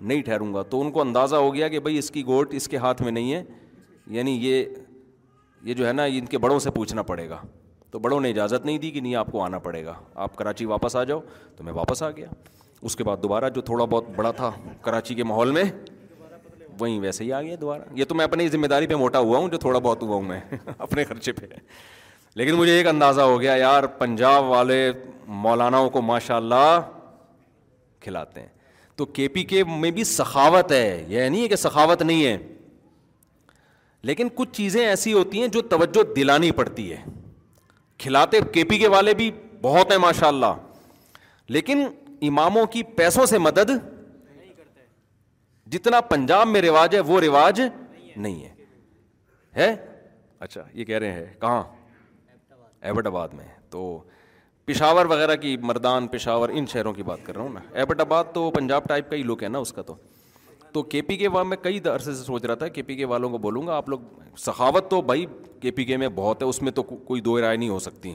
نہیں 0.00 0.22
ٹھہروں 0.22 0.52
گا 0.54 0.62
تو 0.70 0.80
ان 0.80 0.90
کو 0.90 1.00
اندازہ 1.00 1.36
ہو 1.36 1.52
گیا 1.54 1.68
کہ 1.68 1.80
بھائی 1.80 1.98
اس 1.98 2.10
کی 2.10 2.24
گوٹ 2.26 2.54
اس 2.54 2.68
کے 2.68 2.76
ہاتھ 2.84 3.02
میں 3.02 3.12
نہیں 3.12 3.32
ہے 3.34 3.42
یعنی 4.16 4.36
یہ 4.48 4.64
یہ 5.64 5.74
جو 5.74 5.86
ہے 5.86 5.92
نا 5.92 6.04
ان 6.18 6.26
کے 6.32 6.38
بڑوں 6.38 6.58
سے 6.60 6.70
پوچھنا 6.70 7.02
پڑے 7.10 7.28
گا 7.28 7.36
تو 7.90 7.98
بڑوں 8.06 8.20
نے 8.20 8.30
اجازت 8.30 8.64
نہیں 8.66 8.78
دی 8.78 8.90
کہ 8.90 9.00
نہیں 9.00 9.14
آپ 9.16 9.26
کو 9.32 9.42
آنا 9.44 9.58
پڑے 9.66 9.84
گا 9.84 9.94
آپ 10.24 10.36
کراچی 10.36 10.64
واپس 10.66 10.96
آ 10.96 11.04
جاؤ 11.12 11.20
تو 11.56 11.64
میں 11.64 11.72
واپس 11.72 12.02
آ 12.02 12.10
گیا 12.16 12.28
اس 12.86 12.96
کے 12.96 13.04
بعد 13.04 13.16
دوبارہ 13.22 13.48
جو 13.54 13.60
تھوڑا 13.68 13.84
بہت 13.90 14.08
بڑا 14.16 14.30
تھا 14.38 14.50
کراچی 14.82 15.14
کے 15.14 15.24
ماحول 15.24 15.50
میں 15.58 15.62
وہیں 16.80 16.98
ویسے 17.00 17.24
ہی 17.24 17.32
آ 17.32 17.40
گیا 17.42 17.56
دوبارہ 17.60 17.82
یہ 17.98 18.04
تو 18.08 18.14
میں 18.14 18.24
اپنی 18.24 18.48
ذمہ 18.54 18.66
داری 18.72 18.86
پہ 18.86 18.94
موٹا 19.02 19.18
ہوا 19.18 19.38
ہوں 19.38 19.48
جو 19.48 19.58
تھوڑا 19.58 19.78
بہت 19.78 20.02
ہوا 20.02 20.14
ہوں 20.16 20.22
میں 20.28 20.40
اپنے 20.78 21.04
خرچے 21.04 21.32
پہ 21.32 21.46
لیکن 22.40 22.54
مجھے 22.56 22.72
ایک 22.72 22.86
اندازہ 22.86 23.20
ہو 23.32 23.40
گیا 23.40 23.54
یار 23.56 23.86
پنجاب 24.00 24.44
والے 24.50 24.76
مولاناؤں 25.44 25.88
کو 25.90 26.02
ماشاء 26.02 26.36
اللہ 26.36 26.80
کھلاتے 28.00 28.40
ہیں 28.40 28.48
تو 28.96 29.04
کے 29.18 29.28
پی 29.34 29.44
کے 29.52 29.62
میں 29.78 29.90
بھی 29.90 30.04
سخاوت 30.04 30.72
ہے 30.72 31.04
یہ 31.08 31.28
نہیں 31.28 31.42
ہے 31.42 31.48
کہ 31.48 31.56
سخاوت 31.56 32.02
نہیں 32.02 32.24
ہے 32.24 32.36
لیکن 34.08 34.28
کچھ 34.34 34.50
چیزیں 34.56 34.84
ایسی 34.86 35.12
ہوتی 35.12 35.40
ہیں 35.40 35.48
جو 35.56 35.62
توجہ 35.74 36.02
دلانی 36.16 36.50
پڑتی 36.60 36.90
ہے 36.92 37.00
کھلاتے 38.04 38.40
کے 38.52 38.64
پی 38.72 38.78
کے 38.78 38.88
والے 38.98 39.14
بھی 39.22 39.30
بہت 39.62 39.90
ہیں 39.92 39.98
ماشاء 40.08 40.28
اللہ 40.28 40.54
لیکن 41.56 41.86
اماموں 42.28 42.64
کی 42.74 42.82
پیسوں 42.96 43.26
سے 43.26 43.38
مدد 43.46 43.70
جتنا 45.72 46.00
پنجاب 46.12 46.48
میں 46.48 46.60
رواج 46.62 46.94
ہے 46.94 47.00
وہ 47.10 47.20
رواج 47.20 47.60
نہیں 47.60 48.42
ہے 48.44 48.52
ہے 49.56 49.74
اچھا 50.46 50.62
یہ 50.78 50.84
کہہ 50.84 50.98
رہے 51.04 51.12
ہیں 51.12 51.24
کہاں 51.40 51.62
ایبٹ 52.90 53.06
آباد 53.06 53.28
میں 53.36 53.44
تو 53.70 53.86
پشاور 54.66 55.06
وغیرہ 55.06 55.34
کی 55.44 55.56
مردان 55.70 56.06
پشاور 56.08 56.48
ان 56.58 56.66
شہروں 56.72 56.92
کی 56.98 57.02
بات 57.10 57.24
کر 57.24 57.34
رہا 57.36 57.42
ہوں 57.42 57.52
نا 57.54 57.60
ایبٹ 57.80 58.00
آباد 58.00 58.24
تو 58.34 58.50
پنجاب 58.50 58.86
ٹائپ 58.88 59.10
کا 59.10 59.16
ہی 59.16 59.22
لوگ 59.30 59.42
ہے 59.42 59.48
نا 59.48 59.58
اس 59.66 59.72
کا 59.78 59.82
تو 60.72 60.82
کے 60.92 61.00
پی 61.08 61.16
کے 61.16 61.28
میں 61.46 61.56
کئی 61.62 61.78
عرصے 61.94 62.12
سے 62.12 62.22
سوچ 62.24 62.44
رہا 62.44 62.54
تھا 62.60 62.68
کے 62.76 62.82
پی 62.86 62.94
کے 62.96 63.04
والوں 63.12 63.30
کو 63.30 63.38
بولوں 63.42 63.66
گا 63.66 63.76
آپ 63.76 63.88
لوگ 63.88 63.98
سخاوت 64.44 64.88
تو 64.90 65.00
بھائی 65.10 65.26
کے 65.60 65.70
پی 65.76 65.84
کے 65.90 65.96
میں 65.96 66.08
بہت 66.14 66.42
ہے 66.42 66.46
اس 66.48 66.60
میں 66.62 66.72
تو 66.78 66.82
کوئی 66.82 67.20
دو 67.28 67.40
رائے 67.40 67.56
نہیں 67.56 67.68
ہو 67.68 67.78
سکتی 67.86 68.14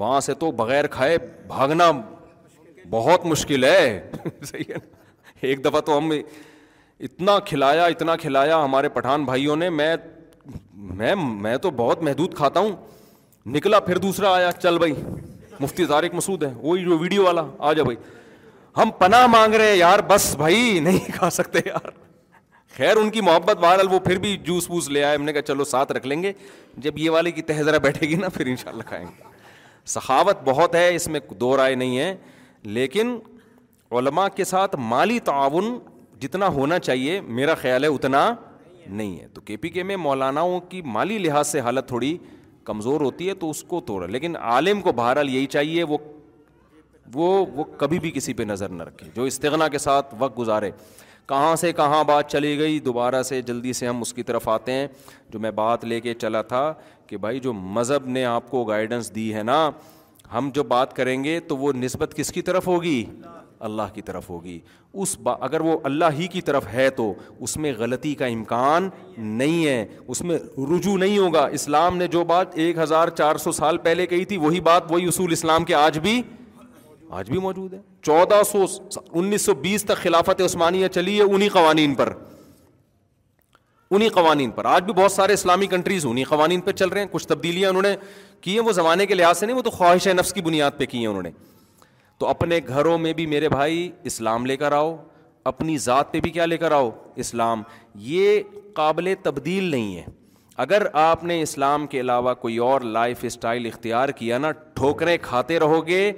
وہاں 0.00 0.20
سے 0.28 0.34
تو 0.44 0.50
بغیر 0.62 0.86
کھائے 0.96 1.18
بھاگنا 1.48 1.90
بہت 2.90 3.24
مشکل 3.26 3.64
ہے 3.64 4.00
صحیح 4.50 4.64
ہے 4.68 4.74
نا 4.74 4.96
ایک 5.48 5.64
دفعہ 5.64 5.80
تو 5.88 5.96
ہم 5.98 6.12
اتنا 7.08 7.38
کھلایا 7.46 7.84
اتنا 7.94 8.14
کھلایا 8.20 8.62
ہمارے 8.64 8.88
پٹھان 8.94 9.24
بھائیوں 9.24 9.56
نے 9.56 9.68
میں 9.70 9.94
میں 11.00 11.14
میں 11.44 11.56
تو 11.66 11.70
بہت 11.80 12.02
محدود 12.02 12.34
کھاتا 12.36 12.60
ہوں 12.60 12.72
نکلا 13.56 13.80
پھر 13.88 13.98
دوسرا 13.98 14.32
آیا 14.36 14.52
چل 14.62 14.78
بھائی 14.78 14.92
مفتی 15.60 15.84
طارق 15.86 16.14
مسعود 16.14 16.42
ہے 16.42 16.52
وہی 16.60 16.84
جو 16.84 16.98
ویڈیو 16.98 17.22
والا 17.24 17.42
آ 17.58 17.72
جا 17.72 17.82
بھائی 17.82 17.96
ہم 18.76 18.90
پناہ 18.98 19.26
مانگ 19.26 19.54
رہے 19.54 19.68
ہیں 19.68 19.76
یار 19.76 19.98
بس 20.08 20.34
بھائی 20.36 20.78
نہیں 20.82 21.12
کھا 21.16 21.30
سکتے 21.38 21.58
یار 21.66 21.88
خیر 22.76 22.96
ان 22.96 23.10
کی 23.10 23.20
محبت 23.28 23.56
بہرحال 23.60 23.86
وہ 23.90 23.98
پھر 24.00 24.18
بھی 24.24 24.36
جوس 24.48 24.68
ووس 24.70 24.88
لے 24.96 25.02
آئے 25.04 25.16
ہم 25.16 25.22
نے 25.24 25.32
کہا 25.32 25.42
چلو 25.42 25.64
ساتھ 25.74 25.92
رکھ 25.92 26.06
لیں 26.06 26.22
گے 26.22 26.32
جب 26.86 26.98
یہ 26.98 27.10
والے 27.10 27.30
کی 27.38 27.42
تہذرہ 27.52 27.78
بیٹھے 27.86 28.08
گی 28.08 28.14
نا 28.16 28.28
پھر 28.34 28.46
ان 28.46 28.56
شاء 28.62 28.70
اللہ 28.70 28.88
کھائیں 28.88 29.04
گے 29.04 29.28
سخاوت 29.94 30.42
بہت 30.44 30.74
ہے 30.74 30.94
اس 30.94 31.08
میں 31.14 31.20
دو 31.40 31.56
رائے 31.56 31.74
نہیں 31.82 31.98
ہے 31.98 32.14
لیکن 32.64 33.18
علماء 33.98 34.26
کے 34.36 34.44
ساتھ 34.44 34.76
مالی 34.78 35.18
تعاون 35.24 35.78
جتنا 36.20 36.46
ہونا 36.54 36.78
چاہیے 36.78 37.20
میرا 37.26 37.54
خیال 37.54 37.84
ہے 37.84 37.88
اتنا 37.88 38.28
نہیں 38.86 39.18
ہے 39.20 39.26
تو 39.34 39.40
کے 39.44 39.56
پی 39.56 39.68
کے 39.70 39.82
میں 39.82 39.96
مولاناؤں 39.96 40.60
کی 40.68 40.80
مالی 40.84 41.18
لحاظ 41.18 41.46
سے 41.48 41.60
حالت 41.60 41.88
تھوڑی 41.88 42.16
کمزور 42.64 43.00
ہوتی 43.00 43.28
ہے 43.28 43.34
تو 43.34 43.50
اس 43.50 43.62
کو 43.68 43.80
توڑا 43.86 44.06
لیکن 44.06 44.36
عالم 44.36 44.80
کو 44.82 44.92
بہرحال 44.92 45.28
یہی 45.34 45.46
چاہیے 45.46 45.82
وہ 45.88 45.98
وہ 47.14 47.28
وہ 47.56 47.64
کبھی 47.78 47.98
بھی 47.98 48.10
کسی 48.14 48.32
پہ 48.38 48.42
نظر 48.42 48.68
نہ 48.68 48.82
رکھے 48.82 49.10
جو 49.14 49.22
استغنا 49.24 49.68
کے 49.68 49.78
ساتھ 49.78 50.14
وقت 50.18 50.38
گزارے 50.38 50.70
کہاں 51.28 51.54
سے 51.56 51.72
کہاں 51.72 52.02
بات 52.04 52.30
چلی 52.30 52.58
گئی 52.58 52.78
دوبارہ 52.84 53.22
سے 53.22 53.40
جلدی 53.42 53.72
سے 53.72 53.86
ہم 53.88 54.00
اس 54.00 54.12
کی 54.14 54.22
طرف 54.22 54.48
آتے 54.48 54.72
ہیں 54.72 54.86
جو 55.30 55.38
میں 55.40 55.50
بات 55.54 55.84
لے 55.84 56.00
کے 56.00 56.14
چلا 56.14 56.42
تھا 56.52 56.72
کہ 57.06 57.16
بھائی 57.16 57.40
جو 57.40 57.52
مذہب 57.52 58.06
نے 58.08 58.24
آپ 58.24 58.50
کو 58.50 58.64
گائیڈنس 58.64 59.14
دی 59.14 59.32
ہے 59.34 59.42
نا 59.42 59.70
ہم 60.32 60.50
جو 60.54 60.62
بات 60.70 60.94
کریں 60.96 61.22
گے 61.24 61.38
تو 61.48 61.56
وہ 61.56 61.72
نسبت 61.76 62.14
کس 62.16 62.32
کی 62.32 62.42
طرف 62.48 62.66
ہوگی 62.66 63.04
اللہ 63.66 63.94
کی 63.94 64.02
طرف 64.08 64.28
ہوگی 64.30 64.58
اس 65.04 65.16
با 65.22 65.34
اگر 65.46 65.60
وہ 65.60 65.76
اللہ 65.90 66.12
ہی 66.18 66.26
کی 66.32 66.40
طرف 66.48 66.66
ہے 66.72 66.88
تو 66.98 67.12
اس 67.46 67.56
میں 67.64 67.72
غلطی 67.78 68.14
کا 68.14 68.26
امکان 68.34 68.88
نہیں 69.16 69.64
ہے 69.66 69.84
اس 70.06 70.22
میں 70.30 70.38
رجوع 70.74 70.96
نہیں 70.98 71.18
ہوگا 71.18 71.44
اسلام 71.60 71.96
نے 71.96 72.06
جو 72.08 72.24
بات 72.24 72.56
ایک 72.64 72.78
ہزار 72.78 73.08
چار 73.18 73.36
سو 73.46 73.52
سال 73.52 73.78
پہلے 73.88 74.06
کہی 74.06 74.24
تھی 74.32 74.36
وہی 74.44 74.60
بات 74.68 74.92
وہی 74.92 75.06
اصول 75.08 75.32
اسلام 75.32 75.64
کے 75.70 75.74
آج 75.74 75.98
بھی 76.08 76.20
آج 77.20 77.30
بھی 77.30 77.38
موجود 77.40 77.74
ہے 77.74 77.78
چودہ 78.06 78.40
سو 78.52 78.64
انیس 79.20 79.42
سو 79.44 79.54
بیس 79.62 79.84
تک 79.84 80.02
خلافت 80.02 80.40
عثمانیہ 80.44 80.88
چلی 80.94 81.16
ہے 81.18 81.22
انہیں 81.34 81.48
قوانین 81.52 81.94
پر 81.94 82.12
انہیں 83.90 84.08
قوانین 84.14 84.50
پر 84.56 84.64
آج 84.70 84.82
بھی 84.84 84.92
بہت 85.02 85.12
سارے 85.12 85.32
اسلامی 85.32 85.66
کنٹریز 85.66 86.06
انہیں 86.06 86.24
قوانین 86.28 86.60
پر 86.60 86.72
چل 86.80 86.88
رہے 86.88 87.00
ہیں 87.00 87.08
کچھ 87.12 87.26
تبدیلیاں 87.28 87.68
انہوں 87.70 87.82
نے 87.82 87.94
کیے 88.40 88.60
وہ 88.60 88.72
زمانے 88.72 89.06
کے 89.06 89.14
لحاظ 89.14 89.38
سے 89.38 89.46
نہیں 89.46 89.56
وہ 89.56 89.62
تو 89.62 89.70
خواہش 89.70 90.06
نفس 90.18 90.32
کی 90.32 90.40
بنیاد 90.42 90.70
پہ 90.78 90.86
کیے 90.86 91.00
ہیں 91.00 91.06
انہوں 91.06 91.22
نے 91.22 91.30
تو 92.18 92.26
اپنے 92.26 92.58
گھروں 92.68 92.98
میں 92.98 93.12
بھی 93.14 93.26
میرے 93.26 93.48
بھائی 93.48 93.88
اسلام 94.10 94.46
لے 94.46 94.56
کر 94.56 94.72
آؤ 94.72 94.96
اپنی 95.50 95.76
ذات 95.78 96.12
پہ 96.12 96.20
بھی 96.20 96.30
کیا 96.30 96.46
لے 96.46 96.56
کر 96.58 96.72
آؤ 96.72 96.90
اسلام 97.24 97.62
یہ 98.14 98.40
قابل 98.74 99.12
تبدیل 99.22 99.64
نہیں 99.70 99.96
ہے 99.96 100.04
اگر 100.64 100.82
آپ 101.00 101.22
نے 101.24 101.40
اسلام 101.42 101.86
کے 101.86 102.00
علاوہ 102.00 102.34
کوئی 102.40 102.56
اور 102.70 102.80
لائف 102.96 103.18
اسٹائل 103.24 103.66
اختیار 103.66 104.08
کیا 104.18 104.38
نا 104.38 104.50
ٹھوکریں 104.74 105.16
کھاتے 105.22 105.58
رہو 105.58 105.86
گے 105.86 106.10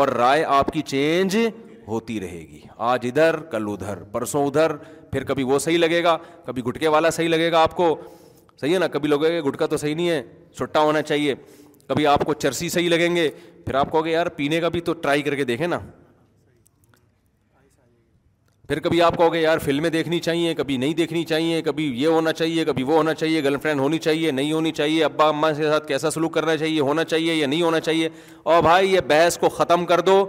اور 0.00 0.08
رائے 0.08 0.44
آپ 0.54 0.72
کی 0.72 0.80
چینج 0.92 1.36
ہوتی 1.88 2.20
رہے 2.20 2.40
گی 2.50 2.60
آج 2.92 3.06
ادھر 3.06 3.36
کل 3.50 3.68
ادھر 3.72 4.02
پرسوں 4.12 4.44
ادھر 4.46 4.76
پھر 5.10 5.24
کبھی 5.24 5.42
وہ 5.48 5.58
صحیح 5.58 5.78
لگے 5.78 6.02
گا 6.04 6.16
کبھی 6.46 6.62
گٹکے 6.68 6.88
والا 6.94 7.10
صحیح 7.18 7.28
لگے 7.28 7.50
گا 7.52 7.60
آپ 7.62 7.76
کو 7.76 7.94
صحیح 8.60 8.74
ہے 8.74 8.78
نا 8.78 8.86
کبھی 8.88 9.08
لوگ 9.08 9.24
گٹکا 9.48 9.66
تو 9.66 9.76
صحیح 9.76 9.94
نہیں 9.94 10.08
ہے 10.10 10.22
چھٹا 10.58 10.80
ہونا 10.82 11.02
چاہیے 11.02 11.34
کبھی 11.88 12.06
آپ 12.06 12.24
کو 12.26 12.34
چرسی 12.34 12.68
صحیح 12.68 12.88
لگیں 12.90 13.14
گے 13.16 13.28
پھر 13.64 13.74
آپ 13.74 13.90
کہو 13.92 14.04
گے 14.04 14.10
یار 14.10 14.26
پینے 14.36 14.60
کا 14.60 14.68
بھی 14.76 14.80
تو 14.88 14.92
ٹرائی 15.02 15.22
کر 15.22 15.34
کے 15.34 15.44
دیکھیں 15.44 15.66
نا 15.66 15.78
پھر 18.68 18.78
کبھی 18.80 19.00
آپ 19.02 19.16
کہو 19.16 19.32
گے 19.32 19.40
یار 19.40 19.58
فلمیں 19.64 19.88
دیکھنی 19.90 20.18
چاہیے 20.26 20.54
کبھی 20.54 20.76
نہیں 20.76 20.94
دیکھنی 20.98 21.24
چاہیے 21.32 21.60
کبھی 21.62 21.84
یہ 22.02 22.06
ہونا 22.08 22.32
چاہیے 22.32 22.64
کبھی 22.64 22.82
وہ 22.82 22.96
ہونا 22.96 23.14
چاہیے 23.14 23.42
گرل 23.44 23.56
فرینڈ 23.62 23.80
ہونی 23.80 23.98
چاہیے 24.06 24.30
نہیں 24.30 24.52
ہونی 24.52 24.72
چاہیے 24.78 25.04
ابا 25.04 25.28
اما 25.28 25.50
کے 25.56 25.62
ساتھ 25.70 25.86
کیسا 25.88 26.10
سلوک 26.10 26.34
کرنا 26.34 26.56
چاہیے 26.56 26.80
ہونا 26.80 27.04
چاہیے 27.12 27.34
یا 27.34 27.46
نہیں 27.46 27.62
ہونا 27.62 27.80
چاہیے 27.80 28.08
اور 28.54 28.62
بھائی 28.62 28.92
یہ 28.94 29.00
بحث 29.08 29.38
کو 29.38 29.48
ختم 29.58 29.84
کر 29.86 30.00
دو 30.08 30.24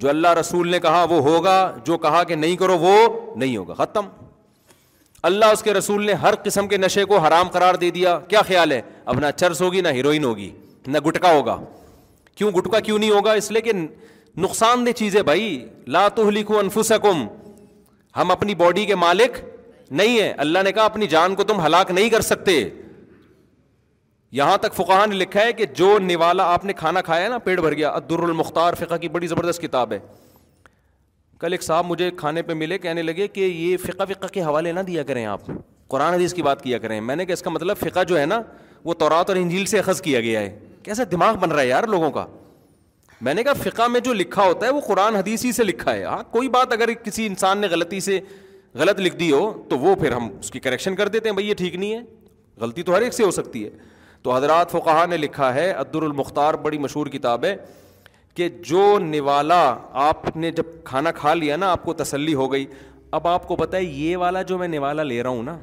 جو 0.00 0.08
اللہ 0.08 0.32
رسول 0.40 0.68
نے 0.70 0.80
کہا 0.80 1.02
وہ 1.10 1.20
ہوگا 1.30 1.54
جو 1.84 1.98
کہا 1.98 2.22
کہ 2.28 2.34
نہیں 2.36 2.56
کرو 2.56 2.78
وہ 2.78 2.96
نہیں 3.36 3.56
ہوگا 3.56 3.74
ختم 3.74 4.08
اللہ 5.30 5.44
اس 5.52 5.62
کے 5.62 5.74
رسول 5.74 6.04
نے 6.06 6.12
ہر 6.24 6.34
قسم 6.44 6.68
کے 6.68 6.76
نشے 6.76 7.04
کو 7.12 7.18
حرام 7.26 7.48
قرار 7.52 7.74
دے 7.84 7.90
دیا 7.90 8.18
کیا 8.28 8.42
خیال 8.48 8.72
ہے 8.72 8.80
اب 9.04 9.20
نہ 9.20 9.26
چرس 9.36 9.60
ہوگی 9.62 9.80
نہ 9.80 9.88
ہیروئن 9.96 10.24
ہوگی 10.24 10.50
نہ 10.92 10.98
گٹکا 11.06 11.30
ہوگا 11.32 11.56
کیوں 12.36 12.50
گٹکا 12.56 12.78
کیوں 12.80 12.98
نہیں 12.98 13.10
ہوگا 13.10 13.32
اس 13.38 13.50
لیے 13.52 13.60
کہ 13.62 13.72
نقصان 14.42 14.84
دہ 14.86 14.90
چیزیں 14.96 15.22
بھائی 15.28 15.48
لاتو 15.96 16.28
لکھو 16.30 16.58
انفسکم 16.58 17.26
ہم 18.16 18.30
اپنی 18.30 18.54
باڈی 18.64 18.84
کے 18.86 18.94
مالک 19.04 19.38
نہیں 20.00 20.20
ہیں 20.20 20.32
اللہ 20.44 20.58
نے 20.64 20.72
کہا 20.72 20.84
اپنی 20.84 21.06
جان 21.14 21.34
کو 21.34 21.44
تم 21.50 21.60
ہلاک 21.66 21.90
نہیں 21.90 22.08
کر 22.10 22.20
سکتے 22.30 22.52
یہاں 24.38 24.56
تک 24.62 24.74
فقہ 24.76 25.04
نے 25.10 25.14
لکھا 25.16 25.42
ہے 25.46 25.52
کہ 25.58 25.66
جو 25.76 25.98
نوالا 26.02 26.44
آپ 26.54 26.64
نے 26.64 26.72
کھانا 26.78 27.00
کھایا 27.02 27.24
ہے 27.24 27.28
نا 27.28 27.38
پیٹ 27.44 27.60
بھر 27.66 27.74
گیا 27.76 27.90
عدر 27.96 28.22
المختار 28.22 28.74
فقہ 28.78 28.96
کی 29.02 29.08
بڑی 29.16 29.26
زبردست 29.26 29.62
کتاب 29.62 29.92
ہے 29.92 29.98
کل 31.40 31.52
ایک 31.52 31.62
صاحب 31.62 31.86
مجھے 31.86 32.10
کھانے 32.22 32.42
پہ 32.42 32.52
ملے 32.62 32.78
کہنے 32.78 33.02
لگے 33.02 33.26
کہ 33.34 33.40
یہ 33.40 33.76
فقہ 33.86 34.04
فقہ 34.12 34.26
کے 34.32 34.42
حوالے 34.42 34.72
نہ 34.72 34.80
دیا 34.86 35.02
کریں 35.10 35.24
آپ 35.36 35.40
قرآن 35.94 36.14
حدیث 36.14 36.34
کی 36.34 36.42
بات 36.48 36.62
کیا 36.62 36.78
کریں 36.78 37.00
میں 37.10 37.16
نے 37.16 37.26
کہا 37.26 37.32
اس 37.34 37.42
کا 37.42 37.50
مطلب 37.50 37.76
فقہ 37.80 38.04
جو 38.08 38.18
ہے 38.20 38.24
نا 38.34 38.40
وہ 38.84 38.94
تورات 39.04 39.30
اور 39.30 39.36
انجیل 39.36 39.64
سے 39.72 39.78
اخذ 39.78 40.00
کیا 40.02 40.20
گیا 40.20 40.40
ہے 40.40 40.56
کیسا 40.88 41.02
دماغ 41.10 41.36
بن 41.40 41.50
رہا 41.52 41.60
ہے 41.60 41.68
یار 41.68 41.82
لوگوں 41.94 42.10
کا 42.10 42.24
میں 43.26 43.32
نے 43.34 43.42
کہا 43.44 43.52
فقہ 43.62 43.86
میں 43.92 44.00
جو 44.00 44.12
لکھا 44.14 44.44
ہوتا 44.46 44.66
ہے 44.66 44.70
وہ 44.72 44.80
قرآن 44.86 45.16
حدیث 45.16 45.44
ہی 45.44 45.50
سے 45.52 45.64
لکھا 45.64 45.92
ہے 45.94 46.04
ہاں 46.04 46.22
کوئی 46.32 46.48
بات 46.54 46.72
اگر 46.72 46.92
کسی 47.04 47.26
انسان 47.26 47.58
نے 47.60 47.66
غلطی 47.70 47.98
سے 48.06 48.18
غلط 48.82 49.00
لکھ 49.00 49.16
دی 49.16 49.30
ہو 49.32 49.40
تو 49.70 49.78
وہ 49.78 49.94
پھر 50.02 50.12
ہم 50.12 50.28
اس 50.38 50.50
کی 50.50 50.60
کریکشن 50.66 50.94
کر 50.96 51.08
دیتے 51.16 51.28
ہیں 51.28 51.34
بھائی 51.36 51.48
یہ 51.48 51.54
ٹھیک 51.58 51.74
نہیں 51.82 51.92
ہے 51.94 52.00
غلطی 52.60 52.82
تو 52.90 52.94
ہر 52.96 53.02
ایک 53.08 53.14
سے 53.14 53.24
ہو 53.24 53.30
سکتی 53.40 53.64
ہے 53.64 53.70
تو 54.22 54.34
حضرات 54.34 54.70
فقہ 54.72 55.04
نے 55.10 55.16
لکھا 55.16 55.52
ہے 55.54 55.70
عدر 55.82 56.02
المختار 56.02 56.54
بڑی 56.68 56.78
مشہور 56.86 57.06
کتاب 57.16 57.44
ہے 57.44 57.54
کہ 58.36 58.48
جو 58.70 58.88
نوالا 59.02 59.60
آپ 60.06 60.36
نے 60.36 60.50
جب 60.60 60.72
کھانا 60.84 61.10
کھا 61.20 61.34
لیا 61.34 61.56
نا 61.64 61.70
آپ 61.72 61.84
کو 61.84 61.92
تسلی 62.02 62.34
ہو 62.42 62.50
گئی 62.52 62.66
اب 63.18 63.26
آپ 63.28 63.46
کو 63.48 63.56
پتہ 63.56 63.76
یہ 63.84 64.16
والا 64.24 64.42
جو 64.52 64.58
میں 64.58 64.68
نوالا 64.76 65.02
لے 65.12 65.22
رہا 65.22 65.30
ہوں 65.30 65.42
نا 65.52 65.58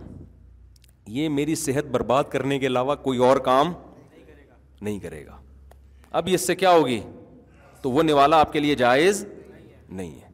یہ 1.20 1.30
میری 1.40 1.56
صحت 1.66 1.88
برباد 1.92 2.32
کرنے 2.32 2.60
کے 2.60 2.68
علاوہ 2.68 2.96
کوئی 3.10 3.20
اور 3.30 3.38
کام 3.50 3.74
نہیں 4.86 5.00
کرے 5.08 5.26
گا 5.26 5.38
اب 6.20 6.30
اس 6.38 6.48
سے 6.50 6.56
کیا 6.64 6.72
ہوگی 6.78 7.00
تو 7.82 7.92
وہ 7.96 8.04
نوالا 8.10 8.40
آپ 8.46 8.54
کے 8.54 8.60
لیے 8.66 8.76
جائز 8.86 9.24
نہیں 9.30 10.12
ہے 10.12 10.34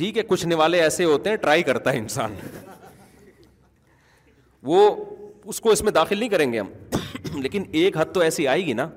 ٹھیک 0.00 0.18
ہے 0.18 0.22
کچھ 0.32 0.46
نوالے 0.52 0.80
ایسے 0.82 1.04
ہوتے 1.12 1.30
ہیں 1.30 1.36
ٹرائی 1.46 1.62
کرتا 1.68 1.92
ہے 1.94 1.98
انسان 2.04 2.34
وہ 4.70 4.80
اس 5.52 5.60
کو 5.64 5.70
اس 5.74 5.82
میں 5.86 5.92
داخل 5.98 6.18
نہیں 6.22 6.28
کریں 6.34 6.48
گے 6.52 6.60
ہم 6.60 7.40
لیکن 7.42 7.64
ایک 7.80 7.96
حد 8.00 8.12
تو 8.14 8.20
ایسی 8.28 8.46
آئے 8.54 8.64
گی 8.66 8.72
نا 8.80 8.88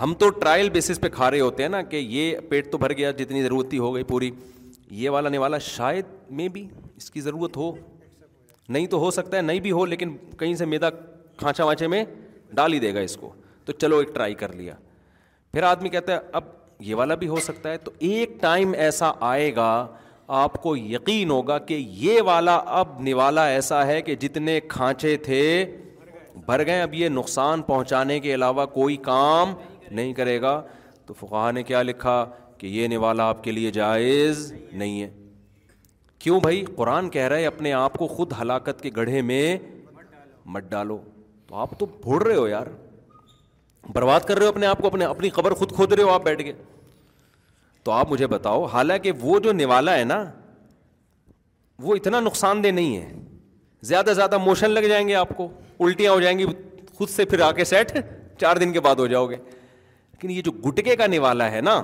ہم 0.00 0.14
تو 0.20 0.28
ٹرائل 0.42 0.70
بیسس 0.76 1.00
پہ 1.00 1.08
کھا 1.16 1.30
رہے 1.30 1.40
ہوتے 1.46 1.62
ہیں 1.62 1.70
نا 1.74 1.80
کہ 1.94 1.96
یہ 2.16 2.36
پیٹ 2.50 2.70
تو 2.72 2.78
بھر 2.84 2.92
گیا 3.00 3.10
جتنی 3.22 3.42
ضرورت 3.46 3.72
ہی 3.72 3.78
ہو 3.86 3.94
گئی 3.94 4.04
پوری 4.12 4.30
یہ 5.00 5.10
والا 5.16 5.28
نوالا 5.36 5.58
شاید 5.66 6.14
میں 6.38 6.48
بھی 6.56 6.66
اس 7.02 7.10
کی 7.16 7.20
ضرورت 7.26 7.56
ہو 7.62 7.70
نہیں 8.72 8.86
تو 8.92 8.98
ہو 9.00 9.10
سکتا 9.10 9.36
ہے 9.36 9.42
نہیں 9.42 9.60
بھی 9.60 9.70
ہو 9.78 9.84
لیکن 9.86 10.16
کہیں 10.38 10.54
سے 10.60 10.64
میدا 10.74 10.90
کھانچا 11.38 11.64
وانچے 11.64 11.86
میں 11.94 12.04
ڈال 12.58 12.72
ہی 12.72 12.78
دے 12.84 12.94
گا 12.94 13.00
اس 13.08 13.16
کو 13.20 13.32
تو 13.64 13.72
چلو 13.82 13.98
ایک 14.02 14.14
ٹرائی 14.14 14.34
کر 14.42 14.52
لیا 14.60 14.74
پھر 15.52 15.62
آدمی 15.72 15.88
کہتا 15.94 16.12
ہے 16.14 16.18
اب 16.38 16.44
یہ 16.88 16.94
والا 17.00 17.14
بھی 17.22 17.28
ہو 17.28 17.40
سکتا 17.48 17.70
ہے 17.70 17.78
تو 17.86 17.90
ایک 18.10 18.40
ٹائم 18.40 18.72
ایسا 18.86 19.10
آئے 19.32 19.54
گا 19.56 19.72
آپ 20.40 20.52
کو 20.62 20.76
یقین 20.76 21.30
ہوگا 21.30 21.58
کہ 21.68 21.74
یہ 22.04 22.20
والا 22.26 22.56
اب 22.80 23.00
نوالا 23.08 23.46
ایسا 23.56 23.86
ہے 23.86 24.00
کہ 24.02 24.14
جتنے 24.24 24.58
کھانچے 24.74 25.16
تھے 25.28 25.42
بھر 26.46 26.64
گئے 26.66 26.80
اب 26.82 26.94
یہ 27.00 27.08
نقصان 27.18 27.62
پہنچانے 27.72 28.18
کے 28.26 28.34
علاوہ 28.34 28.64
کوئی 28.78 28.96
کام 29.08 29.54
نہیں 29.90 30.12
کرے 30.20 30.40
گا 30.42 30.60
تو 31.06 31.14
فقہ 31.20 31.50
نے 31.54 31.62
کیا 31.72 31.82
لکھا 31.82 32.24
کہ 32.58 32.66
یہ 32.78 32.88
نوالا 32.92 33.28
آپ 33.34 33.44
کے 33.44 33.52
لیے 33.52 33.70
جائز 33.80 34.52
نہیں 34.72 35.00
ہے 35.02 35.10
کیوں 36.22 36.38
بھائی 36.40 36.64
قرآن 36.76 37.08
کہہ 37.10 37.26
رہا 37.28 37.36
ہے 37.36 37.46
اپنے 37.46 37.72
آپ 37.72 37.92
کو 37.98 38.06
خود 38.08 38.32
ہلاکت 38.40 38.80
کے 38.82 38.90
گڑھے 38.96 39.22
میں 39.30 39.40
مت 40.56 40.68
ڈالو 40.70 40.98
تو 41.46 41.54
آپ 41.62 41.70
تو 41.78 41.86
بھوڑ 42.02 42.22
رہے 42.22 42.34
ہو 42.36 42.46
یار 42.48 42.66
برباد 43.94 44.20
کر 44.26 44.36
رہے 44.38 44.46
ہو 44.46 44.50
اپنے 44.52 44.66
آپ 44.66 44.78
کو 44.82 44.86
اپنے 44.86 45.04
اپنی 45.04 45.30
خبر 45.38 45.54
خود 45.62 45.72
کھود 45.76 45.92
رہے 45.92 46.02
ہو 46.02 46.10
آپ 46.12 46.22
بیٹھ 46.24 46.42
کے 46.42 46.52
تو 47.84 47.90
آپ 47.92 48.10
مجھے 48.12 48.26
بتاؤ 48.36 48.64
حالانکہ 48.72 49.12
وہ 49.20 49.38
جو 49.46 49.52
نوالا 49.52 49.98
ہے 49.98 50.04
نا 50.14 50.22
وہ 51.86 51.94
اتنا 51.96 52.20
نقصان 52.30 52.62
دہ 52.64 52.68
نہیں 52.80 52.96
ہے 52.96 53.12
زیادہ 53.90 54.06
سے 54.08 54.14
زیادہ 54.14 54.38
موشن 54.46 54.70
لگ 54.70 54.88
جائیں 54.88 55.06
گے 55.08 55.14
آپ 55.26 55.36
کو 55.36 55.48
الٹیاں 55.86 56.12
ہو 56.12 56.20
جائیں 56.20 56.38
گی 56.38 56.46
خود 56.98 57.08
سے 57.08 57.24
پھر 57.32 57.40
آ 57.40 57.50
کے 57.52 57.64
سیٹ 57.74 57.92
چار 58.40 58.56
دن 58.62 58.72
کے 58.72 58.80
بعد 58.88 58.96
ہو 59.02 59.06
جاؤ 59.14 59.26
گے 59.30 59.36
لیکن 59.42 60.30
یہ 60.30 60.42
جو 60.42 60.52
گٹکے 60.68 60.96
کا 60.96 61.06
نوالا 61.16 61.50
ہے 61.50 61.60
نا 61.70 61.82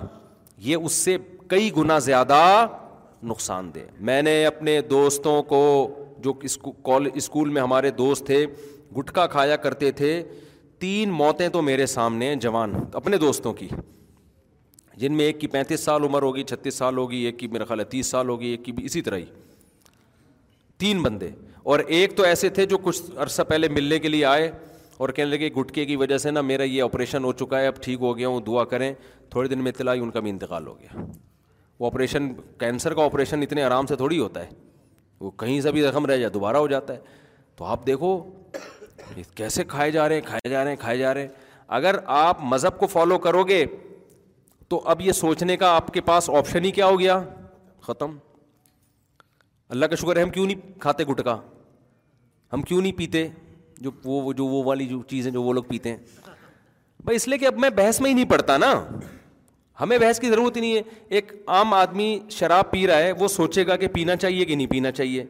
یہ 0.71 0.85
اس 0.85 0.93
سے 1.09 1.17
کئی 1.49 1.71
گنا 1.77 1.99
زیادہ 2.11 2.35
نقصان 3.27 3.71
دہ 3.75 3.85
میں 4.07 4.21
نے 4.23 4.45
اپنے 4.47 4.81
دوستوں 4.91 5.43
کو 5.53 5.61
جو 6.25 6.33
اسکول 7.17 7.49
میں 7.51 7.63
ہمارے 7.63 7.91
دوست 7.99 8.25
تھے 8.27 8.45
گٹکا 8.99 9.27
کھایا 9.27 9.57
کرتے 9.65 9.91
تھے 9.93 10.23
تین 10.81 11.11
موتیں 11.11 11.49
تو 11.53 11.63
میرے 11.63 11.87
سامنے 11.87 12.35
جوان 12.41 12.75
اپنے 12.93 13.17
دوستوں 13.19 13.53
کی 13.55 13.69
جن 14.97 15.13
میں 15.17 15.25
ایک 15.25 15.41
کی 15.41 15.47
پینتیس 15.47 15.81
سال 15.85 16.05
عمر 16.05 16.23
ہوگی 16.23 16.43
چھتیس 16.45 16.75
سال 16.75 16.97
ہوگی 16.99 17.17
ایک 17.25 17.39
کی 17.39 17.49
میرا 17.49 17.65
خیال 17.65 17.81
ہے 17.81 17.85
تیس 17.91 18.07
سال 18.07 18.29
ہوگی 18.29 18.47
ایک 18.51 18.65
کی 18.65 18.73
بھی 18.73 18.85
اسی 18.85 19.03
طرح 19.09 19.17
ہی 19.17 19.25
تین 20.79 21.03
بندے 21.03 21.29
اور 21.63 21.81
ایک 21.87 22.17
تو 22.17 22.23
ایسے 22.25 22.49
تھے 22.59 22.67
جو 22.67 22.79
کچھ 22.83 23.03
عرصہ 23.23 23.43
پہلے 23.49 23.69
ملنے 23.69 23.99
کے 23.99 24.09
لیے 24.09 24.25
آئے 24.25 24.51
اور 24.99 25.09
کہنے 25.09 25.31
لگے 25.37 25.49
گٹکے 25.61 25.85
کی 25.87 25.97
وجہ 25.97 26.19
سے 26.19 26.31
نا 26.31 26.41
میرا 26.41 26.63
یہ 26.65 26.83
آپریشن 26.83 27.25
ہو 27.25 27.33
چکا 27.41 27.61
ہے 27.61 27.67
اب 27.67 27.83
ٹھیک 27.83 28.01
ہو 28.01 28.17
گیا 28.19 28.29
ہوں 28.29 28.41
دعا 28.47 28.65
کریں 28.75 28.93
تھوڑے 29.31 29.49
دن 29.49 29.63
میں 29.65 29.73
اطلاع 29.77 29.95
ان 30.01 30.11
کا 30.11 30.21
بھی 30.21 30.31
انتقال 30.31 30.67
ہو 30.67 30.79
گیا 30.79 31.05
وہ 31.79 31.87
آپریشن 31.87 32.33
کینسر 32.59 32.95
کا 32.95 33.05
آپریشن 33.05 33.43
اتنے 33.43 33.63
آرام 33.63 33.87
سے 33.87 33.97
تھوڑی 33.97 34.19
ہوتا 34.19 34.41
ہے 34.45 34.49
وہ 35.21 35.31
کہیں 35.43 35.61
سے 35.61 35.73
بھی 35.73 35.83
زخم 35.83 36.07
رہ 36.07 36.17
جائے 36.17 36.31
دوبارہ 36.33 36.57
ہو 36.57 36.69
جاتا 36.69 36.95
ہے 36.95 37.01
تو 37.57 37.65
آپ 37.65 37.87
دیکھو 37.87 38.11
کیسے 39.35 39.65
کھائے 39.65 39.91
جا 39.91 40.09
رہے 40.09 40.15
ہیں 40.15 40.23
کھائے 40.27 40.49
جا 40.51 40.63
رہے 40.65 40.71
ہیں 40.71 40.77
کھائے 40.81 40.97
جا 40.99 41.13
رہے 41.15 41.21
ہیں 41.21 41.29
اگر 41.79 41.97
آپ 42.17 42.41
مذہب 42.53 42.79
کو 42.79 42.87
فالو 42.95 43.19
کرو 43.27 43.43
گے 43.49 43.65
تو 44.69 44.81
اب 44.93 45.01
یہ 45.01 45.13
سوچنے 45.19 45.57
کا 45.57 45.71
آپ 45.77 45.93
کے 45.95 46.01
پاس 46.11 46.31
آپشن 46.41 46.65
ہی 46.65 46.71
کیا 46.79 46.87
ہو 46.87 46.99
گیا 47.01 47.19
ختم 47.83 48.17
اللہ 49.77 49.87
کا 49.87 49.97
شکر 50.01 50.17
ہے 50.17 50.23
ہم 50.23 50.31
کیوں 50.31 50.47
نہیں 50.47 50.79
کھاتے 50.81 51.05
گٹکا 51.05 51.37
ہم 52.53 52.63
کیوں 52.69 52.81
نہیں 52.83 52.99
پیتے 52.99 53.27
جو 53.87 53.91
وہ 54.05 54.33
جو 54.33 54.45
وہ 54.47 54.63
والی 54.65 54.87
جو 54.89 55.01
چیزیں 55.09 55.31
جو 55.33 55.43
وہ 55.43 55.53
لوگ 55.53 55.65
پیتے 55.69 55.91
ہیں 55.91 56.31
بھائی 57.05 57.17
اس 57.17 57.29
لیے 57.29 57.39
کہ 57.39 57.47
اب 57.47 57.59
میں 57.61 57.71
بحث 57.77 58.01
میں 58.01 58.11
ہی 58.11 58.15
نہیں 58.15 58.31
پڑتا 58.31 58.57
نا 58.59 58.73
ہمیں 59.81 59.99
بحث 59.99 60.19
کی 60.21 60.29
ضرورت 60.31 60.57
ہی 60.57 60.61
نہیں 60.61 60.77
ہے 60.77 60.81
ایک 61.17 61.33
عام 61.57 61.75
آدمی 61.75 62.19
شراب 62.37 62.71
پی 62.71 62.87
رہا 62.87 62.99
ہے 62.99 63.11
وہ 63.19 63.29
سوچے 63.29 63.67
گا 63.67 63.77
کہ 63.77 63.89
پینا 63.93 64.17
چاہیے 64.17 64.45
کہ 64.45 64.55
نہیں 64.55 64.67
پینا 64.71 64.91
چاہیے 64.93 65.25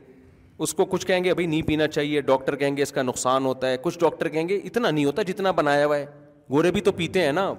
اس 0.66 0.72
کو 0.74 0.84
کچھ 0.92 1.06
کہیں 1.06 1.24
گے 1.24 1.34
بھائی 1.34 1.46
نہیں 1.46 1.62
پینا 1.66 1.86
چاہیے 1.88 2.20
ڈاکٹر 2.28 2.56
کہیں 2.56 2.76
گے 2.76 2.82
اس 2.82 2.92
کا 2.92 3.02
نقصان 3.02 3.44
ہوتا 3.46 3.70
ہے 3.70 3.76
کچھ 3.82 3.98
ڈاکٹر 3.98 4.28
کہیں 4.28 4.48
گے 4.48 4.56
اتنا 4.64 4.90
نہیں 4.90 5.04
ہوتا 5.04 5.22
جتنا 5.28 5.50
بنایا 5.58 5.86
ہوا 5.86 5.96
ہے 5.96 6.06
گورے 6.52 6.70
بھی 6.70 6.80
تو 6.80 6.92
پیتے 7.00 7.24
ہیں 7.24 7.32
نا 7.32 7.52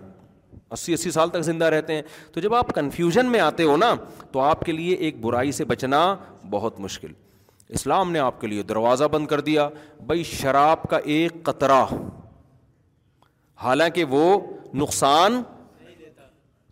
اسی 0.72 0.94
اسی 0.94 1.12
سال 1.12 1.30
تک 1.30 1.42
زندہ 1.44 1.66
رہتے 1.74 1.96
ہیں 1.96 2.02
تو 2.34 2.40
جب 2.42 2.54
آپ 2.56 2.74
کنفیوژن 2.76 3.26
میں 3.32 3.40
آتے 3.40 3.64
ہو 3.64 3.78
نا 3.78 3.94
تو 4.32 4.40
آپ 4.40 4.62
کے 4.66 4.72
لیے 4.72 4.96
ایک 5.06 5.20
برائی 5.26 5.52
سے 5.60 5.66
بچنا 5.66 6.02
بہت 6.50 6.80
مشکل 6.80 7.12
اسلام 7.80 8.12
نے 8.12 8.20
آپ 8.20 8.42
کے 8.42 8.48
لیے 8.48 8.64
دروازہ 8.70 9.04
بند 9.12 9.28
کر 9.28 9.40
دیا 9.50 9.68
بھائی 10.06 10.24
شراب 10.34 10.84
کا 10.90 10.98
ایک 11.16 11.44
قطرہ 11.44 11.84
حالانکہ 13.64 14.04
وہ 14.10 14.26
نقصان 14.82 15.42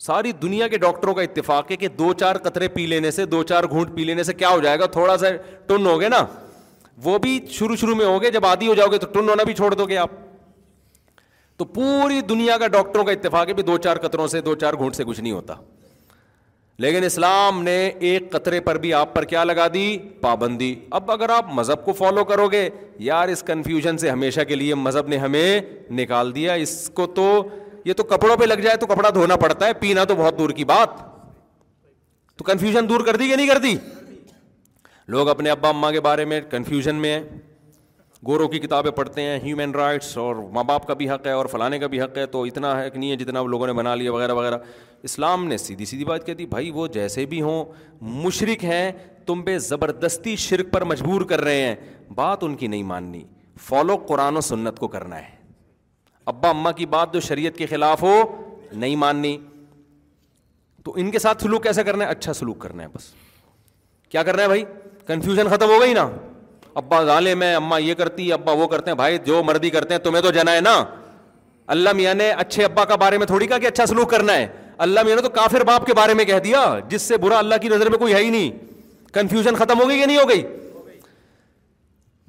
ساری 0.06 0.32
دنیا 0.42 0.68
کے 0.68 0.78
ڈاکٹروں 0.78 1.14
کا 1.16 1.22
اتفاق 1.22 1.72
ہے 1.72 1.76
کہ 1.76 1.88
دو 1.98 2.12
چار 2.20 2.36
قطرے 2.44 2.68
پی 2.74 2.86
لینے 2.88 3.12
سے 3.12 3.26
دو 3.26 3.42
چار 3.52 3.64
گھونٹ 3.70 3.96
پی 3.96 4.04
لینے 4.06 4.24
سے 4.24 4.34
کیا 4.34 4.50
ہو 4.50 4.60
جائے 4.62 4.80
گا 4.80 4.86
تھوڑا 4.98 5.18
سا 5.18 5.28
ٹن 5.68 5.86
ہو 5.86 6.00
گئے 6.00 6.10
نا 6.10 6.26
وہ 7.04 7.18
بھی 7.22 7.40
شروع 7.52 7.76
شروع 7.82 7.96
میں 7.96 8.06
ہوگے 8.06 8.32
جب 8.32 8.46
آدھی 8.46 8.68
ہو 8.68 8.76
جاؤ 8.76 8.92
گے 8.92 8.98
تو 8.98 9.08
ٹن 9.14 9.30
ہونا 9.30 9.44
بھی 9.44 9.54
چھوڑ 9.54 9.74
دو 9.74 9.86
گے 9.88 9.98
آپ 9.98 10.12
تو 11.58 11.66
پوری 11.66 12.20
دنیا 12.30 12.58
کا 12.58 12.68
ڈاکٹروں 12.78 13.04
کا 13.06 13.12
اتفاق 13.12 13.48
ہے 13.48 13.54
بھی 13.54 13.64
دو 13.64 13.78
چار 13.84 13.98
قطروں 14.02 14.28
سے 14.28 14.42
دو 14.48 14.56
چار 14.66 14.74
گھونٹ 14.78 14.96
سے 14.96 15.04
کچھ 15.04 15.20
نہیں 15.22 15.34
ہوتا 15.34 15.54
لیکن 16.80 17.04
اسلام 17.04 17.62
نے 17.64 17.78
ایک 18.10 18.32
قطرے 18.32 18.60
پر 18.62 18.78
بھی 18.80 18.94
آپ 18.94 19.14
پر 19.14 19.24
کیا 19.26 19.44
لگا 19.44 19.68
دی 19.74 19.88
پابندی 20.22 20.74
اب 20.98 21.12
اگر 21.12 21.30
آپ 21.36 21.46
مذہب 21.54 21.84
کو 21.86 21.94
فالو 21.94 22.24
کرو 22.32 22.48
گے 22.48 22.70
یار 23.06 23.28
اس 23.30 23.42
کنفیوژن 23.46 23.98
سے 23.98 24.10
ہمیشہ 24.10 24.42
کے 24.48 24.56
لیے 24.56 24.76
مذہب 24.76 25.08
نے 25.08 25.18
ہمیں 25.24 25.62
نکال 26.02 26.36
دیا 26.36 26.54
اس 26.66 26.80
کو 26.96 27.06
تو 27.20 27.28
یہ 27.88 27.94
تو 27.98 28.04
کپڑوں 28.04 28.36
پہ 28.38 28.46
لگ 28.46 28.62
جائے 28.64 28.78
تو 28.78 28.88
کپڑا 28.88 29.10
دھونا 29.16 29.36
پڑتا 29.42 29.68
ہے 29.68 29.74
پینا 29.82 30.04
تو 30.08 30.16
بہت 30.16 30.38
دور 30.38 30.50
کی 30.56 30.64
بات 30.72 30.96
تو 32.38 32.44
کنفیوژن 32.48 32.88
دور 32.90 33.02
کر 33.06 33.16
دی 33.22 33.28
کہ 33.28 33.36
نہیں 33.36 33.48
کر 33.48 33.58
دی 33.66 33.76
لوگ 35.16 35.30
اپنے 35.30 35.50
ابا 35.50 35.70
اماں 35.70 35.92
کے 35.92 36.02
بارے 36.08 36.26
میں 36.32 36.40
کنفیوژن 36.52 36.96
میں 37.04 37.14
ہیں 37.14 37.22
گورو 38.28 38.48
کی 38.54 38.60
کتابیں 38.60 38.90
پڑھتے 38.98 39.22
ہیں 39.28 39.38
ہیومن 39.44 39.72
رائٹس 39.76 40.18
اور 40.24 40.36
ماں 40.58 40.64
باپ 40.72 40.88
کا 40.88 40.94
بھی 41.02 41.10
حق 41.10 41.28
ہے 41.28 41.32
اور 41.40 41.46
فلانے 41.52 41.80
کا 41.80 41.88
بھی 41.94 42.02
حق 42.02 42.18
ہے 42.18 42.26
تو 42.36 42.44
اتنا 42.52 42.72
حق 42.80 42.98
نہیں 42.98 43.12
ہے 43.12 43.16
جتنا 43.24 43.42
وہ 43.42 43.48
لوگوں 43.56 43.68
نے 43.68 43.74
بنا 43.80 43.94
لیا 44.02 44.14
وغیرہ 44.14 44.34
وغیرہ 44.40 44.58
اسلام 45.12 45.46
نے 45.48 45.58
سیدھی 45.68 45.86
سیدھی 45.94 46.06
بات 46.12 46.26
کہہ 46.26 46.34
دی 46.42 46.46
بھائی 46.56 46.72
وہ 46.80 46.88
جیسے 46.98 47.26
بھی 47.34 47.42
ہوں 47.48 47.64
مشرق 48.26 48.64
ہیں 48.74 48.92
تم 49.26 49.42
بے 49.52 49.58
زبردستی 49.72 50.36
شرک 50.50 50.72
پر 50.74 50.84
مجبور 50.96 51.22
کر 51.34 51.42
رہے 51.50 51.62
ہیں 51.66 51.76
بات 52.16 52.44
ان 52.44 52.56
کی 52.64 52.68
نہیں 52.76 52.84
ماننی 52.94 53.24
فالو 53.70 53.98
قرآن 54.08 54.38
و 54.38 54.42
سنت 54.54 54.80
کو 54.80 54.88
کرنا 54.98 55.20
ہے 55.22 55.36
ابا 56.32 56.50
اما 56.52 56.72
کی 56.78 56.86
بات 56.94 57.14
جو 57.14 57.20
شریعت 57.28 57.58
کے 57.58 57.66
خلاف 57.66 58.02
ہو 58.04 58.16
نہیں 58.72 58.96
ماننی 59.04 59.38
تو 60.86 60.94
ان 60.98 61.12
کے 61.12 61.20
ساتھ 61.20 61.44
سلوک 61.44 61.64
کیسے 61.64 61.84
کرنا 61.84 62.06
ہے 62.06 62.10
اچھا 62.16 62.34
سلوک 62.40 62.60
کرنا 62.62 62.84
ہے 62.84 62.88
بس 62.96 63.04
کیا 64.10 64.24
کرنا 64.24 64.42
ہے 64.44 64.48
بھائی 64.48 64.64
کنفیوژن 65.08 65.48
ختم 65.54 65.70
ہو 65.70 65.80
گئی 65.82 65.94
نا 65.94 66.04
ابا 66.82 67.04
ظالم 67.12 67.40
میں 67.40 67.54
اماں 67.56 67.80
یہ 67.80 67.94
کرتی 68.02 68.32
ابا 68.34 68.52
وہ 68.62 68.68
کرتے 68.74 68.92
ہیں 68.92 68.96
بھائی 69.04 69.18
جو 69.26 69.42
مردی 69.44 69.70
کرتے 69.76 69.94
ہیں 69.94 70.02
تمہیں 70.04 70.22
تو 70.24 70.32
جنا 70.40 70.54
ہے 70.56 70.62
نا 70.68 70.76
اللہ 71.76 71.94
میاں 71.96 72.14
نے 72.14 72.30
اچھے 72.46 72.64
ابا 72.66 72.86
کا 72.92 72.96
بارے 73.06 73.18
میں 73.18 73.28
تھوڑی 73.28 73.48
کہا 73.48 73.58
کہ 73.64 73.68
اچھا 73.68 73.86
سلوک 73.94 74.10
کرنا 74.12 74.34
ہے 74.38 74.48
اللہ 74.88 75.04
میاں 75.06 75.16
نے 75.16 75.22
تو 75.22 75.30
کافر 75.42 75.64
باپ 75.70 75.86
کے 75.86 75.94
بارے 76.02 76.14
میں 76.14 76.26
کہہ 76.32 76.40
دیا 76.50 76.66
جس 76.90 77.02
سے 77.02 77.18
برا 77.28 77.38
اللہ 77.40 77.56
کی 77.62 77.68
نظر 77.76 77.90
میں 77.90 77.98
کوئی 78.04 78.14
ہے 78.14 78.24
ہی 78.24 78.30
نہیں 78.38 78.52
کنفیوژن 79.14 79.56
ختم 79.56 79.80
ہو 79.82 79.90
گئی 79.90 80.00
یا 80.00 80.06
نہیں 80.06 80.18
ہو 80.18 80.30
گئی 80.30 80.44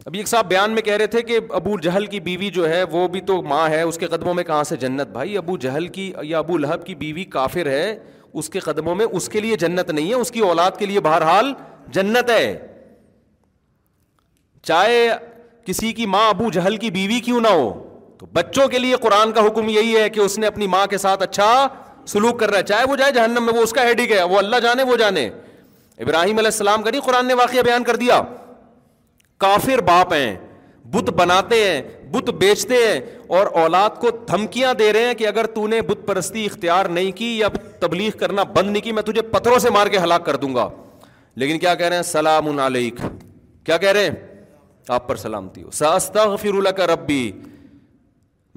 ابھی 0.06 0.18
ایک 0.18 0.28
صاحب 0.28 0.46
بیان 0.48 0.70
میں 0.72 0.82
کہہ 0.82 0.96
رہے 0.96 1.06
تھے 1.12 1.20
کہ 1.22 1.38
ابو 1.58 1.78
جہل 1.82 2.04
کی 2.06 2.18
بیوی 2.20 2.50
جو 2.54 2.68
ہے 2.68 2.82
وہ 2.90 3.06
بھی 3.08 3.20
تو 3.26 3.40
ماں 3.42 3.68
ہے 3.68 3.80
اس 3.82 3.96
کے 3.98 4.06
قدموں 4.08 4.34
میں 4.34 4.44
کہاں 4.44 4.62
سے 4.64 4.76
جنت 4.80 5.08
بھائی 5.12 5.36
ابو 5.36 5.56
جہل 5.60 5.88
کی 5.96 6.12
یا 6.24 6.38
ابو 6.38 6.58
لہب 6.58 6.84
کی 6.86 6.94
بیوی 6.94 7.24
کافر 7.32 7.66
ہے 7.70 7.96
اس 8.40 8.48
کے 8.50 8.60
قدموں 8.60 8.94
میں 8.94 9.06
اس 9.12 9.28
کے 9.28 9.40
لیے 9.40 9.56
جنت 9.60 9.90
نہیں 9.90 10.08
ہے 10.08 10.14
اس 10.14 10.30
کی 10.30 10.40
اولاد 10.50 10.78
کے 10.78 10.86
لیے 10.86 11.00
بہرحال 11.00 11.52
جنت 11.92 12.30
ہے 12.30 12.46
چاہے 14.66 15.06
کسی 15.66 15.92
کی 15.92 16.06
ماں 16.16 16.28
ابو 16.28 16.50
جہل 16.52 16.76
کی 16.76 16.90
بیوی 16.90 17.20
کیوں 17.24 17.40
نہ 17.40 17.48
ہو 17.52 17.68
تو 18.20 18.26
بچوں 18.32 18.66
کے 18.68 18.78
لیے 18.78 18.96
قرآن 19.02 19.32
کا 19.32 19.46
حکم 19.46 19.68
یہی 19.68 19.96
ہے 19.96 20.08
کہ 20.10 20.20
اس 20.20 20.38
نے 20.38 20.46
اپنی 20.46 20.66
ماں 20.66 20.86
کے 20.90 20.98
ساتھ 20.98 21.22
اچھا 21.22 21.48
سلوک 22.08 22.40
کر 22.40 22.50
رہا 22.50 22.58
ہے 22.58 22.62
چاہے 22.62 22.84
وہ 22.90 22.96
جائے 22.96 23.12
جہنم 23.12 23.44
میں 23.46 23.52
وہ 23.54 23.62
اس 23.62 23.72
کا 23.72 23.82
ہیڈک 23.86 24.12
ہے 24.12 24.22
وہ 24.24 24.38
اللہ 24.38 24.60
جانے 24.62 24.82
وہ 24.82 24.96
جانے 24.96 25.28
ابراہیم 26.04 26.38
علیہ 26.38 26.46
السلام 26.52 26.82
کا 26.82 26.90
نہیں 26.90 27.00
قرآن 27.04 27.26
نے 27.26 27.34
واقعہ 27.34 27.60
بیان 27.64 27.84
کر 27.84 27.96
دیا 27.96 28.20
کافر 29.44 29.80
باپ 29.86 30.12
ہیں 30.12 30.36
بت 30.92 31.10
بناتے 31.16 31.56
ہیں 31.64 31.80
بت 32.12 32.30
بیچتے 32.38 32.74
ہیں 32.86 33.00
اور 33.38 33.46
اولاد 33.62 33.98
کو 34.00 34.10
دھمکیاں 34.28 34.72
دے 34.74 34.92
رہے 34.92 35.06
ہیں 35.06 35.14
کہ 35.14 35.26
اگر 35.26 35.46
تو 35.54 35.66
نے 35.72 35.80
بت 35.88 36.06
پرستی 36.06 36.44
اختیار 36.46 36.86
نہیں 36.98 37.10
کی 37.16 37.36
یا 37.38 37.48
تبلیغ 37.80 38.16
کرنا 38.18 38.42
بند 38.54 38.70
نہیں 38.70 38.82
کی 38.82 38.92
میں 38.98 39.02
تجھے 39.06 39.22
پتھروں 39.34 39.58
سے 39.64 39.70
مار 39.70 39.86
کے 39.94 39.98
ہلاک 40.02 40.24
کر 40.26 40.36
دوں 40.44 40.54
گا 40.54 40.68
لیکن 41.42 41.58
کیا 41.58 41.74
کہہ 41.74 41.86
رہے 41.86 41.96
ہیں 41.96 42.02
سلام 42.12 42.58
علیک 42.60 43.00
کیا 43.66 43.76
کہہ 43.76 43.92
رہے 43.98 44.04
ہیں 44.08 44.36
آپ 44.96 45.08
پر 45.08 45.16
سلامتی 45.22 45.62
ہو 45.62 46.36
فیر 46.42 46.54
اللہ 46.54 46.68
کا 46.76 46.86
ربی 46.86 47.22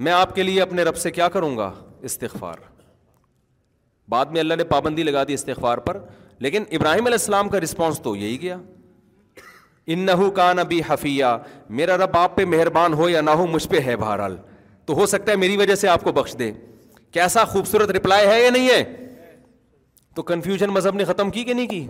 میں 0.06 0.12
آپ 0.12 0.34
کے 0.34 0.42
لیے 0.42 0.60
اپنے 0.62 0.82
رب 0.84 0.96
سے 0.96 1.10
کیا 1.16 1.28
کروں 1.32 1.56
گا 1.56 1.72
استغفار 2.10 2.58
بعد 4.10 4.26
میں 4.36 4.40
اللہ 4.40 4.54
نے 4.58 4.64
پابندی 4.74 5.02
لگا 5.02 5.24
دی 5.28 5.34
استغفار 5.34 5.78
پر 5.88 5.98
لیکن 6.46 6.62
ابراہیم 6.76 7.06
علیہ 7.06 7.18
السلام 7.20 7.48
کا 7.48 7.60
رسپانس 7.60 8.00
تو 8.02 8.16
یہی 8.16 8.40
گیا 8.42 8.56
ان 9.90 9.98
نہ 10.06 10.10
ہو 10.18 10.28
نبی 10.56 10.80
حفیہ 10.88 11.26
میرا 11.78 11.96
رب 12.04 12.16
آپ 12.16 12.36
پہ 12.36 12.44
مہربان 12.44 12.94
ہو 12.94 13.08
یا 13.08 13.20
نہ 13.20 13.30
ہو 13.40 13.46
مجھ 13.46 13.66
پہ 13.68 13.78
ہے 13.86 13.96
بہرحال 13.96 14.36
تو 14.86 14.94
ہو 14.96 15.06
سکتا 15.06 15.32
ہے 15.32 15.36
میری 15.36 15.56
وجہ 15.56 15.74
سے 15.80 15.88
آپ 15.88 16.02
کو 16.04 16.12
بخش 16.12 16.34
دے 16.38 16.50
کیسا 17.12 17.44
خوبصورت 17.44 17.90
رپلائی 17.96 18.26
ہے 18.28 18.42
یا 18.42 18.50
نہیں 18.50 18.68
ہے 18.68 18.82
تو 20.14 20.22
کنفیوژن 20.30 20.70
مذہب 20.74 20.94
نے 20.96 21.04
ختم 21.04 21.30
کی 21.30 21.44
کہ 21.44 21.54
نہیں 21.54 21.66
کی 21.66 21.86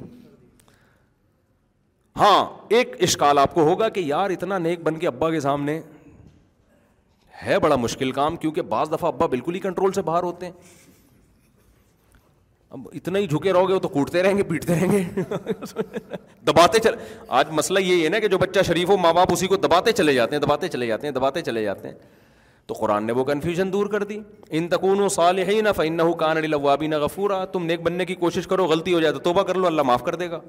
ہاں 2.16 2.44
ایک 2.78 2.94
اشکال 3.02 3.38
آپ 3.38 3.54
کو 3.54 3.62
ہوگا 3.64 3.88
کہ 3.88 4.00
یار 4.06 4.30
اتنا 4.30 4.58
نیک 4.58 4.82
بن 4.84 4.98
کے 4.98 5.06
ابا 5.06 5.30
کے 5.30 5.40
سامنے 5.40 5.80
ہے 7.46 7.58
بڑا 7.58 7.76
مشکل 7.76 8.10
کام 8.18 8.36
کیونکہ 8.36 8.62
بعض 8.72 8.90
دفعہ 8.92 9.08
ابا 9.12 9.26
بالکل 9.26 9.54
ہی 9.54 9.60
کنٹرول 9.60 9.92
سے 9.92 10.02
باہر 10.02 10.22
ہوتے 10.22 10.46
ہیں 10.46 10.52
اب 12.72 12.86
اتنا 12.96 13.18
ہی 13.18 13.26
جھکے 13.26 13.52
رہو 13.52 13.68
گے 13.68 13.74
وہ 13.74 13.78
تو 13.78 13.88
کوٹتے 13.94 14.22
رہیں 14.22 14.36
گے 14.36 14.42
پیٹتے 14.50 14.74
رہیں 14.74 14.90
گے 14.92 15.02
دباتے 16.46 16.78
چل 16.84 16.94
آج 17.38 17.46
مسئلہ 17.58 17.78
یہ 17.82 18.02
ہے 18.04 18.08
نا 18.08 18.18
کہ 18.18 18.28
جو 18.34 18.38
بچہ 18.38 18.62
شریف 18.66 18.88
ہو 18.88 18.96
ماں 18.98 19.12
باپ 19.14 19.32
اسی 19.32 19.46
کو 19.46 19.56
دباتے 19.56 19.92
چلے 19.92 20.14
جاتے 20.14 20.36
ہیں 20.36 20.42
دباتے 20.42 20.68
چلے 20.74 20.86
جاتے 20.86 21.06
ہیں 21.06 21.14
دباتے 21.14 21.42
چلے 21.48 21.62
جاتے 21.64 21.88
ہیں 21.88 21.94
تو 22.66 22.74
قرآن 22.78 23.06
نے 23.06 23.12
وہ 23.12 23.24
کنفیوژن 23.24 23.72
دور 23.72 23.86
کر 23.94 24.02
دی 24.12 24.18
ان 24.56 24.68
تکون 24.68 25.00
و 25.04 25.08
سال 25.16 25.38
ہی 25.48 25.60
نہ 25.60 25.68
فِن 25.76 26.00
حکان 26.00 26.36
علی 26.36 26.52
الب 26.54 26.82
نہ 26.90 26.96
غفورا 27.04 27.44
تم 27.52 27.66
نیک 27.66 27.82
بننے 27.82 28.04
کی 28.06 28.14
کوشش 28.24 28.46
کرو 28.52 28.66
غلطی 28.72 28.94
ہو 28.94 29.00
جائے 29.00 29.12
تو 29.14 29.18
توبہ 29.28 29.42
کر 29.50 29.54
لو 29.54 29.66
اللہ 29.66 29.82
معاف 29.90 30.04
کر 30.04 30.14
دے 30.22 30.30
گا 30.30 30.40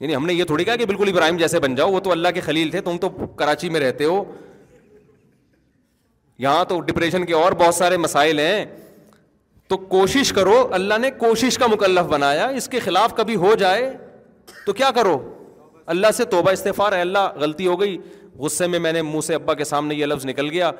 یعنی 0.00 0.16
ہم 0.16 0.26
نے 0.26 0.34
یہ 0.34 0.44
تھوڑی 0.44 0.64
کہا 0.64 0.76
کہ 0.76 0.86
بالکل 0.92 1.10
ابراہیم 1.14 1.36
جیسے 1.36 1.58
بن 1.66 1.74
جاؤ 1.74 1.92
وہ 1.92 2.00
تو 2.06 2.12
اللہ 2.12 2.28
کے 2.34 2.40
خلیل 2.50 2.70
تھے 2.70 2.80
تم 2.90 2.96
تو 3.00 3.08
کراچی 3.42 3.68
میں 3.70 3.80
رہتے 3.80 4.04
ہو 4.04 4.22
یہاں 6.42 6.64
تو 6.68 6.80
ڈپریشن 6.86 7.24
کے 7.26 7.34
اور 7.34 7.52
بہت 7.58 7.74
سارے 7.74 7.96
مسائل 7.96 8.38
ہیں 8.38 8.64
تو 9.72 9.76
کوشش 9.92 10.30
کرو 10.36 10.54
اللہ 10.74 10.94
نے 11.00 11.10
کوشش 11.18 11.56
کا 11.58 11.66
مکلف 11.66 12.06
بنایا 12.06 12.46
اس 12.60 12.66
کے 12.68 12.78
خلاف 12.84 13.14
کبھی 13.16 13.34
ہو 13.44 13.54
جائے 13.58 13.86
تو 14.64 14.72
کیا 14.80 14.90
کرو 14.94 15.16
اللہ 15.94 16.10
سے 16.16 16.24
توبہ 16.32 16.50
استفار 16.52 16.92
ہے 16.92 17.00
اللہ 17.00 17.38
غلطی 17.40 17.66
ہو 17.66 17.78
گئی 17.80 17.96
غصے 18.38 18.66
میں 18.72 18.78
میں 18.86 18.92
نے 18.92 19.02
منہ 19.02 19.20
سے 19.26 19.34
ابا 19.34 19.54
کے 19.60 19.64
سامنے 19.70 19.94
یہ 19.94 20.06
لفظ 20.06 20.26
نکل 20.26 20.50
گیا 20.50 20.70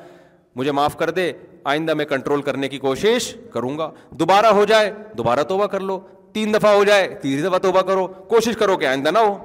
مجھے 0.55 0.71
معاف 0.79 0.97
کر 0.97 1.09
دے 1.19 1.31
آئندہ 1.73 1.93
میں 2.01 2.05
کنٹرول 2.11 2.41
کرنے 2.49 2.69
کی 2.69 2.77
کوشش 2.79 3.33
کروں 3.53 3.77
گا 3.77 3.89
دوبارہ 4.19 4.51
ہو 4.59 4.65
جائے 4.73 4.91
دوبارہ 5.17 5.43
توبہ 5.53 5.67
کر 5.73 5.79
لو 5.89 5.99
تین 6.33 6.53
دفعہ 6.53 6.73
ہو 6.75 6.83
جائے 6.91 7.07
تیسری 7.21 7.41
دفعہ 7.47 7.59
توبہ 7.67 7.81
کرو 7.87 8.07
کوشش 8.35 8.57
کرو 8.59 8.75
کہ 8.83 8.87
آئندہ 8.87 9.11
نہ 9.11 9.19
ہو 9.27 9.35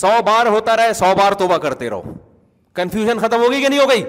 سو 0.00 0.10
بار 0.26 0.46
ہوتا 0.56 0.76
رہے 0.76 0.92
سو 1.04 1.14
بار 1.18 1.34
توبہ 1.44 1.58
کرتے 1.68 1.90
رہو 1.90 2.12
کنفیوژن 2.80 3.18
ختم 3.26 3.42
ہو 3.44 3.50
گئی 3.50 3.62
کہ 3.62 3.68
نہیں 3.68 3.80
ہو 3.80 3.88
گئی 3.90 4.02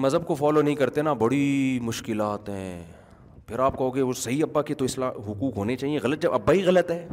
مذہب 0.00 0.26
کو 0.26 0.34
فالو 0.34 0.60
نہیں 0.62 0.74
کرتے 0.74 1.02
نا 1.02 1.12
بڑی 1.22 1.78
مشکلات 1.82 2.48
ہیں 2.48 2.82
پھر 3.46 3.58
آپ 3.60 3.76
کہو 3.78 3.94
گے 3.94 4.02
وہ 4.02 4.12
صحیح 4.16 4.42
ابا 4.42 4.62
کے 4.68 4.74
تو 4.74 4.84
اسلام 4.84 5.20
حقوق 5.28 5.56
ہونے 5.56 5.76
چاہیے 5.76 5.98
غلط 6.02 6.22
جب 6.22 6.34
ابا 6.34 6.52
ہی 6.52 6.62
غلط 6.64 6.90
ہے 6.90 7.06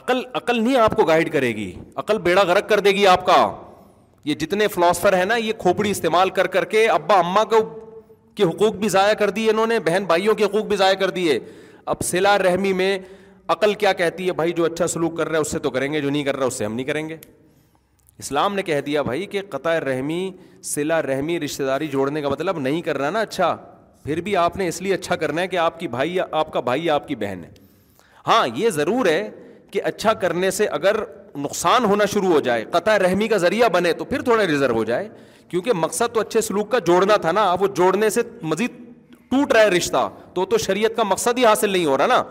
عقل 0.00 0.20
عقل 0.34 0.62
نہیں 0.62 0.76
آپ 0.80 0.96
کو 0.96 1.04
گائڈ 1.04 1.30
کرے 1.32 1.54
گی 1.56 1.72
عقل 2.02 2.18
بیڑا 2.22 2.42
غرق 2.48 2.68
کر 2.68 2.80
دے 2.80 2.90
گی 2.96 3.06
آپ 3.06 3.24
کا 3.26 3.36
یہ 4.24 4.34
جتنے 4.40 4.68
فلاسفر 4.68 5.16
ہیں 5.16 5.24
نا 5.24 5.36
یہ 5.36 5.52
کھوپڑی 5.58 5.90
استعمال 5.90 6.30
کر 6.38 6.46
کر 6.56 6.64
کے 6.74 6.86
ابا 6.96 7.18
اما 7.18 7.44
کو 7.50 7.60
کے 8.36 8.42
حقوق 8.44 8.74
بھی 8.84 8.88
ضائع 8.88 9.14
کر 9.18 9.30
دیے 9.38 9.50
انہوں 9.50 9.66
نے 9.66 9.78
بہن 9.86 10.04
بھائیوں 10.08 10.34
کے 10.34 10.44
حقوق 10.44 10.64
بھی 10.66 10.76
ضائع 10.76 10.94
کر 11.00 11.10
دیے 11.20 11.38
اب 11.94 12.02
سلا 12.04 12.36
رحمی 12.38 12.72
میں 12.82 12.98
عقل 13.56 13.74
کیا 13.74 13.92
کہتی 14.02 14.26
ہے 14.26 14.32
بھائی 14.40 14.52
جو 14.56 14.64
اچھا 14.64 14.86
سلوک 14.86 15.16
کر 15.16 15.28
رہا 15.28 15.36
ہے 15.36 15.40
اس 15.40 15.50
سے 15.52 15.58
تو 15.58 15.70
کریں 15.70 15.92
گے 15.92 16.00
جو 16.00 16.10
نہیں 16.10 16.24
کر 16.24 16.36
رہا 16.36 16.46
اس 16.46 16.54
سے 16.54 16.64
ہم 16.64 16.74
نہیں 16.74 16.86
کریں 16.86 17.08
گے 17.08 17.16
اسلام 18.20 18.54
نے 18.54 18.62
کہہ 18.62 18.80
دیا 18.86 19.02
بھائی 19.02 19.26
کہ 19.34 19.40
قطع 19.50 19.72
رحمی 19.80 20.22
سلا 20.70 21.00
رحمی 21.02 21.38
رشتے 21.40 21.64
داری 21.64 21.86
جوڑنے 21.92 22.22
کا 22.22 22.28
مطلب 22.28 22.58
نہیں 22.60 22.80
کر 22.88 22.98
رہا 22.98 23.10
نا 23.10 23.20
اچھا 23.26 23.46
پھر 24.04 24.20
بھی 24.26 24.34
آپ 24.36 24.56
نے 24.56 24.66
اس 24.68 24.80
لیے 24.82 24.92
اچھا 24.94 25.16
کرنا 25.22 25.40
ہے 25.42 25.48
کہ 25.48 25.56
آپ 25.58 25.78
کی 25.80 25.88
بھائی 25.94 26.18
آپ 26.40 26.52
کا 26.52 26.60
بھائی 26.66 26.90
آپ 26.90 27.06
کی 27.08 27.14
بہن 27.22 27.44
ہے 27.44 27.50
ہاں 28.26 28.46
یہ 28.56 28.70
ضرور 28.80 29.06
ہے 29.06 29.22
کہ 29.72 29.80
اچھا 29.92 30.12
کرنے 30.24 30.50
سے 30.58 30.66
اگر 30.80 30.96
نقصان 31.44 31.84
ہونا 31.90 32.04
شروع 32.12 32.32
ہو 32.32 32.40
جائے 32.48 32.64
قطع 32.70 32.96
رحمی 32.98 33.28
کا 33.28 33.36
ذریعہ 33.46 33.68
بنے 33.78 33.92
تو 33.98 34.04
پھر 34.12 34.22
تھوڑا 34.28 34.46
ریزرو 34.46 34.74
ہو 34.74 34.84
جائے 34.92 35.08
کیونکہ 35.50 35.72
مقصد 35.86 36.14
تو 36.14 36.20
اچھے 36.20 36.40
سلوک 36.50 36.70
کا 36.72 36.78
جوڑنا 36.90 37.16
تھا 37.26 37.32
نا 37.38 37.50
وہ 37.60 37.66
جوڑنے 37.76 38.10
سے 38.18 38.22
مزید 38.52 38.72
ٹوٹ 39.30 39.52
رہا 39.52 39.60
ہے 39.62 39.68
رشتہ 39.76 40.08
تو 40.34 40.44
تو 40.52 40.58
شریعت 40.68 40.96
کا 40.96 41.02
مقصد 41.14 41.38
ہی 41.38 41.44
حاصل 41.46 41.70
نہیں 41.70 41.86
ہو 41.86 41.98
رہا 41.98 42.06
نا 42.16 42.22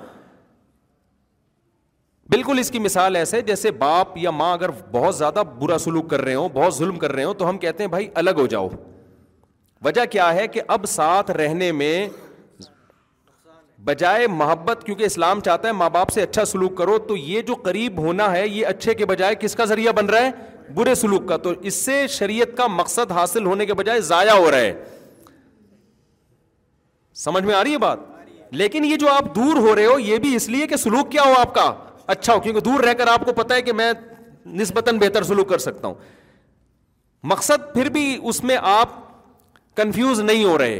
بالکل 2.29 2.59
اس 2.59 2.69
کی 2.71 2.79
مثال 2.79 3.15
ایسے 3.15 3.41
جیسے 3.41 3.69
باپ 3.83 4.07
یا 4.23 4.31
ماں 4.31 4.51
اگر 4.53 4.69
بہت 4.91 5.15
زیادہ 5.15 5.43
برا 5.59 5.77
سلوک 5.85 6.09
کر 6.09 6.21
رہے 6.25 6.33
ہو 6.35 6.47
بہت 6.53 6.75
ظلم 6.75 6.97
کر 6.99 7.11
رہے 7.11 7.23
ہو 7.23 7.33
تو 7.39 7.47
ہم 7.49 7.57
کہتے 7.57 7.83
ہیں 7.83 7.89
بھائی 7.89 8.07
الگ 8.21 8.39
ہو 8.39 8.45
جاؤ 8.47 8.67
وجہ 9.85 10.01
کیا 10.11 10.33
ہے 10.35 10.45
کہ 10.55 10.61
اب 10.75 10.85
ساتھ 10.89 11.31
رہنے 11.41 11.71
میں 11.71 11.93
بجائے 13.85 14.27
محبت 14.27 14.83
کیونکہ 14.85 15.03
اسلام 15.03 15.39
چاہتا 15.45 15.67
ہے 15.67 15.73
ماں 15.73 15.89
باپ 15.89 16.09
سے 16.13 16.21
اچھا 16.23 16.45
سلوک 16.45 16.77
کرو 16.77 16.97
تو 17.07 17.17
یہ 17.17 17.41
جو 17.47 17.55
قریب 17.65 17.99
ہونا 18.01 18.31
ہے 18.31 18.47
یہ 18.47 18.65
اچھے 18.67 18.93
کے 19.01 19.05
بجائے 19.13 19.35
کس 19.39 19.55
کا 19.55 19.65
ذریعہ 19.73 19.91
بن 19.99 20.09
رہا 20.13 20.25
ہے 20.25 20.31
برے 20.75 20.95
سلوک 21.01 21.27
کا 21.29 21.37
تو 21.45 21.53
اس 21.69 21.75
سے 21.85 22.05
شریعت 22.19 22.55
کا 22.57 22.67
مقصد 22.75 23.11
حاصل 23.19 23.45
ہونے 23.45 23.65
کے 23.65 23.73
بجائے 23.81 24.01
ضائع 24.13 24.31
ہو 24.31 24.49
رہا 24.51 24.57
ہے 24.57 24.73
سمجھ 27.25 27.43
میں 27.45 27.55
آ 27.55 27.63
رہی 27.63 27.73
ہے 27.73 27.77
بات 27.87 28.07
لیکن 28.61 28.85
یہ 28.85 28.95
جو 29.05 29.09
آپ 29.13 29.35
دور 29.35 29.55
ہو 29.67 29.75
رہے 29.75 29.85
ہو 29.85 29.99
یہ 29.99 30.17
بھی 30.19 30.35
اس 30.35 30.47
لیے 30.49 30.67
کہ 30.67 30.75
سلوک 30.85 31.11
کیا 31.11 31.21
ہو 31.25 31.33
آپ 31.39 31.53
کا 31.55 31.71
اچھا 32.13 32.33
ہو 32.33 32.39
کیونکہ 32.39 32.61
دور 32.65 32.83
رہ 32.83 32.93
کر 32.99 33.07
آپ 33.07 33.23
کو 33.25 33.33
پتہ 33.39 33.53
ہے 33.53 33.61
کہ 33.61 33.73
میں 33.79 33.91
نسبتاً 34.59 34.97
بہتر 34.99 35.23
سلوک 35.23 35.47
کر 35.49 35.57
سکتا 35.65 35.87
ہوں 35.87 35.93
مقصد 37.31 37.73
پھر 37.73 37.89
بھی 37.97 38.03
اس 38.31 38.43
میں 38.49 38.55
آپ 38.69 38.93
کنفیوز 39.77 40.19
نہیں 40.29 40.43
ہو 40.45 40.57
رہے 40.57 40.79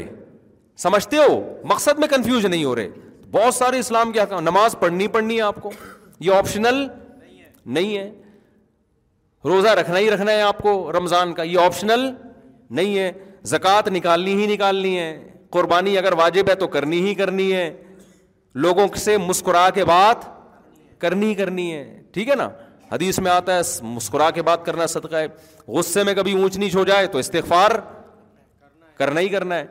سمجھتے 0.86 1.16
ہو 1.16 1.36
مقصد 1.72 1.98
میں 2.02 2.08
کنفیوز 2.14 2.44
نہیں 2.46 2.64
ہو 2.64 2.74
رہے 2.76 2.88
بہت 3.36 3.54
سارے 3.54 3.78
اسلام 3.84 4.12
کے 4.12 4.20
حکام 4.20 4.42
نماز 4.48 4.74
پڑھنی 4.80 5.08
پڑھنی 5.18 5.36
ہے 5.36 5.40
آپ 5.50 5.60
کو 5.62 5.70
یہ 6.28 6.34
آپشنل 6.38 6.74
نہیں 6.84 7.42
ہے 7.42 7.50
نہیں 7.78 7.96
ہے 7.96 8.10
روزہ 9.52 9.68
رکھنا 9.80 9.98
ہی 9.98 10.10
رکھنا 10.10 10.32
ہے 10.32 10.42
آپ 10.48 10.58
کو 10.62 10.74
رمضان 10.96 11.32
کا 11.34 11.42
یہ 11.52 11.58
آپشنل 11.66 12.08
نہیں 12.80 12.98
ہے 12.98 13.10
زکوٰۃ 13.52 13.88
نکالنی 13.98 14.34
ہی 14.42 14.46
نکالنی 14.54 14.98
ہے 14.98 15.08
قربانی 15.58 15.96
اگر 15.98 16.12
واجب 16.24 16.50
ہے 16.50 16.54
تو 16.64 16.68
کرنی 16.76 17.00
ہی 17.08 17.14
کرنی 17.24 17.52
ہے 17.52 17.64
لوگوں 18.66 18.86
سے 19.04 19.16
مسکرا 19.30 19.68
کے 19.78 19.84
بات 19.94 20.24
کرنی 21.00 21.26
ہی 21.26 21.34
کرنی 21.34 21.72
ہے 21.72 21.82
ٹھیک 22.14 22.28
ہے 22.28 22.34
نا 22.40 22.48
حدیث 22.92 23.18
میں 23.24 23.30
آتا 23.30 23.56
ہے 23.56 23.84
مسکرا 23.94 24.30
کے 24.38 24.42
بات 24.48 24.64
کرنا 24.66 24.86
صدقہ 24.92 25.16
ہے 25.16 25.26
غصے 25.76 26.02
میں 26.04 26.14
کبھی 26.14 26.32
اونچ 26.40 26.56
نیچ 26.58 26.76
ہو 26.76 26.84
جائے 26.84 27.06
تو 27.14 27.18
استغفار 27.18 27.70
کرنا 28.98 29.20
ہی 29.20 29.28
کرنا 29.34 29.58
ہے 29.58 29.66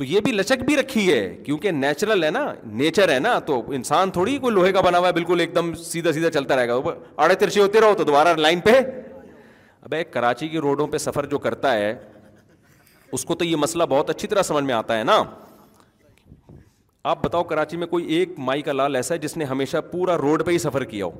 تو 0.00 0.04
یہ 0.04 0.20
بھی 0.26 0.32
لچک 0.32 0.62
بھی 0.66 0.76
رکھی 0.76 1.02
ہے 1.12 1.18
کیونکہ 1.44 1.70
نیچرل 1.78 2.24
ہے 2.24 2.30
نا 2.36 2.44
نیچر 2.80 3.12
ہے 3.12 3.18
نا 3.26 3.38
تو 3.46 3.60
انسان 3.78 4.10
تھوڑی 4.10 4.36
کوئی 4.44 4.54
لوہے 4.54 4.72
کا 4.72 4.80
بنا 4.86 4.98
ہوا 4.98 5.08
ہے 5.08 5.12
بالکل 5.12 5.40
ایک 5.40 5.54
دم 5.54 5.72
سیدھا 5.90 6.12
سیدھا 6.12 6.30
چلتا 6.36 6.56
رہے 6.56 6.68
گا 6.68 6.74
آڑے 7.24 7.34
ترچے 7.42 7.60
ہوتے 7.60 7.80
رہو 7.80 7.94
تو 7.98 8.04
دوبارہ 8.10 8.34
لائن 8.38 8.60
پہ 8.68 8.78
ایک 9.96 10.12
کراچی 10.12 10.48
کی 10.48 10.58
روڈوں 10.66 10.86
پہ 10.88 10.98
سفر 10.98 11.26
جو 11.26 11.38
کرتا 11.46 11.74
ہے 11.74 11.94
اس 13.18 13.24
کو 13.28 13.34
تو 13.34 13.44
یہ 13.44 13.56
مسئلہ 13.66 13.84
بہت 13.92 14.10
اچھی 14.10 14.28
طرح 14.28 14.42
سمجھ 14.48 14.64
میں 14.64 14.74
آتا 14.74 14.98
ہے 14.98 15.04
نا 15.04 15.22
آپ 17.08 17.22
بتاؤ 17.24 17.42
کراچی 17.50 17.76
میں 17.76 17.86
کوئی 17.86 18.04
ایک 18.14 18.28
مائی 18.46 18.62
کا 18.62 18.72
لال 18.72 18.96
ایسا 18.96 19.14
ہے 19.14 19.18
جس 19.20 19.36
نے 19.36 19.44
ہمیشہ 19.44 19.76
پورا 19.90 20.16
روڈ 20.18 20.44
پہ 20.46 20.50
ہی 20.50 20.58
سفر 20.58 20.84
کیا 20.84 21.04
ہو 21.04 21.10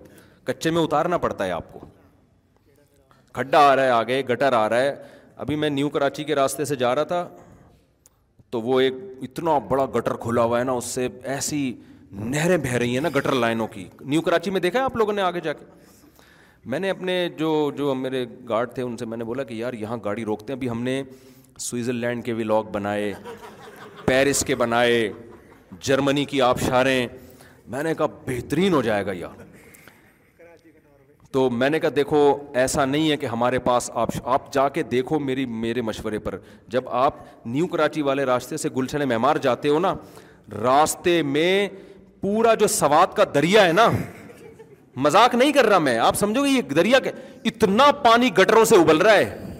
کچے 0.44 0.70
میں 0.70 0.82
اتارنا 0.82 1.18
پڑتا 1.18 1.44
ہے 1.46 1.50
آپ 1.50 1.72
کو 1.72 1.78
کھڈا 3.34 3.58
آ 3.70 3.74
رہا 3.76 3.82
ہے 3.84 3.90
آگے 3.90 4.20
گٹر 4.28 4.52
آ 4.52 4.68
رہا 4.68 4.80
ہے 4.80 4.94
ابھی 5.44 5.56
میں 5.56 5.70
نیو 5.70 5.88
کراچی 5.88 6.24
کے 6.24 6.34
راستے 6.34 6.64
سے 6.64 6.74
جا 6.76 6.94
رہا 6.94 7.04
تھا 7.12 7.28
تو 8.50 8.60
وہ 8.62 8.80
ایک 8.80 8.94
اتنا 9.22 9.56
بڑا 9.68 9.84
گٹر 9.96 10.14
کھلا 10.20 10.42
ہوا 10.42 10.58
ہے 10.58 10.64
نا 10.64 10.72
اس 10.72 10.84
سے 10.94 11.06
ایسی 11.34 11.62
نہریں 12.34 12.56
بہہ 12.56 12.72
رہی 12.72 12.94
ہیں 12.94 13.00
نا 13.00 13.08
گٹر 13.16 13.32
لائنوں 13.32 13.66
کی 13.74 13.86
نیو 14.00 14.20
کراچی 14.28 14.50
میں 14.50 14.60
دیکھا 14.60 14.78
ہے 14.78 14.84
آپ 14.84 14.96
لوگوں 14.96 15.12
نے 15.12 15.22
آگے 15.22 15.40
جا 15.40 15.52
کے 15.52 15.64
میں 16.70 16.78
نے 16.78 16.90
اپنے 16.90 17.16
جو 17.38 17.70
جو 17.76 17.94
میرے 17.94 18.24
گارڈ 18.48 18.74
تھے 18.74 18.82
ان 18.82 18.96
سے 18.96 19.04
میں 19.06 19.16
نے 19.18 19.24
بولا 19.24 19.42
کہ 19.50 19.54
یار 19.54 19.72
یہاں 19.84 19.96
گاڑی 20.04 20.24
روکتے 20.24 20.52
ہیں 20.52 20.58
ابھی 20.58 20.70
ہم 20.70 20.82
نے 20.82 21.02
سوئٹزرلینڈ 21.68 22.24
کے 22.24 22.32
ولاگ 22.42 22.70
بنائے 22.72 23.12
پیرس 24.06 24.44
کے 24.44 24.54
بنائے 24.64 25.10
جرمنی 25.82 26.24
کی 26.24 26.40
آبشاریں 26.42 27.06
میں 27.70 27.82
نے 27.82 27.94
کہا 27.98 28.06
بہترین 28.26 28.72
ہو 28.74 28.82
جائے 28.82 29.06
گا 29.06 29.12
یار 29.16 29.42
تو 31.32 31.48
میں 31.50 31.68
نے 31.70 31.78
کہا 31.80 31.90
دیکھو 31.96 32.20
ایسا 32.60 32.84
نہیں 32.84 33.10
ہے 33.10 33.16
کہ 33.16 33.26
ہمارے 33.26 33.58
پاس 33.66 33.90
آپ 33.94 34.08
آپ 34.28 34.52
جا 34.52 34.68
کے 34.68 34.82
دیکھو 34.92 35.18
میری 35.18 35.44
میرے 35.46 35.82
مشورے 35.82 36.18
پر 36.18 36.38
جب 36.68 36.88
آپ 37.00 37.16
نیو 37.46 37.66
کراچی 37.74 38.02
والے 38.02 38.24
راستے 38.26 38.56
سے 38.56 38.68
گلشن 38.76 39.08
معمار 39.08 39.36
جاتے 39.42 39.68
ہو 39.68 39.78
نا 39.80 39.94
راستے 40.62 41.20
میں 41.22 41.68
پورا 42.20 42.54
جو 42.54 42.66
سوات 42.68 43.14
کا 43.16 43.24
دریا 43.34 43.66
ہے 43.66 43.72
نا 43.72 43.88
مذاق 45.04 45.34
نہیں 45.34 45.52
کر 45.52 45.66
رہا 45.66 45.78
میں 45.78 45.98
آپ 46.06 46.16
سمجھو 46.18 46.44
گے 46.44 46.50
یہ 46.50 46.60
دریا 46.76 46.98
کے 47.00 47.10
اتنا 47.48 47.90
پانی 48.04 48.30
گٹروں 48.38 48.64
سے 48.64 48.76
ابل 48.76 48.96
رہا 49.02 49.16
ہے 49.16 49.56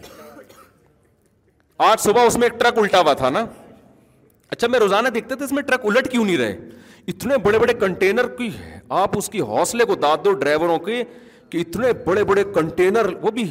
آج 1.90 2.00
صبح 2.00 2.26
اس 2.26 2.36
میں 2.38 2.48
ایک 2.48 2.60
ٹرک 2.60 2.78
الٹا 2.78 3.00
ہوا 3.00 3.12
تھا 3.22 3.28
نا 3.30 3.44
اچھا 4.50 4.68
میں 4.68 4.78
روزانہ 4.80 5.08
دیکھتے 5.14 5.34
تھے 5.34 5.44
اس 5.44 5.52
میں 5.52 5.62
ٹرک 5.62 5.80
الٹ 5.86 6.10
کیوں 6.10 6.24
نہیں 6.24 6.36
رہے 6.36 6.56
اتنے 7.08 7.36
بڑے 7.42 7.58
بڑے 7.58 7.72
کنٹینر 7.80 8.26
کی 8.36 8.48
آپ 9.02 9.16
اس 9.18 9.28
کی 9.30 9.40
حوصلے 9.50 9.84
کو 9.84 9.94
داد 10.02 10.24
دو 10.24 10.32
ڈرائیوروں 10.40 10.78
کے 10.86 11.02
کہ 11.50 11.58
اتنے 11.58 11.92
بڑے 12.06 12.24
بڑے 12.24 12.44
کنٹینر 12.54 13.06
وہ 13.22 13.30
بھی 13.38 13.44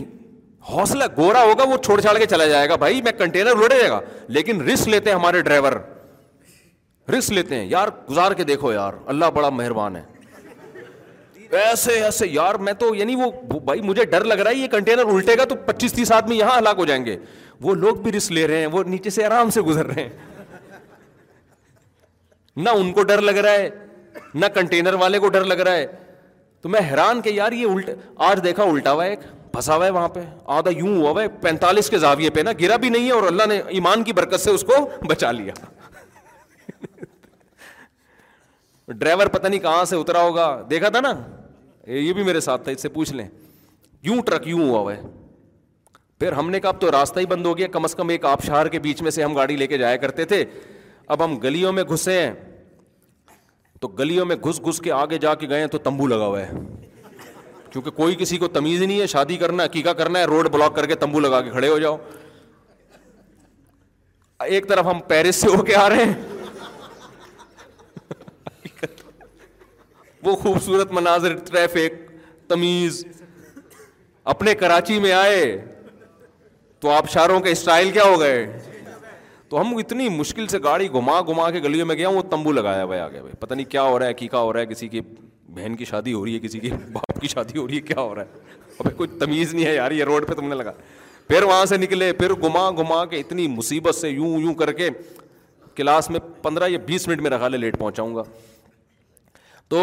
حوصلہ 0.69 1.03
گورا 1.17 1.41
ہوگا 1.43 1.63
وہ 1.69 1.77
چھوڑ 1.85 1.99
چھاڑ 2.01 2.17
کے 2.17 2.25
چلا 2.33 2.45
جائے 2.47 2.69
گا 2.69 2.75
بھائی 2.83 3.01
میں 3.01 3.11
کنٹینر 3.17 3.67
جائے 3.69 3.89
گا 3.89 3.99
لیکن 4.37 4.61
رسک 4.69 4.87
لیتے 4.87 5.09
ہیں 5.09 5.17
ہمارے 5.17 5.41
ڈرائیور 5.41 5.71
رسک 7.17 7.31
لیتے 7.33 7.55
ہیں 7.55 7.65
یار 7.69 7.87
گزار 8.09 8.31
کے 8.39 8.43
دیکھو 8.51 8.71
یار 8.73 8.93
اللہ 9.13 9.29
بڑا 9.35 9.49
مہربان 9.49 9.95
ہے 9.95 10.03
ایسے 11.61 11.91
ایسے 12.03 12.27
یار 12.27 12.55
میں 12.65 12.73
تو 12.79 12.93
یعنی 12.95 13.15
وہ 13.19 13.29
بھائی 13.65 13.81
مجھے 13.81 14.03
ڈر 14.09 14.23
لگ 14.31 14.39
رہا 14.41 14.49
ہے 14.51 14.55
یہ 14.55 14.67
کنٹینر 14.71 15.13
الٹے 15.13 15.37
گا 15.37 15.45
تو 15.49 15.55
پچیس 15.65 15.93
تیس 15.93 16.11
آدمی 16.11 16.37
یہاں 16.37 16.57
ہلاک 16.57 16.79
ہو 16.79 16.85
جائیں 16.85 17.05
گے 17.05 17.15
وہ 17.61 17.73
لوگ 17.75 17.95
بھی 18.01 18.11
رسک 18.11 18.31
لے 18.31 18.45
رہے 18.47 18.57
ہیں 18.59 18.65
وہ 18.71 18.83
نیچے 18.87 19.09
سے 19.09 19.25
آرام 19.25 19.49
سے 19.51 19.61
گزر 19.69 19.85
رہے 19.85 20.01
ہیں 20.01 20.38
نہ 22.57 22.69
ان 22.77 22.91
کو 22.93 23.03
ڈر 23.03 23.21
لگ 23.21 23.37
رہا 23.45 23.51
ہے 23.51 23.69
نہ 24.33 24.45
کنٹینر 24.53 24.93
والے 25.01 25.19
کو 25.19 25.27
ڈر 25.29 25.43
لگ 25.45 25.59
رہا 25.67 25.75
ہے 25.75 25.87
تو 26.61 26.69
میں 26.69 26.79
حیران 26.89 27.21
کہ 27.21 27.29
یار 27.33 27.51
یہ 27.51 27.65
الٹ 27.73 27.89
آج 28.29 28.39
دیکھا 28.43 28.63
الٹا 28.63 28.91
ہوا 28.91 29.05
ہے 29.05 29.15
پھنسا 29.51 29.75
ہوا 29.75 29.85
ہے 29.85 29.89
وہاں 29.91 30.07
پہ 30.09 30.19
آدھا 30.55 30.71
یوں 30.77 30.95
ہوا 30.95 31.09
ہوا 31.11 31.21
ہے 31.21 31.27
پینتالیس 31.41 31.89
کے 31.89 31.97
زاویے 31.99 32.29
پہ 32.29 32.39
نا 32.43 32.51
گرا 32.61 32.75
بھی 32.81 32.89
نہیں 32.89 33.07
ہے 33.07 33.11
اور 33.11 33.23
اللہ 33.27 33.45
نے 33.49 33.59
ایمان 33.77 34.03
کی 34.03 34.13
برکت 34.13 34.39
سے 34.41 34.51
اس 34.51 34.63
کو 34.67 34.85
بچا 35.07 35.31
لیا 35.31 35.53
ڈرائیور 38.97 39.27
پتا 39.27 39.47
نہیں 39.47 39.59
کہاں 39.59 39.83
سے 39.85 39.95
اترا 39.95 40.21
ہوگا 40.23 40.47
دیکھا 40.69 40.89
تھا 40.93 40.99
نا 41.01 41.13
یہ 41.93 42.11
بھی 42.13 42.23
میرے 42.23 42.39
ساتھ 42.39 42.63
تھا 42.63 42.71
اس 42.71 42.81
سے 42.81 42.89
پوچھ 42.89 43.13
لیں 43.13 43.27
یوں 44.03 44.21
ٹرک 44.25 44.47
یوں 44.47 44.67
ہوا 44.69 44.79
ہوا 44.79 44.95
ہے 44.95 45.01
پھر 46.19 46.31
ہم 46.33 46.49
نے 46.49 46.59
کہا 46.59 46.69
اب 46.69 46.79
تو 46.81 46.91
راستہ 46.91 47.19
ہی 47.19 47.25
بند 47.25 47.45
ہو 47.45 47.57
گیا 47.57 47.67
کم 47.71 47.83
از 47.85 47.95
کم 47.95 48.09
ایک 48.09 48.25
آبشار 48.25 48.65
کے 48.71 48.79
بیچ 48.79 49.01
میں 49.01 49.11
سے 49.11 49.23
ہم 49.23 49.35
گاڑی 49.35 49.55
لے 49.57 49.67
کے 49.67 49.77
جایا 49.77 49.95
کرتے 49.97 50.25
تھے 50.31 50.43
اب 51.13 51.23
ہم 51.23 51.37
گلیوں 51.43 51.71
میں 51.73 51.83
گھسے 51.93 52.19
ہیں 52.21 52.31
تو 53.81 53.87
گلیوں 53.99 54.25
میں 54.31 54.35
گھس 54.45 54.59
گھس 54.69 54.79
کے 54.87 54.91
آگے 54.91 55.17
جا 55.25 55.33
کے 55.43 55.47
گئے 55.49 55.59
ہیں 55.59 55.67
تو 55.67 55.77
تمبو 55.87 56.07
لگا 56.07 56.25
ہوا 56.25 56.41
ہے 56.47 56.51
کیونکہ 57.71 57.91
کوئی 57.99 58.15
کسی 58.19 58.37
کو 58.43 58.47
تمیز 58.57 58.81
نہیں 58.81 58.99
ہے 59.01 59.07
شادی 59.13 59.37
کرنا 59.43 59.65
ہے 59.75 59.81
کرنا 59.93 60.19
ہے 60.19 60.25
روڈ 60.31 60.49
بلاک 60.53 60.75
کر 60.75 60.85
کے 60.91 60.95
تمبو 61.05 61.19
لگا 61.19 61.41
کے 61.41 61.49
کھڑے 61.51 61.67
ہو 61.69 61.79
جاؤ 61.85 61.97
ایک 64.45 64.67
طرف 64.67 64.85
ہم 64.85 64.99
پیرس 65.07 65.35
سے 65.35 65.47
ہو 65.55 65.63
کے 65.65 65.75
آ 65.75 65.87
رہے 65.89 66.03
ہیں 66.03 66.13
وہ 70.23 70.35
خوبصورت 70.35 70.91
مناظر 70.99 71.35
ٹریفک 71.49 71.99
تمیز 72.49 73.03
اپنے 74.35 74.53
کراچی 74.63 74.99
میں 74.99 75.11
آئے 75.23 75.41
تو 76.79 76.89
آبشاروں 76.91 77.39
کے 77.47 77.51
اسٹائل 77.51 77.91
کیا 77.97 78.03
ہو 78.13 78.19
گئے 78.19 78.45
تو 79.49 79.59
ہم 79.59 79.75
اتنی 79.77 80.07
مشکل 80.15 80.47
سے 80.47 80.57
گاڑی 80.63 80.87
گھما 80.93 81.19
گھما 81.27 81.49
کے 81.51 81.59
گلیوں 81.61 81.85
میں 81.87 81.95
گیا 81.95 82.09
وہ 82.15 82.21
تمبو 82.29 82.51
لگایا 82.51 82.81
ہے 82.89 82.99
آگے 82.99 83.21
بھائی 83.21 83.35
پتہ 83.39 83.53
نہیں 83.53 83.69
کیا 83.71 83.83
ہو 83.83 83.97
رہا 83.99 84.05
ہے 84.07 84.13
کیکا 84.13 84.39
ہو 84.41 84.51
رہا 84.53 84.59
ہے 84.61 84.65
کسی 84.65 84.87
کی 84.87 85.01
بہن 85.53 85.75
کی 85.75 85.85
شادی 85.85 86.13
ہو 86.13 86.23
رہی 86.25 86.33
ہے 86.33 86.39
کسی 86.39 86.59
کی 86.59 86.69
باپ 86.93 87.19
کی 87.21 87.27
شادی 87.27 87.57
ہو 87.59 87.67
رہی 87.67 87.75
ہے 87.75 87.81
کیا 87.81 87.99
ہو 87.99 88.13
رہا 88.15 88.21
ہے 88.23 88.59
ابھی 88.79 88.91
کوئی 88.97 89.09
تمیز 89.19 89.53
نہیں 89.53 89.65
ہے 89.65 89.73
یار 89.75 89.91
یہ 89.99 90.03
روڈ 90.09 90.27
پہ 90.27 90.33
تم 90.33 90.47
نے 90.49 90.55
لگا 90.55 90.71
پھر 91.27 91.43
وہاں 91.43 91.65
سے 91.71 91.77
نکلے 91.77 92.11
پھر 92.19 92.33
گھما 92.43 92.69
گھما 92.81 93.03
کے 93.13 93.19
اتنی 93.19 93.47
مصیبت 93.55 93.95
سے 93.95 94.09
یوں 94.09 94.39
یوں 94.41 94.53
کر 94.61 94.71
کے 94.81 94.89
کلاس 95.75 96.09
میں 96.09 96.19
پندرہ 96.41 96.67
یا 96.69 96.79
بیس 96.85 97.07
منٹ 97.07 97.21
میں 97.21 97.29
رکھا 97.31 97.47
لے 97.47 97.57
لیٹ 97.57 97.77
پہنچاؤں 97.79 98.15
گا 98.15 98.23
تو 99.69 99.81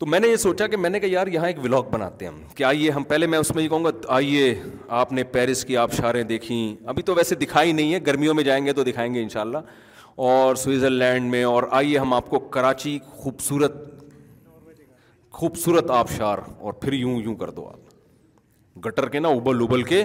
تو 0.00 0.06
میں 0.06 0.18
نے 0.20 0.28
یہ 0.28 0.36
سوچا 0.42 0.66
کہ 0.66 0.76
میں 0.76 0.88
نے 0.90 0.98
کہا 1.00 1.08
یار 1.12 1.26
یہاں 1.32 1.46
ایک 1.46 1.56
ولاگ 1.62 1.90
بناتے 1.90 2.24
ہیں 2.24 2.30
ہم 2.32 2.38
کہ 2.56 2.64
آئیے 2.64 2.90
ہم 2.90 3.02
پہلے 3.08 3.26
میں 3.32 3.38
اس 3.38 3.50
میں 3.54 3.62
یہ 3.62 3.68
کہوں 3.68 3.84
گا 3.84 3.90
آئیے 4.16 4.54
آپ 5.00 5.12
نے 5.12 5.22
پیرس 5.32 5.64
کی 5.64 5.76
آبشاریں 5.76 6.22
دیکھیں 6.30 6.86
ابھی 6.92 7.02
تو 7.08 7.14
ویسے 7.16 7.34
دکھائی 7.42 7.72
نہیں 7.72 7.92
ہے 7.94 7.98
گرمیوں 8.06 8.34
میں 8.34 8.44
جائیں 8.44 8.64
گے 8.66 8.72
تو 8.78 8.84
دکھائیں 8.84 9.12
گے 9.14 9.22
انشاءاللہ 9.22 9.58
اور 10.28 10.54
سوئٹزرلینڈ 10.62 11.00
لینڈ 11.02 11.30
میں 11.30 11.42
اور 11.44 11.62
آئیے 11.80 11.98
ہم 11.98 12.14
آپ 12.14 12.30
کو 12.30 12.38
کراچی 12.56 12.98
خوبصورت 13.10 13.76
خوبصورت 15.40 15.90
آبشار 15.98 16.38
اور 16.60 16.72
پھر 16.82 16.92
یوں 16.92 17.16
یوں 17.22 17.34
کر 17.42 17.50
دو 17.58 17.68
آپ 17.72 18.86
گٹر 18.86 19.08
کے 19.16 19.20
نا 19.20 19.28
ابل 19.40 19.62
ابل 19.62 19.82
کے 19.92 20.02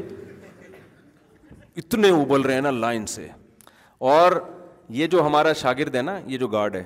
اتنے 1.84 2.10
ابل 2.22 2.42
رہے 2.42 2.54
ہیں 2.54 2.62
نا 2.62 2.72
لائن 2.72 3.06
سے 3.16 3.28
اور 4.16 4.40
یہ 5.02 5.08
جو 5.16 5.26
ہمارا 5.26 5.54
شاگرد 5.62 5.96
ہے 5.96 6.02
نا 6.02 6.20
یہ 6.26 6.38
جو 6.38 6.48
گارڈ 6.58 6.76
ہے 6.76 6.84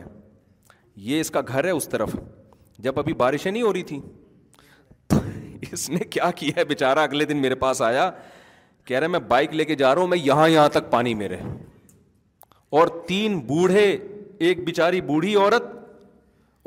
یہ 1.09 1.19
اس 1.21 1.31
کا 1.31 1.41
گھر 1.47 1.65
ہے 1.65 1.69
اس 1.71 1.89
طرف 1.89 2.15
جب 2.83 2.99
ابھی 2.99 3.13
بارشیں 3.23 3.51
نہیں 3.51 3.61
ہو 3.63 3.71
رہی 3.73 3.83
تھیں 3.91 3.99
تو 5.09 5.15
اس 5.71 5.89
نے 5.89 6.03
کیا 6.15 6.29
کیا 6.35 6.51
ہے 6.57 6.63
بیچارہ 6.65 6.99
اگلے 7.09 7.25
دن 7.25 7.37
میرے 7.41 7.55
پاس 7.63 7.81
آیا 7.87 8.09
کہہ 8.85 8.99
رہے 8.99 9.07
میں 9.15 9.19
بائک 9.33 9.53
لے 9.53 9.65
کے 9.65 9.75
جا 9.75 9.93
رہا 9.93 10.01
ہوں 10.01 10.07
میں 10.07 10.17
یہاں 10.17 10.47
یہاں 10.49 10.69
تک 10.77 10.89
پانی 10.91 11.13
میرے 11.21 11.37
اور 12.79 12.87
تین 13.07 13.37
بوڑھے 13.47 13.85
ایک 14.47 14.63
بیچاری 14.65 15.01
بوڑھی 15.11 15.35
عورت 15.35 15.63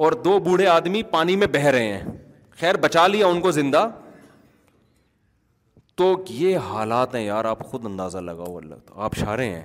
اور 0.04 0.12
دو 0.24 0.38
بوڑھے 0.48 0.66
آدمی 0.68 1.02
پانی 1.16 1.36
میں 1.42 1.46
بہہ 1.56 1.70
رہے 1.76 1.92
ہیں 1.92 2.02
خیر 2.60 2.76
بچا 2.84 3.06
لیا 3.06 3.26
ان 3.26 3.40
کو 3.40 3.50
زندہ 3.58 3.88
تو 6.00 6.14
یہ 6.30 6.56
حالات 6.70 7.14
ہیں 7.14 7.24
یار 7.24 7.44
آپ 7.44 7.62
خود 7.70 7.86
اندازہ 7.86 8.18
لگاؤ 8.28 8.56
اللہ 8.56 8.74
تو 8.86 9.00
آپ 9.08 9.14
شارے 9.18 9.48
ہیں 9.54 9.64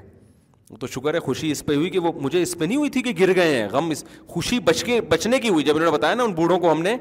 تو 0.80 0.88
شکر 0.88 1.14
ہے 1.14 1.19
خوشی 1.19 1.49
اس 1.52 1.65
پہ 1.65 1.76
ہوئی 1.76 1.89
کہ 1.89 1.99
وہ 1.99 2.11
مجھے 2.22 2.41
اس 2.41 2.57
پہ 2.60 2.65
نہیں 2.65 2.77
ہوئی 2.77 2.89
تھی 2.91 3.02
کہ 3.02 3.11
گر 3.19 3.34
گئے 3.35 3.56
ہیں 3.56 3.68
غم 3.72 3.89
اس 3.91 4.03
خوشی 4.30 4.60
بچ 4.64 4.84
کے 4.84 4.99
بچنے 5.10 5.39
کی 5.39 5.49
ہوئی 5.49 5.64
جب 5.65 5.76
انہوں 5.76 5.91
نے 5.91 5.98
بتایا 5.98 6.15
نا 6.15 6.23
ان 6.23 6.34
بوڑھوں 6.35 6.57
کو 6.60 6.72
ہم 6.72 6.81
نے 6.81 6.95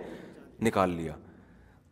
نکال 0.62 0.90
لیا 0.96 1.12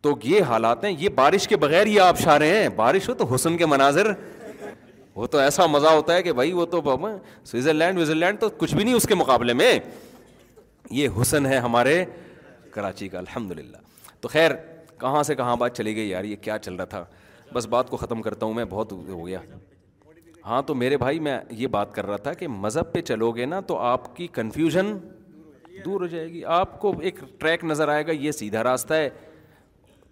تو 0.01 0.13
یہ 0.23 0.41
حالات 0.49 0.83
ہیں 0.85 0.91
یہ 0.99 1.09
بارش 1.15 1.47
کے 1.47 1.57
بغیر 1.57 1.85
ہی 1.85 1.99
آپ 1.99 2.19
شارے 2.19 2.47
ہیں 2.57 2.69
بارش 2.75 3.09
ہو 3.09 3.13
تو 3.13 3.25
حسن 3.33 3.57
کے 3.57 3.65
مناظر 3.65 4.11
وہ 5.15 5.27
تو 5.27 5.37
ایسا 5.37 5.65
مزہ 5.65 5.87
ہوتا 5.87 6.15
ہے 6.15 6.23
کہ 6.23 6.31
بھائی 6.39 6.51
وہ 6.53 6.65
تو 6.71 6.81
سوئٹزرلینڈ 6.85 7.99
وزرلینڈ 7.99 8.39
تو 8.39 8.49
کچھ 8.57 8.75
بھی 8.75 8.83
نہیں 8.83 8.93
اس 8.93 9.07
کے 9.07 9.15
مقابلے 9.15 9.53
میں 9.61 9.73
یہ 10.91 11.07
حسن 11.21 11.45
ہے 11.45 11.57
ہمارے 11.67 12.03
کراچی 12.71 13.07
کا 13.09 13.17
الحمد 13.17 13.51
للہ 13.59 13.77
تو 14.21 14.27
خیر 14.29 14.51
کہاں 14.99 15.21
سے 15.23 15.35
کہاں 15.35 15.55
بات 15.59 15.77
چلی 15.77 15.95
گئی 15.95 16.09
یار 16.09 16.23
یہ 16.23 16.35
کیا 16.41 16.57
چل 16.59 16.73
رہا 16.75 16.85
تھا 16.95 17.03
بس 17.53 17.65
بات 17.69 17.89
کو 17.89 17.97
ختم 17.97 18.21
کرتا 18.21 18.45
ہوں 18.45 18.53
میں 18.53 18.65
بہت 18.69 18.91
ہو 18.91 19.25
گیا 19.27 19.39
ہاں 20.45 20.61
تو 20.65 20.73
میرے 20.75 20.97
بھائی 20.97 21.19
میں 21.27 21.37
یہ 21.57 21.67
بات 21.75 21.93
کر 21.93 22.05
رہا 22.07 22.17
تھا 22.25 22.33
کہ 22.41 22.47
مذہب 22.47 22.91
پہ 22.93 23.01
چلو 23.01 23.31
گے 23.35 23.45
نا 23.45 23.59
تو 23.67 23.77
آپ 23.91 24.15
کی 24.15 24.27
کنفیوژن 24.33 24.97
دور 25.85 26.01
ہو 26.01 26.07
جائے 26.07 26.27
گی 26.33 26.43
آپ 26.57 26.79
کو 26.79 26.93
ایک 27.07 27.19
ٹریک 27.39 27.63
نظر 27.65 27.87
آئے 27.93 28.05
گا 28.07 28.11
یہ 28.11 28.31
سیدھا 28.39 28.63
راستہ 28.63 28.93
ہے 28.93 29.09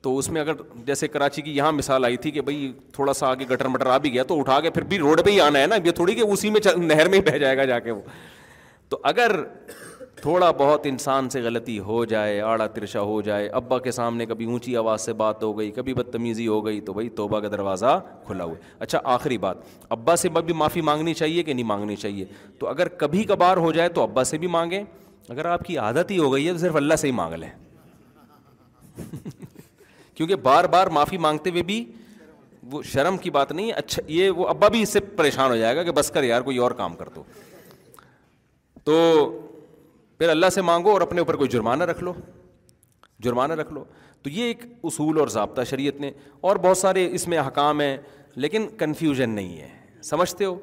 تو 0.04 0.18
اس 0.18 0.30
میں 0.30 0.42
اگر 0.42 0.54
جیسے 0.86 1.08
کراچی 1.08 1.42
کی 1.42 1.56
یہاں 1.56 1.72
مثال 1.72 2.06
آئی 2.06 2.18
تھی 2.24 2.32
کہ 2.38 2.42
بھائی 2.48 2.72
تھوڑا 2.94 3.14
سا 3.20 3.28
آگے 3.28 3.46
گٹر 3.52 3.68
مٹر 3.76 3.86
آ 3.88 3.98
بھی 4.06 4.14
گیا 4.14 4.24
تو 4.32 4.40
اٹھا 4.40 4.60
کے 4.62 4.70
پھر 4.78 4.84
بھی 4.94 4.98
روڈ 5.00 5.24
پہ 5.26 5.32
ہی 5.32 5.40
آنا 5.42 5.60
ہے 5.60 5.68
نا 5.68 5.76
یہ 5.86 5.92
تھوڑی 6.00 6.16
کہ 6.16 6.22
اسی 6.22 6.50
میں 6.56 6.76
نہر 6.78 7.10
میں 7.10 7.20
ہی 7.20 7.30
بہہ 7.32 7.38
جائے 7.44 7.58
گا 7.58 7.66
جا 7.74 7.80
کے 7.86 7.92
وہ 7.92 8.02
تو 8.90 8.98
اگر 9.14 9.36
تھوڑا 10.24 10.50
بہت 10.58 10.86
انسان 10.90 11.28
سے 11.30 11.40
غلطی 11.42 11.78
ہو 11.86 12.04
جائے 12.10 12.40
آڑا 12.52 12.66
ترشا 12.76 13.00
ہو 13.08 13.20
جائے 13.22 13.48
ابا 13.60 13.78
کے 13.88 13.92
سامنے 13.92 14.26
کبھی 14.26 14.46
اونچی 14.52 14.76
آواز 14.78 15.02
سے 15.06 15.14
بات 15.22 15.42
ہو 15.44 15.52
گئی 15.58 15.72
کبھی 15.76 15.94
بدتمیزی 15.94 16.48
ہو 16.48 16.64
گئی 16.66 16.80
تو 16.82 16.94
بھائی 16.94 17.10
توبہ 17.18 17.40
کا 17.40 17.48
دروازہ 17.52 17.98
کھلا 18.28 18.44
ہوا 18.44 18.54
ہے 18.58 18.70
اچھا 18.84 19.00
آخری 19.14 19.38
بات 19.46 19.58
ابا 19.98 20.16
سے 20.22 20.30
بھی 20.46 20.54
معافی 20.62 20.82
مانگنی 20.90 21.14
چاہیے 21.14 21.44
کہ 21.44 21.54
نہیں 21.54 21.66
مانگنی 21.74 21.96
چاہیے 22.06 22.26
تو 22.60 22.68
اگر 22.68 22.88
کبھی 23.04 23.24
کبھار 23.34 23.58
ہو 23.66 23.72
جائے 23.80 23.90
تو 23.98 24.04
ابا 24.04 24.24
سے 24.30 24.38
بھی 24.44 24.48
مانگیں 24.56 24.80
اگر 25.30 25.46
آپ 25.56 25.66
کی 25.66 25.78
عادت 25.78 26.12
ہی 26.12 26.18
ہو 26.20 26.32
گئی 26.34 26.48
ہے 26.48 26.54
تو 26.54 26.60
صرف 26.60 26.76
اللہ 26.76 26.96
سے 27.02 27.08
ہی 27.08 27.12
مانگ 27.22 27.34
لیں 27.40 27.50
کیونکہ 30.14 30.36
بار 30.50 30.64
بار 30.78 30.88
معافی 31.00 31.18
مانگتے 31.28 31.50
ہوئے 31.50 31.64
بھی 31.74 31.84
وہ 32.72 32.82
شرم 32.94 33.18
کی 33.26 33.30
بات 33.40 33.52
نہیں 33.52 33.72
اچھا 33.76 34.02
یہ 34.12 34.30
وہ 34.42 34.48
ابا 34.50 34.68
بھی 34.78 34.82
اس 34.82 34.90
سے 34.94 35.00
پریشان 35.22 35.52
ہو 35.52 35.56
جائے 35.58 35.76
گا 35.76 35.84
کہ 35.84 35.92
بس 36.00 36.12
کر 36.12 36.24
یار 36.24 36.42
کوئی 36.50 36.58
اور 36.68 36.72
کام 36.84 36.96
کر 36.96 37.10
دو 37.16 37.24
تو 38.84 39.02
پھر 40.24 40.30
اللہ 40.30 40.50
سے 40.54 40.62
مانگو 40.62 40.90
اور 40.90 41.02
اپنے 41.02 41.20
اوپر 41.20 41.36
کوئی 41.38 41.50
جرمانہ 41.50 41.84
رکھ 41.84 42.02
لو 42.04 42.12
جرمانہ 43.24 43.54
رکھ 43.62 43.72
لو 43.74 43.84
تو 44.24 44.30
یہ 44.30 44.44
ایک 44.44 44.64
اصول 44.84 45.18
اور 45.20 45.28
ضابطہ 45.34 45.62
شریعت 45.70 46.00
نے 46.02 46.12
اور 46.50 46.56
بہت 46.66 46.78
سارے 46.78 47.08
اس 47.16 47.28
میں 47.32 47.40
حکام 47.48 47.82
ہیں 47.82 47.96
لیکن 48.44 48.68
کنفیوژن 48.80 49.30
نہیں 49.30 49.58
ہے 49.62 49.68
سمجھتے 50.10 50.46
ہو 50.46 50.56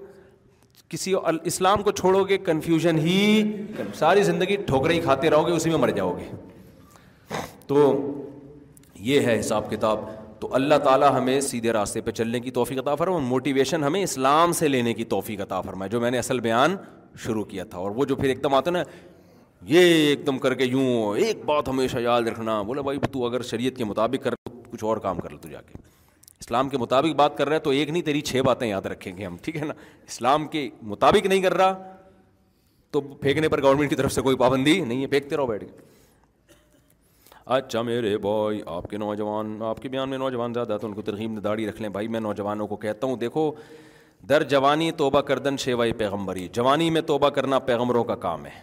کسی 0.94 1.14
اسلام 1.52 1.82
کو 1.82 1.90
چھوڑو 2.00 2.22
گے 2.28 2.38
کنفیوژن 2.46 2.98
ہی 3.06 3.18
ساری 3.98 4.22
زندگی 4.30 4.56
ٹھوکریں 4.66 4.98
کھاتے 5.04 5.30
رہو 5.30 5.46
گے 5.48 5.52
اسی 5.56 5.70
میں 5.70 5.78
مر 5.84 5.90
جاؤ 5.98 6.16
گے 6.18 6.30
تو 7.66 7.82
یہ 9.10 9.20
ہے 9.30 9.38
حساب 9.40 9.70
کتاب 9.70 10.08
تو 10.40 10.54
اللہ 10.60 10.78
تعالیٰ 10.84 11.14
ہمیں 11.18 11.40
سیدھے 11.52 11.72
راستے 11.72 12.00
پہ 12.00 12.10
چلنے 12.22 12.40
کی 12.40 12.50
توفیق 12.60 12.84
طافرما 12.84 13.16
اور 13.16 13.26
موٹیویشن 13.28 13.84
ہمیں 13.84 14.02
اسلام 14.02 14.52
سے 14.62 14.68
لینے 14.68 14.94
کی 14.94 15.04
توفیق 15.14 15.40
عطا 15.46 15.60
فرما 15.70 15.86
جو 15.96 16.00
میں 16.00 16.10
نے 16.10 16.18
اصل 16.18 16.40
بیان 16.50 16.76
شروع 17.26 17.44
کیا 17.54 17.64
تھا 17.74 17.78
اور 17.78 17.90
وہ 18.00 18.04
جو 18.12 18.16
پھر 18.16 18.28
ایک 18.28 18.42
دم 18.44 18.54
آتا 18.54 18.70
نا 18.70 18.82
یہ 19.68 19.78
ایک 19.80 20.26
دم 20.26 20.38
کر 20.38 20.54
کے 20.54 20.64
یوں 20.64 21.16
ایک 21.24 21.44
بات 21.44 21.68
ہمیشہ 21.68 21.98
یاد 22.02 22.22
رکھنا 22.28 22.60
بولا 22.66 22.80
بھائی 22.82 22.98
تو 23.12 23.24
اگر 23.26 23.42
شریعت 23.50 23.76
کے 23.78 23.84
مطابق 23.84 24.24
کر 24.24 24.34
تو 24.44 24.50
کچھ 24.70 24.84
اور 24.84 24.96
کام 25.06 25.18
کر 25.20 25.30
لے 25.30 25.36
تو 25.42 25.48
جا 25.48 25.60
کے 25.66 25.74
اسلام 26.40 26.68
کے 26.68 26.78
مطابق 26.78 27.14
بات 27.16 27.36
کر 27.38 27.48
رہے 27.48 27.58
تو 27.66 27.70
ایک 27.70 27.88
نہیں 27.90 28.02
تیری 28.02 28.20
چھ 28.30 28.40
باتیں 28.46 28.66
یاد 28.68 28.86
رکھیں 28.92 29.16
گے 29.16 29.24
ہم 29.24 29.36
ٹھیک 29.44 29.56
ہے 29.56 29.64
نا 29.64 29.74
اسلام 30.06 30.46
کے 30.48 30.68
مطابق 30.92 31.26
نہیں 31.26 31.40
کر 31.42 31.54
رہا 31.56 31.74
تو 32.92 33.00
پھینکنے 33.00 33.48
پر 33.48 33.62
گورنمنٹ 33.62 33.90
کی 33.90 33.96
طرف 33.96 34.12
سے 34.12 34.22
کوئی 34.22 34.36
پابندی 34.36 34.80
نہیں 34.84 35.02
ہے 35.02 35.06
پھینکتے 35.06 35.36
رہو 35.36 35.46
بیٹھ 35.46 35.64
کے 35.64 35.88
اچھا 37.56 37.82
میرے 37.82 38.16
بوائے 38.18 38.60
آپ 38.76 38.88
کے 38.90 38.96
نوجوان 38.98 39.56
آپ 39.68 39.80
کے 39.82 39.88
بیان 39.88 40.08
میں 40.10 40.18
نوجوان 40.18 40.52
زیادہ 40.54 40.76
تو 40.80 40.86
ان 40.86 40.94
کو 40.94 41.02
ترغیب 41.02 41.42
داڑھی 41.44 41.66
رکھ 41.68 41.80
لیں 41.82 41.88
بھائی 41.98 42.08
میں 42.16 42.20
نوجوانوں 42.20 42.66
کو 42.66 42.76
کہتا 42.86 43.06
ہوں 43.06 43.16
دیکھو 43.16 43.50
در 44.28 44.42
جوانی 44.48 44.90
توبہ 44.96 45.20
کردن 45.32 45.56
شیوائی 45.58 45.92
پیغمبری 46.02 46.48
جوانی 46.52 46.88
میں 46.96 47.00
توبہ 47.12 47.28
کرنا 47.38 47.58
پیغمبروں 47.70 48.04
کا 48.04 48.14
کام 48.26 48.46
ہے 48.46 48.58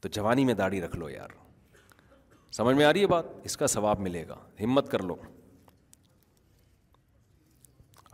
تو 0.00 0.08
جوانی 0.12 0.44
میں 0.44 0.54
داڑھی 0.54 0.80
رکھ 0.82 0.96
لو 0.96 1.08
یار 1.10 1.28
سمجھ 2.56 2.76
میں 2.76 2.84
آ 2.84 2.92
رہی 2.92 3.00
ہے 3.02 3.06
بات 3.06 3.24
اس 3.44 3.56
کا 3.56 3.66
ثواب 3.66 4.00
ملے 4.00 4.24
گا 4.28 4.34
ہمت 4.62 4.90
کر 4.90 5.02
لو 5.10 5.14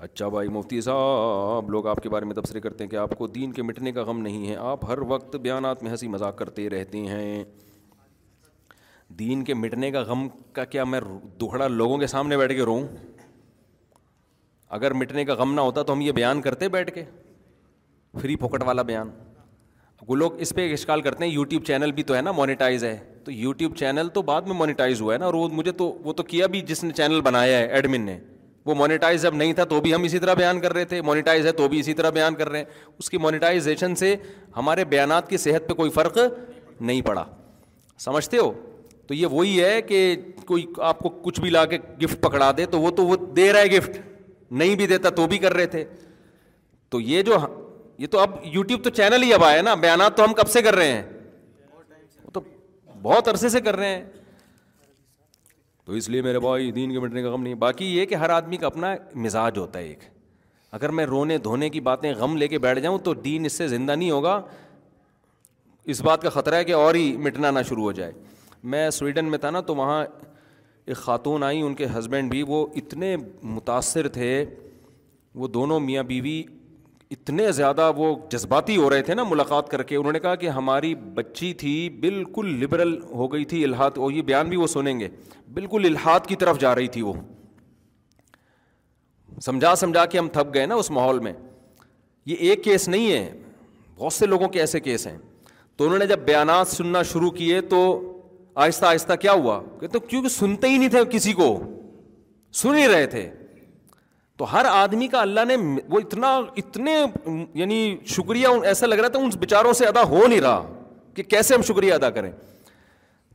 اچھا 0.06 0.28
بھائی 0.28 0.48
مفتی 0.54 0.80
صاحب 0.86 1.68
لوگ 1.70 1.86
آپ 1.88 1.98
کے 2.02 2.08
بارے 2.10 2.24
میں 2.24 2.34
تبصرے 2.34 2.60
کرتے 2.60 2.84
ہیں 2.84 2.90
کہ 2.90 2.96
آپ 3.02 3.10
کو 3.18 3.26
دین 3.36 3.52
کے 3.58 3.62
مٹنے 3.62 3.92
کا 3.98 4.02
غم 4.04 4.20
نہیں 4.20 4.48
ہے 4.50 4.56
آپ 4.70 4.84
ہر 4.90 4.98
وقت 5.12 5.36
بیانات 5.46 5.82
میں 5.82 5.90
ہنسی 5.90 6.08
مذاق 6.14 6.36
کرتے 6.38 6.68
رہتے 6.70 6.98
ہیں 7.06 7.44
دین 9.18 9.44
کے 9.44 9.54
مٹنے 9.54 9.90
کا 9.90 10.02
غم 10.08 10.28
کا 10.52 10.64
کیا 10.74 10.84
میں 10.84 11.00
دکھڑا 11.40 11.68
لوگوں 11.68 11.98
کے 11.98 12.06
سامنے 12.16 12.36
بیٹھ 12.36 12.52
کے 12.52 12.62
روؤں 12.66 12.86
اگر 14.78 14.92
مٹنے 15.00 15.24
کا 15.24 15.34
غم 15.38 15.54
نہ 15.54 15.60
ہوتا 15.70 15.82
تو 15.88 15.92
ہم 15.92 16.00
یہ 16.00 16.12
بیان 16.12 16.40
کرتے 16.42 16.68
بیٹھ 16.76 16.90
کے 16.94 17.04
فری 18.20 18.36
پھوکٹ 18.44 18.62
والا 18.66 18.82
بیان 18.90 19.10
وہ 20.08 20.16
لوگ 20.16 20.40
اس 20.44 20.50
پہ 20.54 20.60
ایک 20.60 20.72
اشکال 20.72 21.00
کرتے 21.00 21.24
ہیں 21.24 21.32
یوٹیوب 21.32 21.64
چینل 21.66 21.92
بھی 21.92 22.02
تو 22.02 22.14
ہے 22.16 22.20
نا 22.22 22.32
مانیٹائز 22.32 22.84
ہے 22.84 22.96
تو 23.24 23.32
یوٹیوب 23.32 23.76
چینل 23.76 24.08
تو 24.14 24.22
بعد 24.22 24.42
میں 24.46 24.54
مانیٹائز 24.54 25.00
ہوا 25.00 25.12
ہے 25.14 25.18
نا 25.18 25.24
اور 25.26 25.34
وہ 25.34 25.48
مجھے 25.52 25.72
تو 25.72 25.86
وہ 26.04 26.12
تو 26.12 26.22
کیا 26.22 26.46
بھی 26.54 26.60
جس 26.68 26.82
نے 26.84 26.90
چینل 26.96 27.20
بنایا 27.24 27.58
ہے 27.58 27.66
ایڈمن 27.66 28.00
نے 28.06 28.18
وہ 28.66 28.74
مانیٹائز 28.74 29.22
جب 29.22 29.34
نہیں 29.34 29.52
تھا 29.52 29.64
تو 29.70 29.80
بھی 29.80 29.94
ہم 29.94 30.02
اسی 30.02 30.18
طرح 30.18 30.34
بیان 30.34 30.60
کر 30.60 30.72
رہے 30.74 30.84
تھے 30.90 31.00
مانیٹائز 31.02 31.46
ہے 31.46 31.52
تو 31.56 31.68
بھی 31.68 31.78
اسی 31.80 31.92
طرح 31.94 32.10
بیان 32.10 32.34
کر 32.34 32.48
رہے 32.50 32.58
ہیں 32.58 32.66
اس 32.98 33.10
کی 33.10 33.18
مانیٹائزیشن 33.20 33.94
سے 34.02 34.14
ہمارے 34.56 34.84
بیانات 34.92 35.28
کی 35.30 35.36
صحت 35.38 35.68
پہ 35.68 35.74
کوئی 35.74 35.90
فرق 35.90 36.18
نہیں 36.80 37.00
پڑا 37.06 37.24
سمجھتے 38.04 38.38
ہو 38.38 38.52
تو 39.08 39.14
یہ 39.14 39.26
وہی 39.30 39.60
ہے 39.64 39.80
کہ 39.82 40.14
کوئی 40.46 40.64
آپ 40.90 40.98
کو 40.98 41.08
کچھ 41.22 41.40
بھی 41.40 41.50
لا 41.50 41.64
کے 41.72 41.78
گفٹ 42.04 42.20
پکڑا 42.22 42.50
دے 42.56 42.66
تو 42.74 42.80
وہ 42.80 42.90
تو 42.96 43.04
وہ 43.06 43.16
دے 43.36 43.52
رہا 43.52 43.60
ہے 43.60 43.70
گفٹ 43.76 43.98
نہیں 44.52 44.74
بھی 44.76 44.86
دیتا 44.86 45.10
تو 45.16 45.26
بھی 45.26 45.38
کر 45.38 45.54
رہے 45.54 45.66
تھے 45.76 45.84
تو 46.90 47.00
یہ 47.00 47.22
جو 47.22 47.36
یہ 47.98 48.06
تو 48.10 48.18
اب 48.18 48.30
یوٹیوب 48.52 48.82
تو 48.84 48.90
چینل 48.90 49.22
ہی 49.22 49.32
اب 49.34 49.44
آئے 49.44 49.60
نا 49.62 49.74
بیانات 49.82 50.16
تو 50.16 50.24
ہم 50.24 50.32
کب 50.34 50.48
سے 50.50 50.62
کر 50.62 50.74
رہے 50.74 50.92
ہیں 50.92 51.02
وہ 52.24 52.30
تو 52.32 52.40
بہت 53.02 53.28
عرصے 53.28 53.48
سے 53.48 53.60
کر 53.60 53.76
رہے 53.76 53.94
ہیں 53.94 54.02
تو 55.84 55.92
اس 55.92 56.08
لیے 56.08 56.22
میرے 56.22 56.38
بھائی 56.40 56.70
دین 56.72 56.92
کے 56.92 57.00
مٹنے 57.00 57.22
کا 57.22 57.30
غم 57.32 57.42
نہیں 57.42 57.54
باقی 57.62 57.84
یہ 57.98 58.06
کہ 58.06 58.14
ہر 58.24 58.30
آدمی 58.36 58.56
کا 58.56 58.66
اپنا 58.66 58.94
مزاج 59.26 59.58
ہوتا 59.58 59.78
ہے 59.78 59.86
ایک 59.86 60.02
اگر 60.78 60.88
میں 60.98 61.04
رونے 61.06 61.36
دھونے 61.38 61.68
کی 61.70 61.80
باتیں 61.88 62.12
غم 62.18 62.36
لے 62.36 62.48
کے 62.48 62.58
بیٹھ 62.58 62.78
جاؤں 62.80 62.98
تو 63.08 63.14
دین 63.14 63.44
اس 63.44 63.52
سے 63.58 63.66
زندہ 63.68 63.92
نہیں 63.92 64.10
ہوگا 64.10 64.40
اس 65.94 66.00
بات 66.02 66.22
کا 66.22 66.30
خطرہ 66.30 66.54
ہے 66.54 66.64
کہ 66.64 66.72
اور 66.72 66.94
ہی 66.94 67.16
مٹنا 67.26 67.50
نہ 67.50 67.58
شروع 67.68 67.82
ہو 67.82 67.92
جائے 67.98 68.12
میں 68.72 68.88
سویڈن 68.98 69.24
میں 69.30 69.38
تھا 69.38 69.50
نا 69.50 69.60
تو 69.70 69.74
وہاں 69.76 70.04
ایک 70.86 70.96
خاتون 70.96 71.42
آئی 71.42 71.60
ان 71.62 71.74
کے 71.74 71.86
ہسبینڈ 71.98 72.30
بھی 72.30 72.42
وہ 72.48 72.66
اتنے 72.76 73.16
متاثر 73.56 74.08
تھے 74.18 74.30
وہ 75.42 75.48
دونوں 75.48 75.78
میاں 75.80 76.02
بیوی 76.12 76.42
بی 76.46 76.62
اتنے 77.10 77.50
زیادہ 77.52 77.90
وہ 77.96 78.14
جذباتی 78.30 78.76
ہو 78.76 78.88
رہے 78.90 79.02
تھے 79.02 79.14
نا 79.14 79.24
ملاقات 79.28 79.68
کر 79.68 79.82
کے 79.88 79.96
انہوں 79.96 80.12
نے 80.12 80.20
کہا 80.20 80.34
کہ 80.42 80.48
ہماری 80.50 80.94
بچی 81.14 81.52
تھی 81.62 81.72
بالکل 82.00 82.54
لبرل 82.62 82.96
ہو 83.14 83.32
گئی 83.32 83.44
تھی 83.50 83.62
الحاط 83.64 83.98
اور 83.98 84.10
یہ 84.12 84.22
بیان 84.30 84.48
بھی 84.48 84.56
وہ 84.56 84.66
سنیں 84.66 84.98
گے 85.00 85.08
بالکل 85.54 85.84
الحاط 85.86 86.26
کی 86.26 86.36
طرف 86.36 86.58
جا 86.60 86.74
رہی 86.74 86.88
تھی 86.96 87.02
وہ 87.02 87.12
سمجھا 89.44 89.74
سمجھا 89.76 90.04
کے 90.06 90.18
ہم 90.18 90.28
تھپ 90.32 90.54
گئے 90.54 90.66
نا 90.66 90.74
اس 90.74 90.90
ماحول 90.90 91.18
میں 91.20 91.32
یہ 92.26 92.36
ایک 92.48 92.64
کیس 92.64 92.88
نہیں 92.88 93.10
ہے 93.12 93.30
بہت 93.98 94.12
سے 94.12 94.26
لوگوں 94.26 94.48
کے 94.48 94.60
ایسے 94.60 94.80
کیس 94.80 95.06
ہیں 95.06 95.16
تو 95.76 95.84
انہوں 95.84 95.98
نے 95.98 96.06
جب 96.06 96.18
بیانات 96.26 96.68
سننا 96.68 97.02
شروع 97.12 97.30
کیے 97.30 97.60
تو 97.72 97.78
آہستہ 98.64 98.86
آہستہ 98.86 99.12
کیا 99.20 99.32
ہوا 99.32 99.60
کہ 99.80 99.98
کیونکہ 99.98 100.28
سنتے 100.28 100.68
ہی 100.68 100.76
نہیں 100.78 100.88
تھے 100.88 101.00
کسی 101.10 101.32
کو 101.42 101.56
سن 102.62 102.74
ہی 102.78 102.86
رہے 102.88 103.06
تھے 103.14 103.30
تو 104.38 104.44
ہر 104.52 104.64
آدمی 104.68 105.06
کا 105.08 105.20
اللہ 105.22 105.40
نے 105.48 105.56
وہ 105.90 105.98
اتنا 106.04 106.36
اتنے 106.62 106.94
یعنی 107.58 107.76
شکریہ 108.14 108.46
ایسا 108.70 108.86
لگ 108.86 108.94
رہا 108.98 109.08
تھا 109.08 109.18
ان 109.22 109.28
بیچاروں 109.40 109.72
سے 109.80 109.86
ادا 109.86 110.02
ہو 110.08 110.26
نہیں 110.26 110.40
رہا 110.40 110.64
کہ 111.16 111.22
کیسے 111.22 111.54
ہم 111.54 111.62
شکریہ 111.68 111.92
ادا 111.94 112.10
کریں 112.16 112.30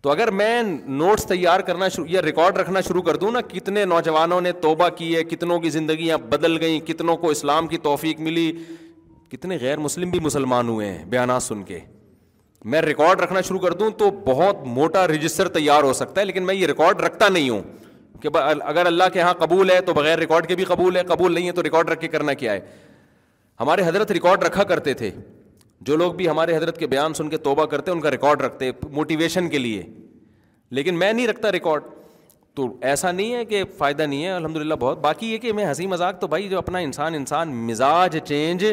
تو 0.01 0.09
اگر 0.11 0.31
میں 0.31 0.61
نوٹس 0.63 1.25
تیار 1.27 1.59
کرنا 1.69 1.87
شروع 1.89 2.05
یا 2.09 2.21
ریکارڈ 2.21 2.57
رکھنا 2.57 2.81
شروع 2.87 3.01
کر 3.03 3.15
دوں 3.21 3.31
نا 3.31 3.41
کتنے 3.53 3.85
نوجوانوں 3.85 4.39
نے 4.41 4.51
توبہ 4.61 4.89
کی 4.97 5.15
ہے 5.15 5.23
کتنوں 5.23 5.59
کی 5.59 5.69
زندگیاں 5.69 6.17
بدل 6.29 6.59
گئیں 6.61 6.79
کتنوں 6.87 7.15
کو 7.17 7.29
اسلام 7.29 7.67
کی 7.67 7.77
توفیق 7.89 8.19
ملی 8.27 8.51
کتنے 9.31 9.57
غیر 9.61 9.77
مسلم 9.79 10.09
بھی 10.11 10.19
مسلمان 10.19 10.69
ہوئے 10.69 10.91
ہیں 10.91 11.03
بیانات 11.09 11.43
سن 11.43 11.63
کے 11.63 11.79
میں 12.71 12.81
ریکارڈ 12.81 13.21
رکھنا 13.21 13.41
شروع 13.47 13.59
کر 13.59 13.73
دوں 13.81 13.89
تو 13.97 14.09
بہت 14.25 14.65
موٹا 14.77 15.07
رجسٹر 15.07 15.47
تیار 15.57 15.83
ہو 15.83 15.93
سکتا 15.93 16.21
ہے 16.21 16.25
لیکن 16.25 16.45
میں 16.45 16.55
یہ 16.55 16.65
ریکارڈ 16.67 17.01
رکھتا 17.01 17.29
نہیں 17.29 17.49
ہوں 17.49 17.61
کہ 18.21 18.29
اگر 18.63 18.85
اللہ 18.85 19.03
کے 19.13 19.21
ہاں 19.21 19.33
قبول 19.39 19.71
ہے 19.71 19.79
تو 19.85 19.93
بغیر 19.93 20.17
ریکارڈ 20.19 20.47
کے 20.47 20.55
بھی 20.55 20.63
قبول 20.65 20.97
ہے 20.97 21.03
قبول 21.07 21.33
نہیں 21.33 21.47
ہے 21.47 21.51
تو 21.59 21.63
ریکارڈ 21.63 21.89
رکھ 21.89 21.99
کے 22.01 22.07
کرنا 22.15 22.33
کیا 22.43 22.53
ہے 22.53 22.59
ہمارے 23.59 23.87
حضرت 23.87 24.11
ریکارڈ 24.11 24.43
رکھا 24.43 24.63
کرتے 24.63 24.93
تھے 25.01 25.11
جو 25.87 25.95
لوگ 25.97 26.13
بھی 26.13 26.29
ہمارے 26.29 26.55
حضرت 26.55 26.77
کے 26.77 26.87
بیان 26.87 27.13
سن 27.13 27.29
کے 27.29 27.37
توبہ 27.49 27.65
کرتے 27.73 27.91
ان 27.91 28.01
کا 28.01 28.11
ریکارڈ 28.11 28.41
رکھتے 28.41 28.71
موٹیویشن 28.91 29.49
کے 29.49 29.57
لیے 29.57 29.83
لیکن 30.77 30.95
میں 30.99 31.11
نہیں 31.13 31.27
رکھتا 31.27 31.51
ریکارڈ 31.51 31.83
تو 32.55 32.67
ایسا 32.89 33.11
نہیں 33.11 33.33
ہے 33.33 33.43
کہ 33.45 33.63
فائدہ 33.77 34.03
نہیں 34.03 34.23
ہے 34.25 34.31
الحمد 34.31 34.57
للہ 34.57 34.73
بہت 34.79 34.99
باقی 35.01 35.27
یہ 35.31 35.37
کہ 35.37 35.53
میں 35.53 35.65
ہنسی 35.65 35.85
مذاق 35.87 36.19
تو 36.21 36.27
بھائی 36.27 36.47
جو 36.49 36.57
اپنا 36.57 36.77
انسان 36.87 37.13
انسان 37.15 37.53
مزاج 37.67 38.17
چینج 38.27 38.63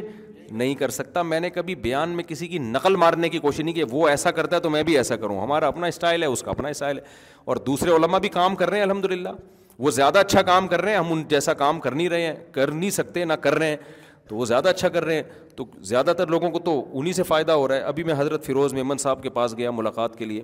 نہیں 0.50 0.74
کر 0.74 0.88
سکتا 0.90 1.22
میں 1.22 1.38
نے 1.40 1.50
کبھی 1.50 1.74
بیان 1.74 2.08
میں 2.16 2.24
کسی 2.26 2.46
کی 2.48 2.58
نقل 2.58 2.96
مارنے 2.96 3.28
کی 3.28 3.38
کوشش 3.38 3.60
نہیں 3.60 3.74
کی 3.74 3.82
وہ 3.90 4.08
ایسا 4.08 4.30
کرتا 4.30 4.56
ہے 4.56 4.60
تو 4.60 4.70
میں 4.70 4.82
بھی 4.82 4.96
ایسا 4.98 5.16
کروں 5.16 5.40
ہمارا 5.40 5.68
اپنا 5.68 5.86
اسٹائل 5.86 6.22
ہے 6.22 6.28
اس 6.28 6.42
کا 6.42 6.50
اپنا 6.50 6.68
اسٹائل 6.68 6.98
ہے 6.98 7.02
اور 7.44 7.56
دوسرے 7.66 7.90
علما 7.96 8.18
بھی 8.18 8.28
کام 8.28 8.56
کر 8.56 8.68
رہے 8.70 8.78
ہیں 8.78 8.84
الحمد 8.84 9.04
للہ 9.12 9.28
وہ 9.78 9.90
زیادہ 9.90 10.18
اچھا 10.18 10.42
کام 10.42 10.68
کر 10.68 10.80
رہے 10.82 10.90
ہیں 10.92 10.98
ہم 10.98 11.12
ان 11.12 11.22
جیسا 11.28 11.54
کام 11.54 11.80
کر 11.80 11.92
نہیں 11.94 12.08
رہے 12.08 12.26
ہیں 12.26 12.34
کر 12.52 12.70
نہیں 12.72 12.90
سکتے 12.90 13.24
نہ 13.24 13.32
کر 13.40 13.54
رہے 13.58 13.68
ہیں 13.68 13.76
تو 14.28 14.36
وہ 14.36 14.44
زیادہ 14.44 14.68
اچھا 14.68 14.88
کر 14.88 15.04
رہے 15.04 15.14
ہیں 15.14 15.22
تو 15.56 15.64
زیادہ 15.88 16.12
تر 16.18 16.26
لوگوں 16.30 16.50
کو 16.50 16.58
تو 16.64 16.82
انہیں 16.98 17.12
سے 17.14 17.22
فائدہ 17.22 17.52
ہو 17.52 17.66
رہا 17.68 17.74
ہے 17.76 17.80
ابھی 17.90 18.04
میں 18.04 18.14
حضرت 18.18 18.44
فیروز 18.46 18.72
محمد 18.74 19.00
صاحب 19.00 19.22
کے 19.22 19.30
پاس 19.30 19.54
گیا 19.58 19.70
ملاقات 19.70 20.16
کے 20.18 20.24
لیے 20.24 20.42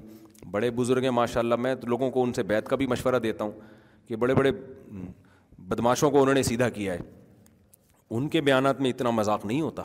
بڑے 0.50 0.70
بزرگ 0.76 1.02
ہیں 1.02 1.10
ماشاء 1.10 1.40
اللہ 1.40 1.54
میں 1.62 1.74
لوگوں 1.86 2.10
کو 2.10 2.22
ان 2.22 2.32
سے 2.32 2.42
بیت 2.42 2.68
کا 2.68 2.76
بھی 2.76 2.86
مشورہ 2.86 3.18
دیتا 3.22 3.44
ہوں 3.44 3.52
کہ 4.08 4.16
بڑے 4.16 4.34
بڑے 4.34 4.52
بدماشوں 5.68 6.10
کو 6.10 6.20
انہوں 6.22 6.34
نے 6.34 6.42
سیدھا 6.42 6.68
کیا 6.68 6.92
ہے 6.94 6.98
ان 8.16 8.28
کے 8.28 8.40
بیانات 8.46 8.80
میں 8.80 8.90
اتنا 8.90 9.10
مذاق 9.18 9.44
نہیں 9.44 9.60
ہوتا 9.60 9.82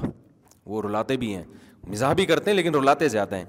وہ 0.71 0.81
رلاتے 0.81 1.15
بھی 1.17 1.33
ہیں 1.35 1.43
مزاح 1.91 2.13
بھی 2.19 2.25
کرتے 2.31 2.49
ہیں 2.49 2.55
لیکن 2.55 2.75
رلاتے 2.75 3.07
زیادہ 3.09 3.35
ہیں 3.35 3.45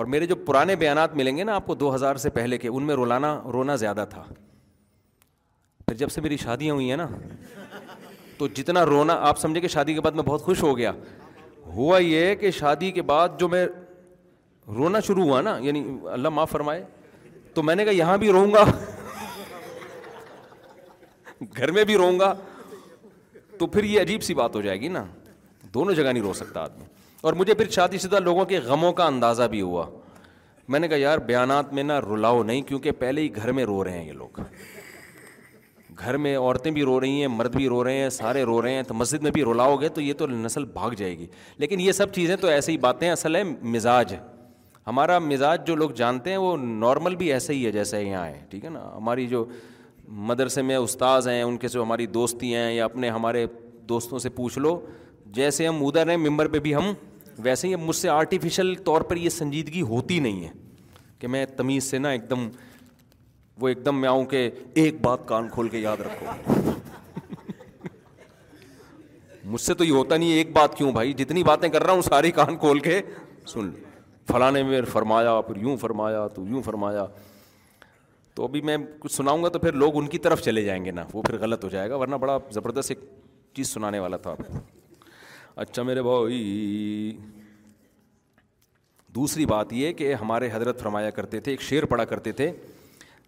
اور 0.00 0.06
میرے 0.14 0.26
جو 0.32 0.36
پرانے 0.48 0.74
بیانات 0.82 1.14
ملیں 1.16 1.36
گے 1.36 1.44
نا 1.50 1.54
آپ 1.56 1.66
کو 1.66 1.74
دو 1.82 1.94
ہزار 1.94 2.16
سے 2.24 2.30
پہلے 2.38 2.58
کے 2.64 2.68
ان 2.68 2.82
میں 2.86 2.94
رولانا 3.00 3.30
رونا 3.52 3.76
زیادہ 3.84 4.04
تھا 4.10 4.22
پھر 5.84 5.94
جب 6.02 6.08
سے 6.16 6.20
میری 6.20 6.36
شادیاں 6.42 6.74
ہوئی 6.74 6.88
ہیں 6.90 6.96
نا 6.96 7.06
تو 8.38 8.46
جتنا 8.58 8.84
رونا 8.86 9.14
آپ 9.28 9.38
سمجھے 9.38 9.60
کہ 9.60 9.68
شادی 9.76 9.94
کے 9.94 10.00
بعد 10.06 10.12
میں 10.12 10.22
بہت 10.26 10.42
خوش 10.48 10.62
ہو 10.62 10.76
گیا 10.78 10.92
ہوا 11.76 11.98
یہ 11.98 12.34
کہ 12.42 12.50
شادی 12.58 12.90
کے 12.98 13.02
بعد 13.12 13.38
جو 13.38 13.48
میں 13.54 13.66
رونا 14.76 15.00
شروع 15.06 15.24
ہوا 15.24 15.40
نا 15.48 15.56
یعنی 15.68 15.82
اللہ 16.18 16.28
معاف 16.38 16.50
فرمائے 16.50 16.84
تو 17.54 17.62
میں 17.70 17.74
نے 17.76 17.84
کہا 17.84 17.96
یہاں 18.02 18.16
بھی 18.24 18.32
رہوں 18.32 18.52
گا 18.54 18.64
گھر 21.56 21.70
میں 21.78 21.84
بھی 21.90 21.96
رہوں 21.98 22.18
گا 22.18 22.34
تو 23.58 23.66
پھر 23.66 23.84
یہ 23.84 24.00
عجیب 24.00 24.22
سی 24.22 24.34
بات 24.34 24.54
ہو 24.56 24.60
جائے 24.62 24.80
گی 24.80 24.88
نا 24.96 25.04
دونوں 25.74 25.94
جگہ 25.94 26.12
نہیں 26.12 26.22
رو 26.22 26.32
سکتا 26.40 26.60
آدمی 26.64 26.84
اور 27.28 27.32
مجھے 27.38 27.54
پھر 27.54 27.68
شادی 27.76 27.98
شدہ 27.98 28.18
لوگوں 28.24 28.44
کے 28.52 28.58
غموں 28.66 28.92
کا 29.00 29.04
اندازہ 29.12 29.42
بھی 29.50 29.60
ہوا 29.60 29.84
میں 30.72 30.80
نے 30.80 30.88
کہا 30.88 30.96
یار 30.96 31.18
بیانات 31.30 31.72
میں 31.74 31.82
نہ 31.82 31.92
رلاؤ 32.12 32.42
نہیں 32.42 32.62
کیونکہ 32.70 32.92
پہلے 32.98 33.20
ہی 33.22 33.34
گھر 33.36 33.52
میں 33.58 33.64
رو 33.70 33.82
رہے 33.84 33.98
ہیں 33.98 34.06
یہ 34.06 34.12
لوگ 34.22 34.40
گھر 36.00 36.16
میں 36.24 36.36
عورتیں 36.38 36.70
بھی 36.72 36.82
رو 36.88 36.98
رہی 37.00 37.20
ہیں 37.20 37.28
مرد 37.28 37.54
بھی 37.56 37.66
رو 37.68 37.82
رہے 37.84 38.00
ہیں 38.00 38.08
سارے 38.16 38.42
رو 38.50 38.60
رہے 38.62 38.74
ہیں 38.74 38.82
تو 38.88 38.94
مسجد 38.94 39.22
میں 39.22 39.30
بھی 39.34 39.42
رلاؤ 39.44 39.76
گے 39.76 39.88
تو 39.96 40.00
یہ 40.00 40.12
تو 40.18 40.26
نسل 40.26 40.64
بھاگ 40.74 40.90
جائے 40.98 41.16
گی 41.18 41.26
لیکن 41.58 41.80
یہ 41.80 41.92
سب 42.00 42.12
چیزیں 42.14 42.36
تو 42.40 42.46
ایسے 42.56 42.72
ہی 42.72 42.76
باتیں 42.86 43.10
اصل 43.10 43.36
ہے 43.36 43.42
مزاج 43.76 44.14
ہمارا 44.86 45.18
مزاج 45.18 45.66
جو 45.66 45.74
لوگ 45.76 45.90
جانتے 46.02 46.30
ہیں 46.30 46.36
وہ 46.44 46.56
نارمل 46.60 47.16
بھی 47.22 47.32
ایسے 47.32 47.54
ہی 47.54 47.66
ہے 47.66 47.72
جیسے 47.72 48.02
یہاں 48.02 48.26
ہے 48.26 48.38
ٹھیک 48.50 48.64
ہے 48.64 48.70
نا 48.76 48.82
ہماری 48.96 49.26
جو 49.26 49.44
مدرسے 50.08 50.62
میں 50.62 50.76
استاذ 50.76 51.28
ہیں 51.28 51.42
ان 51.42 51.56
کے 51.58 51.68
جو 51.68 51.82
ہماری 51.82 52.06
دوستی 52.06 52.54
ہیں 52.54 52.72
یا 52.74 52.84
اپنے 52.84 53.08
ہمارے 53.10 53.44
دوستوں 53.88 54.18
سے 54.18 54.28
پوچھ 54.36 54.58
لو 54.58 54.78
جیسے 55.36 55.66
ہم 55.66 55.84
ادھر 55.86 56.08
ہیں 56.10 56.16
ممبر 56.16 56.48
پہ 56.48 56.58
بھی 56.60 56.74
ہم 56.74 56.92
ویسے 57.44 57.68
ہی 57.68 57.74
مجھ 57.76 57.96
سے 57.96 58.08
آرٹیفیشل 58.08 58.74
طور 58.84 59.00
پر 59.10 59.16
یہ 59.16 59.28
سنجیدگی 59.30 59.82
ہوتی 59.90 60.18
نہیں 60.20 60.44
ہے 60.44 60.50
کہ 61.18 61.28
میں 61.28 61.44
تمیز 61.56 61.90
سے 61.90 61.98
نا 61.98 62.10
ایک 62.10 62.28
دم 62.30 62.48
وہ 63.60 63.68
ایک 63.68 63.84
دم 63.84 64.00
میں 64.00 64.08
آؤں 64.08 64.24
کہ 64.30 64.48
ایک 64.82 65.00
بات 65.04 65.26
کان 65.28 65.48
کھول 65.52 65.68
کے 65.68 65.78
یاد 65.78 66.00
رکھو 66.06 66.54
مجھ 69.50 69.60
سے 69.60 69.74
تو 69.74 69.84
یہ 69.84 69.92
ہوتا 69.92 70.16
نہیں 70.16 70.32
ہے 70.32 70.36
ایک 70.36 70.52
بات 70.52 70.74
کیوں 70.76 70.92
بھائی 70.92 71.12
جتنی 71.18 71.42
باتیں 71.44 71.68
کر 71.68 71.82
رہا 71.84 71.92
ہوں 71.92 72.02
ساری 72.02 72.30
کان 72.38 72.56
کھول 72.58 72.78
کے 72.80 73.00
سن 73.52 73.64
لو 73.66 73.72
فلاں 74.32 74.50
نے 74.52 74.62
فرمایا 74.92 75.40
پھر 75.40 75.56
یوں 75.62 75.76
فرمایا 75.80 76.26
تو 76.34 76.44
یوں 76.46 76.62
فرمایا 76.62 77.04
تو 78.38 78.44
ابھی 78.44 78.60
میں 78.68 78.76
کچھ 79.00 79.12
سناؤں 79.12 79.42
گا 79.44 79.48
تو 79.54 79.58
پھر 79.58 79.72
لوگ 79.82 79.96
ان 79.98 80.06
کی 80.08 80.18
طرف 80.24 80.40
چلے 80.42 80.62
جائیں 80.64 80.84
گے 80.84 80.90
نا 80.96 81.04
وہ 81.12 81.22
پھر 81.22 81.36
غلط 81.40 81.64
ہو 81.64 81.68
جائے 81.68 81.88
گا 81.90 81.96
ورنہ 81.98 82.16
بڑا 82.24 82.36
زبردست 82.54 82.90
ایک 82.90 82.98
چیز 83.56 83.68
سنانے 83.74 83.98
والا 83.98 84.16
تھا 84.26 84.34
اچھا 85.62 85.82
میرے 85.88 86.02
بھائی 86.02 86.36
دوسری 89.14 89.46
بات 89.54 89.72
یہ 89.72 89.92
کہ 90.00 90.12
ہمارے 90.20 90.48
حضرت 90.52 90.80
فرمایا 90.82 91.10
کرتے 91.18 91.40
تھے 91.46 91.52
ایک 91.52 91.60
شعر 91.70 91.84
پڑا 91.94 92.04
کرتے 92.12 92.32
تھے 92.40 92.50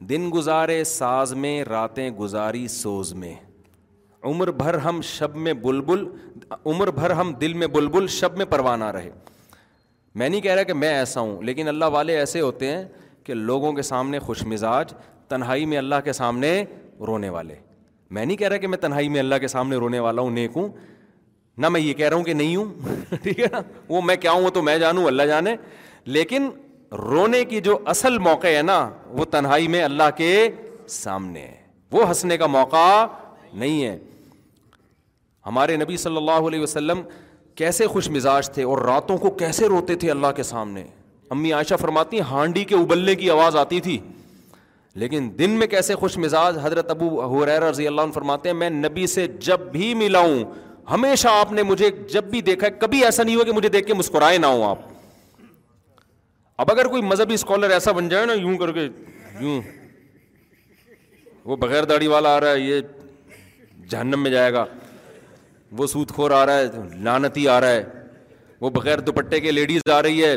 دن 0.09 0.31
گزارے 0.35 0.83
ساز 0.91 1.33
میں 1.45 1.53
راتیں 1.69 2.09
گزاری 2.21 2.67
سوز 2.79 3.13
میں 3.25 3.35
عمر 4.31 4.51
بھر 4.63 4.79
ہم 4.85 5.01
شب 5.13 5.37
میں 5.49 5.53
بلبل 5.65 6.07
عمر 6.65 6.91
بھر 7.01 7.11
ہم 7.21 7.33
دل 7.41 7.55
میں 7.63 7.67
بلبل 7.79 8.07
شب 8.21 8.37
میں 8.39 8.47
پروانہ 8.55 8.91
رہے 8.99 9.11
میں 10.15 10.29
نہیں 10.29 10.41
کہہ 10.41 10.53
رہا 10.55 10.63
کہ 10.63 10.75
میں 10.85 10.95
ایسا 10.99 11.21
ہوں 11.21 11.43
لیکن 11.51 11.69
اللہ 11.69 11.85
والے 11.99 12.17
ایسے 12.19 12.41
ہوتے 12.41 12.71
ہیں 12.75 12.83
کہ 13.25 13.35
لوگوں 13.35 13.73
کے 13.73 13.83
سامنے 13.83 14.19
خوش 14.19 14.45
مزاج 14.47 14.93
تنہائی 15.29 15.65
میں 15.67 15.79
اللہ 15.79 15.95
کے 16.05 16.13
سامنے 16.13 16.63
رونے 17.07 17.29
والے 17.31 17.55
میں 18.17 18.25
نہیں 18.25 18.37
کہہ 18.37 18.49
رہا 18.49 18.57
کہ 18.63 18.67
میں 18.67 18.79
تنہائی 18.79 19.09
میں 19.09 19.21
اللہ 19.21 19.35
کے 19.41 19.49
سامنے 19.49 19.77
رونے 19.85 19.99
والا 20.07 20.23
ہوں 20.23 20.31
نیک 20.31 20.57
ہوں 20.57 20.69
نہ 21.65 21.69
میں 21.69 21.81
یہ 21.81 21.93
کہہ 21.95 22.09
رہا 22.09 22.17
ہوں 22.17 22.25
کہ 22.25 22.33
نہیں 22.35 22.57
ہوں 22.57 23.15
ٹھیک 23.23 23.39
ہے 23.41 23.47
نا 23.53 23.61
وہ 23.89 24.01
میں 24.05 24.17
کیا 24.21 24.31
ہوں 24.33 24.45
وہ 24.45 24.51
تو 24.55 24.63
میں 24.63 24.77
جانوں 24.79 25.07
اللہ 25.07 25.23
جانے 25.31 25.55
لیکن 26.17 26.49
رونے 27.07 27.45
کی 27.45 27.61
جو 27.65 27.79
اصل 27.95 28.19
موقع 28.19 28.47
ہے 28.57 28.63
نا 28.63 28.79
وہ 29.19 29.25
تنہائی 29.31 29.69
میں 29.75 29.83
اللہ 29.85 30.11
کے 30.17 30.35
سامنے 30.99 31.41
ہے 31.41 31.59
وہ 31.93 32.09
ہنسنے 32.09 32.37
کا 32.39 32.47
موقع 32.47 32.87
نہیں 33.53 33.85
ہے 33.85 33.99
ہمارے 35.47 35.77
نبی 35.77 35.97
صلی 35.97 36.17
اللہ 36.17 36.47
علیہ 36.49 36.61
وسلم 36.61 37.03
کیسے 37.61 37.87
خوش 37.87 38.09
مزاج 38.11 38.51
تھے 38.55 38.63
اور 38.65 38.79
راتوں 38.87 39.17
کو 39.19 39.31
کیسے 39.43 39.67
روتے 39.69 39.95
تھے 40.03 40.11
اللہ 40.11 40.33
کے 40.37 40.43
سامنے 40.43 40.85
امی 41.33 41.51
عائشہ 41.53 41.75
فرماتی 41.81 42.17
ہیں 42.17 42.25
ہانڈی 42.31 42.65
کے 42.71 42.75
ابلنے 42.75 43.15
کی 43.17 43.29
آواز 43.31 43.57
آتی 43.57 43.79
تھی 43.81 43.99
لیکن 45.01 45.29
دن 45.39 45.51
میں 45.59 45.67
کیسے 45.75 45.95
خوش 45.97 46.17
مزاج 46.19 46.57
حضرت 46.63 46.91
ابو 46.91 47.21
حریر 47.43 47.63
رضی 47.63 47.87
اللہ 47.87 48.01
عنہ 48.07 48.13
فرماتے 48.13 48.49
ہیں 48.49 48.57
میں 48.63 48.71
نبی 48.71 49.07
سے 49.13 49.27
جب 49.49 49.61
بھی 49.73 49.93
ملا 50.01 50.19
ہوں 50.21 50.43
ہمیشہ 50.93 51.29
آپ 51.41 51.53
نے 51.53 51.63
مجھے 51.63 51.91
جب 52.13 52.25
بھی 52.31 52.41
دیکھا 52.51 52.67
ہے 52.67 52.71
کبھی 52.79 53.05
ایسا 53.05 53.23
نہیں 53.23 53.37
ہوا 53.37 53.45
کہ 53.45 53.53
مجھے 53.59 53.69
دیکھ 53.77 53.87
کے 53.87 53.95
مسکرائے 53.95 54.39
نہ 54.39 54.47
ہوں 54.55 54.65
آپ 54.71 54.79
اب 56.65 56.71
اگر 56.71 56.87
کوئی 56.95 57.03
مذہبی 57.03 57.35
اسکالر 57.35 57.71
ایسا 57.77 57.93
بن 57.99 58.09
جائے 58.09 58.27
نا 58.27 58.33
یوں 58.41 58.57
کر 58.59 58.73
کے 58.79 58.89
یوں 59.41 59.61
وہ 61.51 61.57
بغیر 61.57 61.85
داڑی 61.93 62.07
والا 62.07 62.35
آ 62.37 62.41
رہا 62.41 62.51
ہے 62.51 62.61
یہ 62.61 62.81
جہنم 63.91 64.23
میں 64.23 64.31
جائے 64.31 64.53
گا 64.53 64.65
وہ 65.79 65.87
خور 66.15 66.31
آ 66.41 66.45
رہا 66.47 66.59
ہے 66.59 66.99
لانتی 67.05 67.47
آ 67.49 67.61
رہا 67.61 67.71
ہے 67.71 67.85
وہ 68.61 68.71
بغیر 68.71 69.01
دوپٹے 69.09 69.39
کے 69.41 69.51
لیڈیز 69.51 69.81
آ 69.95 70.03
رہی 70.03 70.25
ہے 70.25 70.37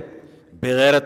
بغیرت 0.64 1.06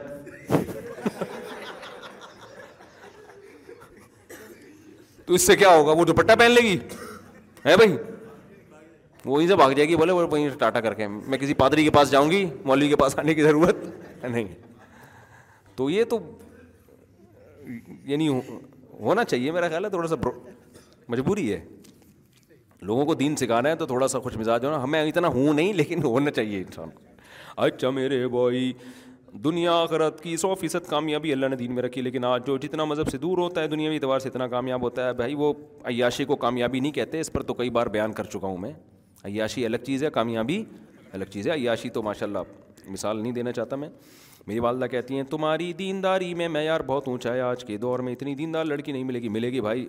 تو 5.26 5.34
اس 5.34 5.46
سے 5.48 5.56
کیا 5.62 5.70
ہوگا 5.76 5.92
وہ 6.00 6.04
دوپٹہ 6.06 6.36
پہن 6.40 6.52
لے 6.52 6.62
گی 6.68 6.78
ہے 7.66 7.76
بھائی 7.82 7.96
وہی 9.26 9.48
سے 9.48 9.56
بھاگ 9.62 9.72
جائے 9.78 9.88
گی 9.90 9.96
بولے 10.02 10.50
ٹاٹا 10.60 10.80
کر 10.82 10.94
کے 11.00 11.08
میں 11.08 11.38
کسی 11.38 11.54
پادری 11.62 11.84
کے 11.84 11.92
پاس 11.98 12.12
جاؤں 12.12 12.30
گی 12.32 12.44
مولوی 12.66 12.88
کے 12.90 12.96
پاس 13.04 13.18
آنے 13.20 13.34
کی 13.40 13.44
ضرورت 13.44 14.26
نہیں 14.26 14.46
تو 15.76 15.90
یہ 15.90 16.04
تو 16.14 16.20
یعنی 18.12 18.28
ہونا 18.28 19.24
چاہیے 19.32 19.52
میرا 19.58 19.68
خیال 19.70 19.86
ہے 19.86 19.90
تھوڑا 19.96 20.08
سا 20.08 20.16
مجبوری 21.16 21.52
ہے 21.52 21.60
لوگوں 22.90 23.06
کو 23.06 23.14
دین 23.26 23.36
سکھانا 23.42 23.70
ہے 23.70 23.76
تو 23.76 23.86
تھوڑا 23.92 24.08
سا 24.14 24.20
خوش 24.28 24.38
مزاج 24.38 24.66
ہونا 24.66 24.84
ہمیں 24.84 25.02
اتنا 25.04 25.28
ہوں 25.40 25.54
نہیں 25.54 25.74
لیکن 25.82 26.04
ہونا 26.04 26.32
چاہیے 26.40 26.62
انسان 26.62 26.90
اچھا 27.66 27.90
میرے 28.00 28.26
بھائی 28.38 28.72
دنیا 29.44 29.74
آخرت 29.84 30.22
کی 30.24 30.36
سو 30.38 30.54
فیصد 30.60 30.88
کامیابی 30.90 31.32
اللہ 31.32 31.46
نے 31.50 31.56
دین 31.56 31.74
میں 31.76 31.84
رکھی 31.84 32.02
لیکن 32.02 32.26
آج 32.26 32.46
جو 32.46 32.56
جتنا 32.58 32.84
مذہب 32.86 33.08
سے 33.12 33.18
دور 33.18 33.38
ہوتا 33.38 33.62
ہے 33.62 33.68
دنیا 33.68 33.92
اعتبار 33.92 34.20
سے 34.20 34.30
اتنا 34.30 34.48
کامیاب 34.48 34.82
ہوتا 34.82 35.08
ہے 35.08 35.14
بھائی 35.14 35.36
وہ 35.38 35.52
عیاشی 35.88 36.26
کو 36.26 36.36
کامیابی 36.44 36.80
نہیں 36.80 36.92
کہتے 36.92 37.20
اس 37.20 37.32
پر 37.34 37.44
تو 37.44 37.54
کئی 37.54 37.70
بار 37.78 37.88
بیان 37.96 38.12
کر 38.20 38.24
چکا 38.26 38.48
ہوں 38.48 38.58
میں 38.58 38.72
عیاشی 39.26 39.66
الگ 39.66 39.84
چیز 39.86 40.04
ہے 40.04 40.10
کامیابی 40.14 40.64
الگ 41.14 41.26
چیز 41.32 41.48
ہے 41.48 41.54
عیاشی 41.54 41.90
تو 41.98 42.02
ماشاء 42.04 42.26
اللہ 42.26 42.90
مثال 42.90 43.22
نہیں 43.22 43.32
دینا 43.34 43.52
چاہتا 43.52 43.76
میں 43.76 43.90
میری 44.48 44.60
والدہ 44.60 44.86
کہتی 44.92 45.16
ہیں 45.16 45.24
تمہاری 45.30 45.72
دینداری 45.80 46.34
میں 46.42 46.48
معیار 46.48 46.82
بہت 46.86 47.08
اونچا 47.08 47.34
ہے 47.34 47.42
آج 47.42 47.64
کے 47.66 47.78
دور 47.78 48.00
میں 48.08 48.14
اتنی 48.14 48.36
دیندار 48.36 48.66
لڑکی 48.66 48.92
نہیں 48.92 49.04
ملے 49.04 49.22
گی 49.22 49.30
ملے 49.30 49.52
گی 49.52 49.62
بھائی 49.62 49.86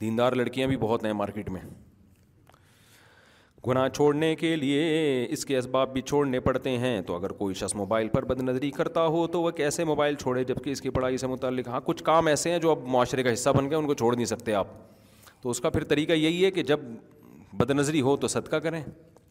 دیندار 0.00 0.32
لڑکیاں 0.32 0.68
بھی 0.68 0.76
بہت 0.76 1.04
ہیں 1.04 1.12
مارکیٹ 1.12 1.48
میں 1.50 1.60
گناہ 3.66 3.88
چھوڑنے 3.94 4.34
کے 4.36 4.54
لیے 4.56 5.24
اس 5.32 5.44
کے 5.46 5.56
اسباب 5.58 5.92
بھی 5.92 6.00
چھوڑنے 6.02 6.40
پڑتے 6.46 6.76
ہیں 6.78 7.00
تو 7.06 7.14
اگر 7.16 7.32
کوئی 7.36 7.54
شخص 7.54 7.74
موبائل 7.74 8.08
پر 8.12 8.24
بد 8.24 8.40
نظری 8.42 8.70
کرتا 8.70 9.04
ہو 9.14 9.26
تو 9.34 9.40
وہ 9.42 9.50
کیسے 9.60 9.84
موبائل 9.84 10.14
چھوڑے 10.22 10.42
جب 10.44 10.56
کہ 10.64 10.70
اس 10.70 10.80
کی 10.80 10.90
پڑھائی 10.96 11.16
سے 11.16 11.26
متعلق 11.26 11.68
ہاں 11.68 11.80
کچھ 11.84 12.02
کام 12.04 12.26
ایسے 12.26 12.50
ہیں 12.52 12.58
جو 12.64 12.70
اب 12.70 12.86
معاشرے 12.92 13.22
کا 13.22 13.32
حصہ 13.32 13.50
بن 13.56 13.70
گئے 13.70 13.78
ان 13.78 13.86
کو 13.86 13.94
چھوڑ 14.02 14.14
نہیں 14.14 14.26
سکتے 14.26 14.54
آپ 14.54 14.66
تو 15.42 15.50
اس 15.50 15.60
کا 15.60 15.70
پھر 15.70 15.84
طریقہ 15.94 16.12
یہی 16.12 16.44
ہے 16.44 16.50
کہ 16.50 16.62
جب 16.72 16.80
بد 17.58 17.70
نظری 17.70 18.00
ہو 18.00 18.16
تو 18.16 18.28
صدقہ 18.28 18.56
کریں 18.66 18.82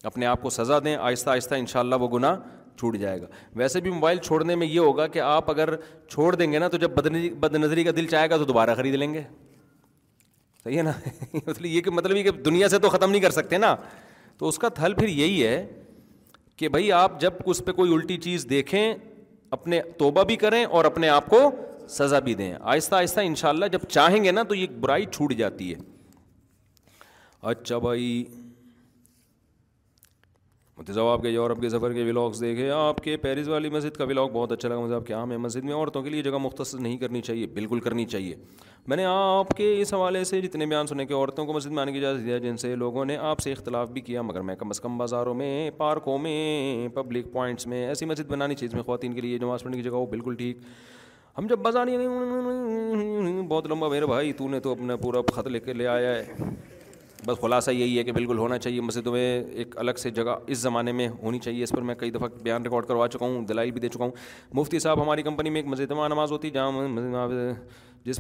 اپنے 0.10 0.26
آپ 0.26 0.42
کو 0.42 0.50
سزا 0.50 0.80
دیں 0.86 0.96
آہستہ 0.96 1.30
آہستہ 1.30 1.56
ان 1.56 1.66
شاء 1.72 1.80
اللہ 1.80 1.96
وہ 2.02 2.08
گناہ 2.18 2.36
چھوٹ 2.80 2.98
جائے 2.98 3.22
گا 3.22 3.28
ویسے 3.56 3.80
بھی 3.82 3.92
موبائل 3.92 4.18
چھوڑنے 4.24 4.56
میں 4.56 4.68
یہ 4.68 4.80
ہوگا 4.80 5.08
کہ 5.08 5.20
آپ 5.22 5.50
اگر 5.50 5.76
چھوڑ 6.08 6.34
دیں 6.36 6.52
گے 6.52 6.60
نا 6.60 6.68
تو 6.68 6.78
جب 6.78 7.00
بد 7.42 7.56
نظری 7.56 7.84
کا 7.84 7.92
دل 7.96 8.08
چاہے 8.12 8.30
گا 8.30 8.38
تو 8.38 8.46
دوبارہ 8.46 8.76
خرید 8.76 8.96
لیں 8.96 9.14
گے 9.14 9.22
صحیح 10.64 10.78
ہے 10.78 10.82
نا 10.84 10.92
اس 11.46 11.62
لیے 11.62 11.64
مطلب 11.66 11.66
یہ 11.66 11.82
کہ 11.82 11.92
مطلب 11.92 12.18
یہ 12.18 12.24
کہ 12.24 12.32
دنیا 12.46 12.70
سے 12.70 12.80
تو 12.80 12.90
ختم 12.90 13.12
نہیں 13.12 13.22
کر 13.22 13.30
سکتے 13.32 13.58
نا 13.58 13.76
تو 14.38 14.48
اس 14.48 14.58
کا 14.60 14.70
تھل 14.78 14.94
پھر 14.94 15.08
یہی 15.08 15.46
ہے 15.48 15.66
کہ 16.58 16.70
بھائی 16.70 16.92
آپ 16.92 17.20
جب 17.22 17.34
اس 17.52 17.62
پہ 17.66 17.72
کوئی 17.72 17.94
الٹی 17.94 18.18
چیز 18.24 18.46
دیکھیں 18.50 18.94
اپنے 19.58 19.82
توبہ 20.00 20.24
بھی 20.28 20.36
کریں 20.46 20.64
اور 20.66 20.86
اپنے 20.86 21.10
آپ 21.10 21.26
کو 21.30 21.40
سزا 21.90 22.20
بھی 22.28 22.34
دیں 22.36 22.54
آہستہ 22.60 22.96
آہستہ 22.96 23.20
ان 23.30 23.36
شاء 23.36 23.50
اللہ 23.50 23.66
جب 23.72 23.88
چاہیں 23.90 24.24
گے 24.24 24.32
نا 24.32 24.44
تو 24.50 24.56
یہ 24.56 24.68
برائی 24.80 25.06
چھوٹ 25.12 25.34
جاتی 25.38 25.74
ہے 25.74 25.80
اچھا 27.52 27.78
بھائی 27.78 28.08
جی 30.88 30.94
جب 30.94 31.06
آپ 31.08 31.22
کے 31.22 31.30
یورپ 31.30 31.60
کے 31.62 31.70
سفر 31.70 31.94
کے 31.94 32.04
ولاگس 32.04 32.40
دیکھے 32.42 32.70
آپ 32.72 32.98
کے 33.04 33.16
پیرس 33.18 33.48
والی 33.48 33.70
مسجد 33.70 33.96
کا 33.98 34.04
ولاگ 34.08 34.28
بہت 34.34 34.52
اچھا 34.52 34.70
لگا 34.70 34.80
مجھے 34.80 34.96
آپ 34.96 35.06
کے 35.08 35.14
عام 35.14 35.32
ہے 35.32 35.38
مسجد 35.44 35.64
میں 35.66 35.74
عورتوں 35.74 36.02
کے 36.04 36.10
لیے 36.10 36.22
جگہ 36.24 36.38
مختص 36.42 36.74
نہیں 36.76 36.98
کرنی 36.98 37.22
چاہیے 37.22 37.46
بالکل 37.54 37.80
کرنی 37.86 38.06
چاہیے 38.14 38.36
میں 38.88 38.98
نے 38.98 39.06
آپ 39.10 39.54
کے 39.58 39.70
اس 39.82 39.94
حوالے 39.94 40.24
سے 40.30 40.42
جتنے 40.42 40.66
بیان 40.66 40.88
سنے 40.88 41.06
کہ 41.06 41.14
عورتوں 41.14 41.46
کو 41.46 41.54
مسجد 41.54 41.72
میں 41.72 41.82
آنے 41.82 41.92
کی 41.92 41.98
اجازت 41.98 42.26
دیا 42.26 42.38
جن 42.46 42.58
سے 42.64 42.76
لوگوں 42.76 43.06
نے 43.06 43.18
آپ 43.30 43.40
سے 43.42 43.52
اختلاف 43.52 43.90
بھی 43.92 44.02
کیا 44.02 44.22
مگر 44.22 44.42
میں 44.50 44.56
کم 44.56 44.70
از 44.70 44.80
کم 44.82 44.98
بازاروں 44.98 45.34
میں 45.44 45.70
پارکوں 45.78 46.18
میں 46.28 46.88
پبلک 46.96 47.32
پوائنٹس 47.34 47.68
میں 47.68 47.86
ایسی 47.88 48.06
مسجد 48.06 48.32
بنانی 48.32 48.56
چاہیے 48.56 48.76
میں 48.76 48.84
خواتین 48.84 49.14
کے 49.14 49.22
لیے 49.22 49.38
نماز 49.42 49.64
پڑھنے 49.64 49.78
کی 49.82 49.90
جگہ 49.90 49.96
وہ 50.04 50.06
بالکل 50.12 50.36
ٹھیک 50.40 50.58
ہم 51.38 51.48
جب 51.50 51.60
بازار 51.64 51.88
یعنی 51.88 53.42
بہت 53.48 53.68
لمبا 53.70 53.88
میرے 53.90 54.06
بھائی 54.08 54.34
تو 54.38 54.50
نے 54.50 54.60
تو 54.68 54.72
اپنا 54.72 54.96
پورا 55.02 55.20
خط 55.36 55.48
لے 55.48 55.60
کے 55.60 55.74
لے 55.74 55.88
آیا 55.88 56.10
ہے 56.16 56.50
بس 57.28 57.38
خلاصہ 57.42 57.72
یہی 57.72 57.98
ہے 57.98 58.04
کہ 58.04 58.12
بالکل 58.12 58.38
ہونا 58.38 58.58
چاہیے 58.60 58.82
مسجدوں 58.82 59.12
میں 59.14 59.26
ایک 59.62 59.78
الگ 59.80 59.98
سے 59.98 60.10
جگہ 60.12 60.36
اس 60.52 60.58
زمانے 60.58 60.92
میں 60.92 61.08
ہونی 61.22 61.40
چاہیے 61.40 61.64
اس 61.64 61.70
پر 61.72 61.82
میں 61.90 61.96
کئی 61.96 62.12
دفعہ 62.12 62.28
بیان 62.44 62.64
ریکارڈ 62.64 62.86
کروا 62.88 63.08
چکا 63.08 63.26
ہوں 63.26 63.46
دلائی 63.50 63.72
بھی 63.72 63.82
دے 63.82 63.90
چکا 63.90 64.04
ہوں 64.04 64.12
مفتی 64.60 64.80
صاحب 64.80 65.02
ہماری 65.02 65.22
کمپنی 65.24 65.50
میں 65.50 65.60
ایک 65.62 65.68
مسجد 65.72 65.92
میں 66.00 66.10
نماز 66.10 66.32
ہوتی 66.32 66.48
ہے 66.48 66.54
جہاں 66.54 67.28
جس 68.06 68.20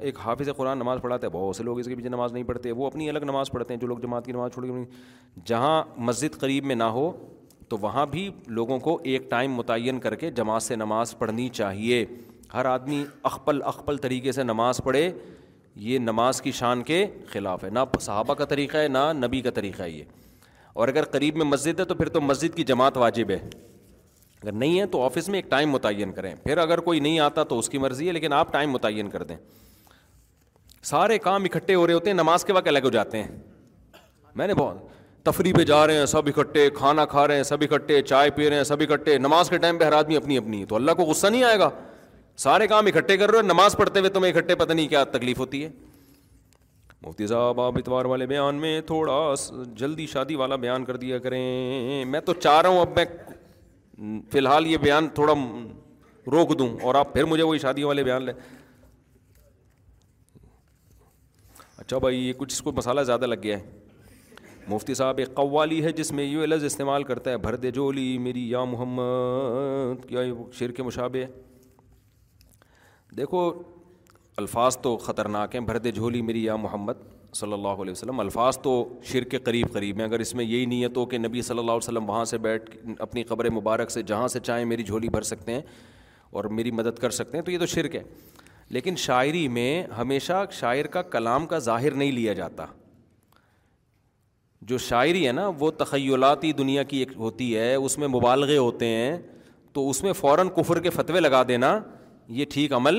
ایک 0.00 0.18
حافظ 0.24 0.48
قرآن 0.56 0.78
نماز 0.78 0.98
پڑھاتے 1.02 1.26
ہیں 1.26 1.32
بہت 1.34 1.56
سے 1.56 1.62
لوگ 1.64 1.78
اس 1.80 1.86
کے 1.88 1.94
پیچھے 1.96 2.08
نماز 2.08 2.32
نہیں 2.32 2.42
پڑھتے 2.48 2.72
وہ 2.80 2.86
اپنی 2.86 3.08
الگ 3.08 3.22
نماز 3.26 3.50
پڑھتے 3.52 3.74
ہیں 3.74 3.80
جو 3.80 3.86
لوگ 3.86 3.98
جماعت 3.98 4.26
کی 4.26 4.32
نماز 4.32 4.52
چھوڑ 4.54 4.64
کے 4.66 4.84
جہاں 5.46 5.82
مسجد 6.08 6.38
قریب 6.40 6.64
میں 6.64 6.74
نہ 6.74 6.88
ہو 6.96 7.10
تو 7.68 7.76
وہاں 7.80 8.04
بھی 8.06 8.28
لوگوں 8.56 8.78
کو 8.78 8.98
ایک 9.12 9.30
ٹائم 9.30 9.54
متعین 9.54 9.98
کر 10.00 10.14
کے 10.22 10.30
جماعت 10.40 10.62
سے 10.62 10.76
نماز 10.76 11.16
پڑھنی 11.18 11.48
چاہیے 11.60 12.04
ہر 12.54 12.64
آدمی 12.72 13.02
اخپل 13.30 13.62
اخپل 13.66 13.96
طریقے 14.06 14.32
سے 14.32 14.42
نماز 14.42 14.80
پڑھے 14.84 15.10
یہ 15.82 15.98
نماز 15.98 16.40
کی 16.42 16.50
شان 16.52 16.82
کے 16.84 17.04
خلاف 17.32 17.64
ہے 17.64 17.70
نہ 17.70 17.78
صحابہ 18.00 18.34
کا 18.34 18.44
طریقہ 18.48 18.76
ہے 18.76 18.88
نہ 18.88 19.12
نبی 19.24 19.40
کا 19.42 19.50
طریقہ 19.54 19.82
ہے 19.82 19.90
یہ 19.90 20.02
اور 20.74 20.88
اگر 20.88 21.04
قریب 21.10 21.36
میں 21.36 21.44
مسجد 21.46 21.80
ہے 21.80 21.84
تو 21.84 21.94
پھر 21.94 22.08
تو 22.16 22.20
مسجد 22.20 22.54
کی 22.56 22.64
جماعت 22.64 22.96
واجب 22.96 23.30
ہے 23.30 23.38
اگر 24.42 24.52
نہیں 24.52 24.78
ہے 24.80 24.86
تو 24.86 25.02
آفس 25.04 25.28
میں 25.28 25.38
ایک 25.38 25.50
ٹائم 25.50 25.70
متعین 25.70 26.12
کریں 26.12 26.34
پھر 26.44 26.58
اگر 26.58 26.80
کوئی 26.88 27.00
نہیں 27.00 27.18
آتا 27.20 27.44
تو 27.52 27.58
اس 27.58 27.68
کی 27.70 27.78
مرضی 27.78 28.06
ہے 28.08 28.12
لیکن 28.12 28.32
آپ 28.32 28.52
ٹائم 28.52 28.70
متعین 28.72 29.08
کر 29.10 29.22
دیں 29.30 29.36
سارے 30.90 31.18
کام 31.18 31.44
اکٹھے 31.44 31.74
ہو 31.74 31.86
رہے 31.86 31.94
ہوتے 31.94 32.10
ہیں 32.10 32.16
نماز 32.16 32.44
کے 32.44 32.52
وقت 32.52 32.68
الگ 32.68 32.84
ہو 32.84 32.90
جاتے 32.90 33.22
ہیں 33.22 33.36
میں 34.36 34.46
نے 34.46 34.54
بہت 34.54 34.92
تفریح 35.26 35.52
پہ 35.56 35.64
جا 35.64 35.86
رہے 35.86 35.98
ہیں 35.98 36.06
سب 36.06 36.26
اکٹھے 36.34 36.68
کھانا 36.76 37.04
کھا 37.14 37.26
رہے 37.28 37.36
ہیں 37.36 37.42
سب 37.50 37.62
اکٹھے 37.70 38.00
چائے 38.02 38.30
پی 38.36 38.48
رہے 38.50 38.56
ہیں 38.56 38.64
سب 38.74 38.80
اکٹھے 38.88 39.16
نماز 39.18 39.50
کے 39.50 39.58
ٹائم 39.58 39.78
پہ 39.78 39.84
ہر 39.84 39.92
آدمی 39.98 40.16
اپنی 40.16 40.36
اپنی 40.38 40.60
ہے 40.60 40.66
تو 40.66 40.74
اللہ 40.76 40.92
کو 40.96 41.02
غصہ 41.10 41.26
نہیں 41.26 41.44
آئے 41.44 41.58
گا 41.58 41.68
سارے 42.42 42.66
کام 42.68 42.86
اکٹھے 42.86 43.16
کر 43.16 43.30
رہے 43.30 43.38
ہو 43.38 43.42
نماز 43.46 43.76
پڑھتے 43.78 44.00
ہوئے 44.00 44.10
تمہیں 44.10 44.32
اکٹھے 44.32 44.54
پتہ 44.56 44.72
نہیں 44.72 44.88
کیا 44.88 45.02
تکلیف 45.16 45.38
ہوتی 45.40 45.62
ہے 45.64 45.68
مفتی 47.06 47.26
صاحب 47.26 47.60
آپ 47.60 47.76
اتوار 47.76 48.04
والے 48.10 48.26
بیان 48.26 48.54
میں 48.60 48.80
تھوڑا 48.86 49.14
جلدی 49.78 50.06
شادی 50.12 50.34
والا 50.36 50.56
بیان 50.64 50.84
کر 50.84 50.96
دیا 50.96 51.18
کریں 51.26 52.04
میں 52.12 52.20
تو 52.26 52.32
چاہ 52.34 52.60
رہا 52.60 52.68
ہوں 52.68 52.80
اب 52.80 52.96
میں 52.98 54.20
فی 54.32 54.38
الحال 54.38 54.66
یہ 54.66 54.76
بیان 54.82 55.08
تھوڑا 55.14 55.34
روک 56.32 56.58
دوں 56.58 56.68
اور 56.82 56.94
آپ 57.00 57.12
پھر 57.12 57.24
مجھے 57.32 57.42
وہی 57.42 57.58
شادی 57.58 57.82
والے 57.84 58.04
بیان 58.04 58.22
لیں 58.24 58.34
اچھا 61.78 61.98
بھائی 61.98 62.26
یہ 62.26 62.32
کچھ 62.36 62.54
اس 62.54 62.60
کو 62.62 62.72
مسالہ 62.76 63.00
زیادہ 63.06 63.26
لگ 63.26 63.40
گیا 63.42 63.58
ہے 63.58 63.82
مفتی 64.68 64.94
صاحب 64.94 65.18
ایک 65.18 65.34
قوالی 65.34 65.82
ہے 65.84 65.90
جس 65.92 66.12
میں 66.12 66.24
یو 66.24 66.40
ایلز 66.40 66.64
استعمال 66.64 67.02
کرتا 67.04 67.30
ہے 67.30 67.36
بھر 67.38 67.56
دے 67.64 67.70
جولی 67.78 68.16
میری 68.28 68.48
یا 68.50 68.62
محمد 68.64 70.04
کیا 70.08 70.20
یہ 70.20 70.50
شیر 70.58 70.70
کے 70.72 70.82
مشابے 70.82 71.24
ہے 71.24 71.26
دیکھو 73.16 73.40
الفاظ 74.36 74.76
تو 74.82 74.96
خطرناک 74.98 75.54
ہیں 75.54 75.60
بھرتے 75.64 75.90
جھولی 75.92 76.22
میری 76.22 76.44
یا 76.44 76.54
محمد 76.56 77.02
صلی 77.34 77.52
اللہ 77.52 77.82
علیہ 77.82 77.92
وسلم 77.92 78.20
الفاظ 78.20 78.58
تو 78.62 78.72
شر 79.12 79.24
کے 79.34 79.38
قریب 79.48 79.72
قریب 79.72 79.98
ہیں 79.98 80.04
اگر 80.06 80.20
اس 80.20 80.34
میں 80.34 80.44
یہی 80.44 80.64
نیت 80.72 80.96
ہو 80.96 81.04
کہ 81.12 81.18
نبی 81.18 81.42
صلی 81.42 81.58
اللہ 81.58 81.70
علیہ 81.70 81.84
وسلم 81.88 82.08
وہاں 82.10 82.24
سے 82.30 82.38
بیٹھ 82.46 82.70
اپنی 83.06 83.22
قبر 83.24 83.48
مبارک 83.58 83.90
سے 83.90 84.02
جہاں 84.10 84.28
سے 84.34 84.40
چاہیں 84.46 84.64
میری 84.72 84.82
جھولی 84.84 85.08
بھر 85.16 85.22
سکتے 85.30 85.52
ہیں 85.54 85.60
اور 86.38 86.44
میری 86.58 86.70
مدد 86.80 86.98
کر 87.00 87.10
سکتے 87.18 87.38
ہیں 87.38 87.44
تو 87.44 87.50
یہ 87.50 87.58
تو 87.58 87.66
شرک 87.76 87.94
ہے 87.96 88.02
لیکن 88.76 88.96
شاعری 89.04 89.46
میں 89.58 89.68
ہمیشہ 89.98 90.44
شاعر 90.60 90.84
کا 90.96 91.02
کلام 91.14 91.46
کا 91.46 91.58
ظاہر 91.68 91.94
نہیں 91.94 92.12
لیا 92.12 92.32
جاتا 92.42 92.66
جو 94.68 94.78
شاعری 94.88 95.26
ہے 95.26 95.32
نا 95.32 95.50
وہ 95.58 95.70
تخیلاتی 95.78 96.52
دنیا 96.62 96.82
کی 96.92 96.98
ایک 96.98 97.10
ہوتی 97.16 97.56
ہے 97.56 97.74
اس 97.74 97.98
میں 97.98 98.08
مبالغے 98.08 98.56
ہوتے 98.58 98.86
ہیں 98.88 99.16
تو 99.72 99.88
اس 99.90 100.02
میں 100.02 100.12
فوراً 100.22 100.48
کفر 100.56 100.80
کے 100.80 100.90
فتوے 100.90 101.20
لگا 101.20 101.42
دینا 101.48 101.78
یہ 102.28 102.44
ٹھیک 102.50 102.72
عمل 102.72 102.98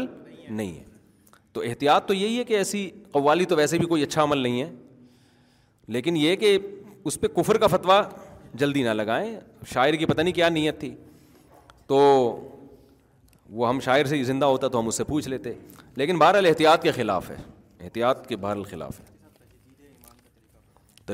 نہیں 0.49 0.72
ہے 0.77 0.84
تو 1.53 1.61
احتیاط 1.68 2.06
تو 2.07 2.14
یہی 2.14 2.38
ہے 2.38 2.43
کہ 2.43 2.53
ایسی 2.57 2.89
قوالی 3.11 3.45
تو 3.49 3.56
ویسے 3.56 3.77
بھی 3.77 3.85
کوئی 3.88 4.03
اچھا 4.03 4.23
عمل 4.23 4.38
نہیں 4.38 4.61
ہے 4.61 4.72
لیکن 5.93 6.18
یہ 6.18 6.35
کہ 6.35 6.57
اس 7.10 7.19
پہ 7.19 7.27
کفر 7.35 7.57
کا 7.57 7.68
فتویٰ 7.68 8.02
جلدی 8.60 8.84
نہ 8.84 8.89
لگائیں 8.89 9.35
شاعر 9.73 9.93
کی 9.99 10.06
پتہ 10.06 10.22
نہیں 10.22 10.34
کیا 10.34 10.49
نیت 10.49 10.80
تھی 10.80 10.93
تو 11.88 11.97
وہ 13.49 13.68
ہم 13.69 13.80
شاعر 13.85 14.06
سے 14.06 14.23
زندہ 14.23 14.45
ہوتا 14.45 14.68
تو 14.68 14.80
ہم 14.80 14.88
اس 14.88 14.95
سے 14.97 15.03
پوچھ 15.03 15.27
لیتے 15.30 15.53
لیکن 15.95 16.18
بہرحال 16.19 16.45
احتیاط 16.45 16.84
کے 16.84 16.91
خلاف 16.91 17.30
ہے 17.30 17.35
احتیاط 17.84 18.26
کے 18.27 18.35
خلاف 18.69 18.99
ہے 18.99 19.14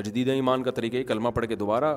تجدید 0.00 0.28
ایمان 0.30 0.62
کا 0.62 0.70
طریقہ 0.70 1.02
کلمہ 1.08 1.28
پڑھ 1.34 1.46
کے 1.46 1.56
دوبارہ 1.56 1.94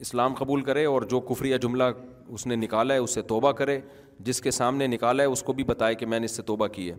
اسلام 0.00 0.34
قبول 0.38 0.60
کرے 0.64 0.84
اور 0.84 1.02
جو 1.10 1.20
کفری 1.28 1.52
جملہ 1.62 1.82
اس 2.28 2.46
نے 2.46 2.56
نکالا 2.56 2.94
ہے 2.94 2.98
اس 2.98 3.14
سے 3.14 3.22
توبہ 3.32 3.52
کرے 3.60 3.78
جس 4.24 4.40
کے 4.42 4.50
سامنے 4.50 4.86
نکالا 4.86 5.22
ہے 5.22 5.28
اس 5.28 5.42
کو 5.42 5.52
بھی 5.52 5.64
بتائے 5.64 5.94
کہ 5.94 6.06
میں 6.06 6.18
نے 6.20 6.24
اس 6.24 6.36
سے 6.36 6.42
توبہ 6.42 6.66
کی 6.76 6.90
ہے 6.90 6.94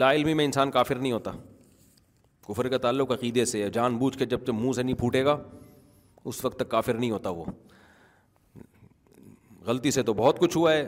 لا 0.00 0.10
علمی 0.12 0.34
میں 0.34 0.44
انسان 0.44 0.70
کافر 0.70 0.96
نہیں 0.96 1.12
ہوتا 1.12 1.30
کفر 2.48 2.68
کا 2.68 2.78
تعلق 2.82 3.10
عقیدے 3.12 3.44
سے 3.44 3.68
جان 3.72 3.96
بوجھ 3.98 4.16
کے 4.18 4.26
جب 4.26 4.44
تو 4.46 4.52
منہ 4.52 4.72
سے 4.76 4.82
نہیں 4.82 4.96
پھوٹے 4.98 5.24
گا 5.24 5.36
اس 6.30 6.44
وقت 6.44 6.58
تک 6.58 6.68
کافر 6.70 6.94
نہیں 6.94 7.10
ہوتا 7.10 7.30
وہ 7.40 7.44
غلطی 9.66 9.90
سے 9.90 10.02
تو 10.02 10.12
بہت 10.14 10.38
کچھ 10.38 10.56
ہوا 10.56 10.72
ہے 10.72 10.86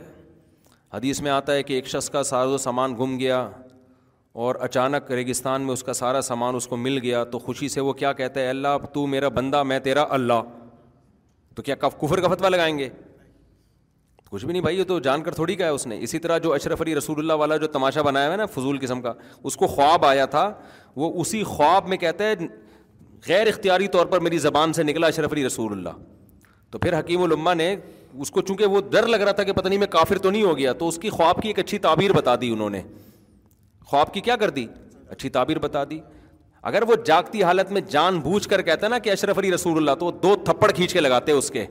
حدیث 0.93 1.21
میں 1.23 1.31
آتا 1.31 1.53
ہے 1.55 1.63
کہ 1.63 1.73
ایک 1.75 1.87
شخص 1.89 2.09
کا 2.11 2.23
ساز 2.23 2.51
و 2.53 2.59
سامان 2.59 2.95
گم 3.01 3.19
گیا 3.19 3.49
اور 4.45 4.55
اچانک 4.67 5.11
ریگستان 5.13 5.63
میں 5.63 5.73
اس 5.73 5.83
کا 5.85 5.93
سارا 5.93 6.21
سامان 6.29 6.55
اس 6.57 6.67
کو 6.69 6.77
مل 6.77 6.99
گیا 7.03 7.23
تو 7.33 7.39
خوشی 7.39 7.69
سے 7.69 7.81
وہ 7.81 7.93
کیا 8.03 8.13
کہتا 8.21 8.41
ہے 8.41 8.49
اللہ 8.51 8.85
تو 8.93 9.07
میرا 9.07 9.29
بندہ 9.39 9.63
میں 9.71 9.79
تیرا 9.81 10.05
اللہ 10.17 10.41
تو 11.55 11.63
کیا 11.63 11.75
کفر 11.87 12.21
کا 12.21 12.29
فتویٰ 12.35 12.51
لگائیں 12.51 12.77
گے 12.79 12.89
کچھ 14.31 14.45
بھی 14.45 14.53
نہیں 14.53 14.63
بھائی 14.63 14.79
یہ 14.79 14.85
تو 14.89 14.99
جان 15.01 15.23
کر 15.23 15.35
تھوڑی 15.35 15.57
ہے 15.59 15.69
اس 15.69 15.87
نے 15.87 15.99
اسی 16.03 16.19
طرح 16.19 16.39
جو 16.43 16.53
اشرف 16.53 16.81
علی 16.83 16.95
رسول 16.95 17.19
اللہ 17.19 17.33
والا 17.41 17.57
جو 17.57 17.67
تماشا 17.77 18.03
بنایا 18.03 18.27
ہوا 18.27 18.33
ہے 18.33 18.37
نا 18.39 18.47
فضول 18.55 18.79
قسم 18.81 19.01
کا 19.03 19.13
اس 19.45 19.57
کو 19.57 19.67
خواب 19.75 20.05
آیا 20.07 20.25
تھا 20.37 20.49
وہ 20.97 21.13
اسی 21.21 21.43
خواب 21.47 21.89
میں 21.89 21.97
کہتا 21.97 22.25
ہے 22.29 22.35
غیر 23.29 23.47
اختیاری 23.47 23.87
طور 23.89 24.07
پر 24.07 24.21
میری 24.21 24.39
زبان 24.39 24.73
سے 24.73 24.83
نکلا 24.83 25.07
اشرف 25.07 25.33
علی 25.33 25.45
رسول 25.47 25.73
اللہ 25.73 26.01
تو 26.71 26.79
پھر 26.79 26.99
حکیم 26.99 27.23
الما 27.23 27.55
نے 27.55 27.75
اس 28.21 28.31
کو 28.31 28.41
چونکہ 28.43 28.67
وہ 28.73 28.81
ڈر 28.91 29.07
لگ 29.07 29.17
رہا 29.21 29.33
تھا 29.33 29.43
کہ 29.43 29.53
پتہ 29.53 29.69
نہیں 29.69 29.79
میں 29.79 29.87
کافر 29.91 30.19
تو 30.27 30.31
نہیں 30.31 30.43
ہو 30.43 30.57
گیا 30.59 30.73
تو 30.81 30.89
اس 30.89 30.99
کی 31.03 31.11
خواب 31.11 31.43
کی 31.43 31.49
ایک 31.49 31.59
اچھی 31.59 31.79
تعبیر 31.87 32.13
بتا 32.13 32.35
دی 32.41 32.51
انہوں 32.53 32.71
نے 32.71 32.83
خواب 33.91 34.13
کی 34.15 34.21
کیا 34.21 34.37
کر 34.37 34.51
دی 34.51 34.67
اچھی 35.11 35.29
تعبیر 35.29 35.59
بتا 35.59 35.83
دی 35.91 35.99
اگر 36.69 36.83
وہ 36.89 36.95
جاگتی 37.07 37.43
حالت 37.43 37.71
میں 37.73 37.81
جان 37.91 38.19
بوجھ 38.21 38.49
کر 38.49 38.63
کہتا 38.63 38.87
ہے 38.87 38.91
نا 38.91 38.99
کہ 39.07 39.11
اشرف 39.11 39.39
علی 39.39 39.51
رسول 39.53 39.77
اللہ 39.79 39.95
تو 40.01 40.11
دو 40.23 40.35
تھپڑ 40.45 40.71
کھینچ 40.73 40.93
کے 40.93 41.01
لگاتے 41.01 41.33
اس 41.33 41.51
کے 41.51 41.65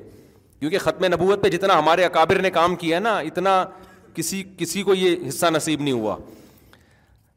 کیونکہ 0.63 0.77
ختم 0.79 1.05
نبوت 1.05 1.41
پہ 1.43 1.49
جتنا 1.49 1.77
ہمارے 1.77 2.03
اکابر 2.05 2.39
نے 2.41 2.49
کام 2.57 2.75
کیا 2.83 2.95
ہے 2.95 2.99
نا 3.01 3.17
اتنا 3.29 3.53
کسی 4.15 4.41
کسی 4.57 4.81
کو 4.89 4.93
یہ 4.93 5.27
حصہ 5.27 5.45
نصیب 5.53 5.81
نہیں 5.81 5.93
ہوا 5.93 6.15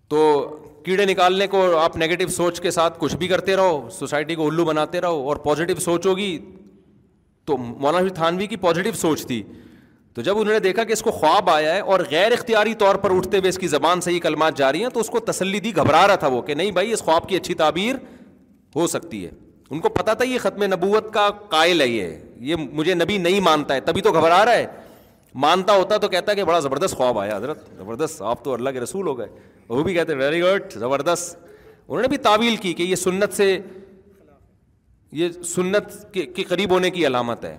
تو 0.08 0.18
کیڑے 0.84 1.04
نکالنے 1.06 1.46
کو 1.54 1.62
آپ 1.78 1.96
نگیٹو 2.02 2.28
سوچ 2.36 2.60
کے 2.66 2.70
ساتھ 2.70 2.96
کچھ 2.98 3.16
بھی 3.22 3.28
کرتے 3.28 3.56
رہو 3.56 3.80
سوسائٹی 3.98 4.34
کو 4.42 4.46
الو 4.48 4.64
بناتے 4.64 5.00
رہو 5.00 5.26
اور 5.28 5.36
پازیٹیو 5.46 5.80
سوچ 5.84 6.06
ہوگی 6.06 6.30
تو 7.46 7.56
مولانا 7.56 8.06
تھانوی 8.14 8.46
کی 8.52 8.56
پازیٹیو 8.66 8.92
سوچ 9.00 9.26
تھی 9.26 9.42
تو 10.14 10.22
جب 10.28 10.38
انہوں 10.38 10.54
نے 10.54 10.60
دیکھا 10.68 10.84
کہ 10.84 10.92
اس 10.92 11.02
کو 11.02 11.10
خواب 11.18 11.50
آیا 11.50 11.74
ہے 11.74 11.80
اور 11.96 12.00
غیر 12.10 12.32
اختیاری 12.32 12.74
طور 12.84 12.94
پر 13.06 13.16
اٹھتے 13.16 13.38
ہوئے 13.38 13.48
اس 13.48 13.58
کی 13.64 13.68
زبان 13.74 14.00
سے 14.08 14.12
یہ 14.12 14.20
کلمات 14.28 14.56
جاری 14.58 14.82
ہیں 14.82 14.90
تو 14.94 15.00
اس 15.00 15.10
کو 15.16 15.20
تسلی 15.32 15.60
دی 15.66 15.76
گھبرا 15.76 16.06
رہا 16.06 16.14
تھا 16.14 16.28
وہ 16.36 16.42
کہ 16.50 16.54
نہیں 16.62 16.70
بھائی 16.78 16.92
اس 16.92 17.02
خواب 17.04 17.28
کی 17.28 17.36
اچھی 17.36 17.54
تعبیر 17.64 17.96
ہو 18.76 18.86
سکتی 18.96 19.24
ہے 19.24 19.30
ان 19.72 19.80
کو 19.80 19.88
پتا 19.88 20.12
تھا 20.14 20.24
یہ 20.24 20.38
ختم 20.42 20.62
نبوت 20.72 21.12
کا 21.14 21.28
قائل 21.50 21.80
ہے 21.80 21.86
یہ 21.86 22.16
یہ 22.50 22.56
مجھے 22.72 22.94
نبی 22.94 23.16
نہیں 23.18 23.40
مانتا 23.40 23.74
ہے 23.74 23.80
تبھی 23.86 24.00
تو 24.02 24.12
گھبرا 24.12 24.44
رہا 24.44 24.52
ہے 24.56 24.66
مانتا 25.44 25.76
ہوتا 25.76 25.96
تو 26.02 26.08
کہتا 26.08 26.34
کہ 26.34 26.44
بڑا 26.44 26.58
زبردست 26.60 26.96
خواب 26.96 27.18
آیا 27.18 27.36
حضرت 27.36 27.66
زبردست 27.78 28.22
آپ 28.32 28.44
تو 28.44 28.52
اللہ 28.54 28.70
کے 28.76 28.80
رسول 28.80 29.06
ہو 29.06 29.18
گئے 29.18 29.26
وہ 29.68 29.82
بھی 29.82 29.94
کہتے 29.94 30.14
ویری 30.16 30.40
گڈ 30.42 30.72
زبردست 30.80 31.36
انہوں 31.88 32.02
نے 32.02 32.08
بھی 32.08 32.16
تعویل 32.28 32.56
کی 32.56 32.72
کہ 32.74 32.82
یہ 32.82 32.96
سنت 32.96 33.32
سے 33.36 33.58
یہ 35.20 35.28
سنت 35.54 35.92
کے 36.14 36.44
قریب 36.48 36.70
ہونے 36.72 36.90
کی 36.90 37.06
علامت 37.06 37.44
ہے 37.44 37.56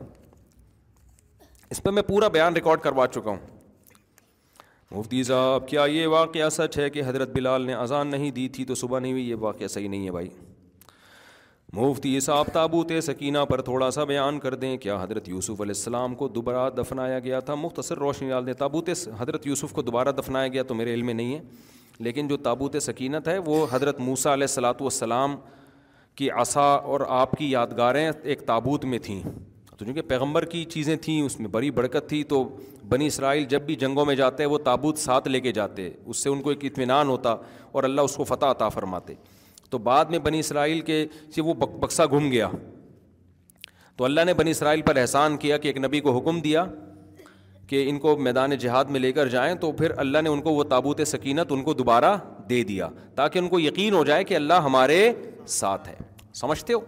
اس 1.71 1.81
پہ 1.83 1.89
میں 1.89 2.01
پورا 2.07 2.27
بیان 2.35 2.53
ریکارڈ 2.55 2.79
کروا 2.81 3.07
چکا 3.13 3.29
ہوں 3.31 3.37
مفتی 4.91 5.23
صاحب 5.29 5.67
کیا 5.67 5.85
یہ 5.91 6.05
واقعہ 6.07 6.49
سچ 6.57 6.77
ہے 6.79 6.89
کہ 6.89 7.01
حضرت 7.07 7.29
بلال 7.33 7.65
نے 7.67 7.73
اذان 7.73 8.07
نہیں 8.07 8.31
دی 8.31 8.47
تھی 8.57 8.65
تو 8.65 8.75
صبح 8.81 8.99
نہیں 8.99 9.11
ہوئی 9.11 9.29
یہ 9.29 9.35
واقعہ 9.39 9.67
صحیح 9.67 9.89
نہیں 9.89 10.05
ہے 10.05 10.11
بھائی 10.11 10.27
مفتی 11.73 12.19
صاحب 12.19 12.47
تابوت 12.53 12.91
سکینہ 13.03 13.37
پر 13.49 13.61
تھوڑا 13.61 13.89
سا 13.91 14.03
بیان 14.09 14.37
کر 14.39 14.53
دیں 14.55 14.75
کیا 14.81 14.95
حضرت 15.01 15.27
یوسف 15.29 15.61
علیہ 15.61 15.73
السلام 15.75 16.13
کو 16.15 16.27
دوبارہ 16.27 16.69
دفنایا 16.77 17.17
گیا 17.19 17.39
تھا 17.49 17.55
مختصر 17.55 17.97
روشنی 17.99 18.29
ڈال 18.29 18.45
دیں 18.45 18.53
تابوت 18.59 18.89
حضرت 19.19 19.47
یوسف 19.47 19.71
کو 19.73 19.81
دوبارہ 19.81 20.11
دفنایا 20.19 20.47
گیا 20.47 20.63
تو 20.67 20.75
میرے 20.75 20.93
علم 20.93 21.05
میں 21.05 21.13
نہیں 21.13 21.33
ہے 21.33 21.39
لیکن 22.03 22.27
جو 22.27 22.37
تابوت 22.43 22.75
سکینت 22.83 23.27
ہے 23.27 23.37
وہ 23.45 23.65
حضرت 23.71 23.99
موسیٰ 23.99 24.31
علیہ 24.31 24.43
السلاۃ 24.49 24.81
والسلام 24.81 25.35
کی 26.17 26.29
عصا 26.41 26.61
اور 26.71 27.01
آپ 27.17 27.31
کی 27.37 27.49
یادگاریں 27.51 28.09
ایک 28.23 28.45
تابوت 28.47 28.85
میں 28.93 28.99
تھیں 29.03 29.21
تو 29.77 29.85
چونکہ 29.85 30.01
پیغمبر 30.07 30.45
کی 30.55 30.63
چیزیں 30.75 30.95
تھیں 31.01 31.21
اس 31.25 31.39
میں 31.39 31.47
بڑی 31.49 31.71
بڑکت 31.81 32.07
تھی 32.09 32.23
تو 32.33 32.43
بنی 32.89 33.07
اسرائیل 33.07 33.45
جب 33.49 33.61
بھی 33.65 33.75
جنگوں 33.83 34.05
میں 34.05 34.15
جاتے 34.15 34.45
وہ 34.45 34.57
تابوت 34.65 34.97
ساتھ 34.99 35.27
لے 35.27 35.39
کے 35.41 35.51
جاتے 35.59 35.89
اس 36.05 36.23
سے 36.23 36.29
ان 36.29 36.41
کو 36.41 36.49
ایک 36.49 36.65
اطمینان 36.71 37.07
ہوتا 37.09 37.35
اور 37.71 37.83
اللہ 37.83 38.01
اس 38.11 38.15
کو 38.17 38.23
فتح 38.33 38.45
عطا 38.51 38.69
فرماتے 38.69 39.13
تو 39.69 39.77
بعد 39.77 40.05
میں 40.09 40.19
بنی 40.27 40.39
اسرائیل 40.39 40.81
کے 40.89 41.05
سے 41.35 41.41
وہ 41.41 41.53
بکسا 41.63 42.05
گھوم 42.05 42.31
گیا 42.31 42.47
تو 43.97 44.05
اللہ 44.05 44.21
نے 44.25 44.33
بنی 44.39 44.51
اسرائیل 44.51 44.81
پر 44.89 44.95
احسان 45.01 45.37
کیا 45.43 45.57
کہ 45.57 45.67
ایک 45.67 45.77
نبی 45.85 45.99
کو 46.07 46.17
حکم 46.17 46.39
دیا 46.41 46.65
کہ 47.67 47.83
ان 47.89 47.97
کو 47.99 48.15
میدان 48.25 48.55
جہاد 48.59 48.85
میں 48.95 48.99
لے 48.99 49.11
کر 49.13 49.27
جائیں 49.29 49.53
تو 49.61 49.71
پھر 49.79 49.91
اللہ 50.03 50.21
نے 50.23 50.29
ان 50.29 50.41
کو 50.41 50.51
وہ 50.53 50.63
تابوت 50.73 51.01
سکینت 51.07 51.51
ان 51.51 51.63
کو 51.63 51.73
دوبارہ 51.79 52.15
دے 52.49 52.61
دیا 52.69 52.87
تاکہ 53.15 53.39
ان 53.39 53.47
کو 53.53 53.59
یقین 53.59 53.93
ہو 53.93 54.03
جائے 54.09 54.23
کہ 54.29 54.35
اللہ 54.35 54.61
ہمارے 54.65 54.99
ساتھ 55.55 55.89
ہے 55.89 55.95
سمجھتے 56.43 56.73
ہو 56.73 56.79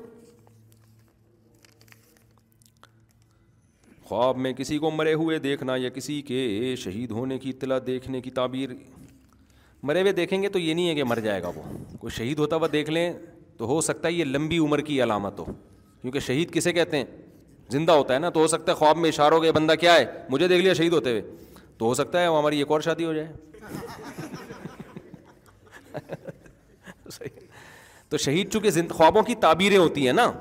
خواب 4.08 4.38
میں 4.44 4.52
کسی 4.58 4.78
کو 4.84 4.92
مرے 4.92 5.14
ہوئے 5.14 5.40
دیکھنا 5.40 5.76
یا 5.78 5.90
کسی 5.96 6.22
کے 6.28 6.40
شہید 6.84 7.12
ہونے 7.18 7.38
کی 7.40 7.50
اطلاع 7.50 7.78
دیکھنے 7.88 8.22
کی 8.22 8.30
تعبیر 8.40 8.70
مرے 9.88 10.00
ہوئے 10.02 10.12
دیکھیں 10.12 10.40
گے 10.44 10.48
تو 10.50 10.60
یہ 10.60 10.74
نہیں 10.74 10.88
ہے 10.90 10.94
کہ 10.96 11.04
مر 11.04 11.20
جائے 11.24 11.42
گا 11.44 11.48
وہ 11.56 11.62
کوئی 12.00 12.12
شہید 12.16 12.40
ہوتا 12.40 12.56
ہوا 12.56 12.68
دیکھ 12.72 12.90
لیں 12.90 13.12
تو 13.58 13.66
ہو 13.68 13.80
سکتا 13.82 14.08
ہے 14.08 14.14
یہ 14.14 14.26
لمبی 14.26 14.58
عمر 14.60 14.82
کی 14.90 15.02
علامت 15.04 15.40
ہو 15.40 15.46
کیونکہ 16.02 16.20
شہید 16.26 16.52
کسے 16.54 16.72
کہتے 16.74 16.98
ہیں 16.98 17.06
زندہ 17.72 17.92
ہوتا 17.92 18.14
ہے 18.14 18.20
نا 18.20 18.30
تو 18.36 18.40
ہو 18.40 18.48
سکتا 18.48 18.72
ہے 18.72 18.78
خواب 18.78 18.98
میں 18.98 19.10
اشار 19.10 19.32
ہو 19.32 19.40
بندہ 19.56 19.74
کیا 19.80 19.96
ہے 19.96 20.06
مجھے 20.30 20.48
دیکھ 20.48 20.64
لیا 20.64 20.74
شہید 20.74 20.94
ہوتے 20.94 21.10
ہوئے 21.12 21.22
تو 21.78 21.86
ہو 21.86 21.94
سکتا 21.94 22.22
ہے 22.22 22.28
وہ 22.28 22.38
ہماری 22.38 22.58
ایک 22.60 22.72
اور 22.72 22.82
شادی 22.82 23.06
ہو 23.06 23.14
جائے 23.14 23.28
تو 28.10 28.18
شہید 28.18 28.52
چونکہ 28.54 28.70
خوابوں 28.90 29.22
کی 29.24 29.36
تعبیریں 29.42 29.78
ہوتی 29.78 30.06
ہیں 30.06 30.14
نا 30.14 30.32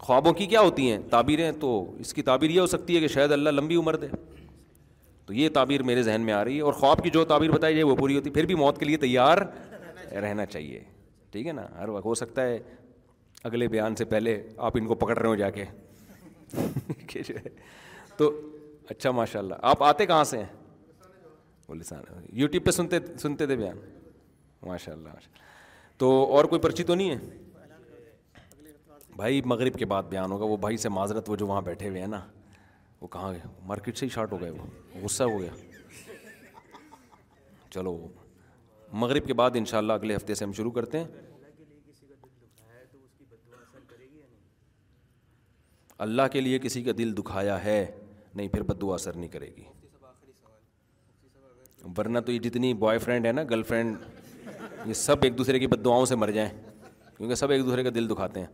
خوابوں 0.00 0.32
کی 0.38 0.46
کیا 0.46 0.60
ہوتی 0.60 0.90
ہیں 0.90 0.98
تعبیریں 1.10 1.50
تو 1.60 1.68
اس 2.00 2.14
کی 2.14 2.22
تعبیر 2.22 2.50
یہ 2.50 2.60
ہو 2.60 2.66
سکتی 2.66 2.94
ہے 2.96 3.00
کہ 3.00 3.08
شاید 3.08 3.32
اللہ 3.32 3.50
لمبی 3.50 3.76
عمر 3.76 3.96
دے 3.96 4.06
تو 5.26 5.34
یہ 5.34 5.48
تعبیر 5.54 5.82
میرے 5.88 6.02
ذہن 6.02 6.20
میں 6.24 6.32
آ 6.34 6.44
رہی 6.44 6.56
ہے 6.56 6.62
اور 6.68 6.72
خواب 6.80 7.02
کی 7.02 7.10
جو 7.10 7.24
تعبیر 7.24 7.50
بتائی 7.52 7.74
جائے 7.74 7.84
وہ 7.84 7.94
پوری 7.96 8.16
ہوتی 8.16 8.30
پھر 8.30 8.46
بھی 8.46 8.54
موت 8.62 8.78
کے 8.78 8.84
لیے 8.86 8.96
تیار 9.04 9.38
رہنا 10.22 10.46
چاہیے 10.46 10.82
ٹھیک 11.32 11.46
ہے 11.46 11.52
نا 11.52 11.66
ہر 11.78 11.88
وقت 11.88 12.04
ہو 12.04 12.14
سکتا 12.22 12.44
ہے 12.46 12.58
اگلے 13.50 13.68
بیان 13.68 13.94
سے 13.96 14.04
پہلے 14.10 14.40
آپ 14.66 14.76
ان 14.76 14.86
کو 14.86 14.94
پکڑ 15.04 15.16
رہے 15.18 15.28
ہو 15.28 15.34
جا 15.44 15.50
کے 15.56 15.64
تو 18.16 18.30
اچھا 18.90 19.10
ماشاء 19.10 19.38
اللہ 19.40 19.54
آپ 19.70 19.82
آتے 19.82 20.06
کہاں 20.06 20.24
سے 20.34 20.38
ہیں 20.38 21.72
لسان 21.78 22.02
یوٹیوب 22.38 22.64
پہ 22.66 22.70
سنتے 22.70 22.98
سنتے 23.22 23.46
تھے 23.46 23.56
بیان 23.56 23.76
ماشاء 24.66 24.92
اللہ 24.92 25.08
ماشاء 25.14 25.30
اللہ 25.32 25.98
تو 25.98 26.12
اور 26.36 26.44
کوئی 26.52 26.60
پرچی 26.60 26.84
تو 26.84 26.94
نہیں 26.94 27.10
ہے 27.10 28.40
بھائی 29.16 29.40
مغرب 29.46 29.78
کے 29.78 29.86
بعد 29.86 30.02
بیان 30.08 30.32
ہوگا 30.32 30.44
وہ 30.52 30.56
بھائی 30.66 30.76
سے 30.84 30.88
معذرت 30.88 31.30
وہ 31.30 31.36
جو 31.42 31.46
وہاں 31.46 31.60
بیٹھے 31.62 31.88
ہوئے 31.88 32.00
ہیں 32.00 32.08
نا 32.08 32.20
وہ 33.04 33.08
کہاں 33.12 33.30
گئے 33.32 33.48
مارکیٹ 33.66 33.98
سے 33.98 34.06
ہی 34.06 34.10
شارٹ 34.10 34.30
ہو 34.32 34.40
گئے 34.40 34.50
وہ 34.50 34.66
غصہ 35.02 35.22
ہو 35.30 35.38
گیا 35.40 35.54
چلو 37.72 37.92
مغرب 39.02 39.26
کے 39.26 39.34
بعد 39.40 39.56
انشاءاللہ 39.60 39.92
اگلے 40.00 40.16
ہفتے 40.16 40.34
سے 40.34 40.44
ہم 40.44 40.52
شروع 40.56 40.70
کرتے 40.78 40.98
ہیں 40.98 42.64
اللہ 46.06 46.28
کے 46.32 46.40
لیے 46.40 46.58
کسی 46.62 46.82
کا 46.84 46.92
دل 46.98 47.14
دکھایا 47.16 47.62
ہے 47.64 47.78
نہیں 48.34 48.48
پھر 48.54 48.62
بدو 48.72 48.92
اثر 48.94 49.16
نہیں 49.16 49.28
کرے 49.34 49.50
گی 49.56 49.64
ورنہ 51.96 52.18
تو 52.26 52.32
یہ 52.32 52.38
جتنی 52.48 52.72
بوائے 52.84 52.98
فرینڈ 53.08 53.26
ہے 53.26 53.32
نا 53.32 53.42
گرل 53.50 53.62
فرینڈ 53.68 54.86
یہ 54.86 54.92
سب 55.02 55.22
ایک 55.28 55.38
دوسرے 55.38 55.58
کی 55.58 55.66
بدواؤں 55.76 56.06
سے 56.06 56.16
مر 56.24 56.30
جائیں 56.40 56.50
کیونکہ 57.16 57.34
سب 57.42 57.50
ایک 57.56 57.64
دوسرے 57.66 57.82
کا 57.84 57.90
دل 57.94 58.08
دکھاتے 58.10 58.40
ہیں 58.40 58.46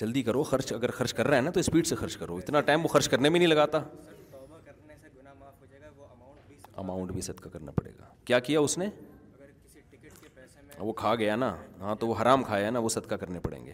جلدی 0.00 0.22
کرو 0.22 0.42
خرچ 0.44 0.72
اگر 0.72 0.90
خرچ 0.90 1.12
کر 1.14 1.26
رہا 1.28 1.36
ہے 1.36 1.42
نا 1.42 1.50
تو 1.54 1.60
اسپیڈ 1.60 1.86
سے 1.86 1.94
خرچ 1.96 2.16
کرو 2.16 2.36
اتنا 2.36 2.60
ٹائم 2.70 2.84
وہ 2.84 2.88
خرچ 2.88 3.08
کرنے 3.08 3.28
میں 3.28 3.38
نہیں 3.40 3.48
لگاتا 3.48 3.78
اماؤنٹ 6.82 7.10
بھی 7.12 7.20
صدقہ 7.22 7.48
کرنا 7.48 7.72
پڑے 7.72 7.90
گا 7.98 8.04
کیا 8.26 8.38
کیا 8.48 8.60
اس 8.60 8.76
نے 8.78 8.88
وہ 10.78 10.92
کھا 11.00 11.14
گیا 11.14 11.36
نا 11.36 11.54
ہاں 11.80 11.94
تو 12.00 12.06
وہ 12.06 12.14
حرام 12.20 12.42
کھایا 12.44 12.70
نا 12.70 12.78
وہ 12.78 12.88
صدقہ 12.94 13.14
کرنے 13.20 13.40
پڑیں 13.40 13.64
گے 13.66 13.72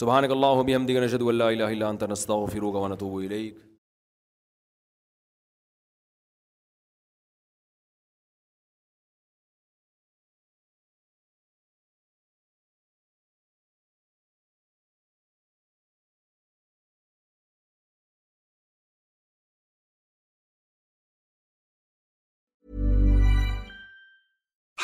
صبح 0.00 0.18
اللہ 0.22 0.62
بھی 0.66 0.74
ہم 0.76 0.86